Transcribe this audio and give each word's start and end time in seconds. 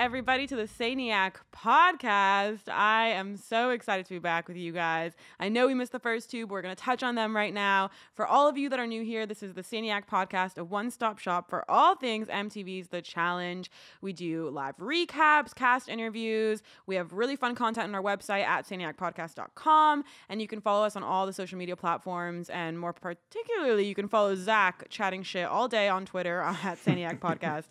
everybody, 0.00 0.46
to 0.46 0.56
the 0.56 0.62
Saniac 0.62 1.34
podcast. 1.54 2.70
I 2.70 3.08
am 3.08 3.36
so 3.36 3.68
excited 3.68 4.06
to 4.06 4.14
be 4.14 4.18
back 4.18 4.48
with 4.48 4.56
you 4.56 4.72
guys. 4.72 5.12
I 5.38 5.50
know 5.50 5.66
we 5.66 5.74
missed 5.74 5.92
the 5.92 5.98
first 5.98 6.30
two, 6.30 6.46
but 6.46 6.54
we're 6.54 6.62
going 6.62 6.74
to 6.74 6.82
touch 6.82 7.02
on 7.02 7.16
them 7.16 7.36
right 7.36 7.52
now. 7.52 7.90
For 8.14 8.26
all 8.26 8.48
of 8.48 8.56
you 8.56 8.70
that 8.70 8.80
are 8.80 8.86
new 8.86 9.04
here, 9.04 9.26
this 9.26 9.42
is 9.42 9.52
the 9.52 9.60
Saniac 9.60 10.06
podcast, 10.06 10.56
a 10.56 10.64
one 10.64 10.90
stop 10.90 11.18
shop 11.18 11.50
for 11.50 11.70
all 11.70 11.96
things 11.96 12.28
MTV's 12.28 12.88
The 12.88 13.02
Challenge. 13.02 13.70
We 14.00 14.14
do 14.14 14.48
live 14.48 14.78
recaps, 14.78 15.54
cast 15.54 15.90
interviews. 15.90 16.62
We 16.86 16.96
have 16.96 17.12
really 17.12 17.36
fun 17.36 17.54
content 17.54 17.86
on 17.86 17.94
our 17.94 18.02
website 18.02 18.44
at 18.44 18.66
saniacpodcast.com. 18.66 20.04
And 20.30 20.40
you 20.40 20.48
can 20.48 20.62
follow 20.62 20.86
us 20.86 20.96
on 20.96 21.02
all 21.02 21.26
the 21.26 21.34
social 21.34 21.58
media 21.58 21.76
platforms. 21.76 22.48
And 22.48 22.78
more 22.78 22.94
particularly, 22.94 23.86
you 23.86 23.94
can 23.94 24.08
follow 24.08 24.34
Zach 24.34 24.86
chatting 24.88 25.24
shit 25.24 25.44
all 25.44 25.68
day 25.68 25.90
on 25.90 26.06
Twitter 26.06 26.40
at 26.64 26.82
Saniac 26.82 27.18
Podcast 27.18 27.66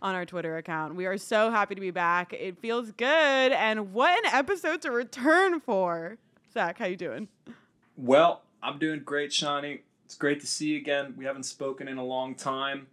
on 0.00 0.14
our 0.14 0.24
Twitter 0.24 0.56
account. 0.56 0.94
We 0.94 1.04
are 1.04 1.18
so 1.18 1.50
happy 1.50 1.73
to 1.74 1.80
be 1.80 1.90
back. 1.90 2.32
It 2.32 2.58
feels 2.58 2.92
good, 2.92 3.52
and 3.52 3.92
what 3.92 4.18
an 4.24 4.32
episode 4.32 4.82
to 4.82 4.90
return 4.90 5.60
for. 5.60 6.18
Zach, 6.52 6.78
how 6.78 6.86
you 6.86 6.96
doing? 6.96 7.28
Well, 7.96 8.42
I'm 8.62 8.78
doing 8.78 9.00
great, 9.04 9.30
Shanni. 9.30 9.80
It's 10.04 10.14
great 10.14 10.40
to 10.40 10.46
see 10.46 10.68
you 10.68 10.76
again. 10.78 11.14
We 11.16 11.24
haven't 11.24 11.44
spoken 11.44 11.88
in 11.88 11.98
a 11.98 12.04
long 12.04 12.34
time. 12.34 12.86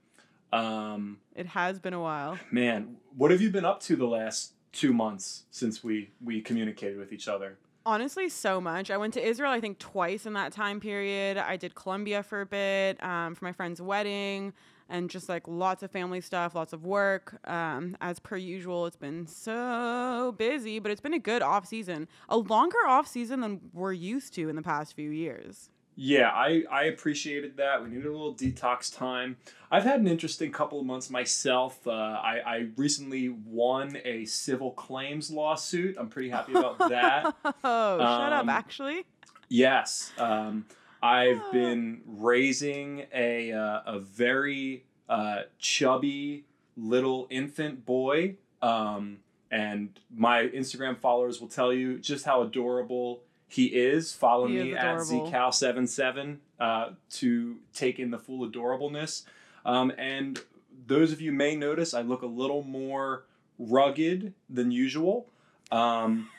Um, 0.54 1.20
it 1.36 1.48
has 1.48 1.80
been 1.80 1.94
a 1.94 2.02
while. 2.02 2.38
Man, 2.52 2.98
what 3.16 3.32
have 3.32 3.42
you 3.42 3.50
been 3.50 3.66
up 3.66 3.80
to 3.82 3.96
the 3.96 4.08
last 4.08 4.54
two 4.72 4.94
months 4.94 5.44
since 5.52 5.84
we 5.84 6.12
we 6.24 6.42
communicated 6.42 6.98
with 6.98 7.14
each 7.14 7.28
other? 7.28 7.58
Honestly, 7.86 8.30
so 8.30 8.62
much. 8.62 8.92
I 8.92 8.98
went 8.98 9.14
to 9.16 9.28
Israel, 9.28 9.52
I 9.52 9.60
think, 9.60 9.80
twice 9.80 10.26
in 10.26 10.34
that 10.34 10.52
time 10.52 10.80
period. 10.80 11.38
I 11.38 11.58
did 11.58 11.74
Colombia 11.74 12.22
for 12.22 12.42
a 12.42 12.46
bit 12.46 13.04
um, 13.04 13.34
for 13.34 13.46
my 13.46 13.52
friend's 13.54 13.82
wedding 13.82 14.54
and 14.92 15.10
just 15.10 15.30
like 15.30 15.48
lots 15.48 15.82
of 15.82 15.90
family 15.90 16.22
stuff, 16.22 16.54
lots 16.54 16.74
of 16.74 16.84
work. 16.84 17.40
Um, 17.50 17.98
as 18.02 18.20
per 18.20 18.38
usual, 18.38 18.86
it's 18.86 18.98
been 18.98 19.26
so 19.26 20.36
busy, 20.38 20.78
but 20.80 20.92
it's 20.92 21.02
been 21.02 21.14
a 21.14 21.20
good 21.20 21.42
off 21.42 21.66
season, 21.66 22.08
a 22.30 22.38
longer 22.38 22.86
off 22.86 23.08
season 23.08 23.40
than 23.40 23.62
we're 23.74 23.94
used 23.94 24.34
to 24.36 24.50
in 24.50 24.56
the 24.56 24.62
past 24.62 24.96
few 24.96 25.10
years. 25.10 25.70
Yeah, 25.96 26.30
I, 26.30 26.64
I 26.72 26.84
appreciated 26.86 27.58
that. 27.58 27.84
We 27.84 27.90
needed 27.90 28.06
a 28.06 28.12
little 28.12 28.34
detox 28.34 28.96
time. 28.96 29.38
I've 29.70 29.84
had 29.84 30.00
an 30.00 30.08
interesting 30.08 30.52
couple 30.52 30.80
of 30.80 30.86
months 30.86 31.10
myself. 31.10 31.86
Uh, 31.86 31.92
I, 31.92 32.42
I 32.46 32.68
recently 32.78 33.30
won 33.30 33.98
a 34.04 34.26
civil 34.26 34.72
claims 34.72 35.30
lawsuit. 35.30 35.98
I'm 36.00 36.10
pretty 36.10 36.30
happy 36.30 36.54
about 36.54 36.80
that. 36.80 37.36
oh, 37.64 37.94
um, 37.94 38.00
shut 38.00 38.34
up, 38.34 38.42
um, 38.42 38.50
actually. 38.50 39.06
Yes. 39.50 40.14
Um, 40.18 40.66
I've 41.02 41.52
been 41.52 42.02
raising 42.06 43.06
a 43.14 43.52
uh, 43.52 43.82
a 43.86 44.00
very 44.00 44.86
uh, 45.10 45.44
chubby 45.58 46.46
little 46.78 47.28
infant 47.30 47.86
boy, 47.86 48.36
um, 48.62 49.18
and 49.50 50.00
my 50.16 50.48
Instagram 50.48 50.98
followers 50.98 51.42
will 51.42 51.48
tell 51.48 51.74
you 51.74 51.98
just 52.00 52.26
how 52.26 52.44
adorable 52.44 53.22
he 53.48 53.66
is. 53.66 54.14
Follow 54.14 54.48
he 54.48 54.56
me 54.56 54.72
is 54.72 54.78
at 54.78 54.98
zcal77 54.98 56.38
uh, 56.60 56.90
to 57.12 57.58
take 57.74 58.00
in 58.00 58.12
the 58.12 58.20
full 58.20 58.48
adorableness. 58.48 59.24
Um, 59.66 59.92
and 59.98 60.40
those 60.88 61.12
of 61.12 61.20
you 61.22 61.32
may 61.32 61.56
notice 61.56 61.94
I 61.94 62.02
look 62.02 62.22
a 62.22 62.28
little 62.28 62.64
more 62.64 63.26
rugged 63.60 64.34
than 64.50 64.72
usual. 64.72 65.28
Um, 65.72 66.30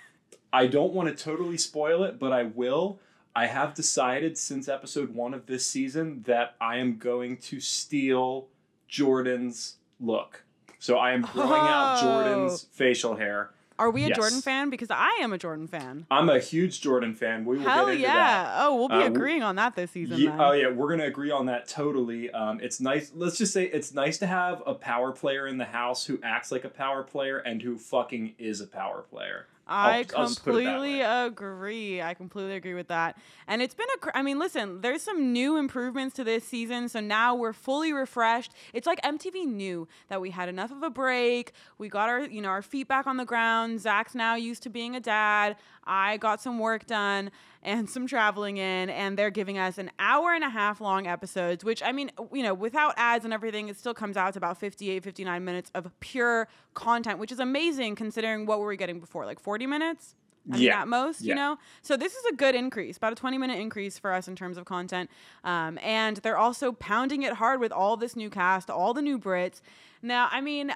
I 0.52 0.66
don't 0.66 0.92
want 0.92 1.08
to 1.16 1.24
totally 1.24 1.58
spoil 1.58 2.02
it, 2.04 2.18
but 2.18 2.32
I 2.32 2.44
will. 2.44 2.98
I 3.34 3.46
have 3.46 3.74
decided 3.74 4.36
since 4.36 4.68
episode 4.68 5.14
one 5.14 5.32
of 5.32 5.46
this 5.46 5.66
season 5.66 6.22
that 6.26 6.54
I 6.60 6.76
am 6.76 6.98
going 6.98 7.38
to 7.38 7.60
steal 7.60 8.48
Jordan's 8.88 9.76
look. 9.98 10.44
So 10.78 10.98
I 10.98 11.12
am 11.12 11.22
growing 11.22 11.50
oh. 11.50 11.54
out 11.54 12.00
Jordan's 12.02 12.66
facial 12.72 13.16
hair. 13.16 13.50
Are 13.78 13.90
we 13.90 14.04
a 14.04 14.08
yes. 14.08 14.18
Jordan 14.18 14.42
fan? 14.42 14.68
Because 14.68 14.90
I 14.90 15.18
am 15.22 15.32
a 15.32 15.38
Jordan 15.38 15.66
fan. 15.66 16.06
I'm 16.10 16.28
a 16.28 16.38
huge 16.38 16.82
Jordan 16.82 17.14
fan. 17.14 17.44
We 17.44 17.56
will 17.56 17.64
Hell 17.64 17.86
get 17.86 17.92
into 17.92 18.02
yeah. 18.02 18.44
that. 18.44 18.54
Oh, 18.58 18.76
we'll 18.76 18.88
be 18.88 18.94
uh, 18.96 19.06
agreeing 19.06 19.42
on 19.42 19.56
that 19.56 19.74
this 19.74 19.90
season. 19.90 20.20
Yeah, 20.20 20.36
oh 20.38 20.52
yeah, 20.52 20.70
we're 20.70 20.90
gonna 20.90 21.06
agree 21.06 21.30
on 21.30 21.46
that 21.46 21.68
totally. 21.68 22.30
Um, 22.30 22.60
it's 22.60 22.80
nice. 22.80 23.10
Let's 23.14 23.38
just 23.38 23.52
say 23.52 23.64
it's 23.64 23.92
nice 23.92 24.18
to 24.18 24.26
have 24.26 24.62
a 24.66 24.74
power 24.74 25.10
player 25.10 25.48
in 25.48 25.56
the 25.56 25.64
house 25.64 26.04
who 26.04 26.20
acts 26.22 26.52
like 26.52 26.64
a 26.64 26.68
power 26.68 27.02
player 27.02 27.38
and 27.38 27.62
who 27.62 27.78
fucking 27.78 28.34
is 28.38 28.60
a 28.60 28.66
power 28.66 29.02
player. 29.02 29.46
I 29.66 30.04
I'll, 30.16 30.26
completely 30.26 31.02
I'll 31.02 31.28
agree. 31.28 32.02
I 32.02 32.14
completely 32.14 32.56
agree 32.56 32.74
with 32.74 32.88
that. 32.88 33.16
And 33.46 33.62
it's 33.62 33.74
been 33.74 33.86
a, 34.02 34.16
I 34.16 34.22
mean, 34.22 34.38
listen, 34.38 34.80
there's 34.80 35.02
some 35.02 35.32
new 35.32 35.56
improvements 35.56 36.16
to 36.16 36.24
this 36.24 36.44
season. 36.44 36.88
So 36.88 37.00
now 37.00 37.34
we're 37.34 37.52
fully 37.52 37.92
refreshed. 37.92 38.52
It's 38.72 38.86
like 38.86 39.00
MTV 39.02 39.46
knew 39.46 39.86
that 40.08 40.20
we 40.20 40.30
had 40.30 40.48
enough 40.48 40.72
of 40.72 40.82
a 40.82 40.90
break. 40.90 41.52
We 41.78 41.88
got 41.88 42.08
our, 42.08 42.22
you 42.22 42.42
know, 42.42 42.48
our 42.48 42.62
feet 42.62 42.88
back 42.88 43.06
on 43.06 43.16
the 43.16 43.24
ground. 43.24 43.80
Zach's 43.80 44.14
now 44.14 44.34
used 44.34 44.62
to 44.64 44.70
being 44.70 44.96
a 44.96 45.00
dad. 45.00 45.56
I 45.84 46.16
got 46.16 46.40
some 46.40 46.58
work 46.58 46.86
done 46.86 47.30
and 47.62 47.88
some 47.88 48.06
traveling 48.06 48.56
in, 48.56 48.90
and 48.90 49.16
they're 49.16 49.30
giving 49.30 49.58
us 49.58 49.78
an 49.78 49.90
hour 49.98 50.32
and 50.32 50.42
a 50.42 50.48
half 50.48 50.80
long 50.80 51.06
episodes, 51.06 51.64
which 51.64 51.82
I 51.82 51.92
mean, 51.92 52.10
you 52.32 52.42
know, 52.42 52.54
without 52.54 52.94
ads 52.96 53.24
and 53.24 53.32
everything, 53.32 53.68
it 53.68 53.76
still 53.76 53.94
comes 53.94 54.16
out 54.16 54.32
to 54.34 54.38
about 54.38 54.58
58, 54.58 55.02
59 55.04 55.44
minutes 55.44 55.70
of 55.74 55.88
pure 56.00 56.48
content, 56.74 57.18
which 57.18 57.30
is 57.30 57.38
amazing 57.38 57.94
considering 57.94 58.46
what 58.46 58.58
we 58.58 58.64
were 58.64 58.72
we 58.72 58.76
getting 58.76 59.00
before, 59.00 59.24
like 59.24 59.38
40 59.38 59.66
minutes? 59.66 60.16
I 60.50 60.56
yeah. 60.56 60.80
at 60.80 60.88
most, 60.88 61.22
yeah. 61.22 61.28
you 61.28 61.34
know? 61.36 61.58
So 61.82 61.96
this 61.96 62.14
is 62.14 62.24
a 62.26 62.34
good 62.34 62.54
increase, 62.54 62.96
about 62.96 63.12
a 63.12 63.16
20 63.16 63.38
minute 63.38 63.60
increase 63.60 63.98
for 63.98 64.12
us 64.12 64.26
in 64.26 64.34
terms 64.34 64.56
of 64.56 64.64
content. 64.64 65.10
Um, 65.44 65.78
and 65.82 66.16
they're 66.18 66.38
also 66.38 66.72
pounding 66.72 67.22
it 67.22 67.34
hard 67.34 67.60
with 67.60 67.70
all 67.70 67.96
this 67.96 68.16
new 68.16 68.30
cast, 68.30 68.70
all 68.70 68.92
the 68.92 69.02
new 69.02 69.18
Brits. 69.18 69.60
Now, 70.02 70.28
I 70.32 70.40
mean, 70.40 70.72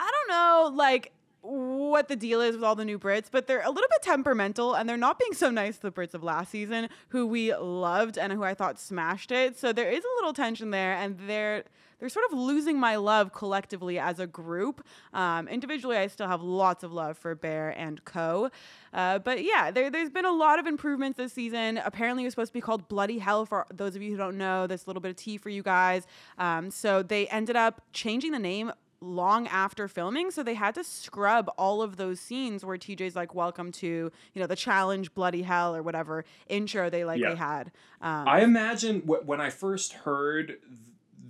I 0.00 0.10
don't 0.10 0.28
know, 0.28 0.76
like, 0.76 1.12
what 1.44 2.08
the 2.08 2.16
deal 2.16 2.40
is 2.40 2.54
with 2.54 2.64
all 2.64 2.74
the 2.74 2.84
new 2.84 2.98
Brits, 2.98 3.26
but 3.30 3.46
they're 3.46 3.62
a 3.62 3.70
little 3.70 3.88
bit 3.90 4.02
temperamental 4.02 4.74
and 4.74 4.88
they're 4.88 4.96
not 4.96 5.18
being 5.18 5.34
so 5.34 5.50
nice 5.50 5.76
to 5.76 5.82
the 5.82 5.92
Brits 5.92 6.14
of 6.14 6.22
last 6.22 6.50
season, 6.50 6.88
who 7.08 7.26
we 7.26 7.54
loved 7.54 8.16
and 8.16 8.32
who 8.32 8.42
I 8.42 8.54
thought 8.54 8.78
smashed 8.78 9.30
it. 9.30 9.58
So 9.58 9.72
there 9.72 9.90
is 9.90 10.02
a 10.02 10.14
little 10.16 10.32
tension 10.32 10.70
there, 10.70 10.94
and 10.94 11.18
they're 11.26 11.64
they're 12.00 12.08
sort 12.08 12.26
of 12.30 12.38
losing 12.38 12.78
my 12.78 12.96
love 12.96 13.32
collectively 13.32 13.98
as 13.98 14.18
a 14.18 14.26
group. 14.26 14.84
Um, 15.12 15.48
individually, 15.48 15.96
I 15.96 16.06
still 16.08 16.28
have 16.28 16.42
lots 16.42 16.84
of 16.84 16.92
love 16.92 17.16
for 17.16 17.34
Bear 17.34 17.70
and 17.70 18.04
Co. 18.04 18.50
Uh, 18.92 19.20
but 19.20 19.42
yeah, 19.42 19.70
there, 19.70 19.90
has 19.90 20.10
been 20.10 20.24
a 20.24 20.32
lot 20.32 20.58
of 20.58 20.66
improvements 20.66 21.16
this 21.16 21.32
season. 21.32 21.80
Apparently, 21.84 22.24
it 22.24 22.26
was 22.26 22.34
supposed 22.34 22.50
to 22.50 22.54
be 22.54 22.60
called 22.60 22.88
Bloody 22.88 23.18
Hell 23.18 23.46
for 23.46 23.66
those 23.72 23.96
of 23.96 24.02
you 24.02 24.10
who 24.10 24.16
don't 24.16 24.36
know. 24.36 24.64
A 24.64 24.78
little 24.86 25.00
bit 25.00 25.10
of 25.10 25.16
tea 25.16 25.38
for 25.38 25.48
you 25.48 25.62
guys. 25.62 26.06
Um, 26.36 26.70
so 26.70 27.02
they 27.02 27.26
ended 27.28 27.56
up 27.56 27.80
changing 27.92 28.32
the 28.32 28.38
name 28.38 28.72
long 29.04 29.46
after 29.48 29.86
filming 29.88 30.30
so 30.30 30.42
they 30.42 30.54
had 30.54 30.74
to 30.74 30.82
scrub 30.82 31.50
all 31.58 31.82
of 31.82 31.96
those 31.96 32.20
scenes 32.20 32.64
where 32.64 32.76
TJ's 32.76 33.14
like 33.14 33.34
welcome 33.34 33.70
to 33.72 33.86
you 33.86 34.40
know 34.40 34.46
the 34.46 34.56
challenge 34.56 35.14
bloody 35.14 35.42
hell 35.42 35.74
or 35.74 35.82
whatever 35.82 36.24
intro 36.48 36.90
they 36.90 37.04
like 37.04 37.20
yeah. 37.20 37.30
they 37.30 37.36
had 37.36 37.70
um, 38.00 38.26
I 38.28 38.40
imagine 38.40 39.00
w- 39.00 39.22
when 39.24 39.40
I 39.40 39.50
first 39.50 39.92
heard 39.92 40.58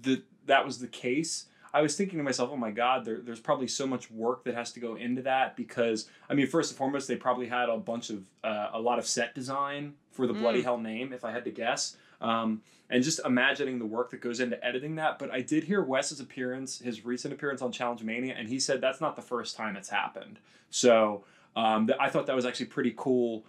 that 0.02 0.22
that 0.46 0.64
was 0.64 0.78
the 0.78 0.86
case 0.86 1.46
I 1.72 1.82
was 1.82 1.96
thinking 1.96 2.18
to 2.18 2.24
myself 2.24 2.50
oh 2.52 2.56
my 2.56 2.70
god 2.70 3.04
there, 3.04 3.20
there's 3.20 3.40
probably 3.40 3.68
so 3.68 3.86
much 3.86 4.10
work 4.10 4.44
that 4.44 4.54
has 4.54 4.72
to 4.72 4.80
go 4.80 4.94
into 4.94 5.22
that 5.22 5.56
because 5.56 6.08
I 6.30 6.34
mean 6.34 6.46
first 6.46 6.70
and 6.70 6.78
foremost 6.78 7.08
they 7.08 7.16
probably 7.16 7.48
had 7.48 7.68
a 7.68 7.76
bunch 7.76 8.10
of 8.10 8.24
uh, 8.42 8.70
a 8.72 8.80
lot 8.80 8.98
of 8.98 9.06
set 9.06 9.34
design 9.34 9.94
for 10.12 10.26
the 10.26 10.32
bloody 10.32 10.60
mm. 10.60 10.64
hell 10.64 10.78
name 10.78 11.12
if 11.12 11.24
I 11.24 11.32
had 11.32 11.44
to 11.44 11.50
guess 11.50 11.96
um, 12.24 12.62
and 12.90 13.02
just 13.02 13.20
imagining 13.24 13.78
the 13.78 13.86
work 13.86 14.10
that 14.10 14.20
goes 14.20 14.40
into 14.40 14.62
editing 14.64 14.96
that. 14.96 15.18
But 15.18 15.30
I 15.30 15.40
did 15.40 15.64
hear 15.64 15.82
Wes's 15.82 16.20
appearance, 16.20 16.78
his 16.78 17.04
recent 17.04 17.34
appearance 17.34 17.62
on 17.62 17.72
Challenge 17.72 18.02
Mania, 18.02 18.34
and 18.36 18.48
he 18.48 18.58
said 18.58 18.80
that's 18.80 19.00
not 19.00 19.16
the 19.16 19.22
first 19.22 19.56
time 19.56 19.76
it's 19.76 19.88
happened. 19.88 20.38
So 20.70 21.24
um, 21.56 21.86
th- 21.86 21.98
I 22.00 22.08
thought 22.08 22.26
that 22.26 22.36
was 22.36 22.46
actually 22.46 22.66
pretty 22.66 22.94
cool. 22.96 23.44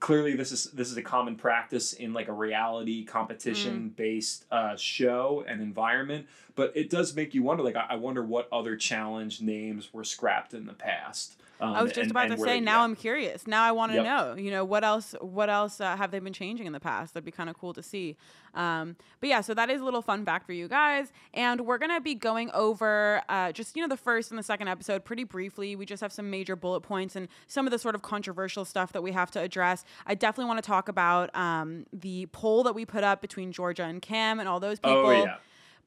Clearly, 0.00 0.34
this 0.34 0.52
is 0.52 0.64
this 0.72 0.90
is 0.90 0.96
a 0.96 1.02
common 1.02 1.34
practice 1.34 1.92
in 1.92 2.12
like 2.12 2.28
a 2.28 2.32
reality 2.32 3.04
competition 3.04 3.88
based 3.96 4.48
mm. 4.48 4.56
uh, 4.56 4.76
show 4.76 5.44
and 5.48 5.60
environment. 5.60 6.26
But 6.54 6.72
it 6.76 6.88
does 6.88 7.16
make 7.16 7.34
you 7.34 7.42
wonder. 7.42 7.62
Like, 7.64 7.76
I, 7.76 7.86
I 7.90 7.96
wonder 7.96 8.24
what 8.24 8.48
other 8.52 8.76
challenge 8.76 9.40
names 9.40 9.92
were 9.92 10.04
scrapped 10.04 10.54
in 10.54 10.66
the 10.66 10.72
past. 10.72 11.40
Um, 11.60 11.74
I 11.74 11.82
was 11.82 11.90
just 11.90 12.02
and, 12.02 12.10
about 12.10 12.30
and 12.30 12.36
to 12.36 12.42
say. 12.42 12.60
Now 12.60 12.82
I'm 12.82 12.94
curious. 12.94 13.46
Now 13.46 13.64
I 13.64 13.72
want 13.72 13.92
to 13.92 13.96
yep. 13.96 14.04
know. 14.04 14.34
You 14.34 14.50
know 14.50 14.64
what 14.64 14.84
else? 14.84 15.14
What 15.20 15.50
else 15.50 15.80
uh, 15.80 15.96
have 15.96 16.10
they 16.10 16.18
been 16.18 16.32
changing 16.32 16.66
in 16.66 16.72
the 16.72 16.80
past? 16.80 17.14
That'd 17.14 17.24
be 17.24 17.32
kind 17.32 17.50
of 17.50 17.58
cool 17.58 17.72
to 17.74 17.82
see. 17.82 18.16
Um, 18.54 18.96
but 19.20 19.28
yeah, 19.28 19.40
so 19.40 19.54
that 19.54 19.68
is 19.70 19.80
a 19.80 19.84
little 19.84 20.02
fun 20.02 20.24
fact 20.24 20.46
for 20.46 20.52
you 20.52 20.68
guys. 20.68 21.12
And 21.34 21.62
we're 21.62 21.78
gonna 21.78 22.00
be 22.00 22.14
going 22.14 22.50
over 22.52 23.22
uh, 23.28 23.52
just 23.52 23.76
you 23.76 23.82
know 23.82 23.88
the 23.88 23.96
first 23.96 24.30
and 24.30 24.38
the 24.38 24.42
second 24.42 24.68
episode 24.68 25.04
pretty 25.04 25.24
briefly. 25.24 25.74
We 25.74 25.84
just 25.84 26.00
have 26.00 26.12
some 26.12 26.30
major 26.30 26.54
bullet 26.54 26.80
points 26.80 27.16
and 27.16 27.28
some 27.46 27.66
of 27.66 27.72
the 27.72 27.78
sort 27.78 27.94
of 27.94 28.02
controversial 28.02 28.64
stuff 28.64 28.92
that 28.92 29.02
we 29.02 29.12
have 29.12 29.30
to 29.32 29.40
address. 29.40 29.84
I 30.06 30.14
definitely 30.14 30.48
want 30.48 30.62
to 30.62 30.66
talk 30.66 30.88
about 30.88 31.34
um, 31.34 31.86
the 31.92 32.26
poll 32.26 32.62
that 32.64 32.74
we 32.74 32.84
put 32.84 33.02
up 33.02 33.20
between 33.20 33.52
Georgia 33.52 33.84
and 33.84 34.00
Kam 34.00 34.38
and 34.38 34.48
all 34.48 34.60
those 34.60 34.78
oh, 34.84 34.88
people. 34.88 35.10
Oh, 35.10 35.24
yeah 35.24 35.36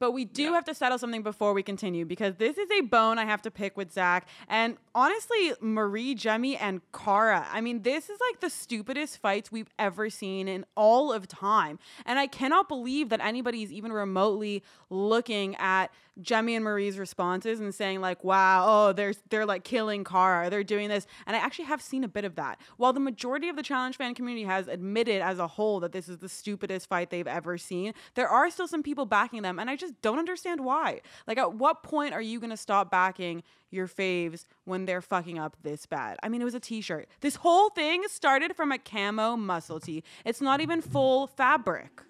But 0.02 0.14
we 0.14 0.24
do 0.24 0.42
Yeah. 0.42 0.50
have 0.54 0.64
to 0.64 0.74
settle 0.74 0.98
something 0.98 1.22
before 1.22 1.52
we 1.52 1.62
continue 1.62 2.04
because 2.04 2.34
this 2.34 2.58
is 2.58 2.68
a 2.72 2.80
bone 2.80 3.20
I 3.20 3.24
have 3.24 3.40
to 3.42 3.52
pick 3.52 3.76
with 3.76 3.92
Zach. 3.92 4.26
And 4.48 4.76
honestly, 4.96 5.52
Marie, 5.60 6.16
Jemmye, 6.16 6.58
and 6.60 6.80
Cara. 6.90 7.46
I 7.52 7.60
mean, 7.60 7.82
this 7.82 8.10
is 8.10 8.18
like 8.20 8.40
the 8.40 8.50
stupidest 8.50 9.18
fights 9.18 9.52
we've 9.52 9.70
ever 9.78 10.10
seen 10.10 10.48
in 10.48 10.66
all 10.76 11.12
of 11.12 11.28
time. 11.28 11.78
And 12.04 12.18
I 12.18 12.26
cannot 12.26 12.68
believe 12.68 13.10
that 13.10 13.20
anybody's 13.20 13.72
even 13.72 13.92
remotely 13.92 14.64
looking 14.90 15.54
at 15.54 15.92
Jemmye 16.20 16.56
and 16.56 16.64
Marie's 16.64 16.98
responses 16.98 17.58
and 17.58 17.74
saying 17.74 18.02
like, 18.02 18.22
"Wow, 18.22 18.66
oh, 18.68 18.92
they're 18.92 19.14
they're 19.30 19.46
like 19.46 19.64
killing 19.64 20.04
Cara, 20.04 20.50
they're 20.50 20.62
doing 20.62 20.90
this." 20.90 21.06
And 21.26 21.34
I 21.34 21.38
actually 21.38 21.64
have 21.66 21.80
seen 21.80 22.04
a 22.04 22.08
bit 22.08 22.26
of 22.26 22.34
that. 22.34 22.60
While 22.76 22.92
the 22.92 23.00
majority 23.00 23.48
of 23.48 23.56
the 23.56 23.62
challenge 23.62 23.96
fan 23.96 24.14
community 24.14 24.44
has 24.44 24.68
admitted 24.68 25.22
as 25.22 25.38
a 25.38 25.46
whole 25.46 25.80
that 25.80 25.92
this 25.92 26.10
is 26.10 26.18
the 26.18 26.28
stupidest 26.28 26.86
fight 26.86 27.08
they've 27.08 27.26
ever 27.26 27.56
seen, 27.56 27.94
there 28.14 28.28
are 28.28 28.50
still 28.50 28.68
some 28.68 28.82
people 28.82 29.06
backing 29.06 29.40
them, 29.40 29.58
and 29.58 29.70
I 29.70 29.76
just 29.76 29.91
don't 30.00 30.18
understand 30.18 30.64
why. 30.64 31.00
Like, 31.26 31.38
at 31.38 31.54
what 31.54 31.82
point 31.82 32.14
are 32.14 32.22
you 32.22 32.40
gonna 32.40 32.56
stop 32.56 32.90
backing 32.90 33.42
your 33.70 33.88
faves 33.88 34.46
when 34.64 34.86
they're 34.86 35.02
fucking 35.02 35.38
up 35.38 35.56
this 35.62 35.86
bad? 35.86 36.18
I 36.22 36.28
mean, 36.28 36.40
it 36.40 36.44
was 36.44 36.54
a 36.54 36.60
T-shirt. 36.60 37.08
This 37.20 37.36
whole 37.36 37.70
thing 37.70 38.02
started 38.08 38.56
from 38.56 38.72
a 38.72 38.78
camo 38.78 39.36
muscle 39.36 39.80
tee. 39.80 40.04
It's 40.24 40.40
not 40.40 40.60
even 40.60 40.80
full 40.80 41.26
fabric. 41.26 42.02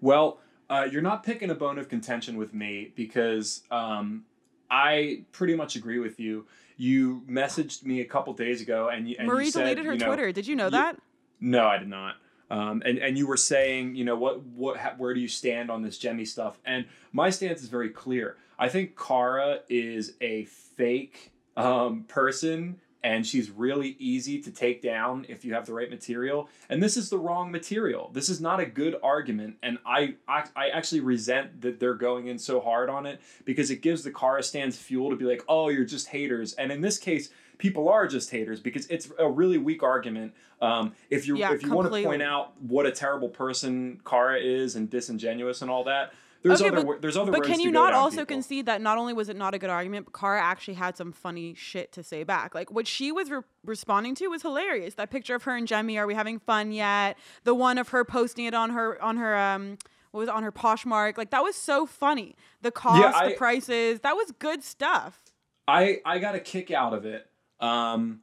Well, 0.00 0.40
uh, 0.70 0.86
you're 0.90 1.02
not 1.02 1.24
picking 1.24 1.50
a 1.50 1.54
bone 1.54 1.78
of 1.78 1.88
contention 1.88 2.36
with 2.36 2.54
me 2.54 2.92
because 2.94 3.62
um, 3.70 4.24
I 4.70 5.24
pretty 5.32 5.54
much 5.54 5.76
agree 5.76 5.98
with 5.98 6.20
you. 6.20 6.46
You 6.76 7.22
messaged 7.28 7.84
me 7.84 8.00
a 8.00 8.04
couple 8.04 8.32
days 8.34 8.60
ago, 8.60 8.88
and 8.88 9.08
you, 9.08 9.16
and 9.18 9.26
Marie 9.26 9.46
you 9.46 9.50
said, 9.50 9.62
deleted 9.62 9.84
her 9.86 9.92
you 9.94 9.98
know, 9.98 10.06
Twitter. 10.06 10.30
Did 10.30 10.46
you 10.46 10.54
know 10.54 10.66
you- 10.66 10.72
that? 10.72 10.98
No, 11.40 11.66
I 11.66 11.78
did 11.78 11.88
not. 11.88 12.16
Um, 12.50 12.82
and 12.84 12.98
and 12.98 13.18
you 13.18 13.26
were 13.26 13.36
saying, 13.36 13.94
you 13.94 14.04
know, 14.04 14.16
what 14.16 14.42
what 14.42 14.78
ha- 14.78 14.94
where 14.96 15.14
do 15.14 15.20
you 15.20 15.28
stand 15.28 15.70
on 15.70 15.82
this 15.82 15.98
Jemmye 15.98 16.26
stuff? 16.26 16.58
And 16.64 16.86
my 17.12 17.30
stance 17.30 17.62
is 17.62 17.68
very 17.68 17.90
clear. 17.90 18.36
I 18.58 18.68
think 18.68 18.98
Cara 18.98 19.60
is 19.68 20.14
a 20.20 20.44
fake 20.44 21.32
um, 21.56 22.04
person, 22.04 22.80
and 23.02 23.26
she's 23.26 23.50
really 23.50 23.96
easy 23.98 24.40
to 24.40 24.50
take 24.50 24.82
down 24.82 25.26
if 25.28 25.44
you 25.44 25.54
have 25.54 25.66
the 25.66 25.74
right 25.74 25.90
material. 25.90 26.48
And 26.68 26.82
this 26.82 26.96
is 26.96 27.10
the 27.10 27.18
wrong 27.18 27.52
material. 27.52 28.10
This 28.12 28.28
is 28.28 28.40
not 28.40 28.60
a 28.60 28.66
good 28.66 28.96
argument, 29.02 29.56
and 29.62 29.78
I 29.84 30.14
I, 30.26 30.44
I 30.56 30.68
actually 30.70 31.00
resent 31.00 31.60
that 31.60 31.78
they're 31.80 31.94
going 31.94 32.28
in 32.28 32.38
so 32.38 32.60
hard 32.60 32.88
on 32.88 33.04
it 33.04 33.20
because 33.44 33.70
it 33.70 33.82
gives 33.82 34.02
the 34.04 34.10
Cara 34.10 34.42
stands 34.42 34.78
fuel 34.78 35.10
to 35.10 35.16
be 35.16 35.26
like, 35.26 35.44
oh, 35.48 35.68
you're 35.68 35.84
just 35.84 36.08
haters. 36.08 36.54
And 36.54 36.72
in 36.72 36.80
this 36.80 36.98
case, 36.98 37.28
people 37.58 37.88
are 37.88 38.06
just 38.06 38.30
haters 38.30 38.60
because 38.60 38.86
it's 38.86 39.10
a 39.18 39.28
really 39.28 39.58
weak 39.58 39.82
argument. 39.82 40.32
Um, 40.62 40.94
if 41.10 41.26
you 41.26 41.36
Yeah, 41.36 41.52
if 41.52 41.62
you 41.62 41.70
want 41.72 41.92
to 41.92 42.02
point 42.02 42.22
out 42.22 42.60
what 42.62 42.86
a 42.86 42.92
terrible 42.92 43.28
person 43.28 44.00
Cara 44.04 44.38
is 44.40 44.76
and 44.76 44.88
disingenuous 44.88 45.60
and 45.62 45.70
all 45.70 45.84
that, 45.84 46.12
there's 46.42 46.62
Okay, 46.62 46.70
other 46.76 46.86
but- 46.86 47.02
there's 47.02 47.16
other 47.16 47.32
But 47.32 47.42
can 47.44 47.58
you 47.60 47.70
not 47.72 47.92
also 47.92 48.18
people. 48.18 48.36
concede 48.36 48.66
that 48.66 48.80
not 48.80 48.96
only 48.96 49.12
was 49.12 49.28
it 49.28 49.36
not 49.36 49.54
a 49.54 49.58
good 49.58 49.70
argument, 49.70 50.06
but 50.06 50.14
Cara 50.18 50.40
actually 50.40 50.74
had 50.74 50.96
some 50.96 51.10
funny 51.12 51.52
shit 51.54 51.90
to 51.92 52.02
say 52.04 52.22
back? 52.22 52.54
Like 52.54 52.70
what 52.70 52.86
she 52.86 53.10
was 53.10 53.28
re- 53.30 53.40
responding 53.64 54.14
to 54.16 54.28
was 54.28 54.42
hilarious. 54.42 54.94
That 54.94 55.10
picture 55.10 55.34
of 55.34 55.42
her 55.42 55.56
and 55.56 55.66
Jemmye, 55.66 55.98
are 55.98 56.06
we 56.06 56.14
having 56.14 56.38
fun 56.38 56.70
yet? 56.70 57.18
The 57.44 57.54
one 57.56 57.76
of 57.76 57.88
her 57.88 58.04
posting 58.04 58.44
it 58.46 58.54
on 58.54 58.70
her 58.70 59.00
on 59.02 59.16
her 59.16 59.36
um 59.36 59.78
what 60.12 60.20
was 60.20 60.28
it, 60.28 60.34
on 60.34 60.42
her 60.44 60.52
Poshmark? 60.52 61.18
Like 61.18 61.30
that 61.30 61.42
was 61.42 61.54
so 61.56 61.86
funny. 61.86 62.34
The 62.62 62.70
cost, 62.70 63.16
I- 63.18 63.30
the 63.30 63.34
prices, 63.34 64.00
that 64.00 64.14
was 64.16 64.30
good 64.38 64.62
stuff. 64.62 65.20
I 65.66 66.00
I 66.06 66.18
got 66.18 66.34
a 66.36 66.40
kick 66.40 66.70
out 66.70 66.94
of 66.94 67.04
it, 67.04 67.26
um, 67.60 68.20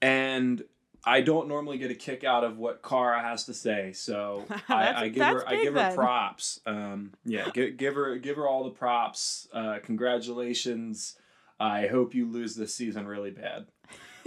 and 0.00 0.62
I 1.04 1.20
don't 1.20 1.48
normally 1.48 1.78
get 1.78 1.90
a 1.90 1.94
kick 1.94 2.24
out 2.24 2.44
of 2.44 2.58
what 2.58 2.82
Cara 2.82 3.20
has 3.22 3.44
to 3.46 3.54
say. 3.54 3.92
So 3.92 4.44
I, 4.68 5.04
I 5.04 5.08
give 5.08 5.24
her 5.24 5.48
I 5.48 5.56
give 5.56 5.74
her 5.74 5.80
then. 5.80 5.94
props. 5.94 6.60
Um, 6.66 7.14
yeah, 7.24 7.48
give, 7.52 7.76
give 7.76 7.94
her 7.94 8.16
give 8.16 8.36
her 8.36 8.46
all 8.46 8.64
the 8.64 8.70
props. 8.70 9.48
Uh, 9.52 9.78
congratulations. 9.82 11.16
I 11.60 11.86
hope 11.86 12.14
you 12.14 12.30
lose 12.30 12.54
this 12.54 12.74
season 12.74 13.06
really 13.06 13.30
bad. 13.30 13.66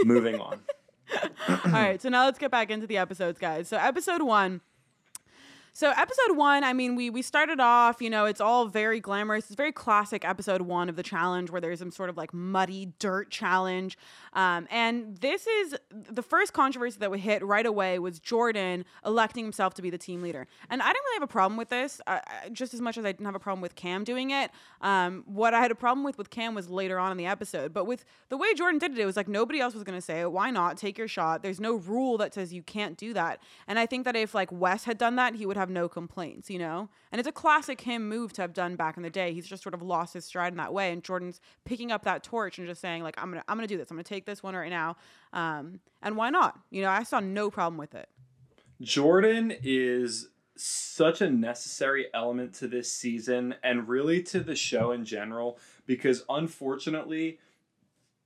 Moving 0.04 0.40
on. 0.40 0.60
All 1.48 1.72
right, 1.72 2.02
so 2.02 2.10
now 2.10 2.26
let's 2.26 2.40
get 2.40 2.52
back 2.52 2.70
into 2.72 2.88
the 2.88 2.98
episodes, 2.98 3.38
guys. 3.40 3.68
So 3.68 3.78
episode 3.78 4.22
one. 4.22 4.62
So 5.74 5.94
episode 5.96 6.36
one, 6.36 6.66
I 6.66 6.74
mean, 6.74 6.98
we 6.98 7.10
we 7.10 7.22
started 7.22 7.62
off, 7.62 8.02
you 8.02 8.10
know, 8.10 8.26
it's 8.26 8.42
all 8.42 8.66
very 8.66 9.00
glamorous. 9.00 9.46
It's 9.46 9.56
very 9.56 9.72
classic 9.72 10.26
episode 10.26 10.64
one 10.64 10.90
of 10.90 10.98
the 10.98 11.04
challenge, 11.04 11.50
where 11.50 11.62
there's 11.62 11.80
some 11.80 11.92
sort 11.92 12.10
of 12.10 12.18
like 12.18 12.34
muddy 12.34 12.92
dirt 13.00 13.30
challenge. 13.32 13.98
Um, 14.34 14.68
and 14.70 15.16
this 15.20 15.48
is 15.48 15.78
the 15.92 16.22
first 16.22 16.52
controversy 16.52 16.98
that 17.00 17.10
we 17.10 17.20
hit 17.20 17.42
right 17.42 17.66
away 17.66 18.00
was 18.00 18.20
Jordan 18.20 18.84
electing 19.06 19.46
himself 19.46 19.74
to 19.76 19.82
be 19.82 19.90
the 19.90 19.98
team 19.98 20.22
leader. 20.22 20.46
And 20.70 20.82
I 20.82 20.88
didn't 20.88 21.04
really 21.06 21.16
have 21.16 21.24
a 21.24 21.32
problem 21.32 21.58
with 21.58 21.70
this, 21.70 22.02
uh, 22.06 22.20
uh, 22.28 22.50
just 22.50 22.74
as 22.74 22.82
much 22.82 22.98
as 22.98 23.06
I 23.06 23.14
didn't 23.14 23.26
have 23.26 23.36
a 23.36 23.40
problem 23.40 23.62
with 23.62 23.76
Kam 23.76 24.04
doing 24.04 24.32
it. 24.32 24.52
Um, 24.82 25.24
what 25.26 25.54
I 25.54 25.62
had 25.62 25.72
a 25.72 25.76
problem 25.76 26.04
with 26.04 26.18
with 26.18 26.30
Kam 26.30 26.54
was 26.54 26.70
later 26.70 27.00
on 27.00 27.12
in 27.12 27.18
the 27.18 27.28
episode. 27.28 27.74
But 27.74 27.86
with 27.86 28.04
the 28.28 28.36
way 28.36 28.54
Jordan 28.56 28.78
did 28.78 28.92
it, 28.92 29.00
it 29.00 29.06
was 29.06 29.16
like 29.16 29.30
nobody 29.30 29.62
else 29.62 29.74
was 29.74 29.86
going 29.86 29.98
to 29.98 30.02
say. 30.02 30.26
Why 30.26 30.52
not 30.52 30.76
take 30.76 30.98
your 30.98 31.08
shot? 31.08 31.44
There's 31.44 31.62
no 31.62 31.76
rule 31.76 32.18
that 32.18 32.34
says 32.34 32.52
you 32.54 32.62
can't 32.62 32.98
do 32.98 33.14
that. 33.14 33.42
And 33.70 33.80
I 33.80 33.86
think 33.86 34.04
that 34.04 34.18
if 34.18 34.36
like 34.36 34.52
Wes 34.52 34.84
had 34.84 34.98
done 34.98 35.16
that, 35.16 35.36
he 35.36 35.46
would 35.46 35.61
have 35.62 35.70
no 35.70 35.88
complaints, 35.88 36.50
you 36.50 36.60
know? 36.60 36.90
And 37.12 37.20
it's 37.20 37.28
a 37.28 37.32
classic 37.32 37.82
him 37.82 38.10
move 38.10 38.34
to 38.34 38.42
have 38.42 38.54
done 38.54 38.76
back 38.76 38.98
in 38.98 39.04
the 39.04 39.10
day. 39.10 39.34
He's 39.34 39.48
just 39.48 39.64
sort 39.64 39.74
of 39.74 39.82
lost 39.82 40.14
his 40.14 40.26
stride 40.26 40.52
in 40.52 40.58
that 40.58 40.74
way. 40.74 40.92
And 40.92 41.04
Jordan's 41.04 41.40
picking 41.64 41.92
up 41.92 42.04
that 42.04 42.24
torch 42.24 42.58
and 42.58 42.68
just 42.68 42.82
saying 42.82 43.04
like, 43.04 43.16
I'm 43.18 43.30
gonna 43.30 43.44
I'm 43.48 43.58
gonna 43.58 43.68
do 43.68 43.78
this. 43.78 43.90
I'm 43.90 43.98
gonna 43.98 44.04
take 44.04 44.26
this 44.26 44.44
one 44.44 44.56
right 44.56 44.70
now. 44.70 44.98
Um, 45.34 45.80
and 46.02 46.18
why 46.18 46.30
not? 46.30 46.60
You 46.70 46.82
know, 46.82 46.90
I 46.90 47.04
saw 47.04 47.20
no 47.20 47.50
problem 47.50 47.78
with 47.78 47.96
it. 47.96 48.10
Jordan 48.82 49.54
is 49.64 50.28
such 50.56 51.22
a 51.22 51.30
necessary 51.30 52.08
element 52.14 52.54
to 52.56 52.68
this 52.68 52.92
season 52.92 53.56
and 53.64 53.88
really 53.88 54.22
to 54.22 54.40
the 54.42 54.56
show 54.56 54.92
in 54.92 55.06
general 55.06 55.58
because 55.86 56.24
unfortunately 56.30 57.40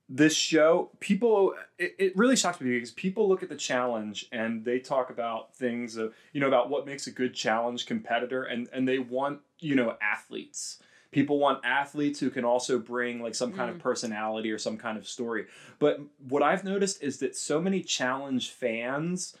this 0.08 0.34
show 0.36 0.90
people 1.00 1.54
it, 1.78 1.94
it 1.98 2.16
really 2.16 2.36
shocks 2.36 2.60
me 2.60 2.70
because 2.70 2.92
people 2.92 3.28
look 3.28 3.42
at 3.42 3.48
the 3.48 3.56
challenge 3.56 4.26
and 4.30 4.64
they 4.64 4.78
talk 4.78 5.10
about 5.10 5.54
things 5.56 5.96
of 5.96 6.14
you 6.32 6.40
know 6.40 6.46
about 6.46 6.70
what 6.70 6.86
makes 6.86 7.06
a 7.06 7.10
good 7.10 7.34
challenge 7.34 7.86
competitor 7.86 8.44
and 8.44 8.68
and 8.72 8.86
they 8.86 8.98
want 8.98 9.40
you 9.58 9.74
know 9.74 9.96
athletes. 10.00 10.78
People 11.12 11.38
want 11.38 11.64
athletes 11.64 12.20
who 12.20 12.30
can 12.30 12.44
also 12.44 12.78
bring 12.78 13.22
like 13.22 13.34
some 13.34 13.52
kind 13.52 13.70
of 13.70 13.76
mm. 13.76 13.80
personality 13.80 14.50
or 14.50 14.58
some 14.58 14.76
kind 14.76 14.98
of 14.98 15.08
story. 15.08 15.46
But 15.78 16.00
what 16.28 16.42
i've 16.42 16.64
noticed 16.64 17.02
is 17.02 17.18
that 17.18 17.34
so 17.36 17.60
many 17.60 17.82
challenge 17.82 18.50
fans 18.50 19.36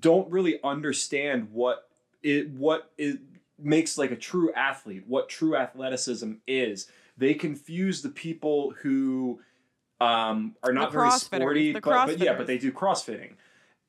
don't 0.00 0.30
really 0.30 0.58
understand 0.62 1.48
what 1.52 1.88
it 2.22 2.50
what 2.50 2.90
it 2.98 3.20
makes 3.58 3.96
like 3.96 4.10
a 4.10 4.16
true 4.16 4.52
athlete, 4.52 5.04
what 5.06 5.28
true 5.28 5.56
athleticism 5.56 6.32
is. 6.46 6.88
They 7.16 7.34
confuse 7.34 8.02
the 8.02 8.08
people 8.08 8.74
who 8.82 9.40
um, 10.04 10.56
are 10.62 10.72
not 10.72 10.92
very 10.92 11.10
sporty, 11.12 11.72
but, 11.72 11.82
but 11.82 12.18
yeah, 12.18 12.34
but 12.34 12.46
they 12.46 12.58
do 12.58 12.72
CrossFitting. 12.72 13.32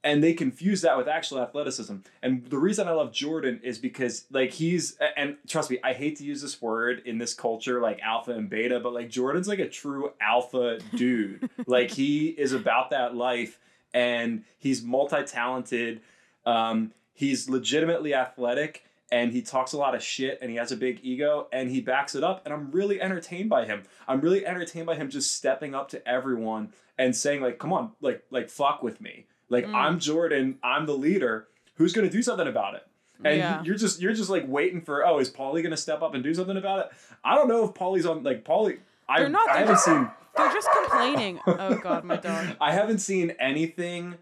And 0.03 0.24
they 0.24 0.34
confuse 0.34 0.81
that 0.81 0.98
with 0.98 1.07
actual 1.07 1.41
athleticism. 1.41 1.95
And 2.22 2.45
the 2.45 2.60
reason 2.60 2.88
I 2.88 2.91
love 2.91 3.12
Jordan 3.12 3.60
is 3.63 3.79
because 3.79 4.25
like 4.29 4.51
he's 4.51 4.98
and 5.17 5.36
trust 5.48 5.72
me, 5.72 5.79
I 5.84 5.93
hate 5.93 6.17
to 6.17 6.24
use 6.24 6.43
this 6.43 6.62
word 6.62 7.01
in 7.05 7.17
this 7.17 7.34
culture 7.34 7.81
like 7.81 8.00
alpha 8.01 8.31
and 8.31 8.48
beta, 8.48 8.79
but 8.79 8.93
like 8.93 9.10
Jordan's 9.10 9.48
like 9.48 9.57
a 9.57 9.67
true 9.67 10.12
alpha 10.22 10.77
dude. 10.95 11.50
like 11.65 11.89
he 11.89 12.27
is 12.27 12.53
about 12.53 12.91
that 12.91 13.15
life 13.15 13.60
and 13.95 14.43
he's 14.60 14.84
multi-talented. 14.84 16.01
Um, 16.45 16.91
he's 17.13 17.50
legitimately 17.50 18.13
athletic 18.13 18.86
and 19.12 19.31
he 19.31 19.41
talks 19.41 19.74
a 19.74 19.77
lot 19.77 19.93
of 19.95 20.01
shit 20.03 20.39
and 20.41 20.50
he 20.50 20.57
has 20.57 20.71
a 20.71 20.77
big 20.77 21.00
ego 21.03 21.47
and 21.53 21.69
he 21.69 21.79
backs 21.81 22.15
it 22.15 22.24
up 22.24 22.41
and 22.45 22.53
I'm 22.53 22.71
really 22.71 23.00
entertained 23.01 23.50
by 23.50 23.65
him. 23.65 23.83
I'm 24.07 24.19
really 24.21 24.45
entertained 24.45 24.85
by 24.88 24.95
him 24.95 25.09
just 25.09 25.31
stepping 25.35 25.75
up 25.75 25.89
to 25.89 26.07
everyone 26.07 26.74
and 26.97 27.15
saying 27.15 27.41
like, 27.41 27.59
"Come 27.59 27.71
on, 27.74 27.91
like 28.01 28.24
like 28.31 28.50
fuck 28.50 28.81
with 28.83 29.00
me. 29.01 29.27
Like 29.50 29.65
Mm. 29.65 29.75
I'm 29.75 30.00
Jordan, 30.00 30.57
I'm 30.63 30.85
the 30.85 30.97
leader. 30.97 31.47
Who's 31.75 31.93
going 31.93 32.07
to 32.09 32.12
do 32.15 32.21
something 32.24 32.47
about 32.47 32.75
it?" 32.75 32.88
And 33.24 33.38
Yeah. 33.38 33.63
you're 33.63 33.75
just 33.75 34.01
you're 34.01 34.13
just 34.13 34.29
like 34.29 34.45
waiting 34.47 34.81
for, 34.81 35.05
"Oh, 35.05 35.19
is 35.19 35.29
Paulie 35.29 35.62
going 35.62 35.71
to 35.71 35.77
step 35.77 36.01
up 36.01 36.13
and 36.15 36.24
do 36.24 36.33
something 36.33 36.57
about 36.57 36.79
it?" 36.88 36.91
I 37.24 37.35
don't 37.35 37.47
know 37.47 37.63
if 37.65 37.71
Paulie's 37.74 38.05
on 38.05 38.24
like 38.24 38.43
Paulie 38.43 38.79
I, 39.07 39.19
They're 39.19 39.29
not- 39.29 39.50
I 39.50 39.57
haven't 39.59 39.75
just- 39.75 39.85
seen 39.85 40.09
They're 40.35 40.51
just 40.53 40.67
complaining. 40.71 41.39
oh 41.47 41.75
god, 41.75 42.03
my 42.05 42.17
dog. 42.17 42.55
I 42.59 42.71
haven't 42.74 43.00
seen 43.00 43.31
anything 43.39 44.15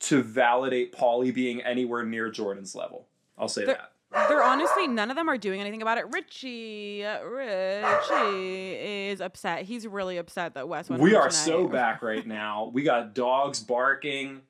to 0.00 0.22
validate 0.22 0.92
Paulie 0.92 1.32
being 1.32 1.62
anywhere 1.62 2.02
near 2.04 2.28
Jordan's 2.30 2.74
level. 2.74 3.06
I'll 3.38 3.48
say 3.48 3.64
There- 3.64 3.74
that. 3.76 3.92
They're 4.28 4.42
honestly 4.42 4.86
none 4.88 5.10
of 5.10 5.16
them 5.16 5.28
are 5.28 5.36
doing 5.38 5.60
anything 5.60 5.82
about 5.82 5.98
it. 5.98 6.06
Richie, 6.12 7.04
uh, 7.04 7.22
Richie 7.24 8.74
is 9.10 9.20
upset. 9.20 9.62
He's 9.64 9.86
really 9.86 10.16
upset 10.18 10.54
that 10.54 10.68
Wes 10.68 10.88
went. 10.88 11.02
We 11.02 11.14
are 11.14 11.28
tonight. 11.28 11.32
so 11.44 11.68
back 11.68 12.02
right 12.02 12.26
now. 12.26 12.70
We 12.72 12.82
got 12.82 13.14
dogs 13.14 13.60
barking. 13.60 14.42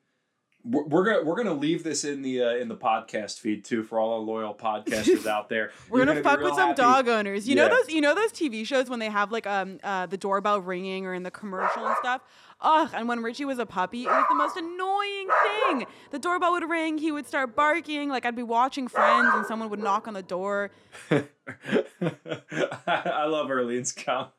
we're, 0.65 0.85
we're 0.85 1.05
gonna 1.05 1.23
we're 1.25 1.37
gonna 1.37 1.55
leave 1.55 1.85
this 1.85 2.05
in 2.05 2.23
the 2.23 2.43
uh, 2.43 2.51
in 2.57 2.69
the 2.69 2.77
podcast 2.77 3.39
feed 3.41 3.65
too 3.65 3.83
for 3.83 3.99
all 3.99 4.15
our 4.15 4.19
loyal 4.21 4.55
podcasters 4.55 5.27
out 5.29 5.49
there. 5.49 5.71
We're 5.91 6.05
gonna, 6.05 6.17
be 6.21 6.23
fuck 6.23 6.41
with 6.41 6.55
some 6.55 6.69
happy. 6.69 6.83
dog 6.83 7.09
owners. 7.09 7.49
You 7.49 7.57
Yeah. 7.57 7.69
know 7.69 7.77
those 7.77 7.89
you 7.89 8.01
know 8.01 8.15
those 8.15 8.33
TV 8.33 8.67
shows 8.67 8.89
when 8.89 8.99
they 8.99 9.11
have 9.11 9.31
like 9.33 9.47
um 9.47 9.79
uh 9.83 10.07
the 10.07 10.17
doorbell 10.17 10.61
ringing 10.61 11.07
or 11.07 11.15
in 11.15 11.23
the 11.23 11.31
commercial 11.31 11.87
and 11.87 11.97
stuff. 12.01 12.23
Ugh, 12.61 12.91
and 12.95 13.07
when 13.07 13.23
Richie 13.23 13.45
was 13.45 13.59
a 13.59 13.67
puppy, 13.67 14.05
it 14.05 14.09
was 14.09 14.25
the 14.31 14.35
most 14.35 14.57
annoying 14.57 15.29
thing. 15.45 15.87
The 16.11 16.19
doorbell 16.19 16.53
would 16.53 16.69
ring, 16.69 16.99
he 16.99 17.13
would 17.13 17.27
start 17.27 17.55
barking, 17.55 18.09
like 18.09 18.25
I'd 18.25 18.35
be 18.35 18.43
watching 18.43 18.89
Friends 18.89 19.29
and 19.35 19.47
someone 19.47 19.69
would 19.71 19.81
knock 19.81 20.09
on 20.09 20.15
the 20.15 20.23
door. 20.23 20.71
I 21.11 21.27
love 23.27 23.51
Erlene's 23.51 23.93
comment. 23.93 24.33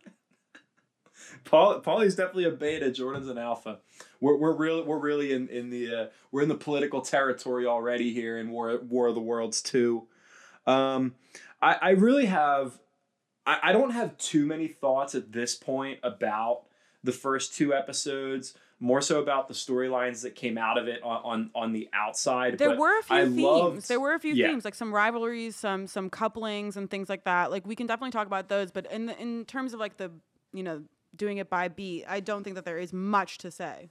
Paul 1.44 1.80
Paulie's 1.80 2.16
definitely 2.16 2.46
a 2.46 2.52
beta. 2.52 2.92
Jordan's 2.92 3.28
an 3.28 3.38
alpha. 3.38 3.80
We're 4.20 4.38
we're 4.38 4.56
really 4.56 4.82
we're 4.82 5.00
really 5.00 5.34
in 5.34 5.48
in 5.50 5.70
the 5.70 5.96
uh, 5.96 6.06
we're 6.32 6.42
in 6.42 6.50
the 6.50 6.56
political 6.56 7.02
territory 7.02 7.66
already 7.66 8.14
here 8.14 8.38
in 8.38 8.50
War 8.50 8.80
War 8.82 9.08
of 9.08 9.16
the 9.16 9.22
Worlds 9.22 9.62
two. 9.62 10.08
Um, 10.66 11.16
I 11.62 11.78
I 11.82 11.90
really 11.92 12.26
have 12.26 12.80
I, 13.46 13.60
I 13.64 13.72
don't 13.72 13.92
have 13.92 14.18
too 14.18 14.46
many 14.46 14.68
thoughts 14.68 15.16
at 15.16 15.32
this 15.32 15.56
point 15.56 16.00
about 16.04 16.64
the 17.08 17.14
first 17.14 17.56
two 17.56 17.74
episodes. 17.74 18.54
More 18.80 19.02
so 19.02 19.20
about 19.20 19.48
the 19.48 19.56
storylines 19.56 20.22
that 20.22 20.36
came 20.36 20.56
out 20.56 20.78
of 20.78 20.88
it 20.88 21.02
on 21.02 21.22
on, 21.24 21.52
on 21.56 21.74
the 21.74 21.90
outside. 21.94 22.60
There 22.60 22.70
but 22.70 22.78
were 22.78 23.00
a 23.00 23.02
few 23.02 23.16
I 23.16 23.24
themes. 23.24 23.42
loved- 23.42 23.88
there 23.88 24.00
were 24.00 24.14
a 24.14 24.20
few 24.20 24.36
yeah. 24.36 24.50
themes, 24.50 24.66
like 24.66 24.76
some 24.76 24.94
rivalries, 24.94 25.56
some 25.56 25.88
some 25.88 26.12
couplings 26.12 26.78
and 26.78 26.88
things 26.88 27.10
like 27.10 27.24
that. 27.24 27.50
Like 27.50 27.66
we 27.66 27.76
can 27.76 27.88
definitely 27.88 28.12
talk 28.12 28.28
about 28.28 28.50
those, 28.50 28.70
but 28.70 28.92
in 28.92 29.08
the, 29.08 29.20
in 29.20 29.46
terms 29.46 29.74
of 29.74 29.80
like 29.80 29.98
the 29.98 30.12
you 30.54 30.62
know 30.62 30.84
doing 31.16 31.38
it 31.38 31.50
by 31.50 31.70
beat, 31.70 32.06
I 32.08 32.20
don't 32.20 32.44
think 32.44 32.56
that 32.56 32.66
there 32.66 32.78
is 32.78 32.94
much 32.94 33.40
to 33.40 33.50
say. 33.50 33.90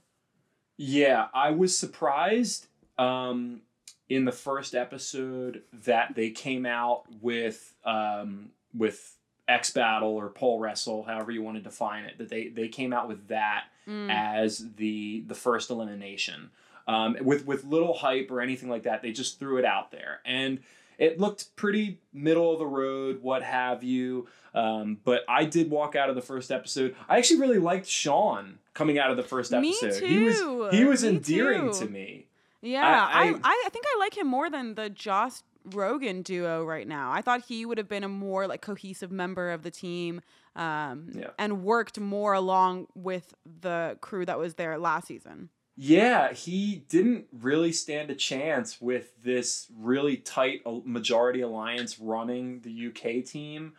Yeah, 0.77 1.27
I 1.33 1.51
was 1.51 1.77
surprised 1.77 2.67
um, 2.97 3.63
in 4.07 4.23
the 4.23 4.31
first 4.31 4.73
episode 4.73 5.63
that 5.73 6.15
they 6.15 6.29
came 6.29 6.65
out 6.65 7.03
with 7.21 7.73
um, 7.83 8.51
with 8.73 9.16
X 9.47 9.71
Battle 9.71 10.09
or 10.15 10.29
Pole 10.29 10.59
Wrestle, 10.59 11.03
however 11.03 11.31
you 11.31 11.41
want 11.41 11.57
to 11.57 11.63
define 11.63 12.03
it. 12.05 12.17
That 12.17 12.29
they 12.29 12.47
they 12.49 12.67
came 12.67 12.93
out 12.93 13.07
with 13.07 13.27
that 13.29 13.65
Mm. 13.87 14.09
as 14.13 14.65
the 14.75 15.23
the 15.27 15.35
first 15.35 15.69
elimination. 15.69 16.49
Um, 16.87 17.15
with 17.21 17.45
with 17.45 17.63
little 17.65 17.93
hype 17.93 18.29
or 18.31 18.41
anything 18.41 18.69
like 18.69 18.83
that, 18.83 19.01
they 19.01 19.11
just 19.11 19.39
threw 19.39 19.57
it 19.57 19.65
out 19.65 19.91
there, 19.91 20.19
and 20.25 20.59
it 20.97 21.19
looked 21.19 21.55
pretty 21.55 21.99
middle 22.11 22.51
of 22.51 22.59
the 22.59 22.65
road, 22.65 23.21
what 23.21 23.43
have 23.43 23.83
you. 23.83 24.27
Um, 24.55 24.97
but 25.03 25.21
I 25.29 25.45
did 25.45 25.69
walk 25.69 25.95
out 25.95 26.09
of 26.09 26.15
the 26.15 26.21
first 26.21 26.51
episode. 26.51 26.95
I 27.07 27.17
actually 27.17 27.39
really 27.41 27.59
liked 27.59 27.85
Sean 27.87 28.57
coming 28.73 28.97
out 28.99 29.11
of 29.11 29.17
the 29.17 29.23
first 29.23 29.51
Me 29.51 29.69
episode. 29.81 30.03
He 30.03 30.19
was 30.19 30.73
he 30.73 30.83
was 30.85 31.03
Me 31.03 31.09
endearing 31.09 31.71
too. 31.71 31.79
to 31.85 31.89
me. 31.91 32.25
Yeah, 32.61 32.81
I- 32.83 32.87
I, 32.87 33.27
I- 33.27 33.39
I, 33.43 33.63
I 33.67 33.69
think 33.69 33.85
I 33.85 33.99
like 33.99 34.17
him 34.17 34.27
more 34.27 34.49
than 34.49 34.73
the 34.75 34.89
Joss 34.89 35.43
Rogan 35.73 36.21
duo 36.21 36.63
right 36.65 36.87
now. 36.87 37.11
I 37.11 37.21
thought 37.21 37.43
he 37.47 37.65
would 37.65 37.77
have 37.77 37.87
been 37.89 38.03
a 38.03 38.09
more 38.09 38.47
like 38.47 38.61
cohesive 38.61 39.11
member 39.11 39.51
of 39.51 39.63
the 39.63 39.71
team, 39.71 40.21
um, 40.55 41.09
Yeah. 41.13 41.29
and 41.37 41.63
worked 41.63 41.99
more 41.99 42.33
along 42.33 42.87
with 42.95 43.33
the 43.45 43.97
crew 44.01 44.25
that 44.25 44.39
was 44.39 44.55
there 44.55 44.77
last 44.77 45.07
season. 45.07 45.49
Yeah, 45.79 46.33
he 46.33 46.85
didn't 46.89 47.27
really 47.31 47.71
stand 47.71 48.09
a 48.09 48.15
chance 48.15 48.81
with 48.81 49.21
this 49.21 49.67
really 49.77 50.17
tight 50.17 50.61
majority 50.65 51.41
alliance 51.41 51.99
running 51.99 52.61
the 52.61 52.87
UK 52.87 53.21
team. 53.23 53.73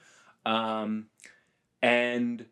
Um, 0.47 1.07
and, 1.83 2.47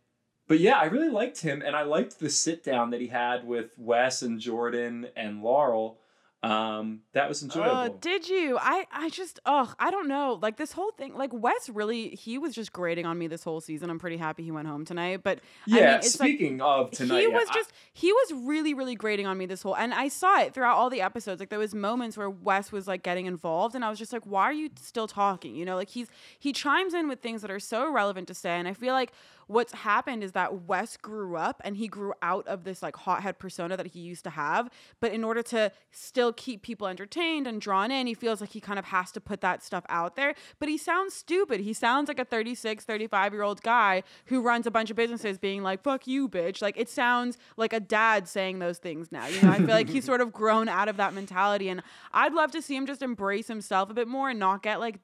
but 0.49 0.59
yeah, 0.59 0.79
I 0.79 0.85
really 0.87 1.11
liked 1.11 1.41
him 1.43 1.63
and 1.65 1.77
I 1.77 1.83
liked 1.83 2.19
the 2.19 2.29
sit 2.31 2.65
down 2.65 2.91
that 2.91 3.01
he 3.01 3.07
had 3.07 3.47
with 3.47 3.79
Wes 3.79 4.23
and 4.23 4.41
Jordan 4.41 5.09
and 5.17 5.43
Laurel. 5.43 5.99
Um, 6.43 7.01
that 7.13 7.29
was 7.29 7.43
enjoyable. 7.43 7.75
Uh, 7.75 7.89
did 7.89 8.29
you? 8.29 8.57
I, 8.61 8.87
I 8.93 9.09
just, 9.09 9.41
ugh, 9.47 9.75
I 9.81 9.91
don't 9.91 10.07
know. 10.07 10.39
Like 10.41 10.57
this 10.59 10.71
whole 10.73 10.93
thing, 10.93 11.15
like 11.17 11.31
Wes 11.33 11.69
really, 11.69 12.11
he 12.11 12.39
was 12.39 12.55
just 12.55 12.73
grating 12.73 13.05
on 13.05 13.19
me 13.19 13.27
this 13.27 13.43
whole 13.43 13.61
season. 13.61 13.91
I'm 13.91 13.99
pretty 13.99 14.17
happy 14.17 14.45
he 14.45 14.53
went 14.53 14.69
home 14.69 14.85
tonight. 14.85 15.23
But 15.25 15.39
I 15.39 15.43
yeah, 15.67 15.75
mean, 15.87 15.95
it's 15.97 16.21
like- 16.21 16.29
speaking 16.29 16.61
of 16.61 16.91
tonight, 16.93 17.21
he 17.21 17.29
yeah, 17.29 17.35
was 17.35 17.49
I- 17.51 17.55
just 17.55 17.73
he 17.93 18.13
was 18.13 18.33
really 18.45 18.75
really 18.75 18.95
grating 18.95 19.27
on 19.27 19.37
me 19.39 19.47
this 19.47 19.63
whole 19.63 19.75
and 19.75 19.95
i 19.95 20.07
saw 20.09 20.41
it 20.41 20.53
throughout 20.53 20.77
all 20.77 20.91
the 20.91 21.01
episodes 21.01 21.41
like 21.41 21.49
there 21.49 21.59
was 21.59 21.75
moments 21.75 22.17
where 22.17 22.29
wes 22.29 22.71
was 22.71 22.87
like 22.87 23.03
getting 23.03 23.25
involved 23.27 23.75
and 23.75 23.85
i 23.85 23.89
was 23.91 23.99
just 23.99 24.13
like 24.13 24.25
why 24.25 24.43
are 24.45 24.53
you 24.53 24.69
still 24.79 25.07
talking 25.07 25.55
you 25.57 25.65
know 25.65 25.77
like 25.77 25.89
he's 25.89 26.09
he 26.39 26.53
chimes 26.53 26.93
in 26.95 27.09
with 27.09 27.21
things 27.21 27.41
that 27.43 27.51
are 27.51 27.59
so 27.61 27.89
irrelevant 27.89 28.29
to 28.29 28.35
say 28.35 28.51
and 28.59 28.69
i 28.69 28.75
feel 28.75 28.93
like 28.93 29.13
what's 29.47 29.73
happened 29.73 30.23
is 30.23 30.33
that 30.33 30.63
wes 30.63 30.97
grew 30.97 31.37
up 31.37 31.61
and 31.65 31.77
he 31.77 31.89
grew 31.89 32.13
out 32.23 32.47
of 32.49 32.65
this 32.65 32.83
like 32.83 32.97
hothead 32.97 33.39
persona 33.39 33.77
that 33.77 33.89
he 33.89 34.01
used 34.01 34.25
to 34.25 34.31
have 34.31 34.69
but 35.01 35.13
in 35.13 35.23
order 35.25 35.43
to 35.43 35.71
still 35.91 36.33
keep 36.33 36.63
people 36.63 36.87
entertained 36.87 37.47
and 37.47 37.61
drawn 37.61 37.91
in 37.91 38.07
he 38.07 38.15
feels 38.15 38.41
like 38.41 38.51
he 38.51 38.61
kind 38.61 38.79
of 38.79 38.87
has 38.87 39.13
to 39.13 39.21
put 39.21 39.41
that 39.41 39.63
stuff 39.63 39.85
out 39.89 40.17
there. 40.17 40.35
But 40.59 40.69
he 40.69 40.79
sounds 40.79 41.15
stupid. 41.15 41.61
He 41.61 41.73
sounds 41.73 42.09
like 42.09 42.19
a 42.19 42.25
36 42.25 42.85
35 42.85 43.33
year 43.33 43.43
old 43.43 43.63
guy 43.63 44.03
who 44.27 44.43
runs 44.43 44.67
a 44.67 44.71
bunch 44.71 44.91
of 44.91 44.97
businesses 44.97 45.39
being 45.39 45.63
like 45.63 45.83
fuck 45.83 46.07
you 46.07 46.29
bitch. 46.29 46.63
Like 46.63 46.77
it 46.77 46.89
sounds 46.89 47.37
like 47.57 47.73
a 47.73 47.81
dad 47.81 48.29
saying 48.29 48.59
those 48.59 48.79
things 48.79 49.13
now 49.13 49.27
you 49.27 49.41
know? 49.43 49.51
I 49.51 49.59
feel 49.59 49.69
like 49.69 49.89
he's 49.89 50.05
sort 50.17 50.21
of 50.21 50.33
grown 50.33 50.69
out 50.69 50.89
of 50.89 50.97
that 50.97 51.15
mentality 51.15 51.69
and 51.69 51.83
i'd 52.13 52.33
love 52.33 52.51
to 52.53 52.63
see 52.63 52.77
him 52.77 52.87
just 52.87 53.03
embrace 53.03 53.49
himself 53.49 53.91
a 53.91 53.95
bit 53.95 54.09
more 54.09 54.31
and 54.31 54.39
not 54.39 54.63
get 54.63 54.81
like 54.81 54.99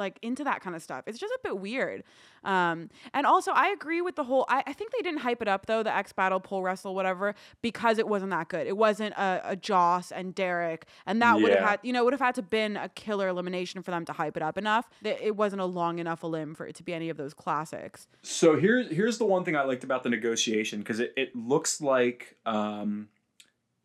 like 0.00 0.18
into 0.22 0.42
that 0.44 0.60
kind 0.60 0.74
of 0.74 0.82
stuff. 0.82 1.04
It's 1.06 1.18
just 1.18 1.32
a 1.32 1.38
bit 1.44 1.58
weird. 1.58 2.02
Um, 2.42 2.88
and 3.14 3.26
also, 3.26 3.52
I 3.52 3.68
agree 3.68 4.00
with 4.00 4.16
the 4.16 4.24
whole. 4.24 4.46
I, 4.48 4.64
I 4.66 4.72
think 4.72 4.90
they 4.90 5.02
didn't 5.02 5.20
hype 5.20 5.40
it 5.42 5.46
up 5.46 5.66
though, 5.66 5.82
the 5.82 5.94
X 5.94 6.12
Battle, 6.12 6.40
pole 6.40 6.62
wrestle, 6.62 6.94
whatever, 6.94 7.34
because 7.62 7.98
it 7.98 8.08
wasn't 8.08 8.30
that 8.30 8.48
good. 8.48 8.66
It 8.66 8.76
wasn't 8.76 9.14
a, 9.14 9.40
a 9.44 9.56
Joss 9.56 10.10
and 10.10 10.34
Derek, 10.34 10.86
and 11.06 11.22
that 11.22 11.40
would 11.40 11.52
have 11.52 11.68
had, 11.68 11.80
you 11.82 11.92
know, 11.92 12.02
would 12.02 12.12
have 12.12 12.20
had 12.20 12.34
to 12.36 12.42
been 12.42 12.76
a 12.76 12.88
killer 12.88 13.28
elimination 13.28 13.82
for 13.82 13.92
them 13.92 14.04
to 14.06 14.12
hype 14.12 14.36
it 14.36 14.42
up 14.42 14.58
enough. 14.58 14.88
That 15.02 15.24
it 15.24 15.36
wasn't 15.36 15.62
a 15.62 15.66
long 15.66 15.98
enough 15.98 16.22
a 16.22 16.26
limb 16.26 16.54
for 16.54 16.66
it 16.66 16.74
to 16.76 16.82
be 16.82 16.92
any 16.92 17.10
of 17.10 17.16
those 17.16 17.34
classics. 17.34 18.08
So 18.22 18.58
here's 18.58 18.90
here's 18.90 19.18
the 19.18 19.26
one 19.26 19.44
thing 19.44 19.54
I 19.54 19.62
liked 19.62 19.84
about 19.84 20.02
the 20.02 20.10
negotiation 20.10 20.80
because 20.80 21.00
it, 21.00 21.12
it 21.16 21.36
looks 21.36 21.80
like 21.80 22.36
um, 22.46 23.08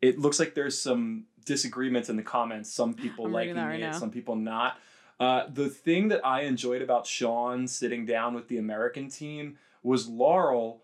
it 0.00 0.18
looks 0.18 0.38
like 0.38 0.54
there's 0.54 0.80
some 0.80 1.26
disagreements 1.44 2.08
in 2.08 2.16
the 2.16 2.22
comments. 2.22 2.72
Some 2.72 2.94
people 2.94 3.26
I'm 3.26 3.32
liking 3.32 3.56
right 3.56 3.80
it, 3.80 3.82
now. 3.82 3.92
some 3.92 4.10
people 4.10 4.36
not. 4.36 4.78
Uh, 5.18 5.44
the 5.52 5.68
thing 5.68 6.08
that 6.08 6.24
I 6.24 6.42
enjoyed 6.42 6.82
about 6.82 7.06
Sean 7.06 7.66
sitting 7.66 8.04
down 8.04 8.34
with 8.34 8.48
the 8.48 8.58
American 8.58 9.08
team 9.08 9.56
was 9.82 10.08
Laurel. 10.08 10.82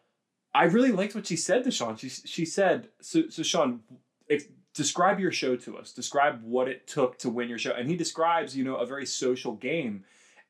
I 0.54 0.64
really 0.64 0.92
liked 0.92 1.14
what 1.14 1.26
she 1.26 1.36
said 1.36 1.64
to 1.64 1.70
Sean. 1.70 1.96
She 1.96 2.08
she 2.08 2.44
said, 2.44 2.88
"So 3.00 3.28
so 3.28 3.42
Sean, 3.42 3.80
ex- 4.30 4.44
describe 4.74 5.20
your 5.20 5.32
show 5.32 5.56
to 5.56 5.76
us. 5.76 5.92
Describe 5.92 6.42
what 6.42 6.68
it 6.68 6.86
took 6.86 7.18
to 7.18 7.30
win 7.30 7.48
your 7.48 7.58
show." 7.58 7.72
And 7.72 7.88
he 7.88 7.96
describes, 7.96 8.56
you 8.56 8.64
know, 8.64 8.76
a 8.76 8.86
very 8.86 9.06
social 9.06 9.54
game. 9.54 10.04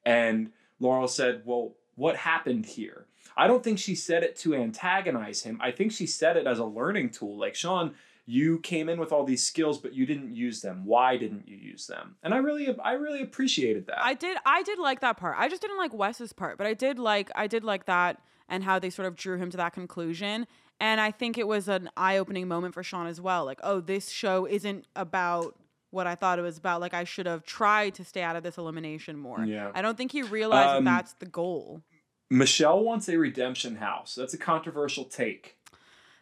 And 0.04 0.52
Laurel 0.80 1.08
said, 1.08 1.42
Well, 1.44 1.74
what 1.94 2.16
happened 2.16 2.66
here? 2.66 3.06
I 3.36 3.46
don't 3.46 3.64
think 3.64 3.78
she 3.78 3.94
said 3.94 4.22
it 4.22 4.36
to 4.36 4.54
antagonize 4.54 5.42
him. 5.42 5.58
I 5.62 5.70
think 5.70 5.92
she 5.92 6.06
said 6.06 6.36
it 6.36 6.46
as 6.46 6.58
a 6.58 6.64
learning 6.64 7.10
tool. 7.10 7.38
Like, 7.38 7.54
Sean, 7.54 7.94
you 8.24 8.60
came 8.60 8.88
in 8.88 9.00
with 9.00 9.12
all 9.12 9.24
these 9.24 9.44
skills, 9.44 9.78
but 9.78 9.94
you 9.94 10.06
didn't 10.06 10.34
use 10.34 10.60
them. 10.60 10.84
Why 10.84 11.16
didn't 11.16 11.48
you 11.48 11.56
use 11.56 11.86
them? 11.86 12.16
And 12.22 12.32
I 12.32 12.38
really, 12.38 12.68
I 12.78 12.92
really 12.92 13.22
appreciated 13.22 13.86
that. 13.88 14.04
I 14.04 14.14
did 14.14 14.36
I 14.46 14.62
did 14.62 14.78
like 14.78 15.00
that 15.00 15.16
part. 15.16 15.36
I 15.38 15.48
just 15.48 15.62
didn't 15.62 15.78
like 15.78 15.92
Wes's 15.92 16.32
part, 16.32 16.56
but 16.58 16.66
I 16.66 16.74
did 16.74 16.98
like 16.98 17.30
I 17.34 17.46
did 17.46 17.64
like 17.64 17.86
that 17.86 18.20
and 18.48 18.62
how 18.62 18.78
they 18.78 18.90
sort 18.90 19.08
of 19.08 19.16
drew 19.16 19.38
him 19.38 19.50
to 19.50 19.56
that 19.56 19.72
conclusion. 19.72 20.46
And 20.78 21.00
I 21.00 21.10
think 21.10 21.38
it 21.38 21.46
was 21.46 21.68
an 21.68 21.90
eye-opening 21.96 22.48
moment 22.48 22.74
for 22.74 22.82
Sean 22.82 23.06
as 23.06 23.20
well. 23.20 23.44
Like, 23.44 23.60
oh, 23.62 23.80
this 23.80 24.08
show 24.08 24.46
isn't 24.46 24.86
about 24.96 25.56
what 25.90 26.06
I 26.06 26.14
thought 26.14 26.38
it 26.38 26.42
was 26.42 26.58
about. 26.58 26.80
Like 26.80 26.94
I 26.94 27.04
should 27.04 27.26
have 27.26 27.44
tried 27.44 27.94
to 27.94 28.04
stay 28.04 28.22
out 28.22 28.34
of 28.36 28.42
this 28.42 28.56
elimination 28.56 29.18
more. 29.18 29.44
Yeah. 29.44 29.70
I 29.74 29.82
don't 29.82 29.96
think 29.96 30.12
he 30.12 30.22
realized 30.22 30.78
Um, 30.78 30.84
that 30.84 30.90
that's 30.90 31.12
the 31.14 31.26
goal. 31.26 31.82
Michelle 32.30 32.82
wants 32.82 33.08
a 33.08 33.16
redemption 33.18 33.76
house. 33.76 34.14
That's 34.14 34.32
a 34.32 34.38
controversial 34.38 35.04
take. 35.04 35.58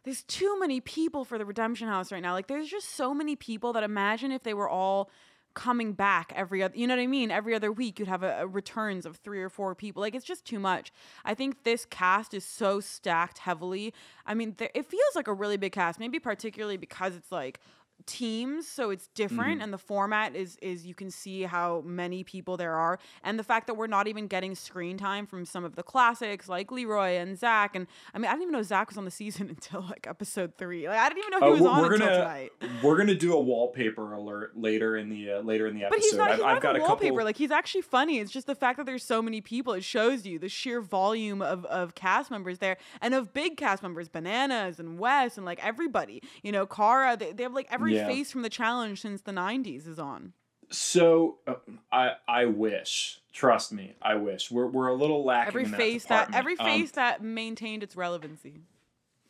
There's 0.05 0.23
too 0.25 0.59
many 0.59 0.81
people 0.81 1.25
for 1.25 1.39
the 1.39 1.45
Redemption 1.45 1.89
House 1.89 2.11
right 2.11 2.23
now. 2.23 2.33
Like 2.33 2.47
there's 2.47 2.69
just 2.69 2.91
so 2.91 3.13
many 3.13 3.37
people 3.37 3.73
that 3.75 3.83
imagine 3.83 4.33
if 4.33 4.43
they 4.43 4.55
were 4.55 4.69
all 4.69 5.11
coming 5.53 5.93
back 5.93 6.33
every 6.37 6.63
other 6.63 6.77
you 6.77 6.87
know 6.87 6.95
what 6.95 7.03
I 7.03 7.07
mean? 7.07 7.31
Every 7.31 7.55
other 7.55 7.73
week 7.73 7.99
you'd 7.99 8.09
have 8.09 8.23
a, 8.23 8.43
a 8.43 8.47
returns 8.47 9.05
of 9.05 9.17
three 9.17 9.43
or 9.43 9.49
four 9.49 9.75
people. 9.75 10.01
Like 10.01 10.15
it's 10.15 10.25
just 10.25 10.45
too 10.45 10.59
much. 10.59 10.93
I 11.25 11.35
think 11.35 11.65
this 11.65 11.85
cast 11.85 12.35
is 12.35 12.45
so 12.45 12.81
stacked 12.81 13.39
heavily. 13.39 13.93
I 14.25 14.35
mean, 14.35 14.55
there, 14.59 14.71
it 14.75 14.89
feels 14.89 15.17
like 15.17 15.29
a 15.29 15.35
really 15.35 15.57
big 15.57 15.73
cast, 15.73 15.99
maybe 15.99 16.19
particularly 16.19 16.77
because 16.77 17.17
it's 17.17 17.33
like 17.33 17.61
teams 18.07 18.67
so 18.67 18.91
it's 18.91 19.09
different 19.15 19.63
and 19.63 19.73
the 19.73 19.79
format 19.79 20.35
is 20.35 20.57
is 20.63 20.87
you 20.87 20.95
can 20.95 21.11
see 21.11 21.43
how 21.43 21.83
many 21.85 22.25
people 22.25 22.57
there 22.57 22.75
are 22.75 22.99
and 23.25 23.39
the 23.39 23.45
fact 23.45 23.67
that 23.67 23.75
we're 23.75 23.87
not 23.87 24.09
even 24.09 24.27
getting 24.27 24.55
screen 24.55 24.97
time 24.99 25.27
from 25.27 25.45
some 25.45 25.65
of 25.65 25.77
the 25.77 25.83
classics 25.83 26.49
like 26.49 26.71
leroy 26.73 27.17
and 27.17 27.39
zach 27.39 27.75
and 27.75 27.87
i 28.15 28.19
mean 28.19 28.27
i 28.27 28.31
didn't 28.33 28.43
even 28.43 28.53
know 28.53 28.63
zach 28.63 28.89
was 28.89 28.99
on 28.99 29.05
the 29.05 29.11
season 29.11 29.49
until 29.51 29.83
like 29.83 30.07
episode 30.09 30.53
three 30.59 30.89
like 30.89 30.99
i 30.99 31.09
didn't 31.09 31.25
even 31.27 31.41
know 31.41 31.47
he 31.47 31.53
Uh, 31.53 31.53
was 31.53 31.63
on 31.63 31.85
until 31.85 31.99
gonna 32.07 32.19
tonight 32.19 32.51
we're 32.83 32.97
gonna 32.97 33.15
do 33.15 33.35
a 33.35 33.41
wallpaper 33.41 34.13
alert 34.15 34.57
later 34.57 34.97
in 34.97 35.09
the 35.09 35.31
uh, 35.33 35.41
later 35.41 35.67
in 35.67 35.75
the 35.75 35.85
episode. 35.85 35.97
but 35.97 36.03
he's 36.03 36.15
not, 36.15 36.31
I've, 36.31 36.37
he's 36.37 36.45
I've 36.45 36.55
not 36.55 36.63
got 36.63 36.77
a 36.77 36.81
wallpaper. 36.81 37.11
couple. 37.15 37.25
Like 37.25 37.37
he's 37.37 37.51
actually 37.51 37.83
funny. 37.83 38.19
It's 38.19 38.31
just 38.31 38.47
the 38.47 38.55
fact 38.55 38.77
that 38.79 38.87
there's 38.87 39.05
so 39.05 39.21
many 39.23 39.41
people. 39.41 39.73
It 39.73 39.85
shows 39.85 40.27
you 40.27 40.39
the 40.39 40.49
sheer 40.49 40.81
volume 40.81 41.43
of, 41.43 41.65
of 41.67 41.95
cast 41.95 42.31
members 42.31 42.59
there 42.59 42.77
and 43.01 43.15
of 43.15 43.33
big 43.33 43.57
cast 43.57 43.83
members, 43.83 44.09
bananas 44.09 44.79
and 44.79 44.99
Wes 44.99 45.37
and 45.37 45.45
like 45.47 45.63
everybody. 45.65 46.23
You 46.43 46.53
know, 46.53 46.67
Cara. 46.67 47.17
They, 47.17 47.33
they 47.33 47.43
have 47.43 47.53
like 47.55 47.67
everybody 47.71 47.90
every 47.91 47.97
Yeah. 47.97 48.07
face 48.07 48.31
from 48.31 48.43
the 48.43 48.49
challenge 48.51 49.01
since 49.03 49.23
the 49.23 49.33
'90s 49.33 49.87
is 49.87 49.99
on. 49.99 50.33
So 50.71 51.39
uh, 51.47 51.55
I 51.93 52.13
I 52.29 52.45
wish, 52.45 53.21
trust 53.33 53.73
me, 53.73 53.95
I 54.01 54.15
wish 54.15 54.51
we're 54.51 54.67
we're 54.67 54.89
a 54.89 54.95
little 54.95 55.25
lacking. 55.25 55.49
Every 55.49 55.65
in 55.65 55.71
that 55.73 55.77
face 55.77 56.05
that, 56.05 56.29
department. 56.29 56.39
every 56.39 56.59
Um, 56.59 56.67
face 56.67 56.91
that 56.93 57.23
maintained 57.23 57.83
its 57.83 57.97
relevancy. 57.97 58.61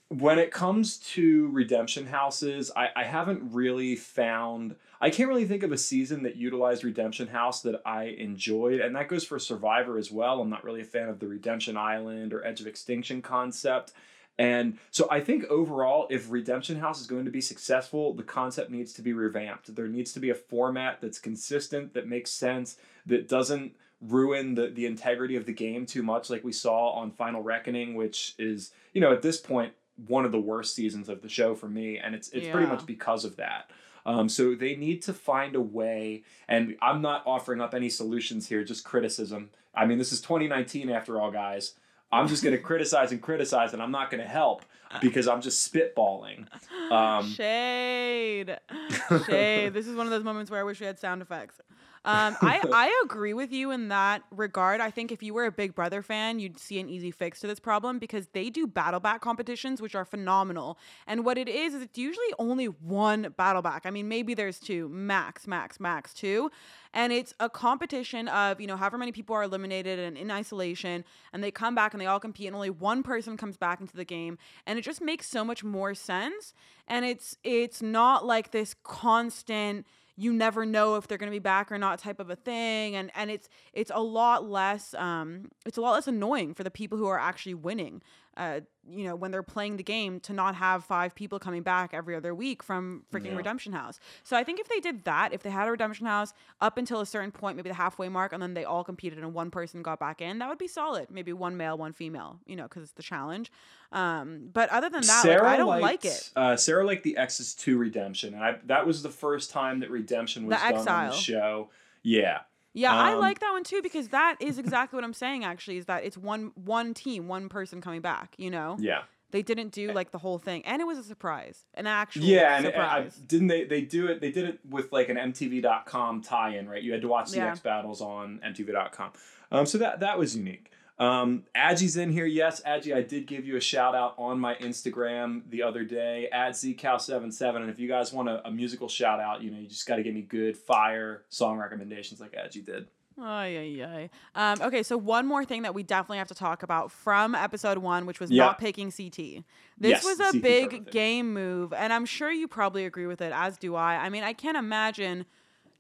when 0.09 0.39
it 0.39 0.51
comes 0.51 0.99
to 0.99 1.49
redemption 1.53 2.07
houses, 2.07 2.71
I, 2.77 2.89
I 2.97 3.05
haven't 3.05 3.53
really 3.53 3.97
found. 3.97 4.77
I 5.01 5.09
can't 5.09 5.29
really 5.31 5.47
think 5.47 5.63
of 5.63 5.73
a 5.73 5.79
season 5.79 6.25
that 6.25 6.37
utilized 6.37 6.85
Redemption 6.85 7.29
House 7.29 7.63
that 7.63 7.81
I 7.87 8.05
enjoyed, 8.19 8.81
and 8.81 8.95
that 8.97 9.09
goes 9.09 9.25
for 9.25 9.39
Survivor 9.39 9.97
as 9.97 10.11
well. 10.11 10.43
I'm 10.43 10.51
not 10.51 10.63
really 10.63 10.83
a 10.83 10.85
fan 10.85 11.09
of 11.09 11.21
the 11.21 11.27
Redemption 11.27 11.77
Island 11.79 12.35
or 12.35 12.45
Edge 12.45 12.61
of 12.61 12.67
Extinction 12.67 13.23
concept. 13.23 13.93
And 14.41 14.79
so 14.91 15.07
I 15.11 15.21
think 15.21 15.45
overall, 15.51 16.07
if 16.09 16.31
Redemption 16.31 16.81
House 16.81 16.99
is 16.99 17.07
going 17.07 17.27
to 17.27 17.31
be 17.31 17.43
successful, 17.43 18.15
the 18.15 18.23
concept 18.23 18.71
needs 18.71 18.95
to 18.95 19.03
be 19.03 19.13
revamped. 19.13 19.77
There 19.77 19.87
needs 19.87 20.15
to 20.15 20.21
be 20.21 20.31
a 20.31 20.35
format 20.35 21.03
that's 21.03 21.19
consistent, 21.19 21.93
that 21.93 22.09
makes 22.09 22.31
sense, 22.31 22.79
that 23.05 23.29
doesn't 23.29 23.75
ruin 24.01 24.55
the, 24.55 24.69
the 24.69 24.87
integrity 24.87 25.37
of 25.37 25.45
the 25.45 25.53
game 25.53 25.85
too 25.85 26.03
much, 26.03 26.31
like 26.31 26.43
we 26.43 26.53
saw 26.53 26.93
on 26.93 27.11
Final 27.11 27.43
Reckoning, 27.43 27.95
which 27.95 28.35
is, 28.39 28.73
you 28.95 29.03
know, 29.03 29.13
at 29.13 29.21
this 29.21 29.39
point, 29.39 29.75
one 30.07 30.25
of 30.25 30.33
the 30.33 30.41
worst 30.41 30.75
seasons 30.75 31.11
of 31.11 31.21
the 31.21 31.29
show 31.29 31.55
for 31.55 31.69
me. 31.69 31.99
And 31.99 32.15
it's 32.15 32.31
it's 32.31 32.49
pretty 32.49 32.67
much 32.67 32.87
because 32.87 33.27
of 33.27 33.37
that. 33.37 33.71
Um, 34.07 34.31
so 34.31 34.55
they 34.55 34.75
need 34.75 35.03
to 35.03 35.13
find 35.13 35.55
a 35.55 35.61
way, 35.61 36.23
and 36.49 36.77
I'm 36.81 37.03
not 37.03 37.25
offering 37.27 37.61
up 37.61 37.75
any 37.75 37.91
solutions 37.91 38.49
here, 38.49 38.65
just 38.65 38.85
criticism. 38.85 39.51
I 39.75 39.85
mean, 39.85 39.99
this 39.99 40.13
is 40.13 40.23
2019 40.23 40.89
after 40.89 41.21
all, 41.21 41.31
guys. 41.31 41.75
I'm 42.13 42.29
just 42.29 42.43
going 42.43 42.57
to 42.57 42.63
criticize 42.63 43.13
and 43.13 43.23
criticize, 43.23 43.73
and 43.73 43.83
I'm 43.83 43.93
not 43.93 44.11
going 44.11 44.23
to 44.23 44.29
help 44.29 44.65
because 45.01 45.29
I'm 45.29 45.41
just 45.41 45.73
spitballing. 45.73 46.47
Um, 46.91 47.31
Shade. 47.31 48.59
Shade. 49.27 49.73
this 49.73 49.87
is 49.87 49.95
one 49.95 50.07
of 50.07 50.11
those 50.11 50.25
moments 50.25 50.51
where 50.51 50.61
I 50.61 50.65
wish 50.65 50.81
we 50.81 50.87
had 50.87 50.99
sound 50.99 51.23
effects. 51.23 51.61
Um, 52.05 52.37
I, 52.41 52.61
I 52.73 53.03
agree 53.05 53.35
with 53.35 53.53
you 53.53 53.71
in 53.71 53.89
that 53.89 54.23
regard. 54.31 54.81
I 54.81 54.91
think 54.91 55.13
if 55.13 55.23
you 55.23 55.35
were 55.35 55.47
a 55.47 55.53
Big 55.53 55.75
Brother 55.75 56.03
fan, 56.03 56.39
you'd 56.39 56.59
see 56.59 56.81
an 56.81 56.89
easy 56.89 57.11
fix 57.11 57.41
to 57.41 57.47
this 57.47 57.61
problem 57.61 57.99
because 57.99 58.29
they 58.33 58.49
do 58.49 58.67
battle 58.67 59.01
back 59.01 59.21
competitions, 59.21 59.83
which 59.83 59.95
are 59.95 60.05
phenomenal. 60.05 60.79
And 61.07 61.25
what 61.25 61.37
it 61.37 61.49
is, 61.49 61.75
is 61.75 61.83
it's 61.83 61.99
usually 61.99 62.33
only 62.39 62.67
one 62.67 63.35
battle 63.37 63.63
back. 63.63 63.85
I 63.85 63.91
mean, 63.91 64.09
maybe 64.09 64.35
there's 64.35 64.59
two, 64.59 64.89
max, 64.89 65.47
max, 65.47 65.79
max 65.79 66.15
two. 66.15 66.51
And 66.93 67.13
it's 67.13 67.35
a 67.39 67.49
competition 67.49 68.27
of, 68.29 68.61
you 68.61 68.67
know, 68.67 68.77
however 68.77 68.99
many 68.99 69.13
people 69.13 69.37
are 69.37 69.45
eliminated 69.45 69.99
and 69.99 70.17
in 70.17 70.31
isolation, 70.31 71.05
and 71.33 71.45
they 71.45 71.53
come 71.53 71.75
back 71.75 71.95
and 71.95 72.01
they 72.01 72.07
all 72.07 72.19
compete, 72.19 72.49
and 72.49 72.57
only 72.57 72.71
one 72.71 73.05
person 73.05 73.37
comes 73.37 73.57
back 73.57 73.81
into 73.81 73.97
the 73.97 74.05
game. 74.05 74.39
And 74.67 74.79
it 74.79 74.83
just 74.83 75.01
makes 75.01 75.29
so 75.29 75.45
much 75.45 75.63
more 75.63 75.95
sense. 75.95 76.53
And 76.89 77.05
it's 77.05 77.37
it's 77.45 77.81
not 77.81 78.27
like 78.27 78.51
this 78.51 78.75
constant 78.83 79.87
you 80.21 80.35
never 80.35 80.67
know 80.67 80.97
if 80.97 81.09
they're 81.09 81.17
going 81.17 81.31
to 81.31 81.35
be 81.35 81.39
back 81.39 81.73
or 81.73 81.79
not 81.79 81.99
type 81.99 82.21
of 82.21 82.29
a 82.29 82.37
thing 82.37 82.95
and 82.95 83.11
and 83.15 83.31
it's 83.31 83.49
it's 83.73 83.91
a 83.95 84.03
lot 84.03 84.49
less 84.49 84.93
um 84.95 85.51
it's 85.65 85.79
a 85.79 85.81
lot 85.81 85.93
less 85.93 86.07
annoying 86.07 86.53
for 86.53 86.63
the 86.63 86.71
people 86.71 86.99
who 86.99 87.07
are 87.07 87.19
actually 87.19 87.55
winning 87.55 88.03
uh 88.41 88.61
you 88.89 89.05
know 89.05 89.15
when 89.15 89.31
they're 89.31 89.43
playing 89.57 89.77
the 89.77 89.83
game 89.83 90.19
to 90.21 90.33
not 90.33 90.55
have 90.57 90.83
five 90.85 91.15
people 91.15 91.39
coming 91.39 91.63
back 91.63 91.93
every 91.93 92.17
other 92.17 92.35
week 92.35 92.63
from 92.63 93.05
freaking 93.13 93.27
Yeah. 93.33 93.37
redemption 93.37 93.73
house. 93.73 94.01
So 94.25 94.37
i 94.37 94.43
think 94.43 94.59
if 94.59 94.69
they 94.69 94.81
did 94.81 95.05
that 95.05 95.33
if 95.33 95.43
they 95.45 95.51
had 95.51 95.69
a 95.69 95.71
redemption 95.71 96.07
house 96.07 96.33
up 96.61 96.79
until 96.79 97.01
a 97.01 97.07
certain 97.07 97.31
point 97.31 97.57
maybe 97.57 97.69
the 97.69 97.75
halfway 97.75 98.09
mark 98.09 98.33
and 98.33 98.43
then 98.43 98.55
they 98.55 98.65
all 98.65 98.83
competed 98.83 99.19
and 99.19 99.35
one 99.35 99.51
person 99.51 99.83
got 99.83 100.01
back 100.01 100.21
in 100.23 100.39
that 100.39 100.49
would 100.49 100.59
be 100.59 100.67
solid. 100.69 101.11
Maybe 101.11 101.33
one 101.33 101.57
male 101.57 101.77
one 101.77 101.93
female 101.93 102.41
you 102.47 102.57
know 102.57 102.65
because 102.65 102.83
it's 102.85 102.93
the 102.93 103.03
challenge. 103.03 103.53
Um 103.93 104.49
but 104.53 104.71
other 104.71 104.89
than 104.89 105.03
that 105.03 105.23
like, 105.27 105.43
i 105.43 105.57
don't 105.59 105.81
like 105.81 106.05
it. 106.05 106.31
Uh, 106.35 106.57
Sarah 106.57 106.87
liked 106.87 107.05
the 107.05 107.17
X's 107.19 107.55
two 107.55 107.77
redemption, 107.77 108.35
and 108.35 108.43
I, 108.43 108.57
that 108.67 108.87
was 108.87 109.03
the 109.03 109.11
first 109.11 109.51
time 109.51 109.81
that 109.81 109.91
redemption 109.91 110.47
was 110.47 110.59
The 110.59 110.69
done 110.73 110.89
on 110.89 111.09
the 111.11 111.17
show. 111.17 111.71
Yeah, 112.03 112.41
Yeah, 112.73 112.95
I 112.95 113.15
Um, 113.15 113.21
like 113.21 113.41
that 113.41 113.51
one 113.53 113.65
too 113.65 113.81
because 113.83 114.09
that 114.09 114.37
is 114.41 114.59
exactly 114.59 114.97
what 114.97 115.05
I'm 115.05 115.13
saying. 115.15 115.45
Actually, 115.45 115.79
is 115.79 115.87
that 115.87 116.05
it's 116.05 116.17
one 116.17 116.53
one 116.55 116.95
team, 116.95 117.27
one 117.29 117.49
person 117.49 117.81
coming 117.81 118.01
back. 118.01 118.35
You 118.39 118.51
know, 118.51 118.77
yeah, 118.79 119.03
they 119.33 119.43
didn't 119.43 119.73
do 119.73 119.93
like 119.93 120.13
the 120.13 120.19
whole 120.19 120.39
thing, 120.39 120.65
and 120.65 120.81
it 120.81 120.85
was 120.85 120.97
a 120.99 121.03
surprise, 121.03 121.65
an 121.75 121.87
actual 121.89 122.23
yeah. 122.23 122.57
And, 122.57 122.67
and 122.67 122.77
I, 122.77 122.97
surprise. 123.05 123.17
didn't 123.27 123.49
they? 123.49 123.65
They 123.65 123.81
do 123.83 124.07
it. 124.07 124.21
They 124.21 124.31
did 124.31 124.45
it 124.45 124.61
with 124.69 124.93
like 124.93 125.09
an 125.09 125.17
MTV.com 125.17 126.23
tie-in, 126.23 126.69
right? 126.69 126.83
You 126.83 126.93
had 126.93 127.03
to 127.03 127.09
watch 127.09 127.31
the 127.31 127.39
Yeah. 127.39 127.51
X 127.51 127.61
battles 127.61 128.01
on 128.01 128.41
MTV.com. 128.45 129.11
Um, 129.53 129.67
so 129.67 129.79
that 129.79 130.01
that 130.01 130.19
was 130.19 130.37
unique. 130.37 130.71
Um, 131.01 131.45
Adgie's 131.57 131.97
in 131.97 132.13
here. 132.13 132.27
Yes, 132.27 132.61
Adgie, 132.67 132.93
I 132.93 133.01
did 133.01 133.27
give 133.27 133.47
you 133.47 133.57
a 133.57 133.61
shout 133.61 133.95
out 133.95 134.15
on 134.19 134.39
my 134.39 134.55
Instagram 134.57 135.43
the 135.49 135.63
other 135.63 135.83
day 135.83 136.29
at 136.31 136.53
zcow77. 136.53 137.57
And 137.57 137.71
if 137.71 137.79
you 137.79 137.89
guys 137.89 138.13
want 138.13 138.29
a, 138.29 138.47
a 138.47 138.51
musical 138.51 138.87
shout 138.87 139.19
out, 139.19 139.43
you 139.43 139.51
know, 139.51 139.59
you 139.59 139.67
just 139.67 139.87
got 139.87 139.97
to 139.97 140.03
give 140.03 140.15
me 140.15 140.21
good 140.21 140.59
fire 140.59 141.23
song 141.31 141.57
recommendations 141.57 142.21
like 142.21 142.35
Adgie 142.35 142.61
did. 142.61 142.87
Ay, 143.19 143.79
ay, 143.81 143.85
ay. 143.85 144.11
Um, 144.35 144.61
okay, 144.69 144.83
so 144.83 144.97
one 144.99 145.27
more 145.27 145.45
thing 145.45 145.63
that 145.63 145.75
we 145.75 145.83
definitely 145.83 146.19
have 146.19 146.29
to 146.29 146.35
talk 146.35 146.63
about 146.63 146.93
from 146.93 147.35
episode 147.35 147.79
one, 147.79 148.05
which 148.05 148.21
was 148.21 148.31
not 148.31 148.59
picking 148.59 148.91
CT. 148.91 149.17
This 149.17 149.45
Yes, 149.79 150.05
was 150.05 150.21
a 150.21 150.33
CT 150.33 150.43
big 150.43 150.91
game 150.91 151.33
move, 151.33 151.73
and 151.73 151.93
I'm 151.95 152.05
sure 152.07 152.31
you 152.31 152.47
probably 152.47 152.85
agree 152.85 153.07
with 153.07 153.23
it, 153.23 153.33
as 153.35 153.57
do 153.57 153.75
I. 153.75 153.97
I 153.97 154.11
mean, 154.11 154.23
I 154.23 154.33
can't 154.35 154.57
imagine 154.57 155.25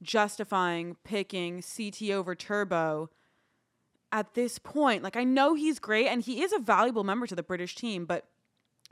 justifying 0.02 0.96
picking 1.04 1.62
CT 1.62 2.10
over 2.10 2.34
Turbo 2.34 3.10
at 4.12 4.34
this 4.34 4.58
point. 4.58 5.02
Like, 5.02 5.16
I 5.16 5.24
know 5.24 5.54
he's 5.54 5.78
great, 5.78 6.06
and 6.06 6.22
he 6.22 6.42
is 6.42 6.52
a 6.52 6.58
valuable 6.58 7.04
member 7.04 7.26
to 7.26 7.34
the 7.34 7.42
British 7.42 7.74
team, 7.74 8.04
but 8.04 8.26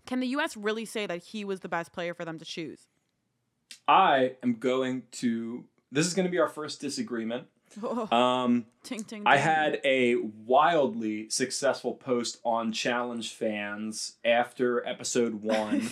can 0.07 0.21
the 0.21 0.29
US 0.29 0.57
really 0.57 0.85
say 0.85 1.07
that 1.07 1.23
he 1.23 1.45
was 1.45 1.61
the 1.61 1.69
best 1.69 1.93
player 1.93 2.15
for 2.15 2.25
them 2.25 2.39
to 2.39 2.45
choose? 2.45 2.87
I 3.87 4.37
am 4.43 4.55
going 4.55 5.03
to. 5.13 5.65
This 5.93 6.07
is 6.07 6.15
going 6.15 6.27
to 6.27 6.31
be 6.31 6.39
our 6.39 6.49
first 6.49 6.81
disagreement. 6.81 7.47
Um, 8.11 8.67
Ting, 8.83 9.05
ting, 9.05 9.23
I 9.27 9.37
had 9.37 9.81
a 9.85 10.17
wildly 10.17 11.29
successful 11.29 11.95
post 11.95 12.39
on 12.45 12.73
Challenge 12.73 13.31
fans 13.31 14.15
after 14.25 14.87
episode 14.87 15.35
one. 15.43 15.89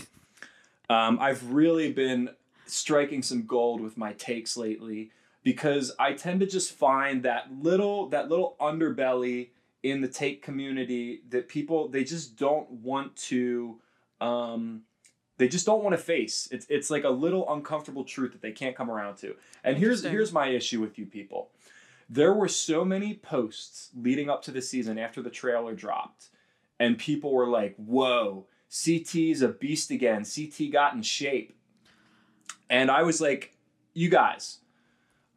um, 0.88 1.18
I've 1.20 1.52
really 1.52 1.92
been 1.92 2.30
striking 2.66 3.22
some 3.22 3.46
gold 3.46 3.80
with 3.80 3.96
my 3.96 4.12
takes 4.14 4.56
lately 4.56 5.10
because 5.46 5.92
I 5.96 6.12
tend 6.14 6.40
to 6.40 6.46
just 6.46 6.72
find 6.72 7.22
that 7.22 7.46
little 7.62 8.08
that 8.08 8.28
little 8.28 8.56
underbelly 8.60 9.50
in 9.84 10.00
the 10.00 10.08
take 10.08 10.42
community 10.42 11.22
that 11.28 11.46
people 11.46 11.86
they 11.86 12.02
just 12.02 12.34
don't 12.36 12.68
want 12.68 13.14
to 13.28 13.80
um, 14.20 14.82
they 15.38 15.46
just 15.46 15.64
don't 15.64 15.84
want 15.84 15.92
to 15.92 16.02
face. 16.02 16.48
It's 16.50 16.66
it's 16.68 16.90
like 16.90 17.04
a 17.04 17.10
little 17.10 17.48
uncomfortable 17.48 18.02
truth 18.02 18.32
that 18.32 18.42
they 18.42 18.50
can't 18.50 18.74
come 18.74 18.90
around 18.90 19.18
to. 19.18 19.36
And 19.62 19.78
here's 19.78 20.02
here's 20.02 20.32
my 20.32 20.48
issue 20.48 20.80
with 20.80 20.98
you 20.98 21.06
people. 21.06 21.50
There 22.10 22.34
were 22.34 22.48
so 22.48 22.84
many 22.84 23.14
posts 23.14 23.90
leading 23.94 24.28
up 24.28 24.42
to 24.42 24.50
the 24.50 24.60
season 24.60 24.98
after 24.98 25.22
the 25.22 25.30
trailer 25.30 25.76
dropped, 25.76 26.30
and 26.80 26.98
people 26.98 27.32
were 27.32 27.46
like, 27.46 27.76
"Whoa, 27.76 28.48
CT's 28.68 29.42
a 29.42 29.48
beast 29.48 29.92
again. 29.92 30.24
CT 30.24 30.72
got 30.72 30.94
in 30.94 31.02
shape." 31.02 31.56
And 32.68 32.90
I 32.90 33.04
was 33.04 33.20
like, 33.20 33.54
"You 33.94 34.08
guys, 34.08 34.58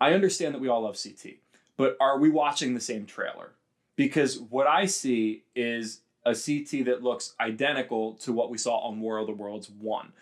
I 0.01 0.13
understand 0.13 0.55
that 0.55 0.61
we 0.61 0.67
all 0.67 0.81
love 0.81 0.99
CT, 1.01 1.35
but 1.77 1.97
are 1.99 2.17
we 2.17 2.29
watching 2.29 2.73
the 2.73 2.79
same 2.79 3.05
trailer? 3.05 3.51
Because 3.95 4.39
what 4.39 4.67
I 4.67 4.85
see 4.85 5.43
is 5.55 6.01
a 6.25 6.33
CT 6.33 6.85
that 6.85 7.03
looks 7.03 7.33
identical 7.39 8.13
to 8.15 8.31
what 8.31 8.49
we 8.49 8.57
saw 8.57 8.77
on 8.79 9.01
War 9.01 9.17
of 9.17 9.27
the 9.27 9.33
Worlds 9.33 9.69
1. 9.69 10.13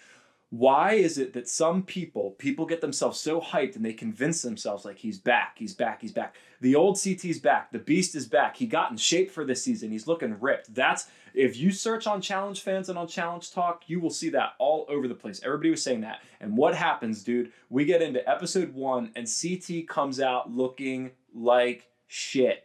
Why 0.50 0.94
is 0.94 1.18
it 1.18 1.34
that 1.34 1.50
some 1.50 1.84
people, 1.84 2.32
people 2.38 2.66
get 2.66 2.80
themselves 2.80 3.20
so 3.20 3.42
hyped 3.42 3.76
and 3.76 3.84
they 3.84 3.94
convince 3.94 4.42
themselves 4.42 4.86
like 4.86 4.98
he's 4.98 5.20
back, 5.20 5.58
he's 5.58 5.74
back, 5.74 6.02
he's 6.02 6.14
back. 6.14 6.36
The 6.62 6.76
old 6.76 6.98
CT's 6.98 7.40
back, 7.40 7.72
the 7.72 7.80
beast 7.80 8.16
is 8.16 8.26
back. 8.28 8.56
He 8.56 8.66
got 8.66 8.90
in 8.90 8.98
shape 8.98 9.30
for 9.30 9.44
this 9.44 9.62
season. 9.62 9.92
He's 9.92 10.08
looking 10.08 10.40
ripped. 10.40 10.74
That's 10.74 11.08
if 11.38 11.58
you 11.58 11.72
search 11.72 12.08
on 12.08 12.22
challenge 12.22 12.62
fans 12.62 12.90
and 12.90 12.98
on 12.98 13.08
challenge 13.08 13.52
talk, 13.52 13.84
you 13.88 14.00
will 14.00 14.10
see 14.10 14.30
that 14.30 14.54
all 14.58 14.86
over 14.90 15.08
the 15.08 15.16
place. 15.16 15.42
Everybody 15.44 15.70
was 15.70 15.84
saying 15.84 16.02
that. 16.02 16.22
And 16.42 16.58
what 16.58 16.76
happens, 16.76 17.24
dude? 17.24 17.52
We 17.70 17.86
get 17.86 18.02
into 18.02 18.28
episode 18.28 18.74
1 18.74 19.12
and 19.16 19.28
CT 19.28 19.88
comes 19.88 20.20
out 20.20 20.52
looking 20.52 21.12
like 21.34 21.88
shit. 22.08 22.64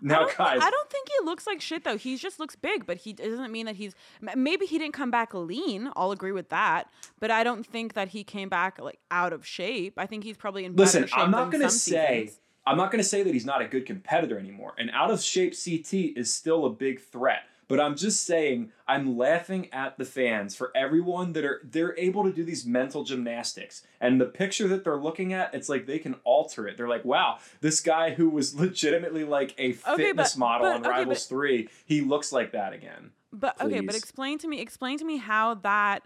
Now, 0.00 0.20
don't, 0.20 0.36
guys, 0.36 0.60
I 0.62 0.70
don't 0.70 0.90
think 0.90 1.08
he 1.08 1.24
looks 1.24 1.44
like 1.46 1.60
shit 1.60 1.82
though. 1.82 1.96
He 1.96 2.16
just 2.16 2.38
looks 2.38 2.54
big, 2.54 2.86
but 2.86 2.98
he 2.98 3.12
doesn't 3.12 3.50
mean 3.50 3.66
that 3.66 3.74
he's. 3.74 3.96
Maybe 4.36 4.64
he 4.64 4.78
didn't 4.78 4.94
come 4.94 5.10
back 5.10 5.34
lean. 5.34 5.90
I'll 5.96 6.12
agree 6.12 6.30
with 6.30 6.50
that, 6.50 6.88
but 7.18 7.32
I 7.32 7.42
don't 7.42 7.66
think 7.66 7.94
that 7.94 8.06
he 8.08 8.22
came 8.22 8.48
back 8.48 8.80
like 8.80 9.00
out 9.10 9.32
of 9.32 9.44
shape. 9.44 9.94
I 9.96 10.06
think 10.06 10.22
he's 10.22 10.36
probably 10.36 10.64
in 10.64 10.76
Listen, 10.76 11.02
better 11.02 11.10
shape 11.10 11.18
I'm 11.18 11.32
not 11.32 11.50
to 11.50 11.68
say 11.68 12.20
seasons. 12.26 12.40
I'm 12.64 12.76
not 12.76 12.92
going 12.92 13.02
to 13.02 13.08
say 13.08 13.22
that 13.22 13.32
he's 13.32 13.46
not 13.46 13.62
a 13.62 13.66
good 13.66 13.86
competitor 13.86 14.38
anymore. 14.38 14.74
And 14.78 14.90
out 14.92 15.10
of 15.10 15.20
shape 15.22 15.54
CT 15.54 16.16
is 16.16 16.32
still 16.32 16.66
a 16.66 16.70
big 16.70 17.00
threat. 17.00 17.40
But 17.68 17.80
I'm 17.80 17.96
just 17.96 18.24
saying 18.24 18.72
I'm 18.86 19.16
laughing 19.18 19.68
at 19.72 19.98
the 19.98 20.04
fans 20.06 20.56
for 20.56 20.72
everyone 20.74 21.34
that 21.34 21.44
are 21.44 21.60
they're 21.62 21.96
able 21.98 22.24
to 22.24 22.32
do 22.32 22.42
these 22.42 22.64
mental 22.64 23.04
gymnastics. 23.04 23.82
And 24.00 24.18
the 24.20 24.24
picture 24.24 24.66
that 24.68 24.84
they're 24.84 24.96
looking 24.96 25.34
at, 25.34 25.54
it's 25.54 25.68
like 25.68 25.86
they 25.86 25.98
can 25.98 26.14
alter 26.24 26.66
it. 26.66 26.76
They're 26.78 26.88
like, 26.88 27.04
"Wow, 27.04 27.38
this 27.60 27.80
guy 27.80 28.10
who 28.14 28.30
was 28.30 28.54
legitimately 28.58 29.24
like 29.24 29.54
a 29.58 29.70
Okay, 29.86 30.04
fitness 30.04 30.32
but- 30.34 30.38
model 30.40 30.66
but- 30.68 30.74
on 30.76 30.80
okay, 30.80 30.88
Rivals 30.90 31.26
3, 31.26 31.68
he 31.84 32.00
looks 32.00 32.32
like 32.32 32.52
that 32.52 32.72
again." 32.72 33.10
But 33.30 33.60
okay, 33.60 33.80
but 33.80 33.94
explain 33.94 34.38
to 34.38 34.48
me, 34.48 34.58
explain 34.60 34.96
to 34.98 35.04
me 35.04 35.18
how 35.18 35.52
that 35.54 36.02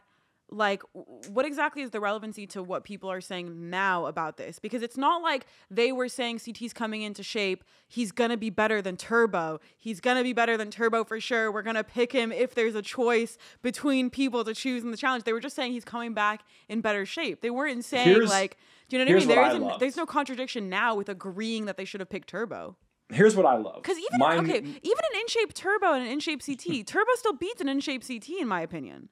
like 0.53 0.83
what 1.29 1.45
exactly 1.45 1.83
is 1.83 1.91
the 1.91 2.01
relevancy 2.01 2.47
to 2.49 2.62
what 2.62 2.85
people 2.85 3.11
are 3.11 3.21
saying 3.21 3.71
now 3.71 4.07
about 4.07 4.37
this? 4.37 4.59
Because 4.59 4.83
it's 4.83 4.97
not 4.97 5.23
like 5.23 5.47
they 5.71 5.93
were 5.93 6.09
saying 6.09 6.38
CT's 6.41 6.73
coming 6.73 7.03
into 7.03 7.23
shape 7.23 7.65
he's 7.88 8.12
going 8.12 8.31
to 8.31 8.37
be 8.37 8.51
better 8.51 8.81
than 8.81 8.97
Turbo. 8.97 9.61
He's 9.77 10.01
going 10.01 10.17
to 10.17 10.23
be 10.23 10.33
better 10.33 10.57
than 10.57 10.71
Turbo 10.71 11.05
for 11.05 11.21
sure. 11.21 11.51
We're 11.53 11.62
going 11.62 11.77
to 11.77 11.85
pick 11.85 12.12
him 12.12 12.33
if 12.33 12.55
there's 12.55 12.75
a 12.75 12.83
choice 12.83 13.37
between 13.62 14.11
people 14.11 14.45
to 14.45 14.55
choose 14.55 14.83
in 14.85 14.91
the 14.91 14.97
challenge. 14.97 15.25
They 15.25 15.33
were 15.33 15.41
just 15.41 15.57
saying 15.57 15.73
he's 15.73 15.85
coming 15.85 16.15
back 16.15 16.45
in 16.69 16.81
better 16.81 17.05
shape. 17.07 17.41
They 17.41 17.51
weren't 17.51 17.85
saying 17.85 18.07
Here's- 18.09 18.31
like 18.31 18.57
do 18.88 18.99
you 18.99 19.05
know 19.05 19.11
what 19.11 19.17
I 19.17 19.19
mean? 19.21 19.29
there 19.29 19.43
I 19.43 19.49
isn't 19.49 19.81
there's 19.81 19.97
no 19.97 20.05
contradiction 20.05 20.69
now 20.69 20.95
with 20.95 21.09
agreeing 21.09 21.65
that 21.65 21.79
they 21.79 21.87
should 21.87 22.01
have 22.01 22.11
picked 22.11 22.29
Turbo. 22.29 22.77
Here's 23.11 23.35
what 23.37 23.47
I 23.47 23.57
love. 23.57 23.83
because 23.83 23.97
even 23.99 24.19
Mine- 24.19 24.38
okay 24.41 24.59
even 24.59 24.69
an 25.12 25.21
in 25.21 25.27
shape 25.29 25.55
Turbo 25.55 25.93
and 25.95 26.05
an 26.05 26.11
in 26.11 26.21
shape 26.21 26.43
CT 26.45 26.87
Turbo 26.87 27.11
still 27.17 27.33
beats 27.33 27.61
an 27.62 27.69
in 27.69 27.81
shape 27.81 28.07
CT 28.07 28.29
in 28.41 28.49
my 28.49 28.61
opinion. 28.61 29.09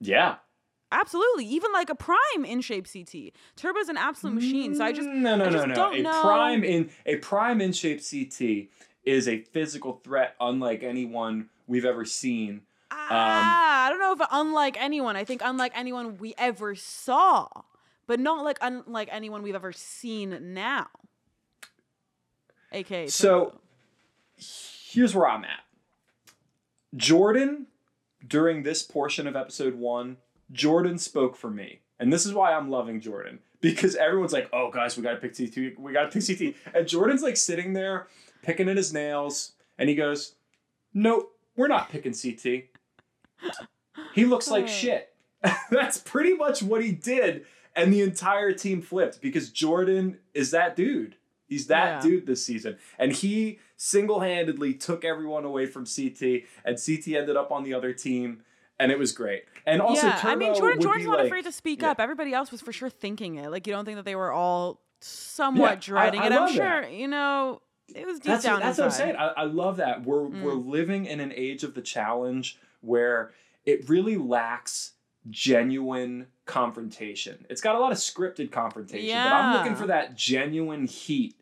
Yeah. 0.00 0.36
Absolutely, 0.90 1.44
even 1.46 1.70
like 1.72 1.90
a 1.90 1.94
prime 1.94 2.44
in 2.46 2.60
shape 2.60 2.86
CT. 2.90 3.32
Turbo's 3.56 3.88
an 3.88 3.98
absolute 3.98 4.34
machine. 4.34 4.74
So 4.74 4.84
I 4.84 4.92
just 4.92 5.08
no 5.08 5.36
no 5.36 5.44
I 5.44 5.50
no 5.50 5.64
no. 5.66 5.92
a 5.92 6.02
know. 6.02 6.22
prime 6.22 6.64
in 6.64 6.90
a 7.04 7.16
prime 7.16 7.60
in 7.60 7.72
shape 7.72 8.00
CT 8.02 8.68
is 9.04 9.28
a 9.28 9.42
physical 9.42 10.00
threat 10.04 10.34
unlike 10.40 10.82
anyone 10.82 11.50
we've 11.66 11.84
ever 11.84 12.04
seen. 12.04 12.62
ah, 12.90 13.86
I 13.86 13.90
don't 13.90 14.00
know 14.00 14.12
if 14.12 14.28
unlike 14.32 14.80
anyone. 14.80 15.14
I 15.14 15.24
think 15.24 15.42
unlike 15.44 15.72
anyone 15.74 16.16
we 16.16 16.34
ever 16.38 16.74
saw, 16.74 17.48
but 18.06 18.18
not 18.18 18.44
like 18.44 18.58
unlike 18.62 19.08
anyone 19.12 19.42
we've 19.42 19.54
ever 19.54 19.72
seen 19.72 20.54
now. 20.54 20.88
AK. 22.72 23.10
So 23.10 23.60
here's 24.36 25.14
where 25.14 25.28
I'm 25.28 25.44
at. 25.44 25.60
Jordan, 26.96 27.66
during 28.26 28.62
this 28.62 28.82
portion 28.82 29.26
of 29.26 29.36
episode 29.36 29.74
one, 29.74 30.16
Jordan 30.52 30.98
spoke 30.98 31.36
for 31.36 31.50
me. 31.50 31.80
And 32.00 32.12
this 32.12 32.24
is 32.24 32.32
why 32.32 32.52
I'm 32.54 32.70
loving 32.70 33.00
Jordan. 33.00 33.40
Because 33.60 33.96
everyone's 33.96 34.32
like, 34.32 34.48
oh, 34.52 34.70
guys, 34.70 34.96
we 34.96 35.02
got 35.02 35.20
to 35.20 35.28
pick 35.28 35.36
CT. 35.36 35.78
We 35.78 35.92
got 35.92 36.10
to 36.12 36.18
pick 36.20 36.26
CT. 36.38 36.54
And 36.74 36.86
Jordan's 36.86 37.22
like 37.22 37.36
sitting 37.36 37.72
there 37.72 38.06
picking 38.42 38.68
at 38.68 38.76
his 38.76 38.92
nails. 38.92 39.52
And 39.78 39.88
he 39.88 39.94
goes, 39.96 40.34
nope, 40.94 41.32
we're 41.56 41.66
not 41.68 41.88
picking 41.90 42.12
CT. 42.14 42.64
He 44.14 44.24
looks 44.24 44.48
like 44.48 44.68
shit. 44.68 45.12
That's 45.70 45.98
pretty 45.98 46.34
much 46.34 46.62
what 46.62 46.82
he 46.84 46.92
did. 46.92 47.46
And 47.76 47.92
the 47.92 48.00
entire 48.02 48.52
team 48.52 48.80
flipped 48.82 49.20
because 49.20 49.50
Jordan 49.50 50.18
is 50.34 50.50
that 50.52 50.74
dude. 50.76 51.16
He's 51.46 51.66
that 51.68 52.04
Yeah. 52.04 52.10
dude 52.10 52.26
this 52.26 52.44
season. 52.44 52.76
And 52.98 53.12
he 53.12 53.58
single 53.76 54.20
handedly 54.20 54.74
took 54.74 55.04
everyone 55.04 55.44
away 55.44 55.66
from 55.66 55.84
CT, 55.86 56.44
and 56.64 56.76
CT 56.84 57.08
ended 57.16 57.36
up 57.36 57.50
on 57.52 57.62
the 57.64 57.72
other 57.74 57.92
team. 57.92 58.42
And 58.80 58.92
it 58.92 58.98
was 58.98 59.12
great. 59.12 59.42
And 59.66 59.82
also, 59.82 60.06
yeah, 60.06 60.20
I 60.22 60.36
mean 60.36 60.54
Jordan 60.54 60.80
Jordan's 60.80 61.06
not 61.06 61.18
like- 61.18 61.26
afraid 61.26 61.44
to 61.44 61.52
speak 61.52 61.82
yeah. 61.82 61.90
up. 61.90 62.00
Everybody 62.00 62.32
else 62.32 62.52
was 62.52 62.60
for 62.60 62.72
sure 62.72 62.88
thinking 62.90 63.36
it. 63.36 63.50
Like 63.50 63.66
you 63.66 63.72
don't 63.72 63.84
think 63.84 63.96
that 63.96 64.04
they 64.04 64.14
were 64.14 64.32
all 64.32 64.80
somewhat 65.00 65.70
I- 65.72 65.74
dreading 65.76 66.20
I 66.20 66.26
it. 66.26 66.32
I'm 66.32 66.52
sure, 66.52 66.82
that. 66.82 66.92
you 66.92 67.08
know, 67.08 67.60
it 67.94 68.06
was 68.06 68.18
deep 68.20 68.26
that's 68.26 68.44
down 68.44 68.54
what, 68.54 68.62
that's 68.62 68.78
what 68.78 68.84
I'm 68.84 68.90
saying. 68.90 69.16
I, 69.16 69.28
I 69.28 69.44
love 69.44 69.78
that. 69.78 70.04
We're 70.04 70.28
Mm. 70.28 70.42
we're 70.42 70.52
living 70.54 71.06
in 71.06 71.20
an 71.20 71.32
age 71.34 71.64
of 71.64 71.74
the 71.74 71.82
challenge 71.82 72.58
where 72.80 73.32
it 73.66 73.88
really 73.88 74.16
lacks 74.16 74.92
genuine 75.30 76.26
confrontation. 76.46 77.44
It's 77.50 77.60
got 77.60 77.74
a 77.76 77.78
lot 77.78 77.92
of 77.92 77.98
scripted 77.98 78.50
confrontation, 78.52 79.14
but 79.16 79.32
I'm 79.32 79.56
looking 79.56 79.74
for 79.76 79.86
that 79.88 80.16
genuine 80.16 80.86
heat. 80.86 81.34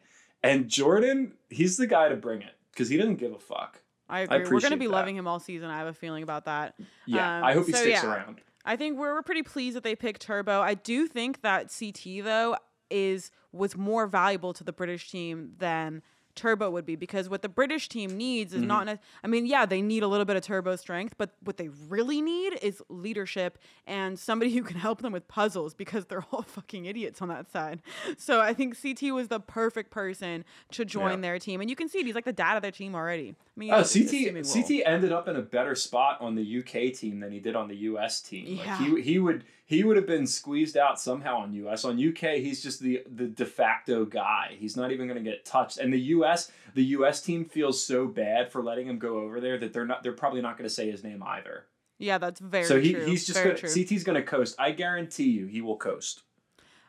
And 0.42 0.68
Jordan, 0.68 1.32
he's 1.50 1.76
the 1.76 1.86
guy 1.86 2.08
to 2.08 2.16
bring 2.16 2.42
it 2.42 2.54
because 2.72 2.88
he 2.88 2.96
doesn't 2.96 3.16
give 3.16 3.32
a 3.32 3.38
fuck. 3.38 3.80
I 4.08 4.20
agree. 4.20 4.38
We're 4.38 4.60
going 4.60 4.70
to 4.70 4.76
be 4.76 4.86
that. 4.86 4.92
loving 4.92 5.16
him 5.16 5.26
all 5.26 5.40
season. 5.40 5.68
I 5.68 5.78
have 5.78 5.88
a 5.88 5.92
feeling 5.94 6.22
about 6.22 6.44
that. 6.44 6.74
Yeah, 7.06 7.38
Um, 7.38 7.44
I 7.44 7.52
hope 7.54 7.66
he 7.66 7.72
so 7.72 7.78
sticks 7.78 8.02
yeah. 8.02 8.10
around. 8.14 8.40
I 8.64 8.76
think 8.76 8.98
we're, 8.98 9.14
we're 9.14 9.22
pretty 9.22 9.42
pleased 9.42 9.76
that 9.76 9.84
they 9.84 9.94
picked 9.94 10.22
Turbo. 10.22 10.60
I 10.60 10.74
do 10.74 11.06
think 11.06 11.42
that 11.42 11.72
CT 11.76 12.24
though 12.24 12.56
is 12.90 13.30
was 13.52 13.76
more 13.76 14.06
valuable 14.06 14.52
to 14.54 14.64
the 14.64 14.72
British 14.72 15.10
team 15.10 15.52
than 15.58 16.02
Turbo 16.36 16.70
would 16.70 16.86
be 16.86 16.94
because 16.94 17.28
what 17.28 17.42
the 17.42 17.48
British 17.48 17.88
team 17.88 18.16
needs 18.16 18.52
is 18.52 18.60
Mm-hmm. 18.60 18.68
not. 18.68 18.98
I 19.24 19.26
mean, 19.26 19.46
yeah, 19.46 19.66
they 19.66 19.82
need 19.82 20.02
a 20.02 20.08
little 20.08 20.24
bit 20.24 20.36
of 20.36 20.42
Turbo 20.42 20.76
strength, 20.76 21.14
but 21.18 21.30
what 21.42 21.56
they 21.56 21.68
really 21.88 22.20
need 22.20 22.58
is 22.62 22.82
leadership 22.88 23.58
and 23.86 24.18
somebody 24.18 24.52
who 24.52 24.62
can 24.62 24.76
help 24.76 25.02
them 25.02 25.12
with 25.12 25.26
puzzles 25.28 25.74
because 25.74 26.06
they're 26.06 26.24
all 26.32 26.42
fucking 26.46 26.84
idiots 26.84 27.20
on 27.22 27.28
that 27.28 27.50
side. 27.50 27.80
So 28.18 28.40
I 28.40 28.54
think 28.54 28.80
CT 28.80 29.12
was 29.14 29.28
the 29.28 29.40
perfect 29.40 29.90
person 29.90 30.44
to 30.72 30.84
join 30.84 31.10
Yeah. 31.10 31.16
their 31.30 31.38
team, 31.38 31.60
and 31.60 31.68
you 31.70 31.74
can 31.76 31.88
see 31.88 31.98
it. 32.00 32.06
He's 32.06 32.14
like 32.14 32.24
the 32.24 32.32
dad 32.32 32.56
of 32.56 32.62
their 32.62 32.70
team 32.70 32.94
already. 32.94 33.30
I 33.30 33.58
mean, 33.58 33.72
Oh, 33.72 33.82
CT. 33.82 34.44
CT 34.44 34.82
ended 34.84 35.12
up 35.12 35.28
in 35.28 35.36
a 35.36 35.42
better 35.42 35.74
spot 35.74 36.20
on 36.20 36.34
the 36.34 36.58
UK 36.58 36.92
team 36.94 37.20
than 37.20 37.32
he 37.32 37.40
did 37.40 37.56
on 37.56 37.68
the 37.68 37.76
US 37.76 38.20
team. 38.20 38.46
Yeah. 38.46 38.78
Like 38.78 38.80
he 38.96 39.00
he 39.02 39.18
would 39.18 39.44
he 39.68 39.82
would 39.82 39.96
have 39.96 40.06
been 40.06 40.28
squeezed 40.28 40.76
out 40.76 40.98
somehow 40.98 41.38
on 41.38 41.52
US. 41.52 41.84
On 41.84 41.94
UK, 41.94 42.36
he's 42.36 42.62
just 42.62 42.80
the 42.80 43.02
the 43.12 43.26
de 43.26 43.44
facto 43.44 44.04
guy. 44.04 44.56
He's 44.58 44.76
not 44.76 44.92
even 44.92 45.08
going 45.08 45.22
to 45.22 45.30
get 45.30 45.44
touched. 45.44 45.78
And 45.78 45.92
the 45.92 46.00
US 46.00 46.50
the 46.74 46.84
US 46.84 47.20
team 47.20 47.44
feels 47.44 47.84
so 47.84 48.06
bad 48.06 48.50
for 48.50 48.62
letting 48.62 48.86
him 48.86 48.98
go 48.98 49.18
over 49.18 49.40
there 49.40 49.58
that 49.58 49.72
they're 49.72 49.84
not 49.84 50.02
they're 50.02 50.12
probably 50.12 50.40
not 50.40 50.56
going 50.56 50.68
to 50.68 50.74
say 50.74 50.90
his 50.90 51.04
name 51.04 51.22
either. 51.22 51.66
Yeah, 51.98 52.18
that's 52.18 52.40
very 52.40 52.64
so 52.64 52.80
he, 52.80 52.92
true. 52.92 53.06
he's 53.06 53.26
just 53.26 53.38
very 53.38 53.54
gonna, 53.54 53.58
true. 53.58 53.84
CT's 53.84 54.04
going 54.04 54.16
to 54.16 54.22
coast. 54.22 54.54
I 54.58 54.70
guarantee 54.70 55.30
you 55.30 55.46
he 55.46 55.60
will 55.60 55.76
coast. 55.76 56.22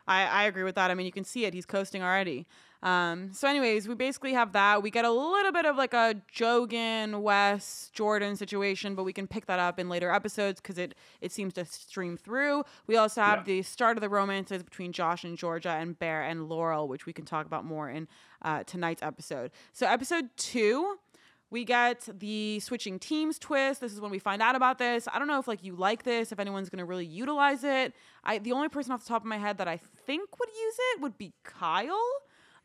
I, 0.06 0.24
I 0.24 0.44
agree 0.44 0.64
with 0.64 0.74
that. 0.76 0.90
I 0.90 0.94
mean, 0.94 1.06
you 1.06 1.12
can 1.12 1.24
see 1.24 1.44
it. 1.44 1.54
He's 1.54 1.66
coasting 1.66 2.02
already. 2.02 2.46
Um, 2.82 3.32
so, 3.32 3.48
anyways, 3.48 3.88
we 3.88 3.94
basically 3.96 4.32
have 4.34 4.52
that. 4.52 4.82
We 4.84 4.90
get 4.90 5.04
a 5.04 5.10
little 5.10 5.50
bit 5.50 5.66
of 5.66 5.76
like 5.76 5.94
a 5.94 6.14
Jogan, 6.32 7.22
Wes, 7.22 7.90
Jordan 7.92 8.36
situation, 8.36 8.94
but 8.94 9.02
we 9.02 9.12
can 9.12 9.26
pick 9.26 9.46
that 9.46 9.58
up 9.58 9.80
in 9.80 9.88
later 9.88 10.12
episodes 10.12 10.60
because 10.60 10.78
it, 10.78 10.94
it 11.20 11.32
seems 11.32 11.54
to 11.54 11.64
stream 11.64 12.16
through. 12.16 12.62
We 12.86 12.96
also 12.96 13.20
have 13.20 13.38
Yeah. 13.40 13.44
the 13.44 13.62
start 13.62 13.96
of 13.96 14.00
the 14.00 14.08
romances 14.08 14.62
between 14.62 14.92
Josh 14.92 15.24
and 15.24 15.36
Georgia 15.36 15.70
and 15.70 15.98
Bear 15.98 16.22
and 16.22 16.48
Laurel, 16.48 16.86
which 16.86 17.04
we 17.04 17.12
can 17.12 17.24
talk 17.24 17.46
about 17.46 17.64
more 17.64 17.90
in 17.90 18.06
uh, 18.42 18.62
tonight's 18.64 19.02
episode. 19.02 19.50
So, 19.72 19.86
episode 19.86 20.30
two. 20.36 20.98
We 21.50 21.64
get 21.64 22.06
the 22.18 22.60
switching 22.60 22.98
teams 22.98 23.38
twist. 23.38 23.80
This 23.80 23.94
is 23.94 24.02
when 24.02 24.10
we 24.10 24.18
find 24.18 24.42
out 24.42 24.54
about 24.54 24.76
this. 24.76 25.08
I 25.10 25.18
don't 25.18 25.28
know 25.28 25.38
if 25.38 25.48
like 25.48 25.64
you 25.64 25.74
like 25.74 26.02
this, 26.02 26.30
if 26.30 26.38
anyone's 26.38 26.68
gonna 26.68 26.84
really 26.84 27.06
utilize 27.06 27.64
it. 27.64 27.94
I 28.22 28.36
the 28.36 28.52
only 28.52 28.68
person 28.68 28.92
off 28.92 29.02
the 29.02 29.08
top 29.08 29.22
of 29.22 29.26
my 29.26 29.38
head 29.38 29.56
that 29.56 29.66
I 29.66 29.78
think 29.78 30.38
would 30.38 30.50
use 30.50 30.74
it 30.92 31.00
would 31.00 31.16
be 31.16 31.32
Kyle. 31.44 31.96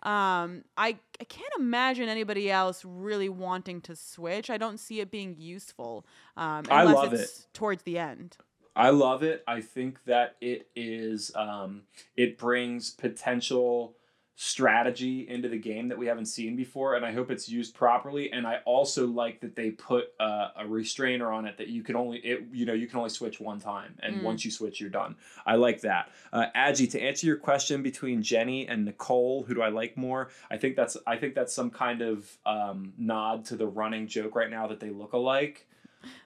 Um, 0.03 0.65
I 0.77 0.97
I 1.19 1.23
can't 1.23 1.53
imagine 1.57 2.09
anybody 2.09 2.51
else 2.51 2.83
really 2.85 3.29
wanting 3.29 3.79
to 3.81 3.95
switch. 3.95 4.49
I 4.49 4.57
don't 4.57 4.77
see 4.77 4.99
it 4.99 5.09
being 5.09 5.35
useful 5.37 6.05
um, 6.35 6.65
I 6.69 6.81
unless 6.81 6.95
love 6.95 7.13
it's 7.13 7.47
towards 7.53 7.83
the 7.83 7.97
end. 7.97 8.37
I 8.75 8.89
love 8.89 9.23
it. 9.23 9.43
I 9.47 9.61
think 9.61 10.03
that 10.05 10.35
it 10.41 10.67
is 10.75 11.31
um, 11.35 11.83
it 12.17 12.37
brings 12.37 12.89
potential 12.89 13.95
strategy 14.35 15.27
into 15.29 15.47
the 15.47 15.57
game 15.57 15.87
that 15.87 15.97
we 15.97 16.07
haven't 16.07 16.25
seen 16.25 16.55
before, 16.55 16.95
and 16.95 17.05
I 17.05 17.11
hope 17.11 17.29
it's 17.29 17.47
used 17.47 17.75
properly. 17.75 18.31
And 18.31 18.47
I 18.47 18.59
also 18.65 19.05
like 19.05 19.39
that 19.41 19.55
they 19.55 19.71
put 19.71 20.05
uh, 20.19 20.49
a 20.57 20.67
restrainer 20.67 21.31
on 21.31 21.45
it 21.45 21.57
that 21.57 21.67
you 21.67 21.83
can 21.83 21.95
only 21.95 22.17
it 22.19 22.47
you 22.51 22.65
know 22.65 22.73
you 22.73 22.87
can 22.87 22.97
only 22.97 23.09
switch 23.09 23.39
one 23.39 23.59
time, 23.59 23.95
and 24.01 24.13
Mm. 24.17 24.23
once 24.23 24.43
you 24.45 24.51
switch, 24.51 24.79
you're 24.81 24.89
done. 24.89 25.15
I 25.45 25.55
like 25.55 25.81
that. 25.81 26.09
Uh, 26.31 26.45
Agi, 26.55 26.89
to 26.91 27.01
answer 27.01 27.25
your 27.27 27.37
question 27.37 27.83
between 27.83 28.21
Jenny 28.21 28.67
and 28.67 28.85
Nicole, 28.85 29.43
who 29.43 29.53
do 29.53 29.61
I 29.61 29.69
like 29.69 29.97
more? 29.97 30.29
I 30.49 30.57
think 30.57 30.75
that's 30.75 30.97
I 31.05 31.17
think 31.17 31.35
that's 31.35 31.53
some 31.53 31.69
kind 31.69 32.01
of 32.01 32.37
um, 32.45 32.93
nod 32.97 33.45
to 33.45 33.55
the 33.55 33.67
running 33.67 34.07
joke 34.07 34.35
right 34.35 34.49
now 34.49 34.67
that 34.67 34.79
they 34.79 34.89
look 34.89 35.13
alike. 35.13 35.67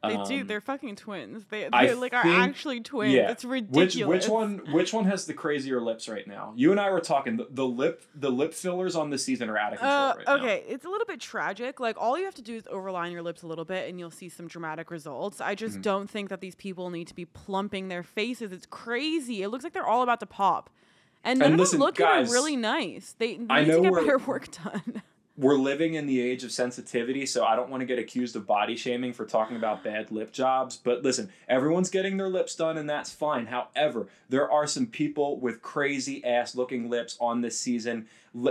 They 0.04 0.18
do. 0.26 0.42
Um, 0.42 0.48
They're 0.48 0.62
fucking 0.62 0.96
twins. 0.96 1.46
They 1.50 1.68
I 1.72 1.88
they 1.88 1.94
like 1.94 2.14
are 2.14 2.24
think- 2.24 2.36
actually 2.38 2.80
twins. 2.82 3.14
yeah. 3.14 3.32
It's 3.32 3.44
ridiculous. 3.46 4.26
which 4.26 4.30
one 4.30 4.62
which 4.72 4.94
one 4.94 5.06
has 5.06 5.26
the 5.26 5.34
crazier 5.34 5.82
lips 5.82 6.08
right 6.10 6.28
now? 6.28 6.54
You 6.56 6.72
and 6.72 6.80
I 6.80 6.90
were 6.92 7.00
talking. 7.00 7.38
The, 7.38 7.48
the 7.50 7.66
lip 7.66 8.04
the 8.16 8.30
lip 8.32 8.54
fillers 8.54 8.96
on 8.96 9.10
this 9.10 9.24
season 9.24 9.50
are 9.50 9.58
out 9.58 9.74
of 9.74 9.80
control 9.80 9.98
Uh, 10.00 10.14
right 10.18 10.26
now. 10.28 10.36
okay, 10.36 10.64
it's 10.68 10.86
a 10.86 10.90
little 10.90 11.06
bit 11.08 11.20
tragic. 11.20 11.80
Like 11.80 11.96
all 12.00 12.18
you 12.18 12.26
have 12.26 12.36
to 12.36 12.42
do 12.42 12.56
is 12.56 12.64
overline 12.64 13.12
your 13.12 13.22
lips 13.24 13.42
a 13.44 13.48
little 13.48 13.66
bit, 13.66 13.90
and 13.90 14.00
you'll 14.00 14.12
see 14.12 14.30
some 14.30 14.48
dramatic 14.48 14.92
results. 14.92 15.42
I 15.42 15.56
just 15.56 15.78
Mhm. 15.80 15.82
don't 15.84 16.10
think 16.10 16.30
that 16.30 16.42
these 16.42 16.56
people 16.56 16.90
need 16.90 17.08
to 17.08 17.16
be 17.16 17.26
plumping 17.26 17.88
their 17.90 18.04
faces. 18.04 18.52
It's 18.52 18.66
crazy. 18.66 19.42
It 19.44 19.50
looks 19.50 19.64
like 19.64 19.74
they're 19.74 19.86
all 19.88 20.04
about 20.04 20.20
to 20.22 20.26
pop, 20.26 20.70
and 21.24 21.40
none 21.40 21.48
And 21.48 21.54
of 21.56 21.60
listen, 21.60 21.80
them 21.80 21.86
look 21.88 21.96
guys, 21.96 22.32
really 22.32 22.56
nice. 22.56 23.16
They, 23.18 23.36
they 23.38 23.66
need 23.66 23.66
to 23.72 23.82
get 23.82 23.94
better 23.94 24.18
work 24.20 24.48
done. 24.64 25.02
We're 25.38 25.56
living 25.56 25.94
in 25.94 26.08
the 26.08 26.20
age 26.20 26.44
of 26.44 26.52
sensitivity, 26.52 27.26
so 27.28 27.46
I 27.46 27.56
don't 27.56 27.70
want 27.70 27.82
to 27.82 27.86
get 27.86 28.00
accused 28.00 28.36
of 28.36 28.48
body 28.48 28.76
shaming 28.76 29.14
for 29.14 29.24
talking 29.26 29.56
about 29.56 29.84
bad 29.84 30.12
lip 30.12 30.32
jobs. 30.32 30.78
But 30.78 31.04
listen, 31.04 31.30
everyone's 31.48 31.92
getting 31.92 32.18
their 32.18 32.28
lips 32.30 32.56
done, 32.56 32.76
and 32.78 32.90
that's 32.90 33.12
fine. 33.12 33.46
However, 33.46 34.08
there 34.30 34.52
are 34.52 34.66
some 34.66 34.88
people 34.88 35.40
with 35.40 35.62
crazy 35.62 36.24
ass 36.26 36.56
looking 36.56 36.90
lips 36.90 37.18
on 37.22 37.42
this 37.42 37.60
season. 37.60 38.08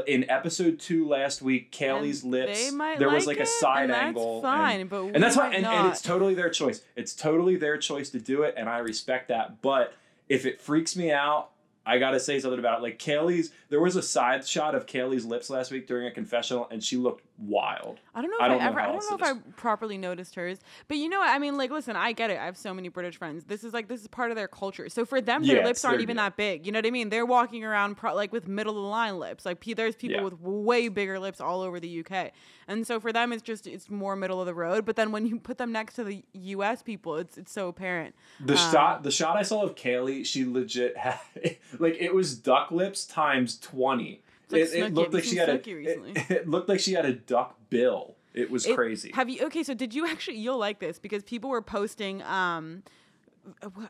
In 0.06 0.28
episode 0.30 0.78
two 0.78 1.08
last 1.08 1.42
week, 1.42 1.70
Kayleigh's 1.72 2.22
And 2.22 2.32
lips, 2.32 2.70
there 2.98 3.10
was 3.10 3.26
like 3.26 3.38
like 3.38 3.46
a 3.46 3.50
side 3.50 3.82
and 3.84 3.92
angle. 3.92 4.40
That's 4.42 4.56
fine, 4.56 4.80
and- 4.80 4.90
but 4.90 5.02
and 5.14 5.22
that's 5.22 5.36
why 5.36 5.46
and, 5.54 5.66
and 5.66 5.88
it's 5.88 6.02
totally 6.02 6.34
their 6.34 6.50
choice 6.50 6.82
it's 6.96 7.14
totally 7.14 7.56
their 7.56 7.76
choice 7.78 8.10
to 8.10 8.18
do 8.20 8.42
it 8.42 8.54
and 8.56 8.68
i 8.68 8.78
respect 8.78 9.28
that 9.28 9.60
but 9.62 9.92
if 10.28 10.44
it 10.46 10.60
freaks 10.60 10.96
me 10.96 11.10
out 11.12 11.50
i 11.84 11.98
gotta 11.98 12.18
say 12.18 12.40
something 12.40 12.58
about 12.58 12.78
it 12.78 12.82
like 12.82 12.98
kayleigh's 12.98 13.50
there 13.68 13.80
was 13.80 13.96
a 13.96 14.02
side 14.02 14.46
shot 14.46 14.74
of 14.74 14.86
kayleigh's 14.86 15.24
lips 15.26 15.50
last 15.50 15.70
week 15.70 15.86
during 15.86 16.06
a 16.06 16.10
confessional 16.10 16.68
and 16.70 16.82
she 16.84 16.96
looked 16.96 17.24
wild. 17.38 17.98
I 18.14 18.22
don't 18.22 18.30
know 18.30 18.36
if 18.38 18.42
I 18.42 18.44
I, 18.44 18.48
don't 18.48 18.58
know 18.58 18.64
ever. 18.66 18.80
I 18.80 18.86
don't 18.92 19.10
know 19.10 19.16
if 19.16 19.22
I 19.22 19.34
properly 19.56 19.98
noticed 19.98 20.34
hers. 20.36 20.58
But 20.88 20.96
you 20.96 21.08
know 21.08 21.18
what? 21.18 21.28
I 21.28 21.38
mean, 21.38 21.58
like, 21.58 21.70
listen, 21.70 21.94
I 21.96 22.12
get 22.12 22.30
it. 22.30 22.38
I 22.38 22.46
have 22.46 22.56
so 22.56 22.72
many 22.72 22.88
British 22.88 23.18
friends. 23.18 23.44
This 23.44 23.62
is 23.62 23.74
like 23.74 23.88
this 23.88 24.00
is 24.00 24.08
part 24.08 24.30
of 24.30 24.36
their 24.36 24.48
culture. 24.48 24.88
So 24.88 25.04
for 25.04 25.20
them, 25.20 25.42
their 25.44 25.58
Yeah, 25.58 25.64
lips 25.66 25.84
aren't 25.84 26.00
even 26.00 26.16
deal. 26.16 26.24
that 26.24 26.36
big. 26.36 26.64
You 26.64 26.72
know 26.72 26.78
what 26.78 26.86
I 26.86 26.90
mean? 26.90 27.10
They're 27.10 27.26
walking 27.26 27.62
around 27.64 27.96
pro- 27.96 28.14
like 28.14 28.32
with 28.32 28.48
middle 28.48 28.76
of 28.78 28.82
the 28.84 28.88
line 28.88 29.18
lips. 29.18 29.44
Like 29.44 29.62
there's 29.64 29.96
people 29.96 30.16
Yeah. 30.18 30.22
with 30.22 30.40
way 30.40 30.88
bigger 30.88 31.18
lips 31.18 31.40
all 31.40 31.60
over 31.60 31.78
the 31.78 32.00
UK. 32.00 32.32
And 32.68 32.86
so 32.86 32.98
for 33.00 33.12
them, 33.12 33.32
it's 33.34 33.42
just 33.42 33.66
it's 33.66 33.90
more 33.90 34.16
middle 34.16 34.40
of 34.40 34.46
the 34.46 34.54
road. 34.54 34.86
But 34.86 34.96
then 34.96 35.12
when 35.12 35.26
you 35.26 35.38
put 35.38 35.58
them 35.58 35.72
next 35.72 35.94
to 35.96 36.04
the 36.04 36.24
US 36.32 36.82
people, 36.82 37.16
it's 37.16 37.36
it's 37.36 37.52
so 37.52 37.68
apparent. 37.68 38.14
The 38.40 38.54
Um, 38.54 38.58
shot, 38.72 39.02
the 39.02 39.10
shot 39.10 39.36
I 39.36 39.42
saw 39.42 39.62
of 39.62 39.74
Kayleigh, 39.74 40.24
she 40.24 40.46
legit 40.46 40.96
had 40.96 41.18
like 41.78 41.96
it 42.00 42.14
was 42.14 42.34
duck 42.34 42.70
lips 42.70 43.04
times 43.04 43.55
twenty. 43.56 44.22
It's 44.44 44.52
like 44.52 44.62
it, 44.62 44.86
it 44.86 44.94
looked 44.94 45.12
like 45.14 45.24
she 45.24 45.36
had 45.36 45.48
a. 45.48 45.54
It, 45.54 46.30
it 46.30 46.48
looked 46.48 46.68
like 46.68 46.80
she 46.80 46.92
had 46.92 47.04
a 47.04 47.12
duck 47.12 47.56
bill. 47.70 48.16
It 48.32 48.50
was 48.50 48.66
crazy. 48.66 49.12
Have 49.14 49.28
you 49.28 49.46
okay? 49.46 49.62
So 49.62 49.74
did 49.74 49.94
you 49.94 50.06
actually? 50.06 50.36
You'll 50.36 50.58
like 50.58 50.78
this 50.78 50.98
because 50.98 51.22
people 51.22 51.50
were 51.50 51.62
posting. 51.62 52.22
Um, 52.22 52.82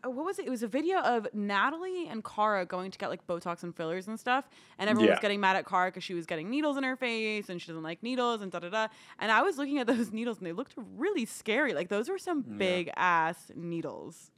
what 0.05 0.24
was 0.24 0.38
it? 0.38 0.46
It 0.46 0.50
was 0.50 0.62
a 0.62 0.68
video 0.68 0.98
of 1.00 1.26
Natalie 1.33 2.09
and 2.09 2.22
Cara 2.22 2.66
going 2.66 2.90
to 2.90 2.98
get 2.98 3.11
like 3.11 3.26
Botox 3.26 3.62
and 3.62 3.74
fillers 3.74 4.07
and 4.07 4.20
stuff, 4.20 4.48
and 4.79 4.88
everyone 4.88 5.11
was 5.11 5.20
getting 5.20 5.40
mad 5.40 5.57
at 5.57 5.66
Cara 5.66 5.88
because 5.88 6.05
she 6.05 6.14
was 6.14 6.26
getting 6.26 6.50
needles 6.50 6.76
in 6.76 6.85
her 6.85 6.96
face 6.96 7.48
and 7.48 7.61
she 7.61 7.68
doesn't 7.68 7.83
like 7.83 8.02
needles 8.02 8.42
and 8.42 8.52
da 8.52 8.59
da 8.59 8.68
da. 8.68 8.88
And 9.18 9.33
I 9.33 9.42
was 9.42 9.59
looking 9.59 9.79
at 9.79 9.87
those 9.87 10.12
needles 10.12 10.38
and 10.38 10.46
they 10.46 10.52
looked 10.52 10.74
really 10.76 11.24
scary. 11.24 11.74
Like 11.74 11.88
those 11.88 12.09
were 12.09 12.18
some 12.18 12.42
big 12.42 12.90
ass 12.96 13.50
needles. 13.55 14.31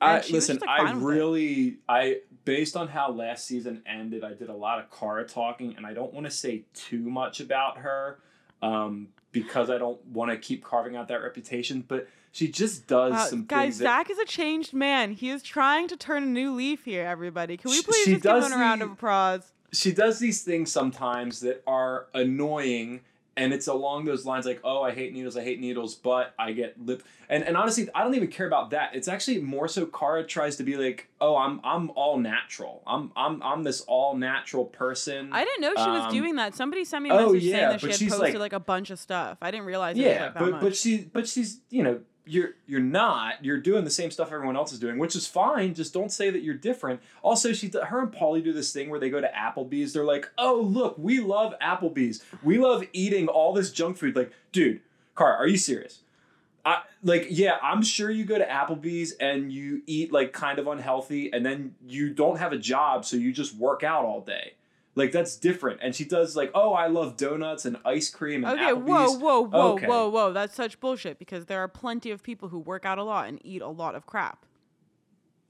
I, 0.00 0.20
she 0.20 0.32
listen, 0.32 0.56
just, 0.56 0.66
like, 0.66 0.80
I 0.80 0.94
with 0.94 1.02
it. 1.02 1.06
really, 1.06 1.76
I 1.88 2.18
based 2.44 2.76
on 2.76 2.88
how 2.88 3.10
last 3.10 3.46
season 3.46 3.82
ended, 3.86 4.22
I 4.24 4.34
did 4.34 4.48
a 4.48 4.54
lot 4.54 4.78
of 4.78 4.90
Cara 4.90 5.26
talking, 5.26 5.76
and 5.76 5.86
I 5.86 5.94
don't 5.94 6.12
want 6.12 6.26
to 6.26 6.30
say 6.30 6.64
too 6.74 7.08
much 7.10 7.40
about 7.40 7.78
her, 7.78 8.18
um, 8.62 9.08
because 9.32 9.70
I 9.70 9.78
don't 9.78 10.04
want 10.06 10.30
to 10.30 10.36
keep 10.36 10.62
carving 10.64 10.96
out 10.96 11.08
that 11.08 11.22
reputation. 11.22 11.84
But 11.86 12.08
she 12.32 12.48
just 12.48 12.86
does 12.86 13.12
Wow, 13.12 13.26
some 13.26 13.44
guys, 13.44 13.64
things. 13.64 13.76
Zach 13.76 14.10
is 14.10 14.18
a 14.18 14.26
changed 14.26 14.74
man. 14.74 15.12
He 15.12 15.30
is 15.30 15.42
trying 15.42 15.88
to 15.88 15.96
turn 15.96 16.22
a 16.22 16.26
new 16.26 16.52
leaf 16.54 16.84
here. 16.84 17.06
Everybody, 17.06 17.56
can 17.56 17.70
we 17.70 17.82
please 17.82 18.04
she 18.04 18.12
just 18.12 18.24
give 18.24 18.44
him 18.44 18.52
a 18.52 18.56
round 18.56 18.82
of 18.82 18.90
applause? 18.90 19.52
she 19.74 19.92
does 19.92 20.18
these 20.18 20.42
things 20.42 20.70
sometimes 20.70 21.40
that 21.40 21.62
are 21.66 22.06
annoying 22.14 23.00
and 23.36 23.52
it's 23.52 23.66
along 23.66 24.04
those 24.04 24.24
lines 24.24 24.46
like 24.46 24.60
oh 24.64 24.82
i 24.82 24.92
hate 24.92 25.12
needles 25.12 25.36
i 25.36 25.42
hate 25.42 25.60
needles 25.60 25.94
but 25.94 26.34
i 26.38 26.52
get 26.52 26.80
lip 26.84 27.02
and, 27.28 27.42
and 27.44 27.56
honestly 27.56 27.88
i 27.94 28.02
don't 28.02 28.14
even 28.14 28.28
care 28.28 28.46
about 28.46 28.70
that 28.70 28.94
it's 28.94 29.08
actually 29.08 29.40
more 29.40 29.66
so 29.66 29.86
Cara 29.86 30.24
tries 30.24 30.56
to 30.56 30.62
be 30.62 30.76
like 30.76 31.08
oh 31.20 31.36
i'm 31.36 31.60
i'm 31.64 31.90
all 31.90 32.18
natural 32.18 32.82
i'm 32.86 33.10
i'm 33.16 33.42
i'm 33.42 33.62
this 33.64 33.80
all 33.82 34.16
natural 34.16 34.64
person 34.64 35.32
I 35.32 35.44
didn't 35.44 35.60
know 35.62 35.72
she 35.84 35.90
was 35.90 36.02
Um, 36.04 36.12
doing 36.12 36.36
that. 36.36 36.54
Somebody 36.54 36.84
sent 36.84 37.02
me 37.04 37.10
a 37.10 37.14
oh, 37.14 37.32
message 37.32 37.50
saying 37.50 37.68
that 37.70 37.80
she 37.80 37.86
had 37.88 37.98
posted 37.98 38.18
like- 38.20 38.34
like, 38.38 38.52
a 38.52 38.60
bunch 38.60 38.90
of 38.90 38.98
stuff. 38.98 39.38
I 39.42 39.50
didn't 39.50 39.66
realize 39.66 39.96
it 39.96 40.00
was 40.00 40.06
yeah 40.06 40.24
like 40.26 40.34
but 40.34 40.50
much. 40.50 40.60
but 40.60 40.76
she 40.76 40.98
but 41.12 41.28
she's 41.28 41.60
you 41.70 41.82
know 41.82 42.00
you're 42.26 42.50
you're 42.66 42.80
not 42.80 43.44
you're 43.44 43.60
doing 43.60 43.84
the 43.84 43.90
same 43.90 44.10
stuff 44.10 44.32
everyone 44.32 44.56
else 44.56 44.72
is 44.72 44.78
doing 44.78 44.98
which 44.98 45.14
is 45.14 45.26
fine 45.26 45.74
just 45.74 45.92
don't 45.92 46.12
say 46.12 46.30
that 46.30 46.42
you're 46.42 46.54
different. 46.54 47.00
Also 47.22 47.52
she 47.52 47.70
her 47.88 48.00
and 48.00 48.12
Paulie 48.12 48.42
do 48.42 48.52
this 48.52 48.72
thing 48.72 48.88
where 48.88 49.00
they 49.00 49.10
go 49.10 49.20
to 49.20 49.30
Applebee's 49.36 49.92
they're 49.92 50.04
like 50.04 50.30
oh 50.38 50.60
look 50.60 50.96
we 50.98 51.20
love 51.20 51.54
Applebee's. 51.62 52.22
We 52.42 52.58
love 52.58 52.84
eating 52.92 53.28
all 53.28 53.52
this 53.52 53.70
junk 53.70 53.96
food. 53.98 54.16
Like 54.16 54.32
dude 54.52 54.80
Car 55.14 55.36
are 55.36 55.46
you 55.46 55.58
serious? 55.58 56.00
I, 56.66 56.80
like 57.02 57.26
yeah 57.28 57.58
i'm 57.62 57.82
sure 57.82 58.10
you 58.10 58.24
go 58.24 58.38
to 58.38 58.46
applebee's 58.46 59.12
and 59.20 59.52
you 59.52 59.82
eat 59.86 60.12
like 60.12 60.32
kind 60.32 60.58
of 60.58 60.66
unhealthy 60.66 61.30
and 61.30 61.44
then 61.44 61.74
you 61.86 62.08
don't 62.08 62.38
have 62.38 62.54
a 62.54 62.58
job 62.58 63.04
so 63.04 63.18
you 63.18 63.32
just 63.32 63.54
work 63.54 63.84
out 63.84 64.06
all 64.06 64.22
day 64.22 64.54
like 64.96 65.10
that's 65.12 65.36
different 65.36 65.80
and 65.82 65.94
she 65.94 66.04
does 66.04 66.36
like 66.36 66.50
oh 66.54 66.72
i 66.72 66.86
love 66.86 67.16
donuts 67.16 67.64
and 67.64 67.76
ice 67.84 68.10
cream 68.10 68.44
and 68.44 68.58
okay, 68.60 68.70
applebee's 68.72 69.16
whoa, 69.16 69.18
whoa, 69.18 69.40
whoa, 69.42 69.72
Okay. 69.72 69.86
whoa, 69.86 70.08
whoa. 70.08 70.32
That's 70.32 70.54
such 70.54 70.78
bullshit 70.80 71.18
because 71.18 71.46
there 71.46 71.60
are 71.60 71.68
plenty 71.68 72.10
of 72.10 72.22
people 72.22 72.48
who 72.48 72.58
work 72.60 72.84
out 72.84 72.98
a 72.98 73.02
lot 73.02 73.28
and 73.28 73.40
eat 73.44 73.60
a 73.62 73.68
lot 73.68 73.94
of 73.94 74.06
crap. 74.06 74.44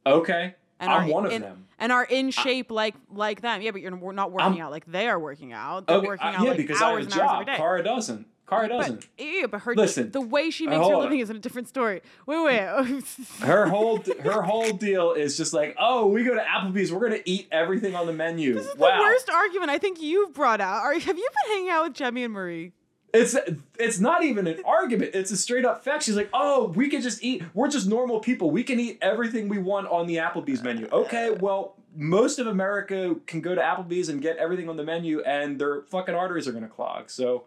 Okay. 0.07 0.55
And 0.81 0.91
I'm 0.91 1.09
are 1.09 1.13
one 1.13 1.27
of 1.27 1.33
in, 1.33 1.43
them. 1.43 1.67
And 1.79 1.93
are 1.93 2.05
in 2.05 2.31
shape 2.31 2.71
like 2.71 2.95
like 3.11 3.41
them. 3.43 3.63
Yeah, 3.63 3.71
but 3.71 3.81
you're 3.81 3.91
not 4.13 4.33
working 4.33 4.53
I'm- 4.55 4.61
out 4.63 4.71
like 4.71 4.87
they 4.87 5.09
are 5.09 5.19
working 5.19 5.53
out. 5.53 5.87
They're 5.87 5.99
Okay, 5.99 6.07
working 6.07 6.27
uh, 6.27 6.31
out 6.33 6.43
yeah, 6.43 6.49
like 6.49 6.57
because 6.57 6.83
I 6.83 6.87
have 6.87 6.95
hours 6.95 7.07
a 7.17 7.23
hours 7.23 7.47
job. 7.47 7.57
Cara 7.57 7.83
doesn't. 7.85 8.27
Cara 8.47 8.69
doesn't. 8.69 9.07
But, 9.17 9.25
yeah, 9.25 9.47
but 9.47 9.61
her 9.63 9.75
Listen, 9.75 10.11
the 10.11 10.21
way 10.21 10.51
she 10.51 10.67
uh, 10.67 10.71
makes 10.71 10.87
her 10.87 10.97
living 10.97 11.19
on. 11.19 11.23
is 11.23 11.31
a 11.31 11.35
different 11.35 11.69
story. 11.69 12.03
Wait, 12.27 12.45
wait. 12.45 12.61
her 13.41 13.67
whole 13.67 14.03
her 14.23 14.43
whole 14.43 14.71
deal 14.71 15.13
is 15.13 15.37
just 15.37 15.55
like, 15.55 15.75
oh, 15.79 16.07
we 16.07 16.25
go 16.25 16.35
to 16.35 16.41
Applebee's, 16.41 16.93
we're 16.93 17.09
gonna 17.09 17.23
eat 17.25 17.49
everything 17.51 17.95
on 17.95 18.07
the 18.07 18.13
menu. 18.13 18.55
this 18.55 18.67
is 18.67 18.77
wow. 18.77 18.97
the 18.97 19.03
worst 19.03 19.31
argument 19.31 19.71
I 19.71 19.79
think 19.79 20.01
you've 20.03 20.35
brought 20.35 20.61
out. 20.61 20.83
Are, 20.83 20.93
have 20.93 21.19
you 21.19 21.29
been 21.45 21.53
hanging 21.53 21.71
out 21.71 21.85
with 21.85 21.95
Jemmye 21.95 22.25
and 22.25 22.33
Marie? 22.33 22.73
It's 23.15 23.37
it's 23.79 24.01
not 24.01 24.25
even 24.25 24.49
an 24.49 24.61
argument. 24.67 25.13
It's 25.15 25.31
a 25.31 25.37
straight 25.37 25.65
up 25.65 25.85
fact. 25.85 26.03
She's 26.03 26.17
like, 26.17 26.31
oh, 26.35 26.73
we 26.75 26.89
can 26.89 27.01
just 27.01 27.23
eat. 27.23 27.45
We're 27.55 27.69
just 27.69 27.87
normal 27.87 28.19
people. 28.19 28.51
We 28.51 28.65
can 28.65 28.81
eat 28.81 28.99
everything 29.01 29.49
we 29.49 29.59
want 29.59 29.87
on 29.87 30.09
the 30.09 30.17
Applebee's 30.17 30.65
menu. 30.65 30.89
Okay, 30.93 31.31
well, 31.31 31.77
most 31.95 32.41
of 32.41 32.49
America 32.49 33.15
can 33.27 33.41
go 33.41 33.55
to 33.55 33.61
Applebee's 33.61 34.09
and 34.09 34.21
get 34.21 34.37
everything 34.39 34.69
on 34.69 34.77
the 34.77 34.83
menu, 34.83 35.21
and 35.21 35.61
their 35.61 35.83
fucking 35.83 36.15
arteries 36.15 36.49
are 36.49 36.53
gonna 36.53 36.67
clog. 36.67 37.09
So, 37.09 37.45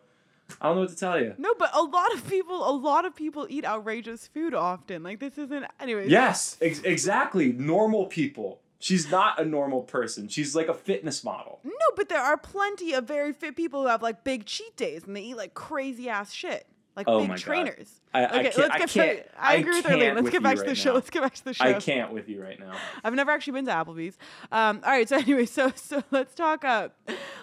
I 0.62 0.68
don't 0.68 0.76
know 0.76 0.82
what 0.82 0.90
to 0.90 0.96
tell 0.96 1.20
you. 1.20 1.34
No, 1.38 1.54
but 1.60 1.70
a 1.74 1.82
lot 1.82 2.14
of 2.14 2.28
people, 2.28 2.68
a 2.68 2.72
lot 2.72 3.06
of 3.06 3.16
people 3.16 3.48
eat 3.50 3.66
outrageous 3.66 4.28
food 4.28 4.54
often. 4.54 5.04
Like 5.04 5.20
this 5.20 5.38
isn't. 5.38 5.66
Anyways. 5.80 6.10
Yes, 6.10 6.58
ex- 6.62 6.82
exactly. 6.82 7.52
Normal 7.52 8.06
people. 8.08 8.62
She's 8.80 9.10
not 9.10 9.40
a 9.42 9.46
normal 9.46 9.82
person. 9.82 10.28
She's 10.28 10.56
like 10.56 10.68
a 10.68 10.74
fitness 10.74 11.24
model. 11.24 11.60
No, 11.64 11.72
but 11.96 12.10
there 12.10 12.22
are 12.22 12.38
plenty 12.38 12.94
of 12.94 13.06
very 13.06 13.34
fit 13.34 13.56
people 13.56 13.82
who 13.82 13.88
have 13.88 14.04
like 14.04 14.24
big 14.24 14.46
cheat 14.46 14.76
days 14.78 15.04
and 15.06 15.16
they 15.16 15.22
eat 15.22 15.38
like 15.38 15.54
crazy 15.56 16.10
ass 16.10 16.32
shit, 16.32 16.68
like 16.98 17.08
Oh 17.08 17.20
big 17.20 17.30
my 17.30 17.36
God. 17.36 17.42
trainers. 17.42 18.02
I- 18.14 18.20
I 18.20 18.26
okay, 18.26 18.44
can't- 18.44 18.58
let's 18.58 18.74
I 18.74 18.78
get 18.80 18.90
can't- 18.90 19.18
back. 19.26 19.34
I 19.40 19.54
I 19.54 19.56
agree 19.58 19.76
with 19.76 19.86
Arlene. 19.86 20.16
Let's 20.16 20.24
with 20.24 20.32
get 20.34 20.44
back 20.44 20.56
to 20.56 20.62
the 20.64 20.68
right 20.70 20.78
show. 20.78 20.90
now. 20.90 20.96
Let's 20.96 21.10
get 21.12 21.22
back 21.22 21.36
to 21.36 21.46
the 21.46 21.54
show. 21.54 21.66
I 21.66 21.74
can't 21.74 22.12
with 22.12 22.28
you 22.28 22.42
right 22.42 22.60
now. 22.60 22.74
I've 23.04 23.14
never 23.14 23.32
actually 23.32 23.54
been 23.54 23.66
to 23.66 23.72
Applebee's. 23.72 24.18
Um, 24.52 24.82
all 24.84 24.92
right, 24.92 25.08
so 25.08 25.18
anyway, 25.20 25.46
so 25.46 25.72
so 25.76 26.04
let's 26.12 26.34
talk 26.36 26.66
uh, 26.66 26.90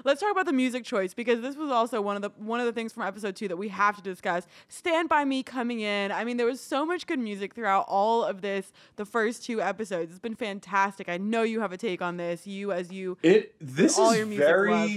let's 0.05 0.21
talk 0.21 0.33
about 0.33 0.47
the 0.47 0.53
music 0.53 0.85
choice 0.85 1.15
because 1.15 1.41
this 1.41 1.57
was 1.57 1.71
also 1.71 2.01
one 2.03 2.17
of 2.17 2.23
the 2.23 2.31
one 2.37 2.59
of 2.61 2.67
the 2.67 2.73
things 2.73 2.93
from 2.93 3.05
episode 3.05 3.37
two 3.37 3.47
that 3.49 3.57
we 3.57 3.69
have 3.69 3.97
to 3.97 4.03
discuss. 4.03 4.47
Stand 4.69 5.09
by 5.09 5.25
Me 5.25 5.43
coming 5.45 5.81
in. 5.81 6.11
I 6.11 6.25
mean, 6.25 6.37
there 6.37 6.47
was 6.47 6.61
so 6.61 6.85
much 6.85 7.07
good 7.07 7.21
music 7.21 7.55
throughout 7.55 7.85
all 7.89 8.25
of 8.25 8.41
this, 8.41 8.73
the 8.97 9.05
first 9.07 9.45
two 9.45 9.63
episodes. 9.63 10.11
It's 10.11 10.19
been 10.21 10.35
fantastic. 10.35 11.09
I 11.09 11.19
know 11.19 11.43
you 11.43 11.61
have 11.61 11.71
a 11.73 11.77
take 11.77 12.03
on 12.03 12.17
this. 12.17 12.47
You 12.47 12.73
as 12.73 12.91
you 12.91 13.17
It 13.23 13.55
this 13.61 13.97
is 13.99 14.27
very 14.37 14.71
love. 14.73 14.91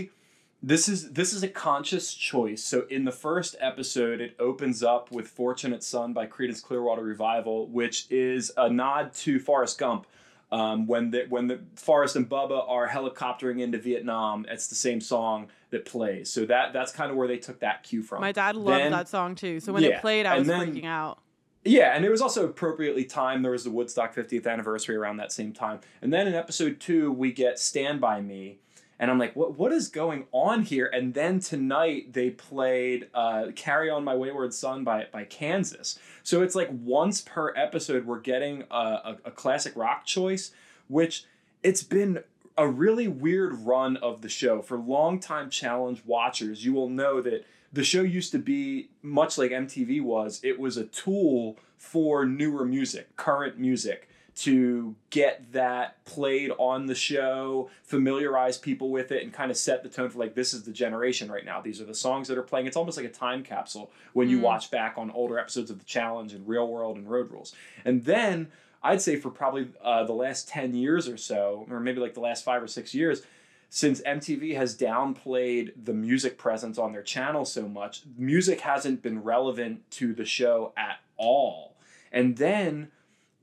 This 0.63 0.89
is 0.89 1.11
this 1.11 1.33
is 1.33 1.43
a 1.43 1.47
conscious 1.47 2.13
choice. 2.13 2.63
So 2.63 2.85
in 2.89 3.05
the 3.05 3.11
first 3.11 3.55
episode, 3.59 4.19
it 4.21 4.35
opens 4.39 4.81
up 4.83 5.11
with 5.11 5.27
"Fortunate 5.27 5.83
Son" 5.83 6.13
by 6.13 6.25
Creedence 6.27 6.61
Clearwater 6.63 7.03
Revival, 7.03 7.67
which 7.67 8.07
is 8.09 8.51
a 8.57 8.69
nod 8.69 9.13
to 9.15 9.39
Forrest 9.39 9.77
Gump. 9.77 10.07
Um, 10.51 10.87
when 10.87 11.11
the 11.11 11.25
when 11.29 11.47
the 11.47 11.59
Forrest 11.75 12.15
and 12.15 12.27
Bubba 12.29 12.67
are 12.69 12.87
helicoptering 12.87 13.59
into 13.61 13.77
Vietnam, 13.77 14.45
it's 14.49 14.67
the 14.67 14.75
same 14.75 15.01
song 15.01 15.47
that 15.71 15.85
plays. 15.85 16.31
So 16.31 16.45
that 16.45 16.71
that's 16.73 16.91
kind 16.91 17.11
of 17.11 17.17
where 17.17 17.27
they 17.27 17.37
took 17.37 17.59
that 17.59 17.83
cue 17.83 18.01
from. 18.01 18.21
my 18.21 18.31
dad 18.31 18.55
loved 18.55 18.79
Then- 18.79 18.91
that 18.93 19.09
song 19.09 19.35
too. 19.35 19.59
So 19.59 19.73
when 19.73 19.83
yeah, 19.83 19.89
it 19.97 20.01
played, 20.01 20.25
I 20.25 20.39
was 20.39 20.47
then- 20.47 20.73
freaking 20.73 20.85
out. 20.85 21.19
Yeah, 21.65 21.93
and 21.95 22.05
it 22.05 22.09
was 22.09 22.21
also 22.21 22.45
appropriately 22.45 23.03
timed. 23.03 23.43
There 23.43 23.51
was 23.51 23.65
the 23.65 23.71
Woodstock 23.71 24.15
50th 24.15 24.47
anniversary 24.47 24.95
around 24.95 25.17
that 25.17 25.33
same 25.33 25.51
time. 25.51 25.81
And 26.01 26.13
then 26.13 26.25
in 26.25 26.33
episode 26.33 26.79
two, 26.79 27.11
we 27.11 27.33
get 27.33 27.59
Stand 27.59 27.99
By 27.99 28.21
Me. 28.21 28.59
And 28.99 29.11
I'm 29.11 29.19
like, 29.19 29.35
what, 29.35 29.57
what 29.57 29.71
is 29.71 29.89
going 29.89 30.25
on 30.31 30.63
here? 30.63 30.87
And 30.91 31.13
then 31.13 31.39
tonight 31.39 32.13
they 32.13 32.31
played 32.31 33.09
uh, 33.13 33.47
Carry 33.55 33.89
On 33.89 34.03
My 34.03 34.15
Wayward 34.15 34.53
Son 34.53 34.83
by, 34.83 35.07
by 35.11 35.23
Kansas. 35.23 35.99
So 36.23 36.41
it's 36.41 36.55
like 36.55 36.69
once 36.71 37.21
per 37.21 37.53
episode, 37.55 38.05
we're 38.05 38.19
getting 38.19 38.63
a, 38.71 38.75
a, 38.75 39.17
a 39.25 39.31
classic 39.31 39.73
rock 39.75 40.05
choice, 40.05 40.51
which 40.87 41.25
it's 41.61 41.83
been 41.83 42.23
a 42.57 42.67
really 42.67 43.07
weird 43.07 43.53
run 43.59 43.97
of 43.97 44.21
the 44.21 44.29
show. 44.29 44.61
For 44.61 44.77
longtime 44.77 45.51
challenge 45.51 46.01
watchers, 46.05 46.65
you 46.65 46.73
will 46.73 46.89
know 46.89 47.21
that 47.21 47.45
the 47.71 47.83
show 47.83 48.01
used 48.01 48.31
to 48.31 48.39
be 48.39 48.89
much 49.03 49.37
like 49.37 49.51
MTV 49.51 50.01
was. 50.01 50.39
It 50.43 50.59
was 50.59 50.77
a 50.77 50.85
tool 50.85 51.57
for 51.77 52.25
newer 52.25 52.65
music, 52.65 53.15
current 53.15 53.59
music, 53.59 54.06
to 54.37 54.95
get 55.09 55.51
that 55.53 56.03
played 56.05 56.51
on 56.59 56.85
the 56.85 56.93
show, 56.93 57.69
familiarize 57.83 58.57
people 58.57 58.91
with 58.91 59.11
it, 59.11 59.23
and 59.23 59.33
kind 59.33 59.49
of 59.49 59.57
set 59.57 59.81
the 59.81 59.89
tone 59.89 60.09
for 60.09 60.19
like 60.19 60.35
this 60.35 60.53
is 60.53 60.63
the 60.63 60.71
generation 60.71 61.31
right 61.31 61.43
now. 61.43 61.59
These 61.59 61.81
are 61.81 61.85
the 61.85 61.95
songs 61.95 62.27
that 62.27 62.37
are 62.37 62.43
playing. 62.43 62.67
It's 62.67 62.77
almost 62.77 62.97
like 62.97 63.05
a 63.05 63.11
time 63.11 63.43
capsule 63.43 63.91
when 64.13 64.29
you 64.29 64.37
Mm. 64.37 64.41
watch 64.41 64.69
back 64.69 64.95
on 64.97 65.09
older 65.11 65.39
episodes 65.39 65.71
of 65.71 65.79
the 65.79 65.85
challenge 65.85 66.33
and 66.33 66.47
Real 66.47 66.67
World 66.67 66.97
and 66.97 67.09
Road 67.09 67.31
Rules. 67.31 67.55
And 67.83 68.05
then 68.05 68.49
I'd 68.83 69.01
say 69.01 69.15
for 69.15 69.31
probably 69.31 69.69
uh, 69.83 70.03
the 70.03 70.13
last 70.13 70.47
10 70.47 70.75
years 70.75 71.07
or 71.07 71.17
so, 71.17 71.65
or 71.69 71.79
maybe 71.79 71.99
like 71.99 72.13
the 72.13 72.19
last 72.19 72.43
five 72.45 72.61
or 72.61 72.67
six 72.67 72.93
years, 72.93 73.23
since 73.69 74.01
MTV 74.01 74.55
has 74.55 74.77
downplayed 74.77 75.71
the 75.83 75.93
music 75.93 76.37
presence 76.37 76.77
on 76.77 76.91
their 76.93 77.01
channel 77.01 77.43
so 77.43 77.67
much, 77.67 78.03
music 78.17 78.61
hasn't 78.61 79.01
been 79.01 79.23
relevant 79.23 79.89
to 79.91 80.13
the 80.13 80.25
show 80.25 80.73
at 80.77 80.99
all. 81.17 81.75
And 82.11 82.37
then 82.37 82.91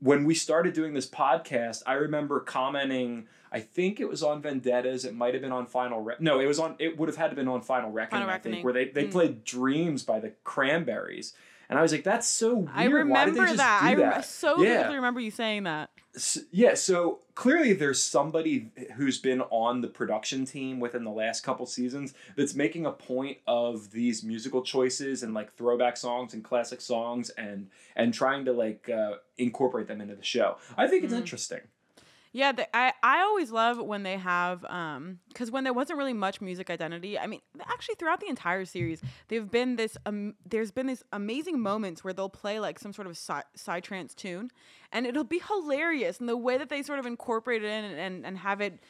when 0.05 0.23
we 0.23 0.35
started 0.35 0.73
doing 0.75 0.93
this 0.93 1.09
podcast, 1.09 1.81
I 1.87 1.93
remember 1.93 2.39
commenting. 2.39 3.27
I 3.51 3.59
think 3.59 3.99
it 3.99 4.07
was 4.07 4.21
on 4.21 4.41
Vendettas. 4.41 5.03
It 5.03 5.15
might 5.15 5.33
have 5.33 5.41
been 5.41 5.51
on 5.51 5.65
Final. 5.65 5.99
Re- 6.01 6.15
no, 6.19 6.39
it 6.39 6.45
was 6.45 6.59
on. 6.59 6.75
It 6.77 6.97
would 6.99 7.09
have 7.09 7.15
had 7.17 7.31
to 7.31 7.35
been 7.35 7.47
on 7.47 7.61
Final 7.61 7.91
Reckoning. 7.91 8.21
Final 8.27 8.35
I 8.35 8.37
think 8.39 8.63
where 8.63 8.73
they 8.73 8.85
they 8.89 9.05
Mm. 9.05 9.11
played 9.11 9.43
Dreams 9.43 10.03
by 10.03 10.19
the 10.19 10.31
Cranberries, 10.43 11.33
and 11.69 11.77
I 11.79 11.81
was 11.81 11.91
like, 11.91 12.03
that's 12.03 12.27
so 12.27 12.55
weird. 12.55 12.69
I 12.73 12.87
Why 12.87 13.25
did 13.25 13.35
they 13.35 13.39
remember 13.39 13.45
just 13.45 13.57
that. 13.57 13.79
I 13.83 13.95
that? 13.95 14.25
so 14.25 14.61
Yeah. 14.61 14.73
vividly 14.77 14.95
remember 14.97 15.19
you 15.19 15.31
saying 15.31 15.63
that. 15.63 15.89
S- 16.15 16.37
yeah, 16.51 16.75
so 16.75 17.19
clearly 17.35 17.73
there's 17.73 18.01
somebody 18.01 18.71
who's 18.95 19.17
been 19.17 19.41
on 19.41 19.81
the 19.81 19.89
production 19.89 20.45
team 20.45 20.79
within 20.79 21.03
the 21.03 21.11
last 21.11 21.43
couple 21.43 21.65
seasons 21.65 22.13
that's 22.37 22.55
making 22.55 22.85
a 22.85 22.91
point 22.91 23.39
of 23.47 23.91
these 23.91 24.23
musical 24.23 24.61
choices 24.61 25.23
and 25.23 25.33
like 25.33 25.53
throwback 25.55 25.97
songs 25.97 26.33
and 26.33 26.41
classic 26.43 26.79
songs 26.79 27.29
and 27.31 27.67
and 27.97 28.13
trying 28.13 28.45
to 28.45 28.53
like 28.53 28.89
uh, 28.89 29.15
incorporate 29.37 29.87
them 29.87 29.99
into 29.99 30.15
the 30.15 30.23
show. 30.23 30.57
I 30.77 30.87
think 30.87 31.03
it's 31.03 31.13
Mhm. 31.13 31.17
interesting. 31.17 31.59
Yeah, 32.35 32.51
I 32.73 32.91
I 33.01 33.21
always 33.21 33.49
love 33.49 33.77
when 33.77 34.03
they 34.03 34.17
have 34.17 34.65
um 34.65 35.19
because 35.29 35.51
when 35.51 35.63
there 35.63 35.71
wasn't 35.71 35.97
really 35.99 36.11
much 36.11 36.41
music 36.41 36.69
identity. 36.69 37.17
I 37.17 37.27
mean, 37.27 37.39
actually 37.61 37.95
throughout 37.95 38.19
the 38.19 38.27
entire 38.27 38.65
series, 38.65 39.01
they've 39.29 39.49
been 39.49 39.77
this 39.77 39.95
um 40.05 40.33
there's 40.45 40.69
been 40.69 40.87
this 40.87 41.01
amazing 41.13 41.61
moments 41.61 42.03
where 42.03 42.11
they'll 42.11 42.27
play 42.27 42.59
like 42.59 42.77
some 42.77 42.91
sort 42.91 43.07
of 43.07 43.17
side 43.17 43.45
psytrance 43.57 44.13
tune, 44.13 44.51
and 44.91 45.05
it'll 45.07 45.23
be 45.23 45.39
hilarious. 45.47 46.19
And 46.19 46.27
the 46.27 46.35
way 46.35 46.57
that 46.57 46.67
they 46.67 46.83
sort 46.83 46.99
of 46.99 47.05
incorporate 47.05 47.63
it 47.63 47.67
in 47.67 47.85
and 47.85 47.97
and, 47.97 48.25
and 48.25 48.37
have 48.39 48.59
it 48.59 48.83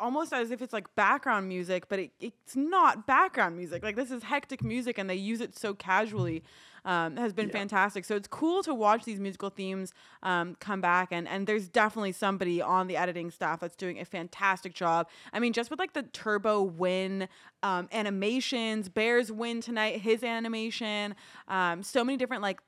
almost 0.00 0.32
as 0.32 0.50
if 0.50 0.60
it's 0.60 0.72
like 0.72 0.92
background 0.96 1.46
music, 1.46 1.88
but 1.88 2.00
it, 2.00 2.10
it's 2.18 2.56
not 2.56 3.06
background 3.06 3.56
music. 3.56 3.84
Like 3.84 3.94
this 3.94 4.10
is 4.10 4.24
hectic 4.24 4.60
music, 4.64 4.98
and 4.98 5.08
they 5.08 5.14
use 5.14 5.40
it 5.40 5.56
so 5.56 5.72
casually. 5.72 6.42
Um, 6.88 7.16
has 7.18 7.34
been 7.34 7.48
Yeah. 7.48 7.52
fantastic. 7.52 8.06
So 8.06 8.16
it's 8.16 8.26
cool 8.28 8.62
to 8.62 8.72
watch 8.72 9.04
these 9.04 9.20
musical 9.20 9.50
themes 9.50 9.92
um, 10.22 10.56
come 10.58 10.80
back, 10.80 11.08
and 11.12 11.28
and 11.28 11.46
there's 11.46 11.68
definitely 11.68 12.12
somebody 12.12 12.62
on 12.62 12.86
the 12.86 12.96
editing 12.96 13.30
staff 13.30 13.60
that's 13.60 13.76
doing 13.76 14.00
a 14.00 14.06
fantastic 14.06 14.72
job. 14.72 15.06
I 15.34 15.38
mean, 15.38 15.52
just 15.52 15.70
with 15.70 15.78
like 15.78 15.92
the 15.92 16.04
Turbo 16.04 16.62
Win 16.62 17.28
um, 17.62 17.88
animations, 17.92 18.88
Bears 18.88 19.30
win 19.30 19.60
tonight, 19.60 20.00
his 20.00 20.24
animation, 20.24 21.14
um, 21.46 21.82
so 21.82 22.02
many 22.02 22.16
different 22.16 22.42
like 22.42 22.60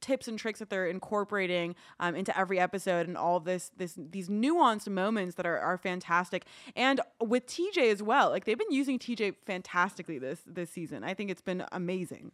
tips 0.00 0.28
and 0.28 0.38
tricks 0.38 0.58
that 0.58 0.68
they're 0.68 0.88
incorporating 0.88 1.74
um, 2.00 2.14
into 2.14 2.36
every 2.36 2.58
episode 2.58 3.06
and 3.06 3.16
all 3.16 3.40
this 3.40 3.70
this 3.76 3.94
these 3.96 4.28
nuanced 4.28 4.88
moments 4.88 5.36
that 5.36 5.46
are, 5.46 5.58
are 5.58 5.78
fantastic 5.78 6.44
and 6.74 7.00
with 7.20 7.46
tj 7.46 7.92
as 7.92 8.02
well 8.02 8.30
like 8.30 8.46
they've 8.46 8.58
been 8.58 8.72
using 8.72 8.98
tj 8.98 9.34
fantastically 9.44 10.18
this 10.18 10.40
this 10.46 10.70
season 10.70 11.04
i 11.04 11.14
think 11.14 11.30
it's 11.30 11.42
been 11.42 11.64
amazing 11.72 12.32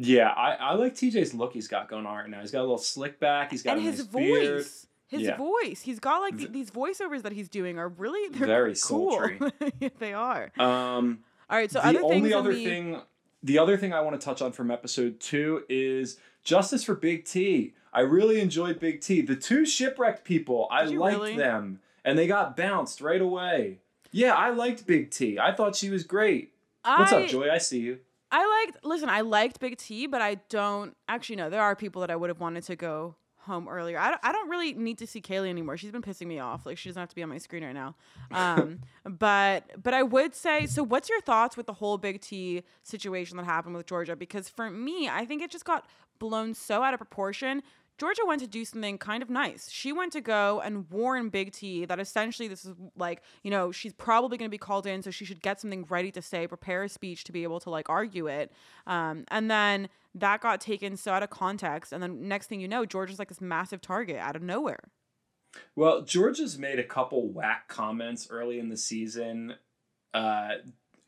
Yeah, 0.00 0.28
I, 0.28 0.52
I 0.54 0.74
like 0.74 0.94
TJ's 0.94 1.34
look 1.34 1.52
he's 1.52 1.66
got 1.66 1.88
going 1.88 2.06
on 2.06 2.14
right 2.16 2.28
now. 2.28 2.40
He's 2.40 2.52
got 2.52 2.60
a 2.60 2.62
little 2.62 2.78
slick 2.78 3.18
back. 3.18 3.50
He's 3.50 3.62
got 3.64 3.76
and 3.78 3.86
a 3.86 3.90
his 3.90 3.98
nice 3.98 4.06
voice 4.06 4.22
beard. 4.22 4.66
his 5.08 5.22
Yeah. 5.22 5.36
voice 5.36 5.80
he's 5.82 5.98
got 5.98 6.20
like 6.20 6.38
th- 6.38 6.52
these 6.52 6.70
voiceovers 6.70 7.22
that 7.22 7.32
he's 7.32 7.48
doing 7.48 7.78
are 7.78 7.88
really 7.88 8.28
they're 8.30 8.46
Very 8.46 8.74
cool 8.84 9.28
they 9.98 10.12
are 10.12 10.52
Um, 10.58 11.20
all 11.50 11.56
right 11.58 11.70
so 11.70 11.80
the 11.80 11.86
other 11.88 12.00
only 12.04 12.32
other 12.32 12.52
the- 12.54 12.64
thing 12.64 13.00
the 13.42 13.58
other 13.58 13.76
thing 13.76 13.92
i 13.94 14.00
want 14.00 14.20
to 14.20 14.24
touch 14.24 14.42
on 14.42 14.52
from 14.52 14.70
episode 14.70 15.18
two 15.20 15.62
is 15.68 16.18
justice 16.44 16.84
for 16.84 16.94
big 16.94 17.24
t 17.24 17.72
i 17.92 18.00
really 18.00 18.38
enjoyed 18.40 18.78
big 18.80 19.00
t 19.00 19.20
the 19.22 19.34
two 19.36 19.64
shipwrecked 19.64 20.24
people 20.24 20.68
i 20.70 20.82
Did 20.84 20.92
you 20.92 20.98
liked 21.00 21.16
really? 21.18 21.36
them 21.36 21.80
and 22.04 22.18
they 22.18 22.26
got 22.26 22.56
bounced 22.56 23.00
right 23.00 23.20
away 23.22 23.78
yeah 24.12 24.34
i 24.34 24.50
liked 24.50 24.86
big 24.86 25.10
t 25.10 25.38
i 25.38 25.52
thought 25.54 25.74
she 25.76 25.88
was 25.88 26.04
great 26.04 26.52
what's 26.84 27.12
up 27.12 27.26
joy 27.28 27.48
i 27.50 27.58
see 27.58 27.78
you 27.80 27.98
I 28.30 28.64
liked 28.66 28.84
listen, 28.84 29.08
I 29.08 29.22
liked 29.22 29.60
Big 29.60 29.78
T, 29.78 30.06
but 30.06 30.20
I 30.20 30.36
don't 30.48 30.96
actually 31.08 31.36
no, 31.36 31.50
there 31.50 31.62
are 31.62 31.74
people 31.74 32.00
that 32.00 32.10
I 32.10 32.16
would 32.16 32.30
have 32.30 32.40
wanted 32.40 32.64
to 32.64 32.76
go 32.76 33.16
home 33.38 33.66
earlier. 33.66 33.98
I 33.98 34.10
don't, 34.10 34.20
I 34.22 34.30
don't 34.30 34.50
really 34.50 34.74
need 34.74 34.98
to 34.98 35.06
see 35.06 35.22
Kayleigh 35.22 35.48
anymore. 35.48 35.76
She's 35.78 35.90
been 35.90 36.02
pissing 36.02 36.26
me 36.26 36.38
off. 36.38 36.66
Like 36.66 36.76
she 36.76 36.88
doesn't 36.90 37.00
have 37.00 37.08
to 37.08 37.14
be 37.14 37.22
on 37.22 37.30
my 37.30 37.38
screen 37.38 37.64
right 37.64 37.74
now. 37.74 37.96
Um 38.30 38.80
but 39.04 39.82
but 39.82 39.94
I 39.94 40.02
would 40.02 40.34
say 40.34 40.66
so 40.66 40.82
what's 40.82 41.08
your 41.08 41.20
thoughts 41.22 41.56
with 41.56 41.66
the 41.66 41.72
whole 41.72 41.98
Big 41.98 42.20
T 42.20 42.62
situation 42.82 43.36
that 43.38 43.44
happened 43.44 43.74
with 43.74 43.86
Georgia? 43.86 44.14
Because 44.14 44.48
for 44.48 44.70
me, 44.70 45.08
I 45.08 45.24
think 45.24 45.42
it 45.42 45.50
just 45.50 45.64
got 45.64 45.86
blown 46.18 46.54
so 46.54 46.82
out 46.82 46.94
of 46.94 46.98
proportion. 46.98 47.62
Georgia 47.98 48.22
went 48.24 48.40
to 48.40 48.46
do 48.46 48.64
something 48.64 48.96
kind 48.96 49.22
of 49.22 49.28
nice. 49.28 49.68
She 49.70 49.92
went 49.92 50.12
to 50.12 50.20
go 50.20 50.60
and 50.60 50.88
warn 50.88 51.28
Big 51.28 51.52
T 51.52 51.84
that 51.84 51.98
essentially 51.98 52.46
this 52.48 52.64
is 52.64 52.74
like, 52.96 53.22
you 53.42 53.50
know, 53.50 53.72
she's 53.72 53.92
probably 53.92 54.38
going 54.38 54.48
to 54.48 54.54
be 54.54 54.58
called 54.58 54.86
in, 54.86 55.02
so 55.02 55.10
she 55.10 55.24
should 55.24 55.42
get 55.42 55.60
something 55.60 55.84
ready 55.88 56.12
to 56.12 56.22
say, 56.22 56.46
prepare 56.46 56.84
a 56.84 56.88
speech 56.88 57.24
to 57.24 57.32
be 57.32 57.42
able 57.42 57.58
to 57.60 57.70
like 57.70 57.90
argue 57.90 58.28
it. 58.28 58.52
Um, 58.86 59.24
and 59.28 59.50
then 59.50 59.88
that 60.14 60.40
got 60.40 60.60
taken 60.60 60.96
so 60.96 61.12
out 61.12 61.22
of 61.22 61.30
context. 61.30 61.92
And 61.92 62.02
then 62.02 62.28
next 62.28 62.46
thing 62.46 62.60
you 62.60 62.68
know, 62.68 62.86
Georgia's 62.86 63.18
like 63.18 63.28
this 63.28 63.40
massive 63.40 63.80
target 63.80 64.16
out 64.16 64.36
of 64.36 64.42
nowhere. 64.42 64.84
Well, 65.74 66.02
Georgia's 66.02 66.58
made 66.58 66.78
a 66.78 66.84
couple 66.84 67.28
whack 67.28 67.68
comments 67.68 68.28
early 68.30 68.58
in 68.58 68.68
the 68.68 68.76
season, 68.76 69.54
uh, 70.14 70.50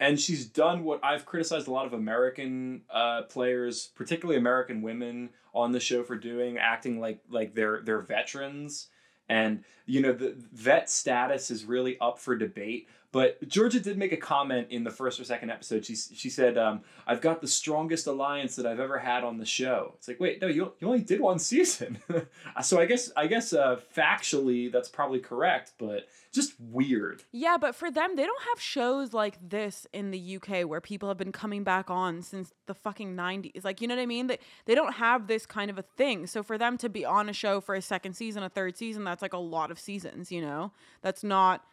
and 0.00 0.18
she's 0.18 0.46
done 0.46 0.82
what 0.82 1.04
I've 1.04 1.26
criticized 1.26 1.68
a 1.68 1.70
lot 1.70 1.86
of 1.86 1.92
American 1.92 2.82
uh, 2.90 3.22
players, 3.22 3.90
particularly 3.94 4.38
American 4.38 4.80
women, 4.80 5.28
on 5.54 5.72
the 5.72 5.80
show 5.80 6.02
for 6.02 6.16
doing, 6.16 6.56
acting 6.58 6.98
like 6.98 7.20
like 7.28 7.54
they're 7.54 7.82
they're 7.84 8.00
veterans, 8.00 8.88
and 9.28 9.62
you 9.84 10.00
know 10.00 10.12
the 10.12 10.34
vet 10.52 10.88
status 10.88 11.50
is 11.50 11.66
really 11.66 11.98
up 12.00 12.18
for 12.18 12.34
debate. 12.34 12.88
But 13.12 13.48
Georgia 13.48 13.80
did 13.80 13.98
make 13.98 14.12
a 14.12 14.16
comment 14.16 14.68
in 14.70 14.84
the 14.84 14.90
first 14.90 15.18
or 15.18 15.24
second 15.24 15.50
episode. 15.50 15.84
She 15.84 15.96
she 15.96 16.30
said, 16.30 16.56
um, 16.56 16.82
"I've 17.06 17.20
got 17.20 17.40
the 17.40 17.48
strongest 17.48 18.06
alliance 18.06 18.54
that 18.56 18.66
I've 18.66 18.78
ever 18.78 18.98
had 18.98 19.24
on 19.24 19.38
the 19.38 19.44
show." 19.44 19.94
It's 19.96 20.06
like, 20.06 20.20
wait, 20.20 20.40
no, 20.40 20.46
you, 20.46 20.72
you 20.78 20.86
only 20.86 21.00
did 21.00 21.20
one 21.20 21.38
season. 21.38 21.98
so 22.62 22.80
I 22.80 22.86
guess 22.86 23.10
I 23.16 23.26
guess 23.26 23.52
uh, 23.52 23.80
factually 23.96 24.70
that's 24.70 24.88
probably 24.88 25.18
correct, 25.18 25.72
but 25.78 26.06
just 26.32 26.54
weird. 26.60 27.24
Yeah, 27.32 27.56
but 27.60 27.74
for 27.74 27.90
them, 27.90 28.14
they 28.14 28.24
don't 28.24 28.42
have 28.50 28.60
shows 28.60 29.12
like 29.12 29.36
this 29.48 29.86
in 29.92 30.12
the 30.12 30.36
UK 30.36 30.62
where 30.62 30.80
people 30.80 31.08
have 31.08 31.18
been 31.18 31.32
coming 31.32 31.64
back 31.64 31.90
on 31.90 32.22
since 32.22 32.52
the 32.66 32.74
fucking 32.74 33.16
90s. 33.16 33.64
Like, 33.64 33.80
you 33.80 33.88
know 33.88 33.96
what 33.96 34.02
I 34.02 34.06
mean? 34.06 34.28
They, 34.28 34.38
they 34.66 34.76
don't 34.76 34.94
have 34.94 35.26
this 35.26 35.44
kind 35.44 35.70
of 35.70 35.78
a 35.78 35.82
thing. 35.96 36.28
So 36.28 36.44
for 36.44 36.56
them 36.56 36.78
to 36.78 36.88
be 36.88 37.04
on 37.04 37.28
a 37.28 37.32
show 37.32 37.60
for 37.60 37.74
a 37.74 37.82
second 37.82 38.14
season, 38.14 38.44
a 38.44 38.48
third 38.48 38.76
season, 38.76 39.02
that's 39.02 39.22
like 39.22 39.32
a 39.32 39.38
lot 39.38 39.72
of 39.72 39.80
seasons, 39.80 40.30
you 40.30 40.40
know? 40.40 40.70
That's 41.02 41.24
not 41.24 41.64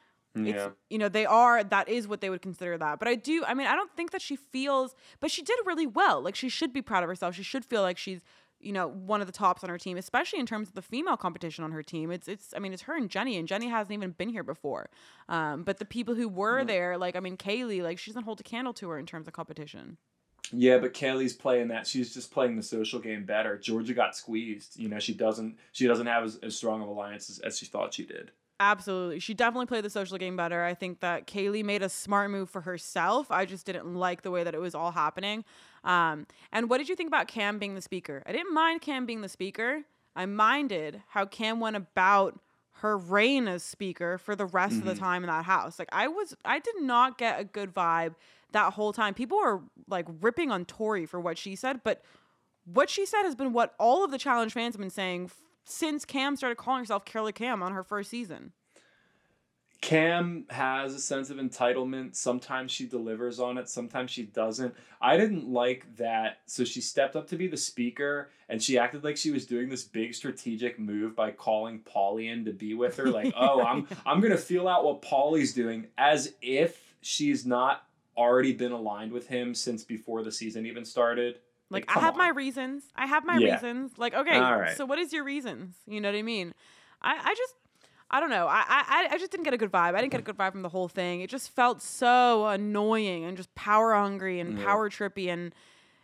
it's 0.46 0.76
you 0.90 0.98
know 0.98 1.10
they 1.10 1.26
are 1.26 1.64
that 1.64 1.88
is 1.90 2.08
what 2.08 2.22
they 2.22 2.30
would 2.30 2.42
consider 2.42 2.78
that 2.78 3.00
but 3.00 3.08
i 3.08 3.16
do 3.16 3.44
i 3.48 3.54
mean 3.54 3.66
i 3.68 3.76
don't 3.76 3.92
think 3.96 4.12
that 4.12 4.22
she 4.22 4.36
feels 4.36 4.94
but 5.20 5.32
she 5.32 5.42
did 5.42 5.58
really 5.66 5.88
well 5.88 6.22
like 6.22 6.36
she 6.36 6.50
should 6.50 6.74
be 6.74 6.82
proud 6.82 7.02
of 7.04 7.10
herself 7.10 7.34
she 7.34 7.44
should 7.44 7.66
feel 7.66 7.82
like 7.82 7.98
she's 7.98 8.22
you 8.60 8.72
know 8.72 8.88
one 8.88 9.22
of 9.22 9.28
the 9.28 9.34
tops 9.34 9.64
on 9.64 9.70
her 9.70 9.78
team 9.78 9.98
especially 9.98 10.40
in 10.40 10.46
terms 10.46 10.68
of 10.68 10.74
the 10.74 10.82
female 10.82 11.16
competition 11.16 11.64
on 11.64 11.72
her 11.72 11.84
team 11.84 12.12
it's 12.12 12.28
it's 12.28 12.54
i 12.56 12.60
mean 12.60 12.74
it's 12.74 12.82
her 12.84 12.96
and 12.98 13.10
jenny 13.10 13.38
and 13.38 13.48
jenny 13.48 13.68
hasn't 13.68 13.94
even 13.94 14.12
been 14.12 14.30
here 14.30 14.44
before 14.44 14.90
um 15.30 15.64
but 15.64 15.78
the 15.78 15.86
people 15.86 16.14
who 16.16 16.28
were 16.28 16.64
Mhm. 16.64 16.68
there 16.68 16.98
like 16.98 17.16
i 17.16 17.20
mean 17.20 17.38
kayleigh 17.38 17.82
like 17.84 17.98
she 18.00 18.12
doesn't 18.12 18.24
hold 18.24 18.40
a 18.40 18.44
candle 18.44 18.74
to 18.74 18.90
her 18.90 18.98
in 19.00 19.06
terms 19.06 19.28
of 19.28 19.34
competition 19.34 19.98
Yeah, 20.54 20.78
but 20.78 20.94
Kayleigh's 20.94 21.34
playing 21.34 21.68
that. 21.68 21.86
She's 21.88 22.14
just 22.14 22.32
playing 22.32 22.56
the 22.56 22.64
social 22.64 23.02
game 23.02 23.26
better. 23.26 23.58
Georgia 23.58 23.94
got 23.94 24.16
squeezed. 24.16 24.80
You 24.80 24.88
know, 24.88 24.98
she 24.98 25.14
doesn't. 25.14 25.58
She 25.74 25.86
doesn't 25.88 26.08
have 26.08 26.24
as, 26.24 26.38
as 26.38 26.56
strong 26.56 26.82
of 26.82 26.88
alliances 26.88 27.40
as, 27.40 27.44
as 27.48 27.58
she 27.60 27.66
thought 27.66 27.94
she 27.94 28.06
did. 28.06 28.32
Absolutely. 28.60 29.20
She 29.20 29.34
definitely 29.36 29.68
played 29.68 29.84
the 29.84 29.90
social 29.90 30.18
game 30.18 30.36
better. 30.36 30.64
I 30.64 30.74
think 30.74 31.00
that 31.02 31.28
Kayleigh 31.28 31.64
made 31.64 31.84
a 31.84 31.90
smart 31.90 32.32
move 32.32 32.50
for 32.50 32.62
herself. 32.62 33.30
I 33.30 33.46
just 33.46 33.66
didn't 33.68 33.94
like 33.94 34.24
the 34.24 34.32
way 34.32 34.44
that 34.44 34.56
it 34.56 34.60
was 34.60 34.74
all 34.74 34.92
happening. 34.92 35.46
Um, 35.84 36.26
and 36.52 36.70
what 36.70 36.80
did 36.80 36.90
you 36.90 36.96
think 36.96 37.08
about 37.08 37.28
Kam 37.28 37.60
being 37.60 37.76
the 37.76 37.82
speaker? 37.82 38.24
I 38.26 38.32
didn't 38.32 38.54
mind 38.54 38.82
Kam 38.82 39.06
being 39.06 39.22
the 39.22 39.30
speaker. 39.30 39.84
I 40.16 40.26
minded 40.26 41.04
how 41.10 41.26
Kam 41.26 41.60
went 41.60 41.76
about 41.76 42.40
her 42.82 42.98
reign 42.98 43.48
as 43.48 43.62
speaker 43.64 44.18
for 44.18 44.36
the 44.36 44.46
rest 44.46 44.78
of 44.78 44.86
the 44.86 44.94
Mhm. 44.94 45.00
time 45.00 45.24
in 45.24 45.28
that 45.28 45.46
house. 45.46 45.78
Like 45.80 45.90
I 45.92 46.08
was 46.08 46.36
I 46.44 46.60
did 46.60 46.82
not 46.82 47.18
get 47.20 47.40
a 47.40 47.44
good 47.44 47.74
vibe 47.74 48.16
that 48.54 48.74
whole 48.74 48.94
time. 48.94 49.14
People 49.14 49.38
were 49.38 49.62
like 49.88 50.06
ripping 50.22 50.52
on 50.52 50.66
Tori 50.66 51.06
for 51.06 51.20
what 51.20 51.38
she 51.38 51.56
said, 51.56 51.82
but 51.84 52.04
what 52.66 52.90
she 52.90 53.06
said 53.06 53.24
has 53.24 53.36
been 53.36 53.54
what 53.54 53.74
all 53.80 54.04
of 54.04 54.12
the 54.12 54.18
challenge 54.18 54.54
fans 54.54 54.76
have 54.76 54.82
been 54.82 54.90
saying 54.90 55.32
since 55.68 56.06
Kam 56.06 56.36
started 56.36 56.58
calling 56.58 56.80
herself 56.80 57.06
Killer 57.06 57.32
Kam 57.32 57.62
on 57.62 57.74
her 57.74 57.84
first 57.84 58.10
season. 58.10 58.54
Kam 59.82 60.46
has 60.50 60.96
a 60.96 61.00
sense 61.00 61.30
of 61.30 61.38
entitlement. 61.38 62.16
Sometimes 62.16 62.72
she 62.72 62.88
delivers 62.88 63.40
on 63.40 63.58
it, 63.58 63.70
sometimes 63.70 64.10
she 64.10 64.24
doesn't. 64.24 64.74
I 65.00 65.18
didn't 65.18 65.48
like 65.48 65.86
that. 65.98 66.40
So 66.48 66.64
she 66.64 66.82
stepped 66.82 67.16
up 67.16 67.28
to 67.28 67.36
be 67.36 67.48
the 67.48 67.58
speaker 67.58 68.32
and 68.50 68.62
she 68.62 68.78
acted 68.78 69.04
like 69.04 69.18
she 69.18 69.30
was 69.30 69.46
doing 69.46 69.70
this 69.70 69.84
big 69.84 70.16
strategic 70.16 70.80
move 70.80 71.16
by 71.16 71.32
calling 71.32 71.82
Paulie 71.82 72.32
in 72.32 72.46
to 72.46 72.54
be 72.54 72.74
with 72.74 72.98
her. 72.98 73.10
Like, 73.10 73.34
oh, 73.38 73.62
I'm 73.64 73.88
I'm 74.06 74.20
gonna 74.20 74.38
feel 74.38 74.68
out 74.68 74.84
what 74.84 75.04
Paulie's 75.04 75.54
doing 75.54 75.88
as 75.98 76.34
if 76.42 76.96
she's 77.02 77.46
not 77.46 77.84
already 78.18 78.54
been 78.54 78.72
aligned 78.72 79.12
with 79.12 79.28
him 79.28 79.54
since 79.54 79.84
before 79.84 80.24
the 80.24 80.32
season 80.32 80.66
even 80.66 80.86
started. 80.86 81.40
Like, 81.70 81.88
come 81.88 82.02
I 82.02 82.06
have 82.06 82.14
on. 82.14 82.20
my 82.20 82.30
reasons. 82.30 82.84
I 82.96 83.06
have 83.06 83.26
my 83.26 83.38
Yeah. 83.38 83.54
reasons. 83.54 83.98
Like, 83.98 84.14
okay, 84.14 84.40
right. 84.40 84.76
so 84.78 84.86
what 84.86 85.00
is 85.00 85.12
your 85.14 85.24
reasons? 85.24 85.76
You 85.88 86.00
know 86.02 86.10
what 86.12 86.18
I 86.18 86.22
mean? 86.22 86.54
I, 87.02 87.14
I 87.24 87.36
just 87.36 87.54
I 88.10 88.20
don't 88.22 88.30
know. 88.30 88.48
I, 88.48 88.64
I 88.68 89.08
I 89.12 89.18
just 89.18 89.32
didn't 89.32 89.44
get 89.44 89.54
a 89.54 89.58
good 89.58 89.72
vibe. 89.72 89.94
I 89.94 90.00
didn't 90.00 90.12
get 90.12 90.22
a 90.22 90.24
good 90.24 90.38
vibe 90.38 90.54
from 90.54 90.62
the 90.62 90.70
whole 90.70 90.88
thing. 90.88 91.22
It 91.22 91.30
just 91.30 91.50
felt 91.54 91.82
so 91.82 92.46
annoying 92.48 93.26
and 93.26 93.36
just 93.36 93.54
power 93.56 93.94
hungry 93.94 94.40
and 94.40 94.58
Yeah. 94.58 94.64
power 94.66 94.90
trippy 94.90 95.28
and 95.28 95.54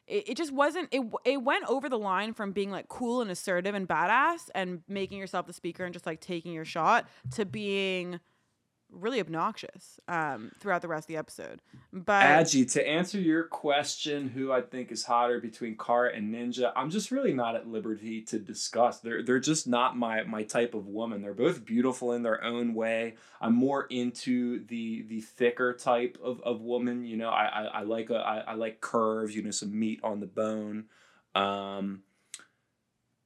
it, 0.06 0.30
it 0.32 0.38
just 0.38 0.52
wasn't 0.52 0.90
it 0.92 1.02
it 1.24 1.42
went 1.42 1.64
over 1.70 1.88
the 1.88 1.98
line 1.98 2.34
from 2.34 2.52
being 2.52 2.70
like 2.72 2.90
cool 2.90 3.22
and 3.22 3.32
assertive 3.32 3.74
and 3.74 3.88
badass 3.88 4.50
and 4.54 4.82
making 4.90 5.18
yourself 5.18 5.48
the 5.48 5.54
speaker 5.54 5.86
and 5.86 5.94
just 5.94 6.06
like 6.06 6.20
taking 6.20 6.52
your 6.52 6.66
shot 6.66 7.08
to 7.32 7.46
being 7.46 8.20
really 8.94 9.20
obnoxious 9.20 10.00
um, 10.08 10.52
throughout 10.60 10.82
the 10.82 10.88
rest 10.88 11.06
of 11.06 11.08
the 11.08 11.18
episode. 11.18 11.62
But 11.92 12.24
Agi, 12.24 12.72
to 12.74 12.88
answer 12.88 13.20
your 13.20 13.44
question, 13.46 14.30
who 14.30 14.52
I 14.52 14.62
think 14.62 14.92
is 14.92 15.04
hotter 15.04 15.40
between 15.40 15.78
Cara 15.78 16.16
and 16.16 16.34
Ninja, 16.34 16.72
I'm 16.76 16.90
just 16.90 17.12
really 17.12 17.34
not 17.34 17.56
at 17.56 17.68
liberty 17.68 18.22
to 18.24 18.40
discuss. 18.40 19.00
They're 19.00 19.24
they're 19.24 19.40
just 19.40 19.68
not 19.68 19.98
my 19.98 20.24
my 20.24 20.44
type 20.44 20.74
of 20.74 20.88
woman. 20.88 21.22
They're 21.22 21.34
both 21.34 21.66
beautiful 21.66 22.14
in 22.14 22.24
their 22.24 22.44
own 22.44 22.74
way. 22.74 23.16
I'm 23.42 23.56
more 23.56 23.86
into 23.90 24.66
the 24.66 25.04
the 25.04 25.22
thicker 25.22 25.74
type 25.74 26.18
of, 26.24 26.42
of 26.42 26.62
woman. 26.62 27.06
You 27.06 27.18
know, 27.18 27.30
I 27.30 27.46
I, 27.46 27.64
I 27.64 27.82
like 27.84 28.10
a 28.10 28.18
I, 28.18 28.38
I 28.40 28.54
like 28.54 28.82
curves. 28.82 29.36
You 29.36 29.44
know, 29.44 29.52
some 29.52 29.78
meat 29.78 30.00
on 30.04 30.20
the 30.20 30.28
bone. 30.28 30.86
Um, 31.36 32.04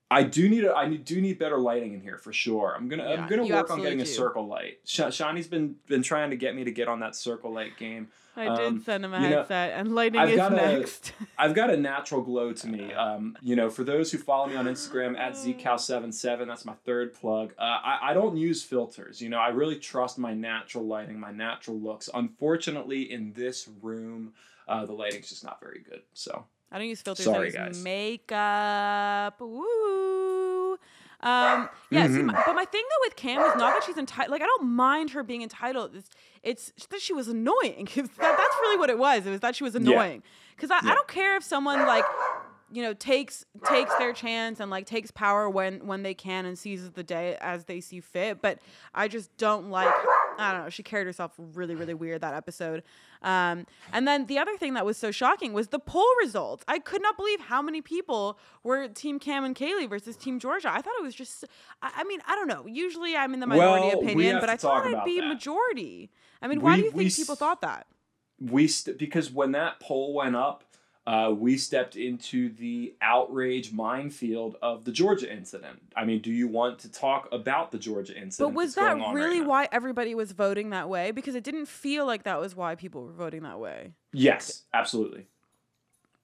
I 0.10 0.24
do 0.24 0.48
need 0.48 0.64
a, 0.64 0.74
I 0.74 0.88
do 0.88 1.20
need 1.20 1.38
better 1.38 1.58
lighting 1.58 1.94
in 1.94 2.02
here 2.02 2.18
for 2.18 2.32
sure. 2.32 2.74
I'm 2.76 2.88
gonna 2.88 3.04
Yeah, 3.04 3.22
I'm 3.22 3.30
gonna 3.30 3.44
work 3.44 3.52
on 3.52 3.60
absolutely 3.60 3.86
getting 3.86 4.02
a 4.02 4.06
circle 4.06 4.48
light. 4.48 4.80
Sh- 4.86 5.02
Shanni's 5.12 5.48
been 5.48 5.76
been 5.88 6.02
trying 6.02 6.30
to 6.30 6.38
get 6.38 6.56
me 6.56 6.64
to 6.64 6.72
get 6.72 6.88
on 6.88 7.02
that 7.02 7.16
circle 7.16 7.52
light 7.52 7.78
game. 7.78 8.08
I 8.38 8.48
um, 8.48 8.76
did 8.76 8.86
send 8.86 9.04
him 9.04 9.14
a 9.16 9.20
you 9.20 9.30
know, 9.30 9.38
headset, 9.38 9.74
and 9.74 9.96
lighting 9.96 10.22
I've 10.22 10.30
is 10.30 10.36
got 10.38 10.52
next. 10.54 11.12
I've 11.38 11.56
got 11.56 11.72
a 11.72 11.78
natural 11.78 12.22
glow 12.22 12.54
to 12.54 12.68
me. 12.68 12.94
Um, 12.94 13.36
you 13.42 13.56
know, 13.56 13.70
for 13.70 13.84
those 13.84 14.12
who 14.12 14.20
follow 14.20 14.48
me 14.48 14.56
on 14.56 14.66
Instagram 14.66 15.18
at 15.18 15.34
zcal77, 15.36 16.46
that's 16.46 16.64
my 16.64 16.76
third 16.86 17.16
plug. 17.16 17.54
Uh, 17.58 17.64
I, 17.64 18.00
I 18.04 18.14
don't 18.14 18.38
use 18.38 18.64
filters. 18.64 19.20
You 19.20 19.30
know, 19.30 19.40
I 19.40 19.50
really 19.50 19.78
trust 19.78 20.20
my 20.20 20.36
natural 20.36 20.86
lighting, 20.86 21.20
my 21.20 21.32
natural 21.32 21.80
looks. 21.80 22.10
Unfortunately, 22.14 23.12
in 23.12 23.34
this 23.34 23.68
room, 23.82 24.34
uh, 24.68 24.86
the 24.86 24.94
lighting's 24.94 25.30
just 25.30 25.44
not 25.44 25.60
very 25.60 25.80
good. 25.80 26.04
So 26.14 26.46
I 26.72 26.78
don't 26.80 26.88
use 26.88 27.02
filters. 27.02 27.26
Sorry, 27.26 27.40
I 27.40 27.46
use 27.46 27.56
guys. 27.56 27.84
makeup. 27.84 29.40
Woo. 29.40 30.74
Um, 31.20 31.70
yeah, 31.90 32.06
see, 32.08 32.14
Mhm. 32.20 32.26
my, 32.26 32.44
but 32.46 32.54
my 32.54 32.66
thing 32.66 32.84
though 32.90 33.06
with 33.08 33.16
Kam 33.16 33.42
is 33.42 33.56
not 33.56 33.74
that 33.74 33.84
she's 33.86 33.98
entitled. 33.98 34.30
Like, 34.32 34.42
I 34.44 34.46
don't 34.46 34.66
mind 34.68 35.10
her 35.12 35.24
being 35.24 35.42
entitled. 35.42 35.96
It's, 36.44 36.72
it's 36.78 36.86
that 36.88 37.02
she 37.02 37.14
was 37.14 37.28
annoying. 37.28 37.88
that, 37.96 38.08
that's 38.18 38.56
really 38.62 38.78
what 38.78 38.90
it 38.92 39.00
was. 39.00 39.26
It 39.26 39.32
was 39.32 39.40
that 39.40 39.56
she 39.56 39.64
was 39.64 39.74
annoying. 39.76 40.22
Because 40.56 40.70
I, 40.70 40.80
Yeah. 40.84 40.92
I 40.92 40.96
don't 40.96 41.08
care 41.08 41.36
if 41.38 41.44
someone 41.44 41.80
like, 41.88 42.06
you 42.72 42.84
know, 42.84 42.94
takes 42.94 43.46
takes 43.66 43.96
their 43.96 44.12
chance 44.14 44.60
and 44.60 44.70
like 44.70 44.86
takes 44.86 45.10
power 45.10 45.50
when 45.50 45.88
when 45.88 46.04
they 46.04 46.14
can 46.14 46.46
and 46.46 46.60
seizes 46.60 46.92
the 46.92 47.04
day 47.04 47.38
as 47.42 47.64
they 47.66 47.80
see 47.80 48.00
fit. 48.02 48.42
But 48.42 48.60
I 48.94 49.08
just 49.08 49.36
don't 49.38 49.70
like. 49.72 49.94
I 50.38 50.52
don't 50.54 50.64
know. 50.64 50.70
She 50.70 50.84
carried 50.84 51.08
herself 51.08 51.34
really, 51.38 51.76
really 51.76 51.94
weird 51.94 52.22
that 52.22 52.34
episode. 52.34 52.84
Um, 53.22 53.66
and 53.92 54.08
then 54.08 54.28
the 54.28 54.38
other 54.38 54.56
thing 54.58 54.76
that 54.76 54.86
was 54.86 54.98
so 54.98 55.12
shocking 55.12 55.54
was 55.54 55.70
the 55.70 55.80
poll 55.80 56.08
results. 56.22 56.64
I 56.68 56.80
could 56.80 57.02
not 57.02 57.18
believe 57.18 57.40
how 57.42 57.62
many 57.62 57.82
people 57.82 58.38
were 58.64 58.88
Team 58.88 59.20
Kam 59.20 59.44
and 59.44 59.56
Kayleigh 59.56 59.90
versus 59.90 60.16
Team 60.16 60.40
Georgia. 60.40 60.70
I 60.72 60.82
thought 60.82 60.94
it 61.00 61.04
was 61.04 61.16
just. 61.16 61.46
I, 61.82 61.92
I 61.98 62.04
mean, 62.04 62.20
I 62.28 62.36
don't 62.36 62.48
know. 62.48 62.66
Usually 62.68 63.16
I'm 63.16 63.34
in 63.34 63.40
the 63.40 63.48
minority 63.48 63.88
Well, 63.88 64.04
opinion, 64.04 64.38
but 64.40 64.50
I 64.50 64.58
thought 64.58 64.86
I'd 64.86 65.04
be 65.04 65.20
that. 65.20 65.28
majority. 65.28 66.12
I 66.42 66.48
mean, 66.48 66.62
why 66.62 66.76
do 66.78 66.84
you 66.84 66.92
think 66.92 67.16
people 67.16 67.36
thought 67.36 67.62
that? 67.62 67.88
we 68.40 68.68
st- 68.68 69.00
because 69.00 69.32
when 69.32 69.54
that 69.54 69.80
poll 69.80 70.14
went 70.14 70.36
up, 70.36 70.64
uh, 71.08 71.32
we 71.32 71.58
stepped 71.58 71.96
into 71.96 72.50
the 72.50 72.94
outrage 73.02 73.72
minefield 73.72 74.58
of 74.62 74.84
the 74.84 74.92
Georgia 74.92 75.32
incident. 75.32 75.80
I 75.96 76.04
mean, 76.04 76.20
do 76.22 76.34
you 76.34 76.50
want 76.50 76.80
to 76.80 76.92
talk 76.92 77.30
about 77.32 77.72
the 77.72 77.80
Georgia 77.80 78.12
incident? 78.12 78.54
But 78.54 78.58
was 78.58 78.76
that 78.76 78.92
on 78.92 79.00
right 79.00 79.14
really 79.14 79.40
why 79.40 79.70
everybody 79.72 80.14
was 80.16 80.34
voting 80.34 80.72
that 80.72 80.90
way? 80.90 81.12
Because 81.12 81.36
it 81.36 81.46
didn't 81.46 81.68
feel 81.68 82.06
like 82.06 82.24
that 82.24 82.42
was 82.42 82.58
why 82.58 82.76
people 82.76 83.06
were 83.06 83.14
voting 83.14 83.44
that 83.44 83.58
way. 83.58 83.94
Yes, 84.12 84.64
absolutely. 84.74 85.28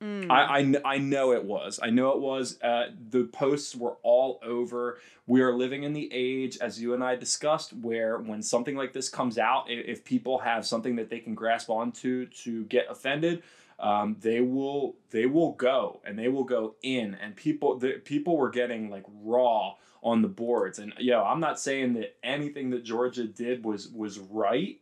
Mm. 0.04 0.30
I, 0.30 0.60
I, 0.60 0.96
I 0.96 0.98
know 0.98 1.32
it 1.32 1.46
was. 1.46 1.80
I 1.82 1.90
know 1.90 2.12
it 2.12 2.20
was. 2.20 2.62
Uh, 2.62 2.88
the 3.10 3.24
posts 3.24 3.74
were 3.74 3.96
all 4.04 4.42
over. 4.44 5.00
We 5.28 5.42
are 5.44 5.54
living 5.54 5.84
in 5.84 5.94
the 5.94 6.10
age, 6.12 6.58
as 6.58 6.82
you 6.82 6.94
and 6.94 7.02
I 7.02 7.16
discussed, 7.16 7.72
where 7.72 8.18
when 8.18 8.42
something 8.42 8.76
like 8.76 8.92
this 8.92 9.08
comes 9.08 9.38
out, 9.38 9.68
if 9.70 10.04
people 10.04 10.40
have 10.40 10.66
something 10.66 10.98
that 10.98 11.10
they 11.10 11.20
can 11.20 11.36
grasp 11.36 11.70
onto 11.70 12.26
to 12.26 12.66
get 12.66 12.88
offended, 12.90 13.44
um, 13.80 14.18
they 14.20 14.42
will 14.42 14.96
they 15.10 15.26
will 15.26 15.54
go 15.54 16.02
and 16.06 16.18
they 16.18 16.28
will 16.28 16.44
go 16.44 16.76
in. 16.82 17.16
And 17.16 17.36
people 17.36 17.78
the 17.78 17.94
people 18.04 18.38
were 18.38 18.50
getting 18.50 18.90
like 18.90 19.06
raw 19.08 19.76
on 20.02 20.22
the 20.22 20.28
boards. 20.28 20.80
And 20.80 20.94
yo, 21.00 21.24
I'm 21.24 21.40
not 21.40 21.60
saying 21.60 21.94
that 21.94 22.16
anything 22.24 22.70
that 22.72 22.84
Georgia 22.84 23.26
did 23.26 23.64
was 23.64 23.90
was 23.90 24.20
right. 24.20 24.80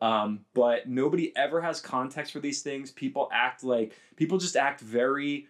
Um, 0.00 0.40
but 0.52 0.88
nobody 0.88 1.34
ever 1.34 1.62
has 1.62 1.80
context 1.80 2.32
for 2.32 2.40
these 2.40 2.62
things. 2.62 2.90
People 2.90 3.28
act 3.32 3.64
like 3.64 3.96
people 4.16 4.38
just 4.38 4.56
act 4.56 4.80
very 4.80 5.46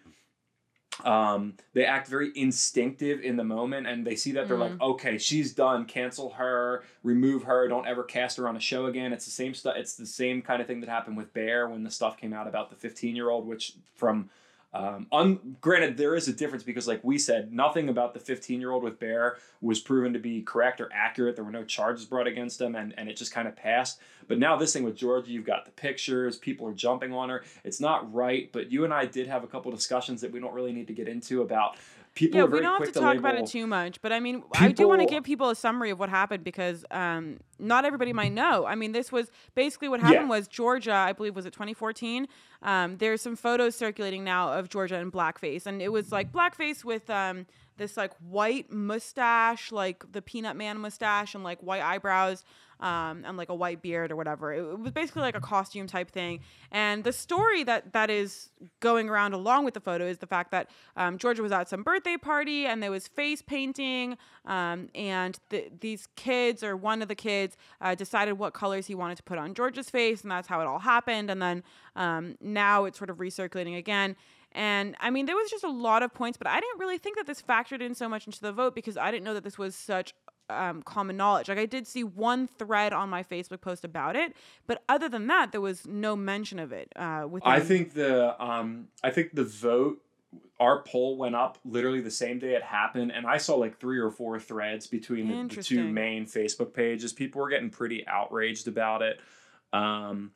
um 1.03 1.53
they 1.73 1.85
act 1.85 2.07
very 2.07 2.31
instinctive 2.35 3.19
in 3.19 3.35
the 3.35 3.43
moment 3.43 3.85
and 3.85 4.07
they 4.07 4.15
see 4.15 4.31
that 4.31 4.47
they're 4.47 4.57
like 4.57 4.79
okay 4.79 5.17
she's 5.17 5.53
done. 5.53 5.85
Cancel 5.85 6.29
her. 6.31 6.83
Remove 7.03 7.43
her. 7.43 7.67
Don't 7.67 7.87
ever 7.87 8.03
cast 8.03 8.37
her 8.37 8.47
on 8.47 8.55
a 8.55 8.59
show 8.59 8.85
again. 8.85 9.11
It's 9.11 9.25
the 9.25 9.31
same 9.31 9.53
stuff 9.53 9.75
it's 9.77 9.95
the 9.95 10.05
same 10.05 10.41
kind 10.41 10.61
of 10.61 10.67
thing 10.67 10.79
that 10.81 10.89
happened 10.89 11.17
with 11.17 11.33
bear 11.33 11.67
when 11.67 11.83
the 11.83 11.91
stuff 11.91 12.17
came 12.17 12.33
out 12.33 12.47
about 12.47 12.69
the 12.69 12.75
15 12.75 13.15
year 13.15 13.29
old 13.29 13.45
which 13.45 13.73
from 13.95 14.29
um, 14.75 15.07
un- 15.13 15.55
granted, 15.61 15.95
there 15.95 16.15
is 16.15 16.27
a 16.27 16.33
difference 16.33 16.61
because, 16.61 16.85
like 16.85 17.01
we 17.01 17.17
said, 17.17 17.53
nothing 17.53 17.87
about 17.87 18.13
the 18.13 18.19
15 18.19 18.59
year 18.59 18.71
old 18.71 18.83
with 18.83 18.99
Bear 18.99 19.37
was 19.61 19.79
proven 19.79 20.11
to 20.11 20.19
be 20.19 20.41
correct 20.41 20.81
or 20.81 20.89
accurate. 20.91 21.37
There 21.37 21.45
were 21.45 21.51
no 21.51 21.63
charges 21.63 22.03
brought 22.03 22.27
against 22.27 22.59
him, 22.59 22.75
and, 22.75 22.93
and 22.97 23.07
it 23.07 23.15
just 23.15 23.31
kind 23.31 23.47
of 23.47 23.55
passed. 23.55 24.01
But 24.27 24.37
now, 24.37 24.57
this 24.57 24.73
thing 24.73 24.83
with 24.83 24.97
Georgia, 24.97 25.31
you've 25.31 25.45
got 25.45 25.63
the 25.63 25.71
pictures, 25.71 26.37
people 26.37 26.67
are 26.67 26.73
jumping 26.73 27.13
on 27.13 27.29
her. 27.29 27.45
It's 27.63 27.79
not 27.79 28.13
right, 28.13 28.51
but 28.51 28.69
you 28.69 28.83
and 28.83 28.93
I 28.93 29.05
did 29.05 29.27
have 29.27 29.45
a 29.45 29.47
couple 29.47 29.71
discussions 29.71 30.19
that 30.21 30.31
we 30.31 30.41
don't 30.41 30.53
really 30.53 30.73
need 30.73 30.87
to 30.87 30.93
get 30.93 31.07
into 31.07 31.41
about 31.41 31.77
people 32.15 32.39
yeah, 32.39 32.45
we 32.45 32.61
don't 32.61 32.71
have 32.71 32.77
quick 32.77 32.93
to 32.93 32.99
talk 32.99 33.09
label, 33.09 33.19
about 33.19 33.35
it 33.35 33.47
too 33.47 33.67
much, 33.67 34.01
but 34.01 34.11
I 34.11 34.19
mean, 34.19 34.43
I 34.53 34.71
do 34.71 34.87
want 34.87 35.01
to 35.01 35.05
give 35.05 35.23
people 35.23 35.49
a 35.49 35.55
summary 35.55 35.89
of 35.91 35.99
what 35.99 36.09
happened 36.09 36.43
because 36.43 36.85
um, 36.89 37.37
not 37.59 37.85
everybody 37.85 38.13
might 38.13 38.31
know. 38.31 38.65
I 38.65 38.75
mean, 38.75 38.93
this 38.93 39.11
was 39.11 39.29
basically 39.53 39.89
what 39.89 39.99
happened 39.99 40.23
Yeah. 40.23 40.29
was 40.29 40.47
Georgia, 40.47 40.93
I 40.93 41.11
believe, 41.13 41.35
was 41.35 41.45
it 41.45 41.51
2014? 41.53 42.27
Um, 42.61 42.97
there's 42.97 43.21
some 43.21 43.35
photos 43.35 43.75
circulating 43.75 44.23
now 44.23 44.53
of 44.53 44.69
Georgia 44.69 44.95
in 44.97 45.11
blackface, 45.11 45.65
and 45.65 45.81
it 45.81 45.89
was 45.89 46.11
like 46.11 46.31
blackface 46.31 46.83
with 46.85 47.09
um, 47.09 47.45
this 47.77 47.97
like 47.97 48.13
white 48.19 48.71
mustache, 48.71 49.71
like 49.71 50.09
the 50.11 50.21
Peanut 50.21 50.55
Man 50.55 50.79
mustache, 50.79 51.35
and 51.35 51.43
like 51.43 51.59
white 51.61 51.81
eyebrows. 51.81 52.43
Um, 52.79 53.23
and 53.25 53.37
like 53.37 53.49
a 53.49 53.55
white 53.55 53.81
beard 53.81 54.11
or 54.11 54.15
whatever. 54.15 54.53
It, 54.53 54.59
it 54.59 54.79
was 54.79 54.91
basically 54.91 55.21
like 55.21 55.35
a 55.35 55.41
costume 55.41 55.87
type 55.87 56.11
thing. 56.11 56.41
And 56.71 57.03
the 57.03 57.13
story 57.13 57.63
that 57.63 57.93
that 57.93 58.09
is 58.09 58.49
going 58.81 59.09
around 59.09 59.33
along 59.33 59.65
with 59.65 59.73
the 59.73 59.79
photo 59.79 60.05
is 60.05 60.17
the 60.17 60.27
fact 60.27 60.51
that 60.51 60.69
um, 60.97 61.17
Georgia 61.17 61.41
was 61.41 61.51
at 61.51 61.69
some 61.69 61.83
birthday 61.83 62.17
party 62.17 62.65
and 62.65 62.83
there 62.83 62.91
was 62.91 63.07
face 63.07 63.41
painting. 63.41 64.17
Um, 64.45 64.89
and 64.93 65.39
th- 65.49 65.71
these 65.79 66.07
kids 66.15 66.63
or 66.63 66.75
one 66.75 67.01
of 67.01 67.07
the 67.07 67.15
kids 67.15 67.55
uh, 67.81 67.95
decided 67.95 68.33
what 68.33 68.53
colors 68.53 68.87
he 68.87 68.95
wanted 68.95 69.15
to 69.17 69.23
put 69.23 69.37
on 69.37 69.53
Georgia's 69.53 69.89
face, 69.89 70.21
and 70.21 70.31
that's 70.31 70.47
how 70.47 70.61
it 70.61 70.67
all 70.67 70.79
happened. 70.79 71.29
And 71.29 71.41
then 71.41 71.63
um, 71.95 72.35
now 72.41 72.85
it's 72.85 72.97
sort 72.97 73.09
of 73.09 73.17
recirculating 73.17 73.77
again. 73.77 74.15
And 74.55 74.95
I 75.01 75.09
mean, 75.09 75.25
there 75.25 75.35
was 75.35 75.51
just 75.51 75.65
a 75.65 75.69
lot 75.69 76.01
of 76.01 76.13
points, 76.13 76.37
but 76.37 76.47
I 76.47 76.61
didn't 76.61 76.79
really 76.79 76.97
think 76.97 77.17
that 77.17 77.27
this 77.27 77.41
factored 77.41 77.81
in 77.81 77.93
so 77.93 78.07
much 78.07 78.25
into 78.25 78.39
the 78.39 78.53
vote 78.53 78.73
because 78.73 78.95
I 78.95 79.11
didn't 79.11 79.25
know 79.25 79.33
that 79.33 79.43
this 79.43 79.57
was 79.57 79.75
such 79.75 80.13
um, 80.49 80.81
common 80.83 81.17
knowledge. 81.17 81.49
Like 81.49 81.57
I 81.57 81.65
did 81.65 81.87
see 81.87 82.03
one 82.03 82.47
thread 82.47 82.93
on 82.93 83.09
my 83.09 83.23
Facebook 83.23 83.61
post 83.61 83.83
about 83.83 84.15
it, 84.15 84.35
but 84.67 84.83
other 84.87 85.09
than 85.09 85.27
that, 85.27 85.51
there 85.51 85.61
was 85.61 85.85
no 85.85 86.15
mention 86.15 86.59
of 86.59 86.71
it. 86.71 86.91
Uh, 86.95 87.27
within 87.29 87.51
I 87.51 87.59
think 87.59 87.93
the 87.93 88.41
um 88.43 88.87
I 89.03 89.11
think 89.11 89.33
the 89.33 89.43
vote 89.43 90.01
our 90.59 90.83
poll 90.83 91.17
went 91.17 91.35
up 91.35 91.57
literally 91.65 92.01
the 92.01 92.11
same 92.11 92.39
day 92.39 92.55
it 92.55 92.63
happened 92.63 93.11
and 93.11 93.25
I 93.25 93.37
saw 93.37 93.55
like 93.55 93.79
three 93.79 93.99
or 93.99 94.09
four 94.09 94.39
threads 94.39 94.87
between 94.87 95.47
the, 95.47 95.55
the 95.55 95.63
two 95.63 95.83
main 95.83 96.25
Facebook 96.25 96.73
pages. 96.73 97.13
People 97.13 97.41
were 97.41 97.49
getting 97.49 97.69
pretty 97.69 98.05
outraged 98.07 98.67
about 98.67 99.01
it. 99.01 99.19
Um 99.73 100.31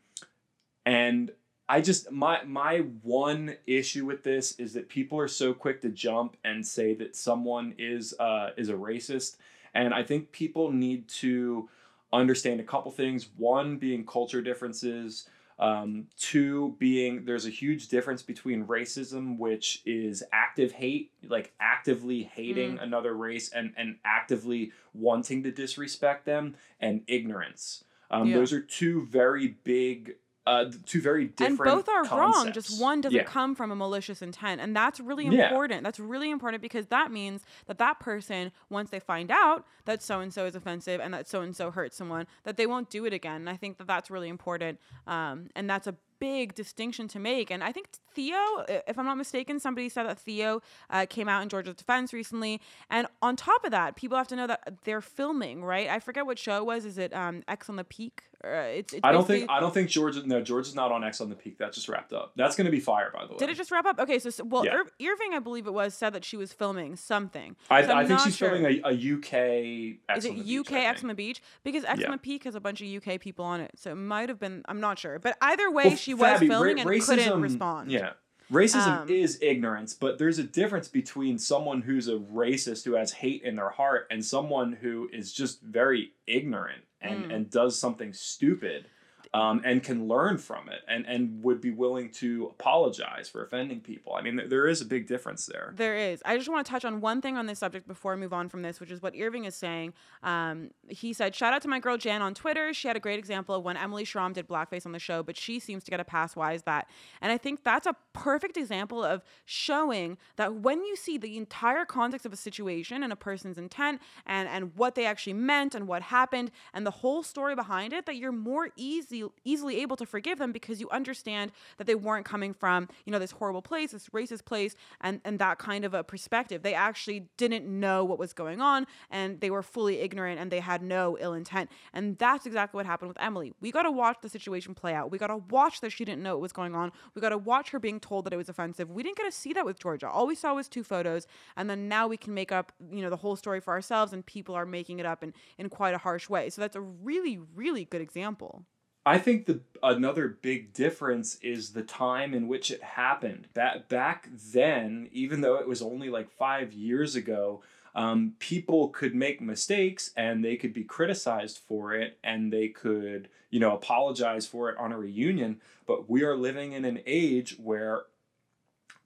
and 0.86 1.32
I 1.68 1.82
just 1.82 2.12
my 2.12 2.43
my 2.43 2.80
one 3.03 3.55
issue 3.68 4.05
with 4.05 4.24
this 4.24 4.60
is 4.60 4.74
that 4.74 4.89
people 4.89 5.20
are 5.20 5.28
so 5.28 5.53
quick 5.53 5.82
to 5.82 5.89
jump 5.89 6.36
and 6.43 6.66
say 6.66 6.93
that 6.95 7.16
someone 7.16 7.76
is 7.78 8.14
uh 8.20 8.49
is 8.57 8.70
a 8.70 8.74
racist 8.74 9.38
and 9.74 9.94
I 9.94 10.04
think 10.04 10.32
people 10.32 10.72
need 10.72 11.08
to 11.10 11.70
understand 12.12 12.60
a 12.60 12.64
couple 12.64 12.92
things. 12.92 13.30
One 13.38 13.78
being 13.78 14.06
culture 14.06 14.42
differences. 14.42 15.30
Um, 15.60 16.08
two 16.18 16.78
being 16.80 17.26
there's 17.26 17.46
a 17.46 17.50
huge 17.50 17.90
difference 17.90 18.22
between 18.22 18.66
racism, 18.66 19.38
which 19.38 19.82
is 19.86 20.24
active 20.32 20.72
hate, 20.72 21.12
like 21.28 21.52
actively 21.60 22.24
hating 22.24 22.80
another 22.80 23.14
race 23.14 23.52
and, 23.52 23.74
and 23.76 23.98
actively 24.06 24.72
wanting 24.94 25.44
to 25.44 25.52
disrespect 25.52 26.26
them, 26.26 26.56
and 26.80 27.02
ignorance. 27.08 27.84
Um, 28.10 28.30
Yeah. 28.30 28.38
Those 28.38 28.54
are 28.54 28.62
two 28.62 29.06
very 29.06 29.58
big, 29.66 30.16
uh, 30.50 30.72
two 30.86 31.00
very 31.02 31.26
different. 31.26 31.60
and 31.60 31.86
both 31.86 31.89
are 31.89 32.04
wrong. 32.18 32.52
Just 32.52 32.82
one 32.82 33.02
doesn't 33.02 33.16
Yeah. 33.18 33.24
come 33.24 33.56
from 33.56 33.72
a 33.72 33.76
malicious 33.76 34.22
intent, 34.22 34.60
and 34.62 34.76
that's 34.76 35.00
really 35.00 35.26
Yeah. 35.28 35.50
important. 35.50 35.84
That's 35.84 36.00
really 36.00 36.30
important 36.32 36.62
because 36.62 36.88
that 36.88 37.12
means 37.12 37.43
that 37.68 37.78
that 37.78 38.00
person, 38.00 38.52
once 38.70 38.89
they 38.89 39.00
find 39.00 39.30
out 39.32 39.66
that 39.86 40.02
so 40.02 40.20
and 40.20 40.34
so 40.34 40.45
is 40.45 40.56
offensive 40.56 41.00
and 41.00 41.14
that 41.14 41.28
so 41.28 41.41
and 41.41 41.56
so 41.56 41.72
hurt 41.72 41.93
someone, 41.93 42.26
that 42.43 42.58
they 42.58 42.66
won't 42.66 42.89
do 42.89 43.06
it 43.06 43.14
again. 43.14 43.36
And 43.41 43.50
I 43.50 43.58
think 43.58 43.78
that 43.78 43.88
that's 43.88 44.10
really 44.10 44.30
important. 44.30 44.80
Um, 45.08 45.50
and 45.56 45.70
that's 45.70 45.88
a 45.88 45.95
big 46.20 46.54
distinction 46.54 47.08
to 47.08 47.18
make. 47.18 47.50
And 47.50 47.64
I 47.64 47.72
think 47.72 47.88
Theo, 48.14 48.38
if 48.68 49.00
I'm 49.00 49.06
not 49.06 49.16
mistaken, 49.16 49.58
somebody 49.58 49.88
said 49.88 50.04
that 50.06 50.20
Theo 50.20 50.62
uh, 50.89 51.06
came 51.10 51.30
out 51.30 51.41
in 51.43 51.47
Georgia's 51.47 51.76
defense 51.76 52.12
recently. 52.12 52.60
And 52.89 53.08
on 53.22 53.38
top 53.38 53.64
of 53.64 53.72
that, 53.72 53.95
people 53.95 54.18
have 54.18 54.28
to 54.28 54.36
know 54.36 54.45
that 54.47 54.80
they're 54.84 55.00
filming, 55.00 55.64
right? 55.64 55.88
I 55.88 56.00
forget 56.00 56.26
what 56.26 56.38
show 56.38 56.58
it 56.58 56.66
was. 56.66 56.84
Is 56.84 56.97
it 56.97 57.14
um, 57.14 57.43
Ex 57.47 57.70
on 57.70 57.78
the 57.78 57.86
Peak? 57.86 58.24
Uh, 58.44 58.48
it's, 58.48 58.94
it's 58.94 59.02
I 59.04 59.12
don't 59.12 59.28
think 59.28 59.50
I 59.50 59.60
don't 59.60 59.74
think 59.74 59.90
George. 59.90 60.16
No, 60.26 60.42
George 60.42 60.68
is 60.68 60.76
not 60.76 60.94
on 60.94 61.04
Ex 61.04 61.20
on 61.20 61.30
the 61.30 61.36
Peak. 61.36 61.58
That 61.58 61.74
just 61.74 61.90
wrapped 61.90 62.14
up. 62.14 62.32
That's 62.38 62.56
going 62.56 62.66
to 62.66 62.72
be 62.72 62.80
fire, 62.80 63.12
by 63.14 63.26
the 63.26 63.34
way. 63.34 63.38
Did 63.38 63.50
it 63.50 63.58
just 63.58 63.70
wrap 63.70 63.86
up? 63.86 64.00
Okay, 64.00 64.18
so, 64.18 64.30
so 64.30 64.46
well, 64.46 64.64
yeah. 64.64 64.76
Ir- 64.76 65.12
Irving, 65.12 65.34
I 65.34 65.40
believe 65.40 65.68
it 65.68 65.74
was, 65.74 65.94
said 65.94 66.14
that 66.14 66.24
she 66.24 66.38
was 66.38 66.54
filming 66.54 66.96
something. 66.96 67.58
I, 67.70 67.86
so 67.86 67.94
I 67.94 68.06
think 68.06 68.22
she's 68.22 68.38
sure. 68.38 68.52
filming 68.52 68.82
a, 68.84 68.90
a 68.90 69.16
UK. 69.16 70.00
X 70.08 70.20
Is 70.20 70.26
it 70.26 70.60
UK 70.60 70.72
Ex 70.72 71.02
on 71.02 71.10
the 71.10 71.16
Beach? 71.16 71.42
Because 71.64 71.84
X 71.84 72.00
yeah. 72.00 72.06
on 72.06 72.12
the 72.14 72.18
Peak 72.18 72.46
has 72.46 72.56
a 72.56 72.62
bunch 72.62 72.82
of 72.82 72.88
UK 72.88 73.20
people 73.20 73.44
on 73.44 73.60
it, 73.60 73.72
so 73.76 73.92
it 73.92 73.96
might 73.96 74.30
have 74.30 74.40
been. 74.40 74.64
I'm 74.70 74.80
not 74.80 75.00
sure, 75.00 75.20
but 75.20 75.38
either 75.42 75.70
way, 75.70 75.88
well, 75.88 75.96
she 75.98 76.14
was 76.14 76.40
filming 76.40 76.78
ra- 76.78 76.82
and 76.82 76.90
racism, 76.90 77.18
couldn't 77.18 77.42
respond. 77.42 77.92
Yeah. 77.92 78.12
Racism 78.52 79.02
um, 79.02 79.10
is 79.10 79.38
ignorance, 79.41 79.93
but 79.93 80.18
there's 80.18 80.39
a 80.39 80.43
difference 80.43 80.88
between 80.88 81.38
someone 81.38 81.82
who's 81.82 82.08
a 82.08 82.18
racist 82.18 82.84
who 82.84 82.93
has 82.93 83.12
hate 83.12 83.43
in 83.43 83.56
their 83.56 83.70
heart 83.70 84.08
and 84.10 84.26
someone 84.26 84.74
who 84.74 85.08
is 85.14 85.32
just 85.32 85.62
very 85.62 86.14
ignorant 86.26 86.84
and, 87.00 87.26
mm. 87.26 87.34
and 87.34 87.50
does 87.52 87.78
something 87.78 88.12
stupid 88.12 88.86
um, 89.34 89.62
and 89.64 89.84
can 89.84 90.08
learn 90.08 90.40
from 90.40 90.70
it 90.70 90.82
and, 90.88 91.06
and 91.06 91.44
would 91.44 91.62
be 91.62 91.70
willing 91.70 92.10
to 92.10 92.48
apologize 92.48 93.30
for 93.30 93.44
offending 93.44 93.80
people. 93.80 94.16
I 94.16 94.22
mean, 94.22 94.38
th- 94.38 94.50
there 94.50 94.68
is 94.68 94.82
a 94.82 94.86
big 94.86 95.08
difference 95.08 95.46
there. 95.46 95.74
There 95.76 95.96
is. 95.96 96.24
I 96.26 96.36
just 96.36 96.50
want 96.50 96.66
to 96.66 96.72
touch 96.72 96.84
on 96.84 97.00
one 97.00 97.22
thing 97.22 97.38
on 97.38 97.46
this 97.46 97.60
subject 97.60 97.88
before 97.88 98.14
I 98.14 98.16
move 98.16 98.34
on 98.34 98.50
from 98.50 98.64
this, 98.64 98.80
which 98.80 98.90
is 98.90 99.04
what 99.04 99.14
Irving 99.20 99.46
is 99.46 99.56
saying. 99.56 99.94
Um, 100.24 100.72
he 100.88 101.14
said, 101.14 101.36
Shout 101.36 101.54
out 101.54 101.62
to 101.62 101.68
my 101.68 101.80
girl 101.80 101.96
Jan 101.96 102.24
on 102.24 102.34
Twitter. 102.34 102.74
She 102.74 102.88
had 102.88 102.98
a 102.98 103.00
great 103.00 103.20
example 103.20 103.54
of 103.54 103.64
when 103.64 103.78
Emily 103.78 104.04
Schromm 104.04 104.34
did 104.34 104.48
blackface 104.48 104.88
on 104.88 104.94
the 104.94 105.00
show, 105.00 105.22
but 105.22 105.38
she 105.38 105.60
seems 105.60 105.84
to 105.84 105.92
get 105.92 106.00
a 106.00 106.06
pass. 106.06 106.36
Why 106.36 106.54
is 106.54 106.64
that? 106.64 106.88
And 107.22 107.32
I 107.32 107.38
think 107.38 107.64
that's 107.64 107.86
a 107.86 107.96
perfect 108.14 108.58
example 108.58 109.04
of 109.04 109.24
showing 109.46 110.18
that 110.38 110.56
when 110.56 110.84
you 110.84 110.96
see 110.96 111.20
the 111.20 111.38
entire 111.38 111.86
context 111.86 112.26
of 112.26 112.34
a 112.34 112.38
situation 112.38 113.04
and 113.04 113.14
a 113.14 113.16
person's 113.16 113.60
intent 113.60 114.02
and, 114.26 114.50
and 114.50 114.76
what 114.76 114.96
they 114.96 115.06
actually 115.06 115.34
meant 115.34 115.76
and 115.76 115.88
what 115.88 116.02
happened 116.02 116.50
and 116.74 116.84
the 116.84 116.92
whole 116.92 117.22
story 117.22 117.54
behind 117.54 117.94
it, 117.94 118.08
that 118.08 118.16
you're 118.16 118.32
more 118.32 118.70
easy 118.76 119.19
easily 119.44 119.82
able 119.82 119.96
to 119.96 120.06
forgive 120.06 120.40
them 120.40 120.52
because 120.52 120.80
you 120.80 120.90
understand 120.90 121.52
that 121.78 121.88
they 121.88 121.96
weren't 121.96 122.26
coming 122.26 122.54
from 122.54 122.88
you 123.06 123.12
know 123.12 123.20
this 123.20 123.32
horrible 123.32 123.62
place 123.62 123.92
this 123.92 124.10
racist 124.10 124.46
place 124.46 124.76
and 125.02 125.22
and 125.26 125.40
that 125.40 125.58
kind 125.60 125.86
of 125.86 125.94
a 125.94 126.04
perspective. 126.04 126.64
They 126.64 126.74
actually 126.74 127.28
didn't 127.38 127.66
know 127.68 128.04
what 128.04 128.20
was 128.20 128.34
going 128.34 128.62
on 128.62 128.86
and 129.10 129.40
they 129.42 129.50
were 129.50 129.64
fully 129.64 130.00
ignorant 130.00 130.40
and 130.40 130.52
they 130.52 130.60
had 130.60 130.82
no 130.82 131.18
ill 131.20 131.34
intent. 131.34 131.70
And 131.94 132.18
that's 132.18 132.46
exactly 132.46 132.78
what 132.78 132.86
happened 132.86 133.10
with 133.10 133.22
emily. 133.22 133.54
We 133.62 133.72
got 133.72 133.84
to 133.84 133.92
watch 133.92 134.18
the 134.22 134.30
situation 134.30 134.74
play 134.74 134.94
out. 134.94 135.12
We 135.12 135.18
got 135.18 135.28
to 135.28 135.38
watch 135.38 135.82
that 135.82 135.92
she 135.92 136.06
didn't 136.06 136.24
know 136.24 136.36
what 136.36 136.42
was 136.42 136.54
going 136.54 136.76
on. 136.76 136.92
We 137.16 137.22
got 137.22 137.30
to 137.30 137.38
watch 137.38 137.72
her 137.72 137.80
being 137.80 138.00
told 138.00 138.26
that 138.26 138.34
it 138.34 138.38
was 138.38 138.50
offensive. 138.50 138.90
We 138.90 139.04
didn't 139.04 139.18
get 139.18 139.26
to 139.26 139.32
see 139.32 139.54
that 139.54 139.66
with 139.66 139.80
georgia. 139.80 140.10
All 140.10 140.28
we 140.28 140.36
saw 140.36 140.54
was 140.56 140.68
two 140.68 140.84
photos 140.84 141.28
and 141.56 141.70
then 141.70 141.88
now 141.88 142.08
we 142.08 142.18
can 142.18 142.34
make 142.34 142.52
up 142.52 142.72
you 142.92 143.02
know 143.02 143.10
the 143.10 143.18
whole 143.18 143.36
story 143.36 143.60
for 143.60 143.74
ourselves 143.74 144.14
and 144.14 144.26
people 144.26 144.56
are 144.56 144.66
making 144.66 145.00
it 145.00 145.06
up 145.06 145.24
in 145.24 145.34
in 145.58 145.70
quite 145.70 145.94
a 145.94 146.00
harsh 146.00 146.30
way. 146.30 146.50
So 146.50 146.62
that's 146.62 146.76
a 146.76 146.82
really 146.82 147.40
really 147.56 147.86
good 147.86 148.02
example 148.02 148.66
I 149.06 149.18
think 149.18 149.45
the 149.45 149.62
another 149.82 150.28
big 150.28 150.74
difference 150.74 151.36
is 151.41 151.72
the 151.72 151.84
time 151.84 152.34
in 152.34 152.47
which 152.47 152.70
it 152.70 152.84
happened. 152.84 153.47
That 153.54 153.89
back 153.89 154.30
then, 154.54 155.10
even 155.12 155.41
though 155.41 155.56
it 155.56 155.68
was 155.68 155.82
only 155.82 156.10
like 156.10 156.30
five 156.30 156.74
years 156.74 157.16
ago, 157.16 157.62
um, 157.95 158.34
people 158.39 158.89
could 158.89 159.16
make 159.16 159.41
mistakes 159.41 160.12
and 160.16 160.43
they 160.43 160.58
could 160.58 160.74
be 160.74 160.84
criticized 160.84 161.60
for 161.60 161.93
it 161.93 162.18
and 162.24 162.52
they 162.52 162.68
could, 162.68 163.30
you 163.50 163.60
know, 163.60 163.74
apologize 163.74 164.45
for 164.45 164.70
it 164.70 164.78
on 164.78 164.91
a 164.91 164.97
reunion. 164.97 165.60
But 165.88 166.10
we 166.10 166.24
are 166.24 166.36
living 166.36 166.74
in 166.74 166.86
an 166.86 167.00
age 167.06 167.56
where 167.58 168.04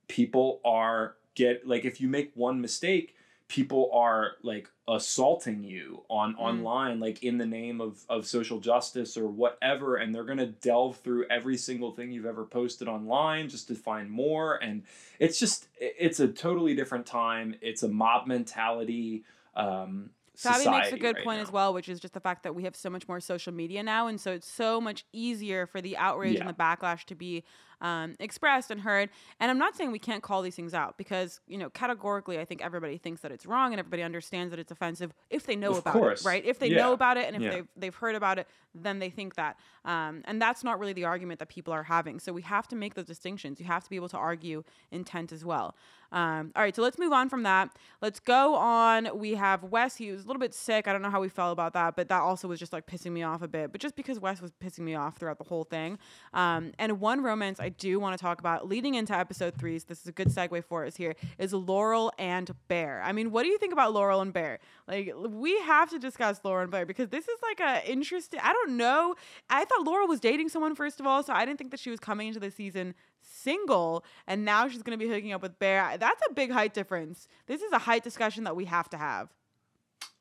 people 0.07 0.59
are 0.65 1.15
get 1.35 1.67
like 1.67 1.85
if 1.85 2.01
you 2.01 2.07
make 2.07 2.31
one 2.35 2.61
mistake, 2.61 3.15
people 3.53 3.91
are 3.93 4.31
like 4.41 4.67
assaulting 4.87 5.63
you 5.63 6.03
on 6.09 6.33
mm. 6.33 6.39
online 6.39 6.99
like 6.99 7.21
in 7.23 7.37
the 7.37 7.45
name 7.45 7.79
of 7.79 8.03
of 8.09 8.25
social 8.25 8.59
justice 8.59 9.15
or 9.15 9.27
whatever 9.27 9.97
and 9.97 10.13
they're 10.13 10.23
going 10.23 10.39
to 10.39 10.47
delve 10.47 10.97
through 10.97 11.23
every 11.29 11.55
single 11.55 11.91
thing 11.91 12.11
you've 12.11 12.25
ever 12.25 12.45
posted 12.45 12.87
online 12.87 13.47
just 13.47 13.67
to 13.67 13.75
find 13.75 14.09
more 14.09 14.55
and 14.63 14.81
it's 15.19 15.39
just 15.39 15.67
it's 15.79 16.19
a 16.19 16.27
totally 16.27 16.73
different 16.73 17.05
time 17.05 17.53
it's 17.61 17.83
a 17.83 17.87
mob 17.87 18.25
mentality 18.25 19.23
um 19.55 20.09
Fabi 20.35 20.71
makes 20.71 20.91
a 20.91 20.97
good 20.97 21.15
right 21.17 21.23
point 21.23 21.37
now. 21.37 21.43
as 21.43 21.51
well, 21.51 21.75
which 21.75 21.87
is 21.87 21.99
just 21.99 22.15
the 22.15 22.19
fact 22.19 22.41
that 22.41 22.55
we 22.55 22.63
have 22.63 22.75
so 22.75 22.89
much 22.89 23.07
more 23.07 23.19
social 23.19 23.53
media 23.53 23.83
now, 23.83 24.07
and 24.07 24.19
so 24.19 24.31
it's 24.31 24.51
so 24.51 24.81
much 24.81 25.05
easier 25.13 25.67
for 25.67 25.79
the 25.79 25.95
outrage 25.95 26.37
yeah. 26.37 26.39
and 26.39 26.49
the 26.49 26.55
backlash 26.55 27.03
to 27.03 27.13
be 27.13 27.43
um, 27.83 28.15
expressed 28.19 28.71
and 28.71 28.81
heard. 28.81 29.09
And 29.39 29.51
I'm 29.51 29.59
not 29.59 29.75
saying 29.75 29.91
we 29.91 29.99
can't 29.99 30.23
call 30.23 30.41
these 30.41 30.55
things 30.55 30.73
out 30.73 30.97
because, 30.97 31.41
you 31.47 31.57
know, 31.57 31.69
categorically, 31.69 32.39
I 32.39 32.45
think 32.45 32.63
everybody 32.63 32.97
thinks 32.97 33.21
that 33.21 33.31
it's 33.31 33.45
wrong 33.45 33.73
and 33.73 33.79
everybody 33.79 34.01
understands 34.01 34.51
that 34.51 34.59
it's 34.59 34.71
offensive 34.71 35.13
if 35.29 35.45
they 35.45 35.55
know 35.55 35.71
of 35.71 35.79
about 35.79 35.93
course. 35.93 36.21
it, 36.21 36.27
right? 36.27 36.43
If 36.45 36.57
they 36.59 36.69
yeah. 36.69 36.77
know 36.77 36.93
about 36.93 37.17
it 37.17 37.27
and 37.27 37.35
if 37.35 37.41
yeah. 37.41 37.51
they've, 37.51 37.67
they've 37.75 37.95
heard 37.95 38.15
about 38.15 38.39
it, 38.39 38.47
then 38.73 38.99
they 38.99 39.09
think 39.09 39.35
that. 39.35 39.57
Um, 39.85 40.23
and 40.25 40.41
that's 40.41 40.63
not 40.63 40.79
really 40.79 40.93
the 40.93 41.05
argument 41.05 41.39
that 41.39 41.49
people 41.49 41.73
are 41.73 41.83
having. 41.83 42.19
So 42.19 42.31
we 42.31 42.41
have 42.43 42.67
to 42.69 42.75
make 42.75 42.95
those 42.95 43.05
distinctions. 43.05 43.59
You 43.59 43.65
have 43.67 43.83
to 43.83 43.89
be 43.89 43.97
able 43.97 44.09
to 44.09 44.17
argue 44.17 44.63
intent 44.91 45.31
as 45.31 45.45
well. 45.45 45.75
Um, 46.13 46.51
all 46.55 46.61
right, 46.61 46.75
so 46.75 46.83
let's 46.83 46.99
move 46.99 47.11
on 47.11 47.27
from 47.27 47.43
that. 47.43 47.75
Let's 47.99 48.19
go 48.19 48.55
on. 48.55 49.09
We 49.17 49.33
have 49.33 49.63
Wes. 49.63 49.95
He 49.95 50.11
was 50.11 50.23
a 50.23 50.27
little 50.27 50.39
bit 50.39 50.53
sick. 50.53 50.87
I 50.87 50.93
don't 50.93 51.01
know 51.01 51.09
how 51.09 51.19
we 51.19 51.27
felt 51.27 51.51
about 51.51 51.73
that, 51.73 51.95
but 51.95 52.07
that 52.09 52.21
also 52.21 52.47
was 52.47 52.59
just 52.59 52.71
like 52.71 52.85
pissing 52.85 53.11
me 53.11 53.23
off 53.23 53.41
a 53.41 53.47
bit. 53.47 53.71
But 53.71 53.81
just 53.81 53.95
because 53.95 54.19
Wes 54.19 54.39
was 54.39 54.51
pissing 54.51 54.81
me 54.81 54.93
off 54.93 55.17
throughout 55.17 55.39
the 55.39 55.43
whole 55.43 55.63
thing. 55.63 55.97
Um, 56.33 56.71
and 56.77 56.99
one 56.99 57.21
romance 57.23 57.59
I 57.59 57.69
do 57.69 57.99
want 57.99 58.15
to 58.15 58.21
talk 58.21 58.39
about 58.39 58.67
leading 58.67 58.93
into 58.93 59.17
episode 59.17 59.55
three, 59.55 59.79
so 59.79 59.85
this 59.87 60.01
is 60.01 60.07
a 60.07 60.11
good 60.11 60.27
segue 60.27 60.63
for 60.65 60.85
us 60.85 60.95
here, 60.95 61.15
is 61.39 61.51
Laurel 61.51 62.11
and 62.19 62.51
Bear. 62.67 63.01
I 63.03 63.11
mean, 63.11 63.31
what 63.31 63.41
do 63.41 63.49
you 63.49 63.57
think 63.57 63.73
about 63.73 63.91
Laurel 63.91 64.21
and 64.21 64.31
Bear? 64.31 64.59
Like, 64.87 65.11
we 65.15 65.59
have 65.61 65.89
to 65.89 65.97
discuss 65.97 66.39
Laurel 66.43 66.61
and 66.61 66.71
Bear 66.71 66.85
because 66.85 67.09
this 67.09 67.27
is 67.27 67.39
like 67.41 67.59
a 67.59 67.91
interesting. 67.91 68.39
I 68.43 68.53
don't 68.53 68.77
know. 68.77 69.15
I 69.49 69.65
thought 69.65 69.83
Laurel 69.83 70.07
was 70.07 70.19
dating 70.19 70.49
someone 70.49 70.75
first 70.75 70.99
of 70.99 71.07
all, 71.07 71.23
so 71.23 71.33
I 71.33 71.43
didn't 71.43 71.57
think 71.57 71.71
that 71.71 71.79
she 71.79 71.89
was 71.89 71.99
coming 71.99 72.27
into 72.27 72.39
the 72.39 72.51
season 72.51 72.93
single, 73.23 74.03
and 74.27 74.45
now 74.45 74.67
she's 74.67 74.83
gonna 74.83 74.97
be 74.97 75.07
hooking 75.07 75.33
up 75.33 75.41
with 75.41 75.59
Bear. 75.59 75.97
That's 75.97 76.21
a 76.29 76.33
big 76.33 76.51
height 76.51 76.73
difference. 76.73 77.27
This 77.47 77.61
is 77.61 77.71
a 77.71 77.79
height 77.79 78.03
discussion 78.03 78.43
that 78.45 78.55
we 78.55 78.65
have 78.65 78.89
to 78.89 78.97
have. 78.97 79.29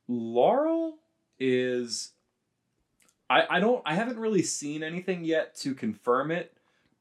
Laurel 0.09 0.99
is 1.39 2.13
I, 3.29 3.57
I 3.57 3.61
don't 3.61 3.83
I 3.87 3.95
haven't 3.95 4.19
really 4.19 4.43
seen 4.43 4.83
anything 4.83 5.25
yet 5.25 5.55
to 5.57 5.75
confirm 5.75 6.31
it, 6.31 6.55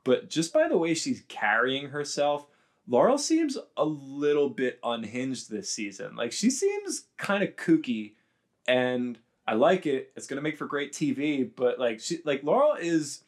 but 0.04 0.30
just 0.30 0.54
by 0.54 0.68
the 0.68 0.78
way 0.78 0.94
she's 0.94 1.24
carrying 1.28 1.90
herself, 1.90 2.48
Laurel 2.88 3.18
seems 3.18 3.58
a 3.76 3.86
little 3.86 4.50
bit 4.50 4.80
unhinged 4.84 5.50
this 5.50 5.70
season. 5.70 6.16
Like 6.16 6.32
she 6.32 6.50
seems 6.50 7.06
kind 7.18 7.44
of 7.44 7.56
kooky 7.56 8.14
and 8.68 9.18
I 9.46 9.56
like 9.56 9.86
it. 9.86 10.12
It's 10.16 10.28
gonna 10.28 10.42
make 10.42 10.58
for 10.58 10.66
great 10.66 10.94
TV, 10.94 11.50
but 11.54 11.80
like 11.80 12.00
she 12.00 12.20
like 12.24 12.44
Laurel 12.44 12.76
is 12.80 13.24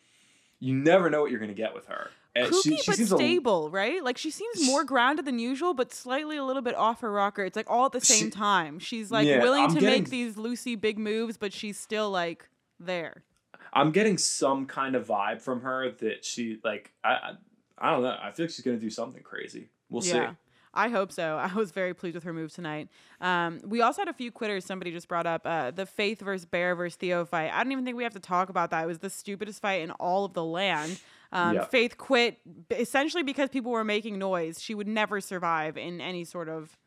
you 0.60 0.74
never 0.74 1.10
know 1.10 1.22
what 1.22 1.32
you're 1.32 1.42
gonna 1.42 1.54
get 1.54 1.74
with 1.74 1.88
her. 1.88 2.10
And 2.36 2.48
Kooky 2.48 2.64
she, 2.64 2.78
she 2.78 2.92
but 2.92 3.18
stable, 3.18 3.68
a, 3.68 3.70
right? 3.70 4.04
Like 4.04 4.18
she 4.18 4.32
seems 4.32 4.66
more 4.66 4.84
grounded 4.84 5.26
than 5.26 5.38
usual, 5.38 5.74
but 5.76 5.94
slightly 5.94 6.36
a 6.38 6.44
little 6.44 6.64
bit 6.64 6.76
off 6.76 7.02
her 7.02 7.12
rocker. 7.12 7.44
It's 7.44 7.56
like 7.56 7.70
all 7.70 7.86
at 7.86 7.92
the 7.92 8.02
same 8.02 8.26
she, 8.26 8.30
time. 8.32 8.80
She's 8.80 9.12
like 9.12 9.28
yeah, 9.28 9.42
willing 9.42 9.66
I'm 9.66 9.74
to 9.76 9.80
getting, 9.80 10.04
make 10.04 10.10
these 10.10 10.36
Lucy 10.36 10.76
big 10.76 10.98
moves, 10.98 11.38
but 11.38 11.54
she's 11.54 11.80
still 11.80 12.10
like 12.10 12.50
there. 12.80 13.24
I'm 13.72 13.92
getting 13.92 14.18
some 14.18 14.66
kind 14.66 14.96
of 14.96 15.08
vibe 15.08 15.42
from 15.42 15.62
her 15.62 15.92
that 16.00 16.26
she 16.26 16.60
like 16.64 16.92
I 17.04 17.12
I, 17.12 17.32
I 17.78 17.92
don't 17.92 18.02
know. 18.02 18.18
I 18.20 18.32
feel 18.32 18.46
like 18.46 18.52
she's 18.52 18.66
gonna 18.66 18.78
do 18.78 18.90
something 18.90 19.22
crazy. 19.22 19.70
We'll 19.90 20.04
yeah. 20.04 20.32
see. 20.32 20.36
I 20.74 20.90
hope 20.90 21.12
so. 21.12 21.38
I 21.42 21.54
was 21.54 21.72
very 21.72 21.94
pleased 21.94 22.16
with 22.16 22.24
her 22.24 22.34
move 22.34 22.52
tonight. 22.52 22.90
Um, 23.22 23.62
we 23.64 23.82
also 23.82 24.02
had 24.02 24.10
a 24.10 24.14
few 24.14 24.32
quitters. 24.32 24.66
Somebody 24.66 24.92
just 24.92 25.08
brought 25.08 25.28
up 25.28 25.42
uh, 25.46 25.72
the 25.72 25.86
Faith 25.86 26.22
versus 26.22 26.46
Bear 26.46 26.76
versus 26.76 26.96
Theo 26.96 27.26
fight. 27.26 27.52
I 27.54 27.64
don't 27.64 27.72
even 27.72 27.86
think 27.86 27.98
we 27.98 28.04
have 28.04 28.14
to 28.14 28.20
talk 28.20 28.50
about 28.50 28.72
that. 28.72 28.84
It 28.84 28.88
was 28.88 29.00
the 29.00 29.10
stupidest 29.10 29.62
fight 29.62 29.82
in 29.82 29.92
all 29.92 30.26
of 30.26 30.34
the 30.34 30.44
land. 30.44 31.00
Um, 31.34 31.56
yeah. 31.56 31.66
Faith 31.66 31.98
quit 31.98 32.38
essentially 32.70 33.24
because 33.24 33.50
people 33.50 33.72
were 33.72 33.84
making 33.84 34.20
noise. 34.20 34.62
She 34.62 34.76
would 34.76 34.88
never 34.88 35.20
survive 35.20 35.78
in 35.78 36.00
any 36.00 36.24
sort 36.24 36.48
of 36.48 36.78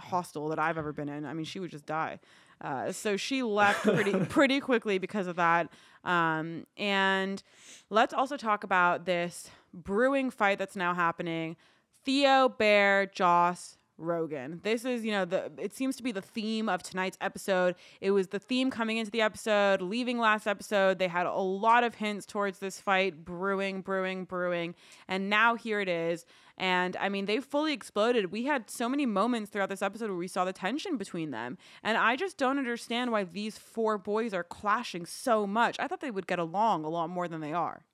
hostel 0.00 0.48
that 0.48 0.58
I've 0.58 0.76
ever 0.76 0.92
been 0.92 1.08
in. 1.08 1.24
I 1.24 1.32
mean, 1.32 1.44
she 1.44 1.60
would 1.60 1.70
just 1.70 1.86
die. 1.86 2.18
Uh, 2.60 2.90
so 2.90 3.16
she 3.16 3.42
left 3.42 3.82
pretty 3.82 4.12
pretty 4.28 4.60
quickly 4.60 4.98
because 4.98 5.28
of 5.28 5.36
that. 5.36 5.68
Um, 6.02 6.66
and 6.76 7.42
let's 7.88 8.12
also 8.12 8.36
talk 8.36 8.64
about 8.64 9.04
this 9.04 9.48
brewing 9.72 10.30
fight 10.30 10.58
that's 10.58 10.76
now 10.76 10.92
happening. 10.92 11.56
Theo, 12.04 12.48
Bear, 12.48 13.06
Joss, 13.06 13.78
Rogan. 13.96 14.60
This 14.62 14.84
is, 14.84 15.04
you 15.04 15.12
know, 15.12 15.24
the 15.24 15.52
it 15.58 15.74
seems 15.74 15.96
to 15.96 16.02
be 16.02 16.12
the 16.12 16.22
theme 16.22 16.68
of 16.68 16.82
tonight's 16.82 17.16
episode. 17.20 17.74
It 18.00 18.10
was 18.10 18.28
the 18.28 18.38
theme 18.38 18.70
coming 18.70 18.96
into 18.96 19.10
the 19.10 19.20
episode, 19.20 19.80
leaving 19.80 20.18
last 20.18 20.46
episode. 20.46 20.98
They 20.98 21.08
had 21.08 21.26
a 21.26 21.34
lot 21.34 21.84
of 21.84 21.94
hints 21.96 22.26
towards 22.26 22.58
this 22.58 22.80
fight 22.80 23.24
brewing, 23.24 23.82
brewing, 23.82 24.24
brewing, 24.24 24.74
and 25.06 25.30
now 25.30 25.54
here 25.54 25.80
it 25.80 25.88
is. 25.88 26.26
And 26.56 26.96
I 26.96 27.08
mean, 27.08 27.26
they 27.26 27.40
fully 27.40 27.72
exploded. 27.72 28.30
We 28.30 28.44
had 28.44 28.70
so 28.70 28.88
many 28.88 29.06
moments 29.06 29.50
throughout 29.50 29.68
this 29.68 29.82
episode 29.82 30.08
where 30.08 30.18
we 30.18 30.28
saw 30.28 30.44
the 30.44 30.52
tension 30.52 30.96
between 30.96 31.30
them. 31.30 31.58
And 31.82 31.98
I 31.98 32.16
just 32.16 32.36
don't 32.36 32.58
understand 32.58 33.10
why 33.10 33.24
these 33.24 33.58
four 33.58 33.98
boys 33.98 34.32
are 34.32 34.44
clashing 34.44 35.06
so 35.06 35.46
much. 35.46 35.76
I 35.80 35.88
thought 35.88 36.00
they 36.00 36.12
would 36.12 36.26
get 36.26 36.38
along 36.38 36.84
a 36.84 36.88
lot 36.88 37.10
more 37.10 37.28
than 37.28 37.40
they 37.40 37.52
are. 37.52 37.84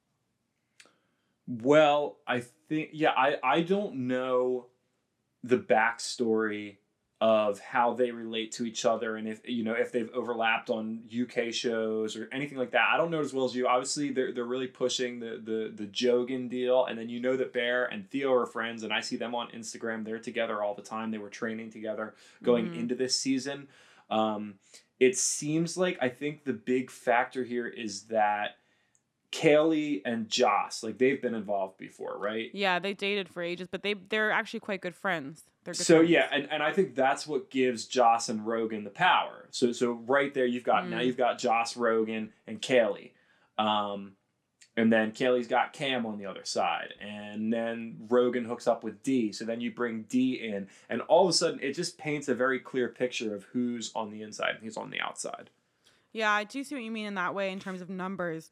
Well, 1.47 2.19
I 2.27 2.45
think 2.69 2.91
yeah, 2.93 3.11
I 3.17 3.37
I 3.43 3.61
don't 3.63 4.07
know 4.07 4.67
the 5.43 5.59
backstory 5.59 6.76
of 7.22 7.61
how 7.61 7.93
they 7.93 8.11
relate 8.11 8.51
to 8.51 8.64
each 8.64 8.86
other 8.86 9.16
and 9.16 9.28
if 9.28 9.47
you 9.47 9.62
know 9.62 9.74
if 9.74 9.93
they've 9.93 10.09
overlapped 10.14 10.70
on 10.70 11.03
UK 11.14 11.53
shows 11.53 12.16
or 12.16 12.30
anything 12.32 12.57
like 12.57 12.70
that. 12.70 12.88
I 12.91 12.97
don't 12.97 13.11
know 13.11 13.20
as 13.20 13.34
well 13.34 13.45
as 13.45 13.55
you. 13.55 13.66
Obviously, 13.66 14.11
they're 14.11 14.32
they're 14.32 14.45
really 14.45 14.66
pushing 14.68 15.20
the 15.20 15.38
the 15.43 15.70
the 15.74 15.86
Jogan 15.86 16.49
deal, 16.49 16.86
and 16.86 16.99
then 16.99 17.11
you 17.11 17.20
know 17.20 17.36
that 17.36 17.53
Bear 17.53 17.84
and 17.84 18.09
Theo 18.11 18.32
are 18.32 18.47
friends, 18.47 18.84
and 18.84 18.93
I 18.93 19.01
see 19.01 19.16
them 19.16 19.34
on 19.34 19.49
Instagram. 19.51 20.03
They're 20.05 20.18
together 20.18 20.62
all 20.62 20.74
the 20.74 20.80
time. 20.82 21.11
They 21.11 21.18
were 21.18 21.28
training 21.28 21.70
together 21.70 22.14
going 22.43 22.68
Mhm. 22.70 22.78
into 22.78 22.95
this 22.95 23.20
season. 23.20 23.68
Um, 24.09 24.55
it 24.99 25.16
seems 25.18 25.76
like 25.76 25.99
I 26.01 26.09
think 26.09 26.45
the 26.45 26.55
big 26.55 26.91
factor 26.91 27.45
here 27.45 27.66
is 27.66 28.05
that 28.05 28.57
Kayleigh 29.33 30.03
and 30.05 30.28
Joss, 30.28 30.83
like 30.83 30.99
they've 30.99 31.20
been 31.22 31.35
involved 31.35 31.78
before, 31.78 32.18
right? 32.18 32.51
Yeah, 32.53 32.78
they 32.81 32.95
dated 32.95 33.28
for 33.28 33.43
ages, 33.43 33.68
but 33.70 33.83
they 33.83 33.95
they're 33.95 34.31
actually 34.33 34.61
quite 34.61 34.81
good 34.81 34.95
friends. 34.97 35.45
They're 35.64 35.72
good 35.74 35.85
So 35.85 35.97
friends. 35.99 36.11
yeah, 36.11 36.28
and, 36.33 36.49
and 36.51 36.62
I 36.62 36.72
think 36.72 36.95
that's 36.97 37.26
what 37.26 37.49
gives 37.51 37.87
Joss 37.87 38.28
and 38.28 38.45
Rogan 38.47 38.83
the 38.85 38.91
power. 38.91 39.47
So 39.51 39.72
so 39.72 39.93
right 39.93 40.35
there 40.35 40.47
you've 40.47 40.64
got 40.64 40.89
now 40.89 40.99
Mm. 40.99 41.07
you've 41.07 41.16
got 41.16 41.39
Joss, 41.39 41.76
Rogan, 41.76 42.33
and 42.47 42.61
Kayleigh. 42.61 43.11
Um 43.59 44.12
and 44.76 44.91
then 44.93 45.12
Kayleigh's 45.12 45.49
got 45.49 45.72
Kam 45.72 46.07
on 46.07 46.16
the 46.16 46.26
other 46.26 46.45
side. 46.45 46.95
And 47.01 47.53
then 47.53 48.07
Rogan 48.09 48.45
hooks 48.45 48.66
up 48.66 48.83
with 48.83 49.03
D. 49.03 49.31
So 49.33 49.45
then 49.45 49.61
you 49.61 49.72
bring 49.72 50.03
D 50.09 50.35
in. 50.35 50.68
And 50.89 51.03
all 51.03 51.24
of 51.24 51.31
a 51.31 51.33
sudden 51.35 51.61
it 51.61 51.72
just 51.74 51.99
paints 51.99 52.28
a 52.28 52.35
very 52.35 52.59
clear 52.61 52.89
picture 52.89 53.35
of 53.35 53.45
who's 53.53 53.91
on 53.95 54.11
the 54.11 54.22
inside 54.22 54.55
and 54.55 54.64
who's 54.64 54.76
on 54.76 54.91
the 54.91 55.01
outside. 55.01 55.51
Yeah, 56.12 56.31
I 56.33 56.45
do 56.45 56.64
see 56.64 56.74
what 56.76 56.85
you 56.85 56.91
mean 56.91 57.07
in 57.07 57.14
that 57.14 57.35
way 57.35 57.53
in 57.53 57.59
terms 57.61 57.81
of 57.81 57.91
numbers 57.91 58.51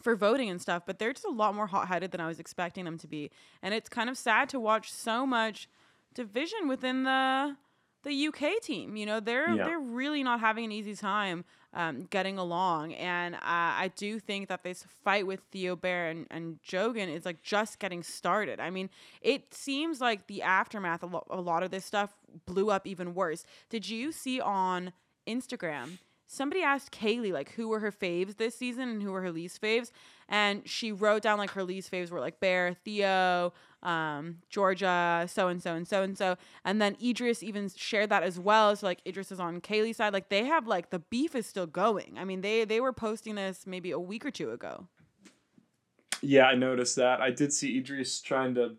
for 0.00 0.16
voting 0.16 0.48
and 0.50 0.60
stuff, 0.60 0.82
but 0.86 0.98
they're 0.98 1.12
just 1.12 1.24
a 1.26 1.30
lot 1.30 1.54
more 1.54 1.66
hot 1.66 1.88
headed 1.88 2.10
than 2.10 2.20
I 2.20 2.26
was 2.26 2.40
expecting 2.40 2.84
them 2.84 2.98
to 2.98 3.06
be. 3.06 3.30
And 3.62 3.74
it's 3.74 3.88
kind 3.88 4.08
of 4.08 4.16
sad 4.16 4.48
to 4.50 4.60
watch 4.60 4.92
so 4.92 5.26
much 5.26 5.68
division 6.14 6.68
within 6.68 7.04
the 7.04 7.56
the 8.02 8.28
UK 8.28 8.62
team. 8.62 8.96
You 8.96 9.04
know, 9.04 9.20
they're 9.20 9.50
Yeah. 9.54 9.64
they're 9.64 9.78
really 9.78 10.22
not 10.22 10.40
having 10.40 10.64
an 10.64 10.72
easy 10.72 10.94
time 10.96 11.44
um, 11.74 12.04
getting 12.08 12.38
along. 12.38 12.94
And 12.94 13.34
uh, 13.34 13.38
I 13.42 13.92
do 13.94 14.18
think 14.18 14.48
that 14.48 14.64
this 14.64 14.84
fight 15.04 15.26
with 15.26 15.40
Theo 15.52 15.76
Bear 15.76 16.08
and, 16.08 16.26
and 16.30 16.58
Jogan 16.62 17.14
is 17.14 17.26
like 17.26 17.42
just 17.42 17.78
getting 17.78 18.02
started. 18.02 18.58
I 18.58 18.70
mean, 18.70 18.88
it 19.20 19.52
seems 19.52 20.00
like 20.00 20.26
the 20.28 20.40
aftermath, 20.42 21.02
a, 21.02 21.06
lo- 21.06 21.26
a 21.30 21.40
lot 21.42 21.62
of 21.62 21.70
this 21.70 21.84
stuff 21.84 22.16
blew 22.46 22.70
up 22.70 22.86
even 22.86 23.14
worse. 23.14 23.44
Did 23.68 23.86
you 23.88 24.12
see 24.12 24.40
on 24.40 24.92
Instagram? 25.28 25.98
Somebody 26.32 26.62
asked 26.62 26.92
Kayleigh 26.92 27.32
like 27.32 27.50
who 27.54 27.66
were 27.66 27.80
her 27.80 27.90
faves 27.90 28.36
this 28.36 28.54
season 28.54 28.88
and 28.88 29.02
who 29.02 29.10
were 29.10 29.20
her 29.20 29.32
least 29.32 29.60
faves, 29.60 29.90
and 30.28 30.62
she 30.64 30.92
wrote 30.92 31.22
down 31.22 31.38
like 31.38 31.50
her 31.50 31.64
least 31.64 31.90
faves 31.90 32.12
were 32.12 32.20
like 32.20 32.38
Bear, 32.38 32.72
Theo, 32.72 33.52
um, 33.82 34.36
Georgia, 34.48 35.26
so 35.28 35.48
and 35.48 35.60
so 35.60 35.74
and 35.74 35.88
so 35.88 36.04
and 36.04 36.16
so, 36.16 36.36
and 36.64 36.80
then 36.80 36.96
Idris 37.02 37.42
even 37.42 37.68
shared 37.74 38.10
that 38.10 38.22
as 38.22 38.38
well. 38.38 38.76
So 38.76 38.86
like 38.86 39.00
Idris 39.04 39.32
is 39.32 39.40
on 39.40 39.60
Kayleigh's 39.60 39.96
side. 39.96 40.12
Like 40.12 40.28
they 40.28 40.44
have 40.44 40.68
like 40.68 40.90
the 40.90 41.00
beef 41.00 41.34
is 41.34 41.46
still 41.46 41.66
going. 41.66 42.14
I 42.16 42.24
mean 42.24 42.42
they 42.42 42.64
they 42.64 42.80
were 42.80 42.92
posting 42.92 43.34
this 43.34 43.66
maybe 43.66 43.90
a 43.90 43.98
week 43.98 44.24
or 44.24 44.30
two 44.30 44.52
ago. 44.52 44.86
Yeah, 46.22 46.44
I 46.44 46.54
noticed 46.54 46.94
that. 46.94 47.20
I 47.20 47.32
did 47.32 47.52
see 47.52 47.76
Idris 47.76 48.20
trying 48.20 48.54
to 48.54 48.76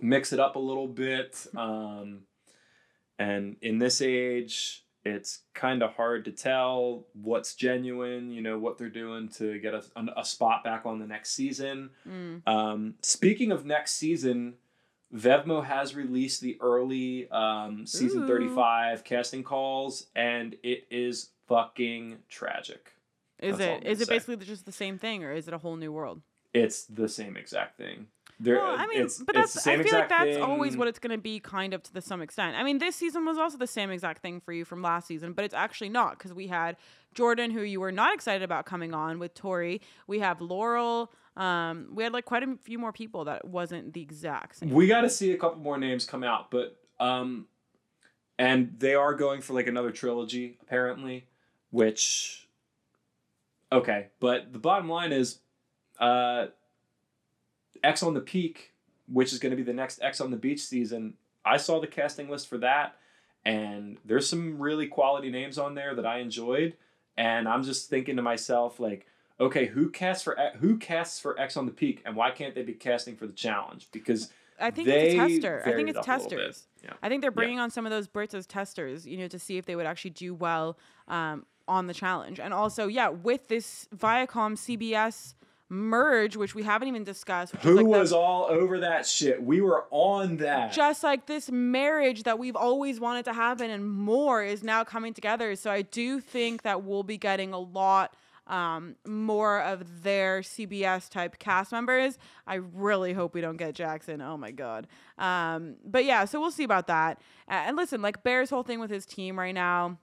mix 0.00 0.32
it 0.32 0.40
up 0.40 0.56
a 0.56 0.58
little 0.58 0.88
bit. 0.88 1.46
Um, 1.54 2.20
and 3.18 3.56
in 3.60 3.78
this 3.78 4.00
age, 4.00 4.82
it's 5.04 5.40
kind 5.54 5.82
of 5.82 5.94
hard 5.94 6.24
to 6.26 6.32
tell 6.32 7.06
what's 7.14 7.54
genuine, 7.54 8.30
you 8.30 8.42
know, 8.42 8.58
what 8.58 8.76
they're 8.76 8.88
doing 8.90 9.28
to 9.30 9.58
get 9.58 9.74
a, 9.74 9.82
a 10.16 10.24
spot 10.24 10.62
back 10.62 10.84
on 10.84 10.98
the 10.98 11.06
next 11.06 11.32
season. 11.32 11.90
Mm. 12.08 12.46
Um, 12.46 12.94
speaking 13.02 13.50
of 13.50 13.64
next 13.64 13.92
season, 13.92 14.54
Vevmo 15.14 15.64
has 15.64 15.94
released 15.94 16.40
the 16.40 16.58
early 16.60 17.28
um, 17.30 17.86
season 17.86 18.24
Ooh. 18.24 18.28
35 18.28 19.04
casting 19.04 19.42
calls, 19.42 20.06
and 20.14 20.56
it 20.62 20.86
is 20.90 21.30
fucking 21.48 22.18
tragic. 22.28 22.92
Is 23.40 23.58
That's 23.58 23.84
it 23.84 24.02
it 24.02 24.06
say. 24.06 24.14
basically 24.14 24.36
just 24.44 24.66
the 24.66 24.72
same 24.72 24.98
thing 24.98 25.24
or 25.24 25.32
is 25.32 25.48
it 25.48 25.54
a 25.54 25.58
whole 25.58 25.76
new 25.76 25.92
world? 25.92 26.20
It's 26.52 26.84
the 26.84 27.08
same 27.08 27.36
exact 27.36 27.78
thing. 27.78 28.08
There, 28.42 28.56
Well, 28.56 28.74
I 28.78 28.86
mean, 28.86 29.02
it's, 29.02 29.18
but 29.18 29.34
that's 29.34 29.66
I 29.66 29.82
feel 29.82 29.92
like 29.92 30.08
that's 30.08 30.38
always 30.38 30.74
what 30.74 30.88
it's 30.88 30.98
going 30.98 31.10
to 31.10 31.20
be, 31.20 31.40
kind 31.40 31.74
of 31.74 31.82
to 31.82 31.92
the 31.92 32.00
some 32.00 32.22
extent. 32.22 32.56
I 32.56 32.62
mean, 32.62 32.78
this 32.78 32.96
season 32.96 33.26
was 33.26 33.36
also 33.36 33.58
the 33.58 33.66
same 33.66 33.90
exact 33.90 34.22
thing 34.22 34.40
for 34.40 34.52
you 34.54 34.64
from 34.64 34.80
last 34.80 35.06
season, 35.06 35.34
but 35.34 35.44
it's 35.44 35.54
actually 35.54 35.90
not 35.90 36.18
because 36.18 36.32
we 36.32 36.46
had 36.46 36.76
Jordan, 37.14 37.50
who 37.50 37.60
you 37.60 37.80
were 37.80 37.92
not 37.92 38.14
excited 38.14 38.42
about 38.42 38.64
coming 38.64 38.94
on 38.94 39.18
with 39.18 39.34
Tori. 39.34 39.82
We 40.06 40.20
have 40.20 40.40
Laurel. 40.40 41.12
Um, 41.36 41.88
we 41.92 42.02
had 42.02 42.14
like 42.14 42.24
quite 42.24 42.42
a 42.42 42.56
few 42.62 42.78
more 42.78 42.92
people 42.92 43.26
that 43.26 43.46
wasn't 43.46 43.92
the 43.92 44.00
exact 44.00 44.56
same. 44.56 44.70
We 44.70 44.86
got 44.86 45.02
to 45.02 45.10
see 45.10 45.32
a 45.32 45.36
couple 45.36 45.60
more 45.60 45.76
names 45.76 46.06
come 46.06 46.24
out, 46.24 46.50
but 46.50 46.78
um, 46.98 47.46
and 48.38 48.74
they 48.78 48.94
are 48.94 49.14
going 49.14 49.42
for 49.42 49.52
like 49.52 49.66
another 49.66 49.90
trilogy 49.90 50.58
apparently, 50.62 51.26
which 51.70 52.48
okay, 53.70 54.08
but 54.18 54.52
the 54.52 54.58
bottom 54.58 54.88
line 54.88 55.12
is, 55.12 55.38
uh, 55.98 56.46
Ex 57.82 58.02
on 58.02 58.14
the 58.14 58.20
Peak, 58.20 58.72
which 59.08 59.32
is 59.32 59.38
going 59.38 59.50
to 59.50 59.56
be 59.56 59.62
the 59.62 59.72
next 59.72 60.00
Ex 60.02 60.20
on 60.20 60.30
the 60.30 60.36
Beach 60.36 60.60
season. 60.60 61.14
I 61.44 61.56
saw 61.56 61.80
the 61.80 61.86
casting 61.86 62.28
list 62.28 62.48
for 62.48 62.58
that, 62.58 62.96
and 63.44 63.98
there's 64.04 64.28
some 64.28 64.58
really 64.58 64.86
quality 64.86 65.30
names 65.30 65.58
on 65.58 65.74
there 65.74 65.94
that 65.94 66.06
I 66.06 66.18
enjoyed, 66.18 66.76
and 67.16 67.48
I'm 67.48 67.62
just 67.62 67.88
thinking 67.88 68.16
to 68.16 68.22
myself 68.22 68.80
like. 68.80 69.06
Okay, 69.40 69.64
who 69.64 69.88
casts 69.88 70.22
for 70.22 70.36
who 70.58 70.76
casts 70.76 71.18
for 71.18 71.40
Ex 71.40 71.56
on 71.56 71.64
the 71.64 71.72
Peak, 71.72 72.02
and 72.04 72.14
why 72.14 72.30
can't 72.30 72.54
they 72.54 72.60
be 72.62 72.74
casting 72.74 73.16
for 73.16 73.26
the 73.26 73.32
challenge? 73.32 73.88
Because 73.90 74.28
I 74.60 74.70
think 74.70 74.88
it's 74.88 75.14
a 75.14 75.16
tester. 75.16 75.62
I 75.64 75.72
think 75.72 75.88
it's 75.88 75.98
up 75.98 76.06
a 76.06 76.10
little 76.10 76.28
testers. 76.28 76.66
Yeah. 76.84 76.92
I 77.02 77.08
think 77.08 77.22
they're 77.22 77.30
bringing 77.30 77.58
on 77.58 77.70
some 77.70 77.86
of 77.86 77.90
those 77.90 78.08
Brits 78.08 78.34
as 78.34 78.46
testers, 78.46 79.06
you 79.06 79.16
know, 79.16 79.28
to 79.28 79.38
see 79.38 79.56
if 79.56 79.66
they 79.66 79.76
would 79.76 79.86
actually 79.86 80.10
do 80.10 80.34
well 80.34 80.76
um, 81.08 81.46
on 81.66 81.86
the 81.86 81.94
challenge. 81.94 82.38
And 82.38 82.52
also, 82.52 82.86
yeah, 82.86 83.08
with 83.08 83.48
this 83.48 83.88
Viacom 83.96 84.56
CBS 84.56 85.34
merge, 85.70 86.36
which 86.36 86.54
we 86.54 86.64
haven't 86.64 86.88
even 86.88 87.04
discussed. 87.04 87.54
Who 87.56 87.74
like 87.74 87.84
the- 87.84 87.90
was 87.90 88.12
all 88.12 88.44
over 88.50 88.80
that 88.80 89.06
shit? 89.06 89.42
We 89.42 89.60
were 89.60 89.86
on 89.90 90.38
that. 90.38 90.72
just 90.72 91.02
like 91.02 91.26
this 91.26 91.50
marriage 91.50 92.24
that 92.24 92.38
we've 92.38 92.56
always 92.56 93.00
wanted 93.00 93.24
to 93.26 93.32
happen 93.32 93.70
and 93.70 93.88
more 93.88 94.42
is 94.42 94.62
now 94.62 94.84
coming 94.84 95.14
together. 95.14 95.54
So 95.56 95.70
I 95.70 95.82
do 95.82 96.20
think 96.20 96.62
that 96.62 96.82
we'll 96.82 97.04
be 97.04 97.16
getting 97.16 97.52
a 97.52 97.58
lot 97.58 98.14
um, 98.46 98.96
more 99.06 99.60
of 99.62 100.02
their 100.02 100.40
CBS 100.40 101.08
type 101.08 101.38
cast 101.38 101.70
members. 101.70 102.18
I 102.48 102.56
really 102.56 103.12
hope 103.12 103.32
we 103.32 103.40
don't 103.40 103.56
get 103.56 103.74
Jackson. 103.76 104.20
Oh 104.20 104.36
my 104.36 104.50
god. 104.50 104.88
Um, 105.18 105.76
but 105.84 106.04
yeah, 106.04 106.24
so 106.24 106.40
we'll 106.40 106.50
see 106.50 106.64
about 106.64 106.88
that. 106.88 107.20
And 107.46 107.76
listen, 107.76 108.02
like 108.02 108.24
Bear's 108.24 108.50
whole 108.50 108.64
thing 108.64 108.80
with 108.80 108.90
his 108.90 109.06
team 109.06 109.38
right 109.38 109.54
now. 109.54 109.98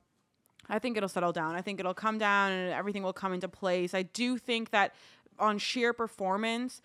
I 0.70 0.80
think 0.80 0.98
it'll 0.98 1.10
settle 1.10 1.32
down. 1.32 1.56
I 1.56 1.62
think 1.62 1.80
it'll 1.80 1.94
come 1.94 2.18
down 2.18 2.52
and 2.52 2.74
everything 2.74 3.04
will 3.04 3.14
come 3.14 3.34
into 3.34 3.48
place. 3.48 3.94
I 3.94 4.04
do 4.04 4.38
think 4.38 4.72
that 4.72 4.94
on 5.40 5.58
sheer 5.58 5.94
performance, 5.94 6.82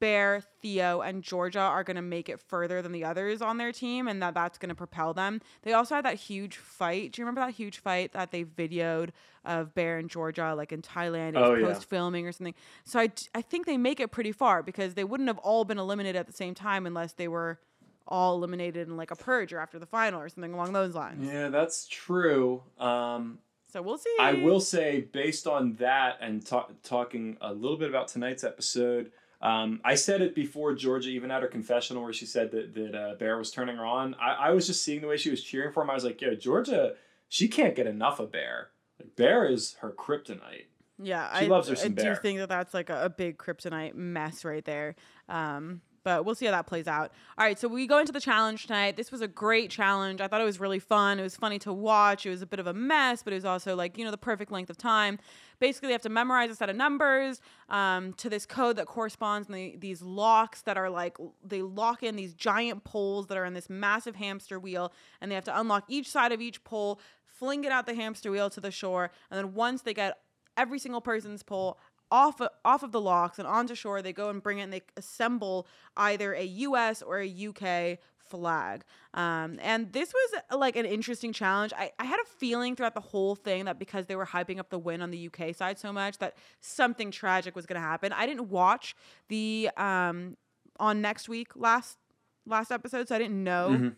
Bear, 0.00 0.42
Theo, 0.62 1.00
and 1.02 1.22
Georgia 1.22 1.60
are 1.60 1.84
going 1.84 1.96
to 1.96 2.02
make 2.02 2.28
it 2.28 2.40
further 2.40 2.80
than 2.82 2.92
the 2.92 3.04
others 3.04 3.42
on 3.42 3.58
their 3.58 3.72
team, 3.72 4.08
and 4.08 4.20
that 4.22 4.34
that's 4.34 4.58
going 4.58 4.70
to 4.70 4.74
propel 4.74 5.12
them. 5.14 5.40
They 5.62 5.74
also 5.74 5.94
had 5.94 6.04
that 6.06 6.14
huge 6.16 6.56
fight. 6.56 7.12
Do 7.12 7.20
you 7.20 7.26
remember 7.26 7.42
that 7.46 7.54
huge 7.54 7.78
fight 7.78 8.12
that 8.12 8.30
they 8.32 8.44
videoed 8.44 9.10
of 9.44 9.74
Bear 9.74 9.98
and 9.98 10.08
Georgia, 10.10 10.54
like 10.56 10.72
in 10.72 10.82
Thailand? 10.82 11.34
It 11.34 11.40
was 11.40 11.50
Oh, 11.62 11.66
post 11.74 11.88
filming 11.88 12.26
or 12.26 12.32
something. 12.32 12.54
So 12.84 12.98
I, 12.98 13.10
I 13.34 13.42
think 13.42 13.66
they 13.66 13.76
make 13.76 14.00
it 14.00 14.10
pretty 14.10 14.32
far 14.32 14.62
because 14.62 14.94
they 14.94 15.04
wouldn't 15.04 15.28
have 15.28 15.38
all 15.38 15.64
been 15.64 15.78
eliminated 15.78 16.16
at 16.16 16.26
the 16.26 16.32
same 16.32 16.54
time 16.54 16.86
unless 16.86 17.12
they 17.12 17.28
were 17.28 17.60
all 18.08 18.36
eliminated 18.36 18.88
in 18.88 18.96
like 18.96 19.10
a 19.10 19.16
purge 19.16 19.52
or 19.52 19.58
after 19.58 19.78
the 19.78 19.86
final 19.86 20.20
or 20.20 20.28
something 20.28 20.54
along 20.54 20.72
those 20.72 20.94
lines. 20.94 21.28
Yeah, 21.30 21.48
that's 21.48 21.86
true. 21.86 22.62
Um, 22.78 23.40
So 23.72 23.82
we'll 23.82 23.98
see. 23.98 24.14
I 24.20 24.32
will 24.34 24.60
say, 24.60 25.08
based 25.12 25.46
on 25.46 25.74
that 25.74 26.18
and 26.20 26.44
ta- 26.44 26.68
talking 26.82 27.36
a 27.40 27.52
little 27.52 27.76
bit 27.76 27.88
about 27.90 28.08
tonight's 28.08 28.44
episode, 28.44 29.10
um, 29.42 29.80
I 29.84 29.96
said 29.96 30.22
it 30.22 30.34
before 30.34 30.74
Georgia 30.74 31.10
even 31.10 31.30
had 31.30 31.42
her 31.42 31.48
confessional 31.48 32.02
where 32.02 32.12
she 32.12 32.26
said 32.26 32.52
that, 32.52 32.74
that 32.74 32.94
uh, 32.94 33.14
Bear 33.16 33.36
was 33.36 33.50
turning 33.50 33.76
her 33.76 33.84
on. 33.84 34.14
I, 34.20 34.34
I 34.34 34.50
was 34.50 34.66
just 34.66 34.82
seeing 34.84 35.00
the 35.00 35.08
way 35.08 35.16
she 35.16 35.30
was 35.30 35.42
cheering 35.42 35.72
for 35.72 35.82
him. 35.82 35.90
I 35.90 35.94
was 35.94 36.04
like, 36.04 36.20
yo, 36.20 36.34
Georgia, 36.34 36.94
she 37.28 37.48
can't 37.48 37.74
get 37.74 37.86
enough 37.86 38.18
of 38.20 38.32
Bear. 38.32 38.68
Like, 38.98 39.14
Bear 39.16 39.44
is 39.46 39.74
her 39.80 39.90
kryptonite. 39.90 40.66
Yeah, 41.02 41.28
She 41.38 41.44
I, 41.44 41.48
loves 41.48 41.68
her 41.68 41.76
I 41.78 41.88
do 41.88 41.94
bear. 41.94 42.16
think 42.16 42.38
that 42.38 42.48
that's 42.48 42.72
like 42.72 42.88
a, 42.88 43.04
a 43.04 43.10
big 43.10 43.36
kryptonite 43.36 43.94
mess 43.94 44.44
right 44.46 44.64
there. 44.64 44.94
Um, 45.28 45.82
but 46.06 46.24
we'll 46.24 46.36
see 46.36 46.46
how 46.46 46.52
that 46.52 46.68
plays 46.68 46.86
out. 46.86 47.10
All 47.36 47.44
right, 47.44 47.58
so 47.58 47.66
we 47.66 47.88
go 47.88 47.98
into 47.98 48.12
the 48.12 48.20
challenge 48.20 48.68
tonight. 48.68 48.96
This 48.96 49.10
was 49.10 49.22
a 49.22 49.26
great 49.26 49.70
challenge. 49.70 50.20
I 50.20 50.28
thought 50.28 50.40
it 50.40 50.44
was 50.44 50.60
really 50.60 50.78
fun. 50.78 51.18
It 51.18 51.24
was 51.24 51.34
funny 51.34 51.58
to 51.58 51.72
watch. 51.72 52.24
It 52.24 52.30
was 52.30 52.42
a 52.42 52.46
bit 52.46 52.60
of 52.60 52.68
a 52.68 52.72
mess, 52.72 53.24
but 53.24 53.32
it 53.32 53.36
was 53.36 53.44
also 53.44 53.74
like 53.74 53.98
you 53.98 54.04
know 54.04 54.12
the 54.12 54.16
perfect 54.16 54.52
length 54.52 54.70
of 54.70 54.78
time. 54.78 55.18
Basically, 55.58 55.88
they 55.88 55.94
have 55.94 56.02
to 56.02 56.08
memorize 56.08 56.48
a 56.48 56.54
set 56.54 56.70
of 56.70 56.76
numbers 56.76 57.40
um, 57.70 58.12
to 58.12 58.30
this 58.30 58.46
code 58.46 58.76
that 58.76 58.86
corresponds, 58.86 59.48
and 59.48 59.56
they, 59.56 59.74
these 59.80 60.00
locks 60.00 60.62
that 60.62 60.76
are 60.76 60.88
like 60.88 61.16
they 61.44 61.60
lock 61.60 62.04
in 62.04 62.14
these 62.14 62.34
giant 62.34 62.84
poles 62.84 63.26
that 63.26 63.36
are 63.36 63.44
in 63.44 63.54
this 63.54 63.68
massive 63.68 64.14
hamster 64.14 64.60
wheel, 64.60 64.92
and 65.20 65.28
they 65.28 65.34
have 65.34 65.42
to 65.46 65.58
unlock 65.58 65.86
each 65.88 66.08
side 66.08 66.30
of 66.30 66.40
each 66.40 66.62
pole, 66.62 67.00
fling 67.24 67.64
it 67.64 67.72
out 67.72 67.84
the 67.84 67.94
hamster 67.94 68.30
wheel 68.30 68.48
to 68.48 68.60
the 68.60 68.70
shore, 68.70 69.10
and 69.28 69.38
then 69.38 69.54
once 69.54 69.82
they 69.82 69.92
get 69.92 70.20
every 70.56 70.78
single 70.78 71.00
person's 71.00 71.42
pole 71.42 71.78
off 72.10 72.40
off 72.64 72.82
of 72.82 72.92
the 72.92 73.00
locks 73.00 73.38
and 73.38 73.46
onto 73.46 73.74
shore. 73.74 74.02
They 74.02 74.12
go 74.12 74.28
and 74.28 74.42
bring 74.42 74.58
it 74.58 74.62
and 74.62 74.72
they 74.72 74.82
assemble 74.96 75.66
either 75.96 76.34
a 76.34 76.44
U.S. 76.44 77.02
or 77.02 77.20
a 77.20 77.46
UK 77.48 77.98
flag. 78.18 78.84
Um, 79.14 79.58
and 79.62 79.92
this 79.92 80.12
was 80.12 80.42
uh, 80.50 80.58
like 80.58 80.76
an 80.76 80.86
interesting 80.86 81.32
challenge. 81.32 81.72
I, 81.76 81.92
I 81.98 82.04
had 82.04 82.18
a 82.18 82.28
feeling 82.38 82.76
throughout 82.76 82.94
the 82.94 83.00
whole 83.00 83.34
thing 83.34 83.64
that 83.66 83.78
because 83.78 84.06
they 84.06 84.16
were 84.16 84.26
hyping 84.26 84.58
up 84.58 84.70
the 84.70 84.78
win 84.78 85.00
on 85.00 85.10
the 85.10 85.28
UK 85.28 85.54
side 85.54 85.78
so 85.78 85.92
much 85.92 86.18
that 86.18 86.36
something 86.60 87.10
tragic 87.10 87.54
was 87.56 87.66
going 87.66 87.80
to 87.80 87.86
happen. 87.86 88.12
I 88.12 88.26
didn't 88.26 88.48
watch 88.48 88.94
the 89.28 89.70
um, 89.76 90.36
on 90.78 91.00
next 91.00 91.28
week 91.28 91.48
last 91.54 91.98
last 92.46 92.70
episode, 92.70 93.08
so 93.08 93.14
I 93.14 93.18
didn't 93.18 93.42
know. 93.42 93.70
Mm-hmm 93.70 93.88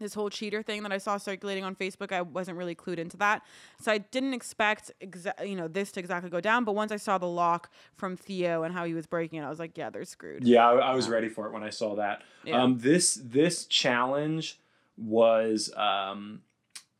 this 0.00 0.14
whole 0.14 0.30
cheater 0.30 0.62
thing 0.62 0.82
that 0.82 0.92
I 0.92 0.98
saw 0.98 1.16
circulating 1.16 1.64
on 1.64 1.76
Facebook, 1.76 2.12
I 2.12 2.22
wasn't 2.22 2.56
really 2.58 2.74
clued 2.74 2.98
into 2.98 3.16
that. 3.18 3.42
So 3.80 3.92
I 3.92 3.98
didn't 3.98 4.34
expect 4.34 4.90
exa- 5.00 5.48
you 5.48 5.56
know 5.56 5.68
this 5.68 5.92
to 5.92 6.00
exactly 6.00 6.30
go 6.30 6.40
down. 6.40 6.64
But 6.64 6.74
once 6.74 6.90
I 6.92 6.96
saw 6.96 7.18
the 7.18 7.28
lock 7.28 7.70
from 7.96 8.16
Theo 8.16 8.62
and 8.62 8.74
how 8.74 8.84
he 8.84 8.94
was 8.94 9.06
breaking 9.06 9.38
it, 9.40 9.42
I 9.44 9.48
was 9.48 9.58
like, 9.58 9.76
yeah, 9.76 9.90
they're 9.90 10.04
screwed. 10.04 10.44
Yeah, 10.44 10.68
I, 10.68 10.76
I 10.76 10.94
was 10.94 11.08
ready 11.08 11.28
for 11.28 11.46
it 11.46 11.52
when 11.52 11.62
I 11.62 11.70
saw 11.70 11.96
that. 11.96 12.22
Yeah. 12.44 12.62
Um, 12.62 12.78
this 12.78 13.20
this 13.22 13.66
challenge 13.66 14.58
was 14.96 15.72
um, 15.76 16.42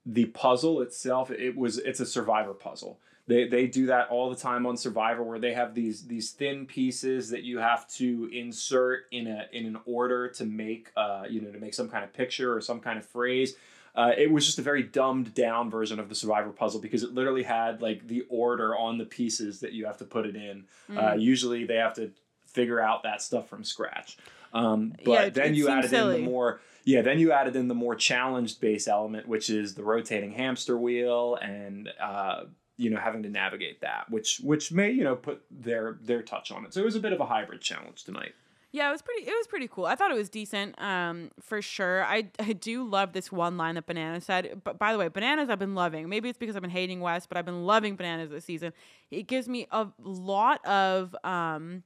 the 0.07 0.27
puzzle 0.27 0.81
itself. 0.81 1.31
It 1.31 1.57
was 1.57 1.79
it's 1.79 2.01
a 2.01 2.07
survivor 2.07 2.55
puzzle. 2.55 3.01
They, 3.31 3.47
they 3.47 3.69
do 3.69 3.87
that 3.87 4.09
all 4.09 4.29
the 4.29 4.35
time 4.35 4.67
on 4.67 4.77
Survivor, 4.77 5.23
where 5.23 5.39
they 5.39 5.55
have 5.55 5.73
these 5.73 6.05
these 6.09 6.33
thin 6.33 6.67
pieces 6.67 7.31
that 7.31 7.45
you 7.45 7.59
have 7.59 7.87
to 7.91 8.29
insert 8.33 9.05
in 9.13 9.29
a 9.29 9.47
in 9.53 9.67
an 9.67 9.79
order 9.85 10.29
to 10.31 10.45
make 10.45 10.91
uh, 10.97 11.27
you 11.31 11.41
know 11.41 11.53
to 11.53 11.59
make 11.61 11.73
some 11.73 11.89
kind 11.89 12.03
of 12.03 12.13
picture 12.13 12.53
or 12.53 12.61
some 12.61 12.81
kind 12.81 12.99
of 12.99 13.07
phrase. 13.07 13.55
Uh, 13.95 14.11
it 14.19 14.33
was 14.33 14.47
just 14.47 14.59
a 14.59 14.63
very 14.63 14.83
dumbed 14.83 15.33
down 15.33 15.71
version 15.71 16.01
of 16.01 16.09
the 16.09 16.15
Survivor 16.17 16.51
puzzle 16.51 16.81
because 16.81 17.05
it 17.05 17.15
literally 17.15 17.45
had 17.45 17.81
like 17.81 18.09
the 18.09 18.27
order 18.29 18.77
on 18.77 18.99
the 18.99 19.05
pieces 19.05 19.61
that 19.61 19.75
you 19.75 19.87
have 19.87 19.99
to 19.99 20.05
put 20.05 20.27
it 20.27 20.35
in. 20.35 20.65
Uh, 20.89 20.93
mm. 20.93 21.13
Uh, 21.13 21.15
usually 21.15 21.65
they 21.65 21.77
have 21.77 21.95
to 21.95 22.11
figure 22.47 22.81
out 22.81 23.05
that 23.05 23.23
stuff 23.23 23.49
from 23.49 23.63
scratch. 23.63 24.19
Um, 24.53 24.95
but 25.05 25.13
yeah, 25.13 25.23
it, 25.23 25.35
then 25.35 25.53
it 25.53 25.55
you 25.55 25.69
added 25.69 25.91
silly. 25.91 26.17
in 26.17 26.25
the 26.25 26.29
more 26.29 26.61
yeah 26.83 27.03
then 27.03 27.21
you 27.21 27.31
added 27.31 27.55
in 27.55 27.69
the 27.69 27.75
more 27.75 27.95
challenged 27.95 28.61
base 28.61 28.89
element 28.89 29.29
which 29.29 29.49
is 29.49 29.75
the 29.75 29.85
rotating 29.85 30.33
hamster 30.33 30.77
wheel 30.77 31.37
and 31.37 31.89
uh, 32.03 32.45
you 32.81 32.91
know 32.91 32.99
having 32.99 33.23
to 33.23 33.29
navigate 33.29 33.81
that 33.81 34.11
which 34.11 34.41
which 34.43 34.73
may 34.73 34.91
you 34.91 35.05
know 35.05 35.15
put 35.15 35.43
their 35.51 35.99
their 36.03 36.23
touch 36.23 36.51
on 36.51 36.65
it 36.65 36.73
so 36.73 36.81
it 36.81 36.85
was 36.85 36.97
a 36.97 37.01
bit 37.01 37.13
of 37.13 37.21
a 37.21 37.27
hybrid 37.27 37.61
challenge 37.61 38.05
tonight 38.05 38.33
yeah, 38.73 38.89
it 38.89 38.93
was 38.93 39.03
pretty. 39.03 39.23
It 39.23 39.35
was 39.37 39.49
pretty 39.49 39.67
cool. 39.67 39.87
I 39.87 39.97
thought 39.97 40.13
it 40.13 40.17
was 40.17 40.29
decent, 40.29 40.81
um, 40.81 41.33
for 41.41 41.61
sure. 41.61 42.05
I 42.05 42.29
I 42.39 42.53
do 42.53 42.85
love 42.89 43.13
this 43.13 43.33
one 43.33 43.57
line 43.57 43.75
that 43.75 43.87
Banana 43.87 44.21
said. 44.21 44.61
But 44.63 44.79
by 44.79 44.93
the 44.93 44.99
way, 44.99 45.09
bananas 45.09 45.51
I've 45.51 45.59
been 45.59 45.75
loving. 45.75 46.09
Maybe 46.09 46.29
it's 46.29 46.39
because 46.39 46.55
I've 46.55 46.63
been 46.63 46.71
hating 46.71 47.01
Wes, 47.01 47.27
but 47.27 47.37
I've 47.37 47.45
been 47.45 47.65
loving 47.65 47.97
bananas 47.97 48.31
this 48.31 48.45
season. 48.45 48.73
It 49.11 49.27
gives 49.27 49.49
me 49.49 49.67
a 49.73 49.89
lot 49.99 50.65
of 50.65 51.17
um. 51.25 51.83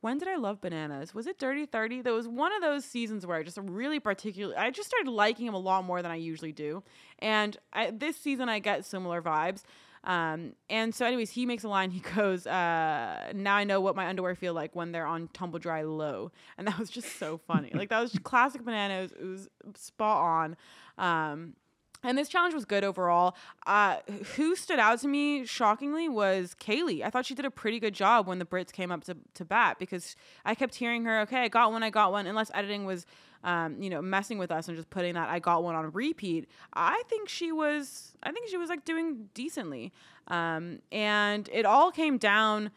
When 0.00 0.18
did 0.18 0.26
I 0.26 0.34
love 0.34 0.60
bananas? 0.60 1.14
Was 1.14 1.26
it 1.28 1.38
Dirty 1.38 1.66
Thirty? 1.66 2.00
That 2.00 2.14
was 2.14 2.26
one 2.26 2.52
of 2.54 2.62
those 2.62 2.84
seasons 2.84 3.26
where 3.26 3.36
I 3.36 3.42
just 3.42 3.58
really 3.58 4.00
particularly. 4.00 4.56
I 4.56 4.70
just 4.70 4.88
started 4.88 5.10
liking 5.10 5.46
him 5.46 5.54
a 5.54 5.58
lot 5.58 5.84
more 5.84 6.00
than 6.00 6.10
I 6.10 6.16
usually 6.16 6.50
do, 6.50 6.82
and 7.18 7.56
I, 7.74 7.90
this 7.90 8.16
season 8.16 8.48
I 8.48 8.58
get 8.58 8.86
similar 8.86 9.20
vibes. 9.20 9.64
Um, 10.04 10.54
and 10.68 10.94
so, 10.94 11.06
anyways, 11.06 11.30
he 11.30 11.46
makes 11.46 11.64
a 11.64 11.68
line. 11.68 11.90
He 11.90 12.00
goes, 12.14 12.46
uh, 12.46 13.32
"Now 13.34 13.56
I 13.56 13.64
know 13.64 13.80
what 13.80 13.96
my 13.96 14.06
underwear 14.08 14.34
feel 14.34 14.54
like 14.54 14.74
when 14.74 14.92
they're 14.92 15.06
on 15.06 15.28
tumble 15.32 15.58
dry 15.58 15.82
low," 15.82 16.32
and 16.58 16.66
that 16.66 16.78
was 16.78 16.90
just 16.90 17.18
so 17.18 17.38
funny. 17.38 17.70
like 17.74 17.88
that 17.90 18.00
was 18.00 18.18
classic 18.22 18.64
bananas. 18.64 19.12
It 19.12 19.24
was 19.24 19.48
spot 19.76 20.22
on. 20.22 20.56
Um, 20.98 21.54
and 22.02 22.18
this 22.18 22.28
challenge 22.28 22.54
was 22.54 22.64
good 22.64 22.84
overall. 22.84 23.36
Uh, 23.66 23.96
who 24.36 24.56
stood 24.56 24.78
out 24.78 25.00
to 25.00 25.08
me 25.08 25.44
shockingly 25.46 26.08
was 26.08 26.54
Kayleigh. 26.58 27.02
I 27.02 27.10
thought 27.10 27.26
she 27.26 27.34
did 27.34 27.44
a 27.44 27.50
pretty 27.50 27.78
good 27.80 27.94
job 27.94 28.26
when 28.26 28.38
the 28.38 28.44
Brits 28.44 28.72
came 28.72 28.90
up 28.90 29.04
to, 29.04 29.16
to 29.34 29.44
bat 29.44 29.78
because 29.78 30.16
I 30.44 30.54
kept 30.54 30.74
hearing 30.74 31.04
her, 31.04 31.20
okay, 31.20 31.42
I 31.42 31.48
got 31.48 31.72
one, 31.72 31.82
I 31.82 31.90
got 31.90 32.12
one, 32.12 32.26
unless 32.26 32.50
editing 32.54 32.84
was 32.84 33.06
um, 33.44 33.82
you 33.82 33.90
know, 33.90 34.00
messing 34.00 34.38
with 34.38 34.50
us 34.50 34.68
and 34.68 34.76
just 34.76 34.90
putting 34.90 35.14
that 35.14 35.28
I 35.28 35.38
got 35.38 35.64
one 35.64 35.74
on 35.74 35.90
repeat, 35.92 36.48
I 36.74 37.02
think 37.08 37.28
she 37.28 37.50
was 37.50 38.16
I 38.22 38.30
think 38.30 38.48
she 38.48 38.56
was 38.56 38.68
like 38.68 38.84
doing 38.84 39.28
decently. 39.34 39.92
Um, 40.28 40.78
and 40.92 41.48
it 41.52 41.66
all 41.66 41.90
came 41.90 42.18
down 42.18 42.70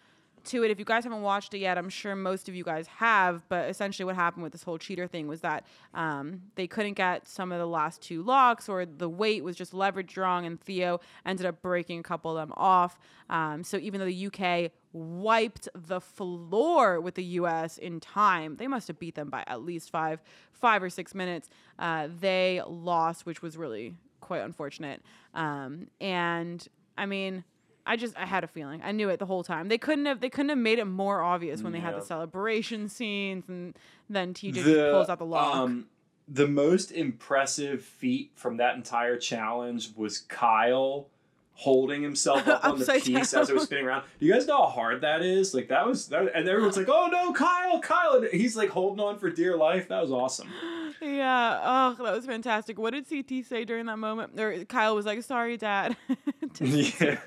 to 0.47 0.63
it. 0.63 0.71
If 0.71 0.79
you 0.79 0.85
guys 0.85 1.03
haven't 1.03 1.21
watched 1.21 1.53
it 1.53 1.59
yet, 1.59 1.77
I'm 1.77 1.89
sure 1.89 2.15
most 2.15 2.47
of 2.49 2.55
you 2.55 2.63
guys 2.63 2.87
have. 2.87 3.47
But 3.49 3.69
essentially, 3.69 4.05
what 4.05 4.15
happened 4.15 4.43
with 4.43 4.51
this 4.51 4.63
whole 4.63 4.77
cheater 4.77 5.07
thing 5.07 5.27
was 5.27 5.41
that 5.41 5.65
um, 5.93 6.41
they 6.55 6.67
couldn't 6.67 6.93
get 6.93 7.27
some 7.27 7.51
of 7.51 7.59
the 7.59 7.67
last 7.67 8.01
two 8.01 8.23
locks, 8.23 8.69
or 8.69 8.85
the 8.85 9.09
weight 9.09 9.43
was 9.43 9.55
just 9.55 9.73
leveraged 9.73 10.17
wrong, 10.17 10.45
and 10.45 10.59
Theo 10.59 10.99
ended 11.25 11.45
up 11.45 11.61
breaking 11.61 11.99
a 11.99 12.03
couple 12.03 12.37
of 12.37 12.37
them 12.37 12.53
off. 12.57 12.97
Um, 13.29 13.63
so 13.63 13.77
even 13.77 13.99
though 13.99 14.05
the 14.05 14.27
UK 14.27 14.71
wiped 14.93 15.67
the 15.73 15.99
floor 15.99 17.01
with 17.01 17.15
the 17.15 17.23
U.S. 17.23 17.77
in 17.77 17.99
time, 17.99 18.55
they 18.57 18.67
must 18.67 18.87
have 18.87 18.99
beat 18.99 19.15
them 19.15 19.29
by 19.29 19.43
at 19.47 19.61
least 19.61 19.89
five, 19.89 20.21
five 20.53 20.81
or 20.81 20.89
six 20.89 21.13
minutes. 21.13 21.49
Uh, 21.77 22.07
they 22.19 22.61
lost, 22.65 23.25
which 23.25 23.41
was 23.41 23.57
really 23.57 23.93
quite 24.21 24.41
unfortunate. 24.41 25.01
Um, 25.33 25.87
and 26.01 26.67
I 26.97 27.05
mean 27.05 27.43
I 27.86 27.95
just 27.97 28.17
I 28.17 28.25
had 28.25 28.43
a 28.43 28.47
feeling. 28.47 28.81
I 28.83 28.91
knew 28.91 29.09
it 29.09 29.19
the 29.19 29.25
whole 29.25 29.43
time. 29.43 29.67
They 29.67 29.77
couldn't 29.77 30.05
have 30.05 30.19
they 30.19 30.29
couldn't 30.29 30.49
have 30.49 30.57
made 30.57 30.79
it 30.79 30.86
more 30.86 31.21
obvious 31.21 31.61
when 31.61 31.71
they 31.71 31.79
had 31.79 31.95
the 31.95 32.01
celebration 32.01 32.89
scenes 32.89 33.47
and 33.47 33.77
then 34.09 34.33
TJ 34.33 34.53
the, 34.53 34.61
just 34.61 34.91
pulls 34.91 35.09
out 35.09 35.19
the 35.19 35.25
lock. 35.25 35.55
Um, 35.55 35.88
the 36.27 36.47
most 36.47 36.91
impressive 36.91 37.83
feat 37.83 38.31
from 38.36 38.57
that 38.57 38.75
entire 38.75 39.17
challenge 39.17 39.91
was 39.95 40.19
Kyle 40.19 41.07
holding 41.55 42.03
himself 42.03 42.47
up 42.47 42.63
on 42.63 42.77
the 42.77 42.85
piece 42.85 43.31
down. 43.31 43.41
as 43.41 43.49
it 43.49 43.53
was 43.55 43.63
spinning 43.63 43.85
around. 43.85 44.03
Do 44.19 44.25
you 44.25 44.33
guys 44.33 44.45
know 44.45 44.57
how 44.57 44.67
hard 44.67 45.01
that 45.01 45.21
is? 45.21 45.53
Like 45.53 45.69
that 45.69 45.87
was, 45.87 46.07
that, 46.09 46.31
and 46.35 46.47
everyone's 46.47 46.77
like, 46.77 46.89
"Oh 46.89 47.07
no, 47.07 47.33
Kyle, 47.33 47.79
Kyle!" 47.79 48.15
And 48.15 48.27
he's 48.31 48.55
like 48.55 48.69
holding 48.69 49.03
on 49.03 49.17
for 49.17 49.29
dear 49.29 49.57
life. 49.57 49.87
That 49.87 50.01
was 50.01 50.11
awesome. 50.11 50.49
Yeah. 51.01 51.59
Oh, 51.61 52.03
that 52.03 52.15
was 52.15 52.25
fantastic. 52.25 52.79
What 52.79 52.93
did 52.93 53.07
CT 53.07 53.45
say 53.45 53.65
during 53.65 53.85
that 53.87 53.99
moment? 53.99 54.39
Or 54.39 54.63
Kyle 54.63 54.95
was 54.95 55.05
like, 55.05 55.21
"Sorry, 55.23 55.57
Dad." 55.57 55.97
yeah. 56.61 57.17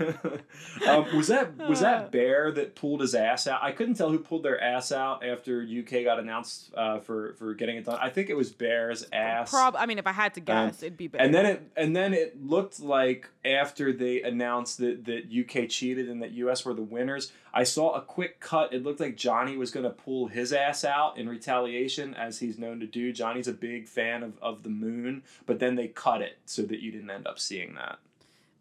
um, 0.87 1.17
was 1.17 1.29
that 1.29 1.57
was 1.59 1.81
that. 1.81 2.11
Bear 2.13 2.51
that 2.53 2.75
pulled 2.75 3.03
his 3.03 3.15
ass 3.15 3.47
out? 3.47 3.63
I 3.63 3.73
couldn't 3.73 3.95
tell 3.95 4.11
who 4.11 4.19
pulled 4.21 4.43
their 4.43 4.61
ass 4.61 4.91
out 4.91 5.25
after 5.25 5.63
UK 5.63 6.05
got 6.05 6.19
announced 6.19 6.73
uh, 6.75 7.01
for 7.01 7.35
for 7.35 7.55
getting 7.55 7.77
it 7.77 7.85
done. 7.85 7.99
I 8.01 8.09
think 8.09 8.31
it 8.31 8.37
was 8.37 8.51
Bear's 8.51 9.07
ass. 9.13 9.51
Prob. 9.51 9.77
I 9.77 9.85
mean, 9.85 9.99
if 9.99 10.07
I 10.07 10.13
had 10.13 10.35
to 10.35 10.41
um, 10.41 10.45
guess, 10.47 10.83
um, 10.83 10.87
it'd 10.87 10.97
be 10.97 11.09
Bear. 11.09 11.21
And 11.21 11.35
then 11.35 11.47
it 11.47 11.71
and 11.77 11.95
then 11.95 12.15
it 12.15 12.43
looked 12.43 12.81
like 12.81 13.29
after 13.45 13.93
they 13.93 14.18
announced 14.25 14.79
that 14.79 15.05
that 15.07 15.25
UK 15.33 15.69
cheated 15.69 16.09
and 16.09 16.23
that 16.23 16.33
US 16.33 16.65
were 16.65 16.75
the 16.75 16.83
winners. 16.83 17.33
I 17.53 17.65
saw 17.65 17.93
a 17.95 18.01
quick 18.01 18.41
cut. 18.41 18.73
It 18.73 18.83
looked 18.83 19.01
like 19.01 19.17
Johnny 19.17 19.57
was 19.57 19.71
going 19.71 19.85
to 19.85 19.91
pull 19.91 20.29
his 20.29 20.53
ass 20.53 20.85
out 20.85 21.19
in 21.19 21.29
retaliation, 21.29 22.15
as 22.15 22.39
he's 22.39 22.59
known 22.59 22.81
to 22.81 22.87
do. 22.87 23.13
Johnny's 23.13 23.49
a 23.49 23.53
big 23.53 23.89
fan 23.89 24.23
of, 24.23 24.39
of 24.41 24.63
the 24.63 24.69
moon, 24.69 25.23
but 25.47 25.59
then 25.59 25.75
they 25.75 25.89
cut 25.89 26.23
it 26.23 26.39
so 26.47 26.63
that 26.63 26.81
you 26.81 26.93
didn't 26.93 27.11
end 27.11 27.27
up 27.27 27.39
seeing 27.39 27.75
that. 27.75 27.99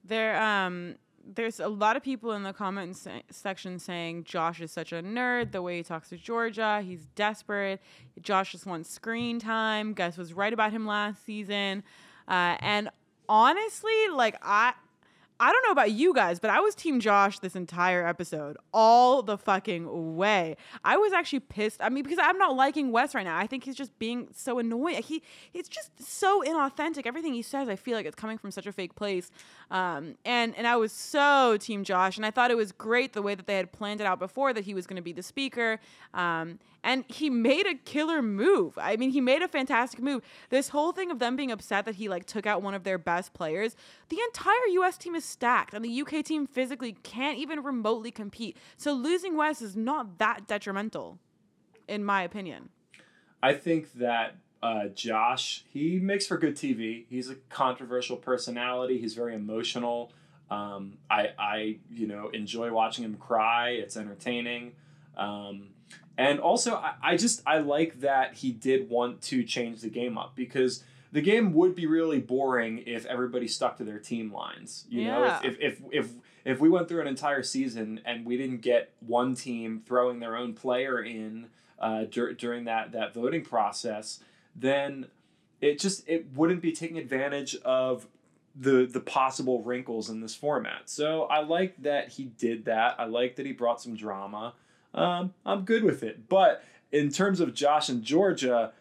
There, 0.03 0.41
um, 0.41 0.95
there's 1.35 1.59
a 1.59 1.67
lot 1.67 1.95
of 1.95 2.03
people 2.03 2.31
in 2.31 2.43
the 2.43 2.53
comment 2.53 2.97
section 3.29 3.79
saying 3.79 4.23
Josh 4.23 4.61
is 4.61 4.71
such 4.71 4.93
a 4.93 5.01
nerd. 5.03 5.51
The 5.51 5.61
way 5.61 5.77
he 5.77 5.83
talks 5.83 6.09
to 6.09 6.17
Georgia, 6.17 6.81
he's 6.81 7.07
desperate. 7.15 7.81
Josh 8.21 8.53
just 8.53 8.65
wants 8.65 8.89
screen 8.89 9.39
time. 9.39 9.93
Gus 9.93 10.17
was 10.17 10.33
right 10.33 10.53
about 10.53 10.71
him 10.71 10.85
last 10.85 11.25
season, 11.25 11.83
uh, 12.27 12.57
and 12.59 12.89
honestly, 13.27 14.07
like 14.11 14.37
I 14.41 14.73
I 15.39 15.51
don't 15.51 15.63
know 15.63 15.71
about 15.71 15.91
you 15.91 16.13
guys, 16.13 16.39
but 16.39 16.49
I 16.49 16.59
was 16.59 16.73
Team 16.73 16.99
Josh 16.99 17.39
this 17.39 17.55
entire 17.55 18.07
episode, 18.07 18.57
all 18.73 19.21
the 19.21 19.37
fucking 19.37 20.15
way. 20.15 20.57
I 20.83 20.97
was 20.97 21.13
actually 21.13 21.41
pissed. 21.41 21.81
I 21.81 21.89
mean, 21.89 22.03
because 22.03 22.19
I'm 22.21 22.37
not 22.37 22.55
liking 22.55 22.91
Wes 22.91 23.13
right 23.13 23.25
now. 23.25 23.37
I 23.37 23.45
think 23.45 23.63
he's 23.63 23.75
just 23.75 23.97
being 23.99 24.29
so 24.33 24.57
annoying. 24.59 25.03
He 25.03 25.21
he's 25.51 25.69
just 25.69 25.91
so 26.03 26.41
inauthentic. 26.41 27.05
Everything 27.05 27.33
he 27.33 27.41
says, 27.41 27.69
I 27.69 27.75
feel 27.75 27.95
like 27.95 28.05
it's 28.05 28.15
coming 28.15 28.37
from 28.37 28.51
such 28.51 28.65
a 28.65 28.71
fake 28.71 28.95
place. 28.95 29.29
Um, 29.69 30.15
and 30.25 30.55
and 30.55 30.65
I 30.65 30.75
was 30.75 30.91
so 30.91 31.57
Team 31.57 31.83
Josh, 31.83 32.17
and 32.17 32.25
I 32.25 32.31
thought 32.31 32.49
it 32.49 32.57
was 32.57 32.71
great 32.71 33.13
the 33.13 33.21
way 33.21 33.35
that 33.35 33.45
they 33.45 33.57
had 33.57 33.71
planned 33.71 34.01
it 34.01 34.07
out 34.07 34.19
before 34.19 34.53
that 34.53 34.65
he 34.65 34.73
was 34.73 34.87
going 34.87 34.95
to 34.97 35.03
be 35.03 35.13
the 35.13 35.23
speaker. 35.23 35.79
Um, 36.13 36.59
and 36.83 37.03
he 37.07 37.29
made 37.29 37.65
a 37.65 37.75
killer 37.75 38.21
move. 38.21 38.77
I 38.77 38.95
mean, 38.95 39.11
he 39.11 39.21
made 39.21 39.41
a 39.41 39.47
fantastic 39.47 40.01
move. 40.01 40.23
This 40.49 40.69
whole 40.69 40.91
thing 40.91 41.11
of 41.11 41.19
them 41.19 41.35
being 41.35 41.51
upset 41.51 41.85
that 41.85 41.95
he 41.95 42.07
like 42.07 42.25
took 42.25 42.45
out 42.45 42.61
one 42.61 42.73
of 42.73 42.83
their 42.83 42.97
best 42.97 43.33
players, 43.33 43.75
the 44.09 44.19
entire 44.27 44.67
US 44.69 44.97
team 44.97 45.15
is 45.15 45.25
stacked 45.25 45.73
and 45.73 45.83
the 45.83 46.01
UK 46.01 46.23
team 46.23 46.47
physically 46.47 46.93
can't 47.03 47.37
even 47.37 47.63
remotely 47.63 48.11
compete. 48.11 48.57
So 48.77 48.93
losing 48.93 49.35
Wes 49.35 49.61
is 49.61 49.75
not 49.75 50.17
that 50.19 50.47
detrimental 50.47 51.19
in 51.87 52.03
my 52.03 52.23
opinion. 52.23 52.69
I 53.41 53.53
think 53.53 53.93
that 53.93 54.35
uh, 54.61 54.87
Josh, 54.87 55.63
he 55.69 55.99
makes 55.99 56.27
for 56.27 56.37
good 56.37 56.55
TV. 56.55 57.05
He's 57.09 57.29
a 57.29 57.35
controversial 57.49 58.17
personality. 58.17 58.97
He's 58.97 59.13
very 59.13 59.35
emotional. 59.35 60.11
Um, 60.49 60.97
I, 61.09 61.29
I, 61.37 61.77
you 61.91 62.07
know, 62.07 62.29
enjoy 62.29 62.71
watching 62.71 63.03
him 63.03 63.15
cry. 63.15 63.71
It's 63.71 63.97
entertaining. 63.97 64.73
Um, 65.15 65.69
and 66.17 66.39
also, 66.39 66.75
I, 66.75 66.93
I 67.01 67.17
just 67.17 67.41
I 67.45 67.59
like 67.59 68.01
that 68.01 68.35
he 68.35 68.51
did 68.51 68.89
want 68.89 69.21
to 69.23 69.43
change 69.43 69.81
the 69.81 69.89
game 69.89 70.17
up 70.17 70.35
because 70.35 70.83
the 71.11 71.21
game 71.21 71.53
would 71.53 71.75
be 71.75 71.85
really 71.85 72.19
boring 72.19 72.83
if 72.85 73.05
everybody 73.05 73.47
stuck 73.47 73.77
to 73.77 73.83
their 73.83 73.99
team 73.99 74.33
lines. 74.33 74.85
You 74.89 75.05
know, 75.05 75.23
if, 75.43 75.59
if 75.59 75.59
if 75.59 75.81
if 75.91 76.11
if 76.45 76.59
we 76.59 76.69
went 76.69 76.87
through 76.87 77.01
an 77.01 77.07
entire 77.07 77.43
season 77.43 78.01
and 78.05 78.25
we 78.25 78.37
didn't 78.37 78.61
get 78.61 78.93
one 78.99 79.35
team 79.35 79.81
throwing 79.85 80.19
their 80.19 80.35
own 80.35 80.53
player 80.53 81.01
in 81.01 81.47
uh, 81.79 82.05
dur- 82.09 82.33
during 82.33 82.65
that 82.65 82.93
that 82.93 83.13
voting 83.13 83.43
process, 83.43 84.19
then 84.55 85.07
it 85.61 85.79
just 85.79 86.07
it 86.07 86.27
wouldn't 86.33 86.61
be 86.61 86.71
taking 86.71 86.97
advantage 86.97 87.55
of 87.57 88.07
the 88.55 88.85
the 88.85 88.99
possible 88.99 89.61
wrinkles 89.61 90.09
in 90.09 90.21
this 90.21 90.35
format. 90.35 90.89
So 90.89 91.23
I 91.23 91.41
like 91.41 91.81
that 91.83 92.09
he 92.09 92.25
did 92.25 92.65
that. 92.65 92.95
I 92.99 93.05
like 93.05 93.35
that 93.35 93.45
he 93.45 93.51
brought 93.51 93.81
some 93.81 93.95
drama. 93.95 94.53
Um, 94.93 95.33
I'm 95.45 95.61
good 95.65 95.83
with 95.83 96.03
it. 96.03 96.27
But 96.29 96.63
in 96.91 97.09
terms 97.09 97.39
of 97.39 97.53
Josh 97.53 97.89
and 97.89 98.03
Georgia, 98.03 98.71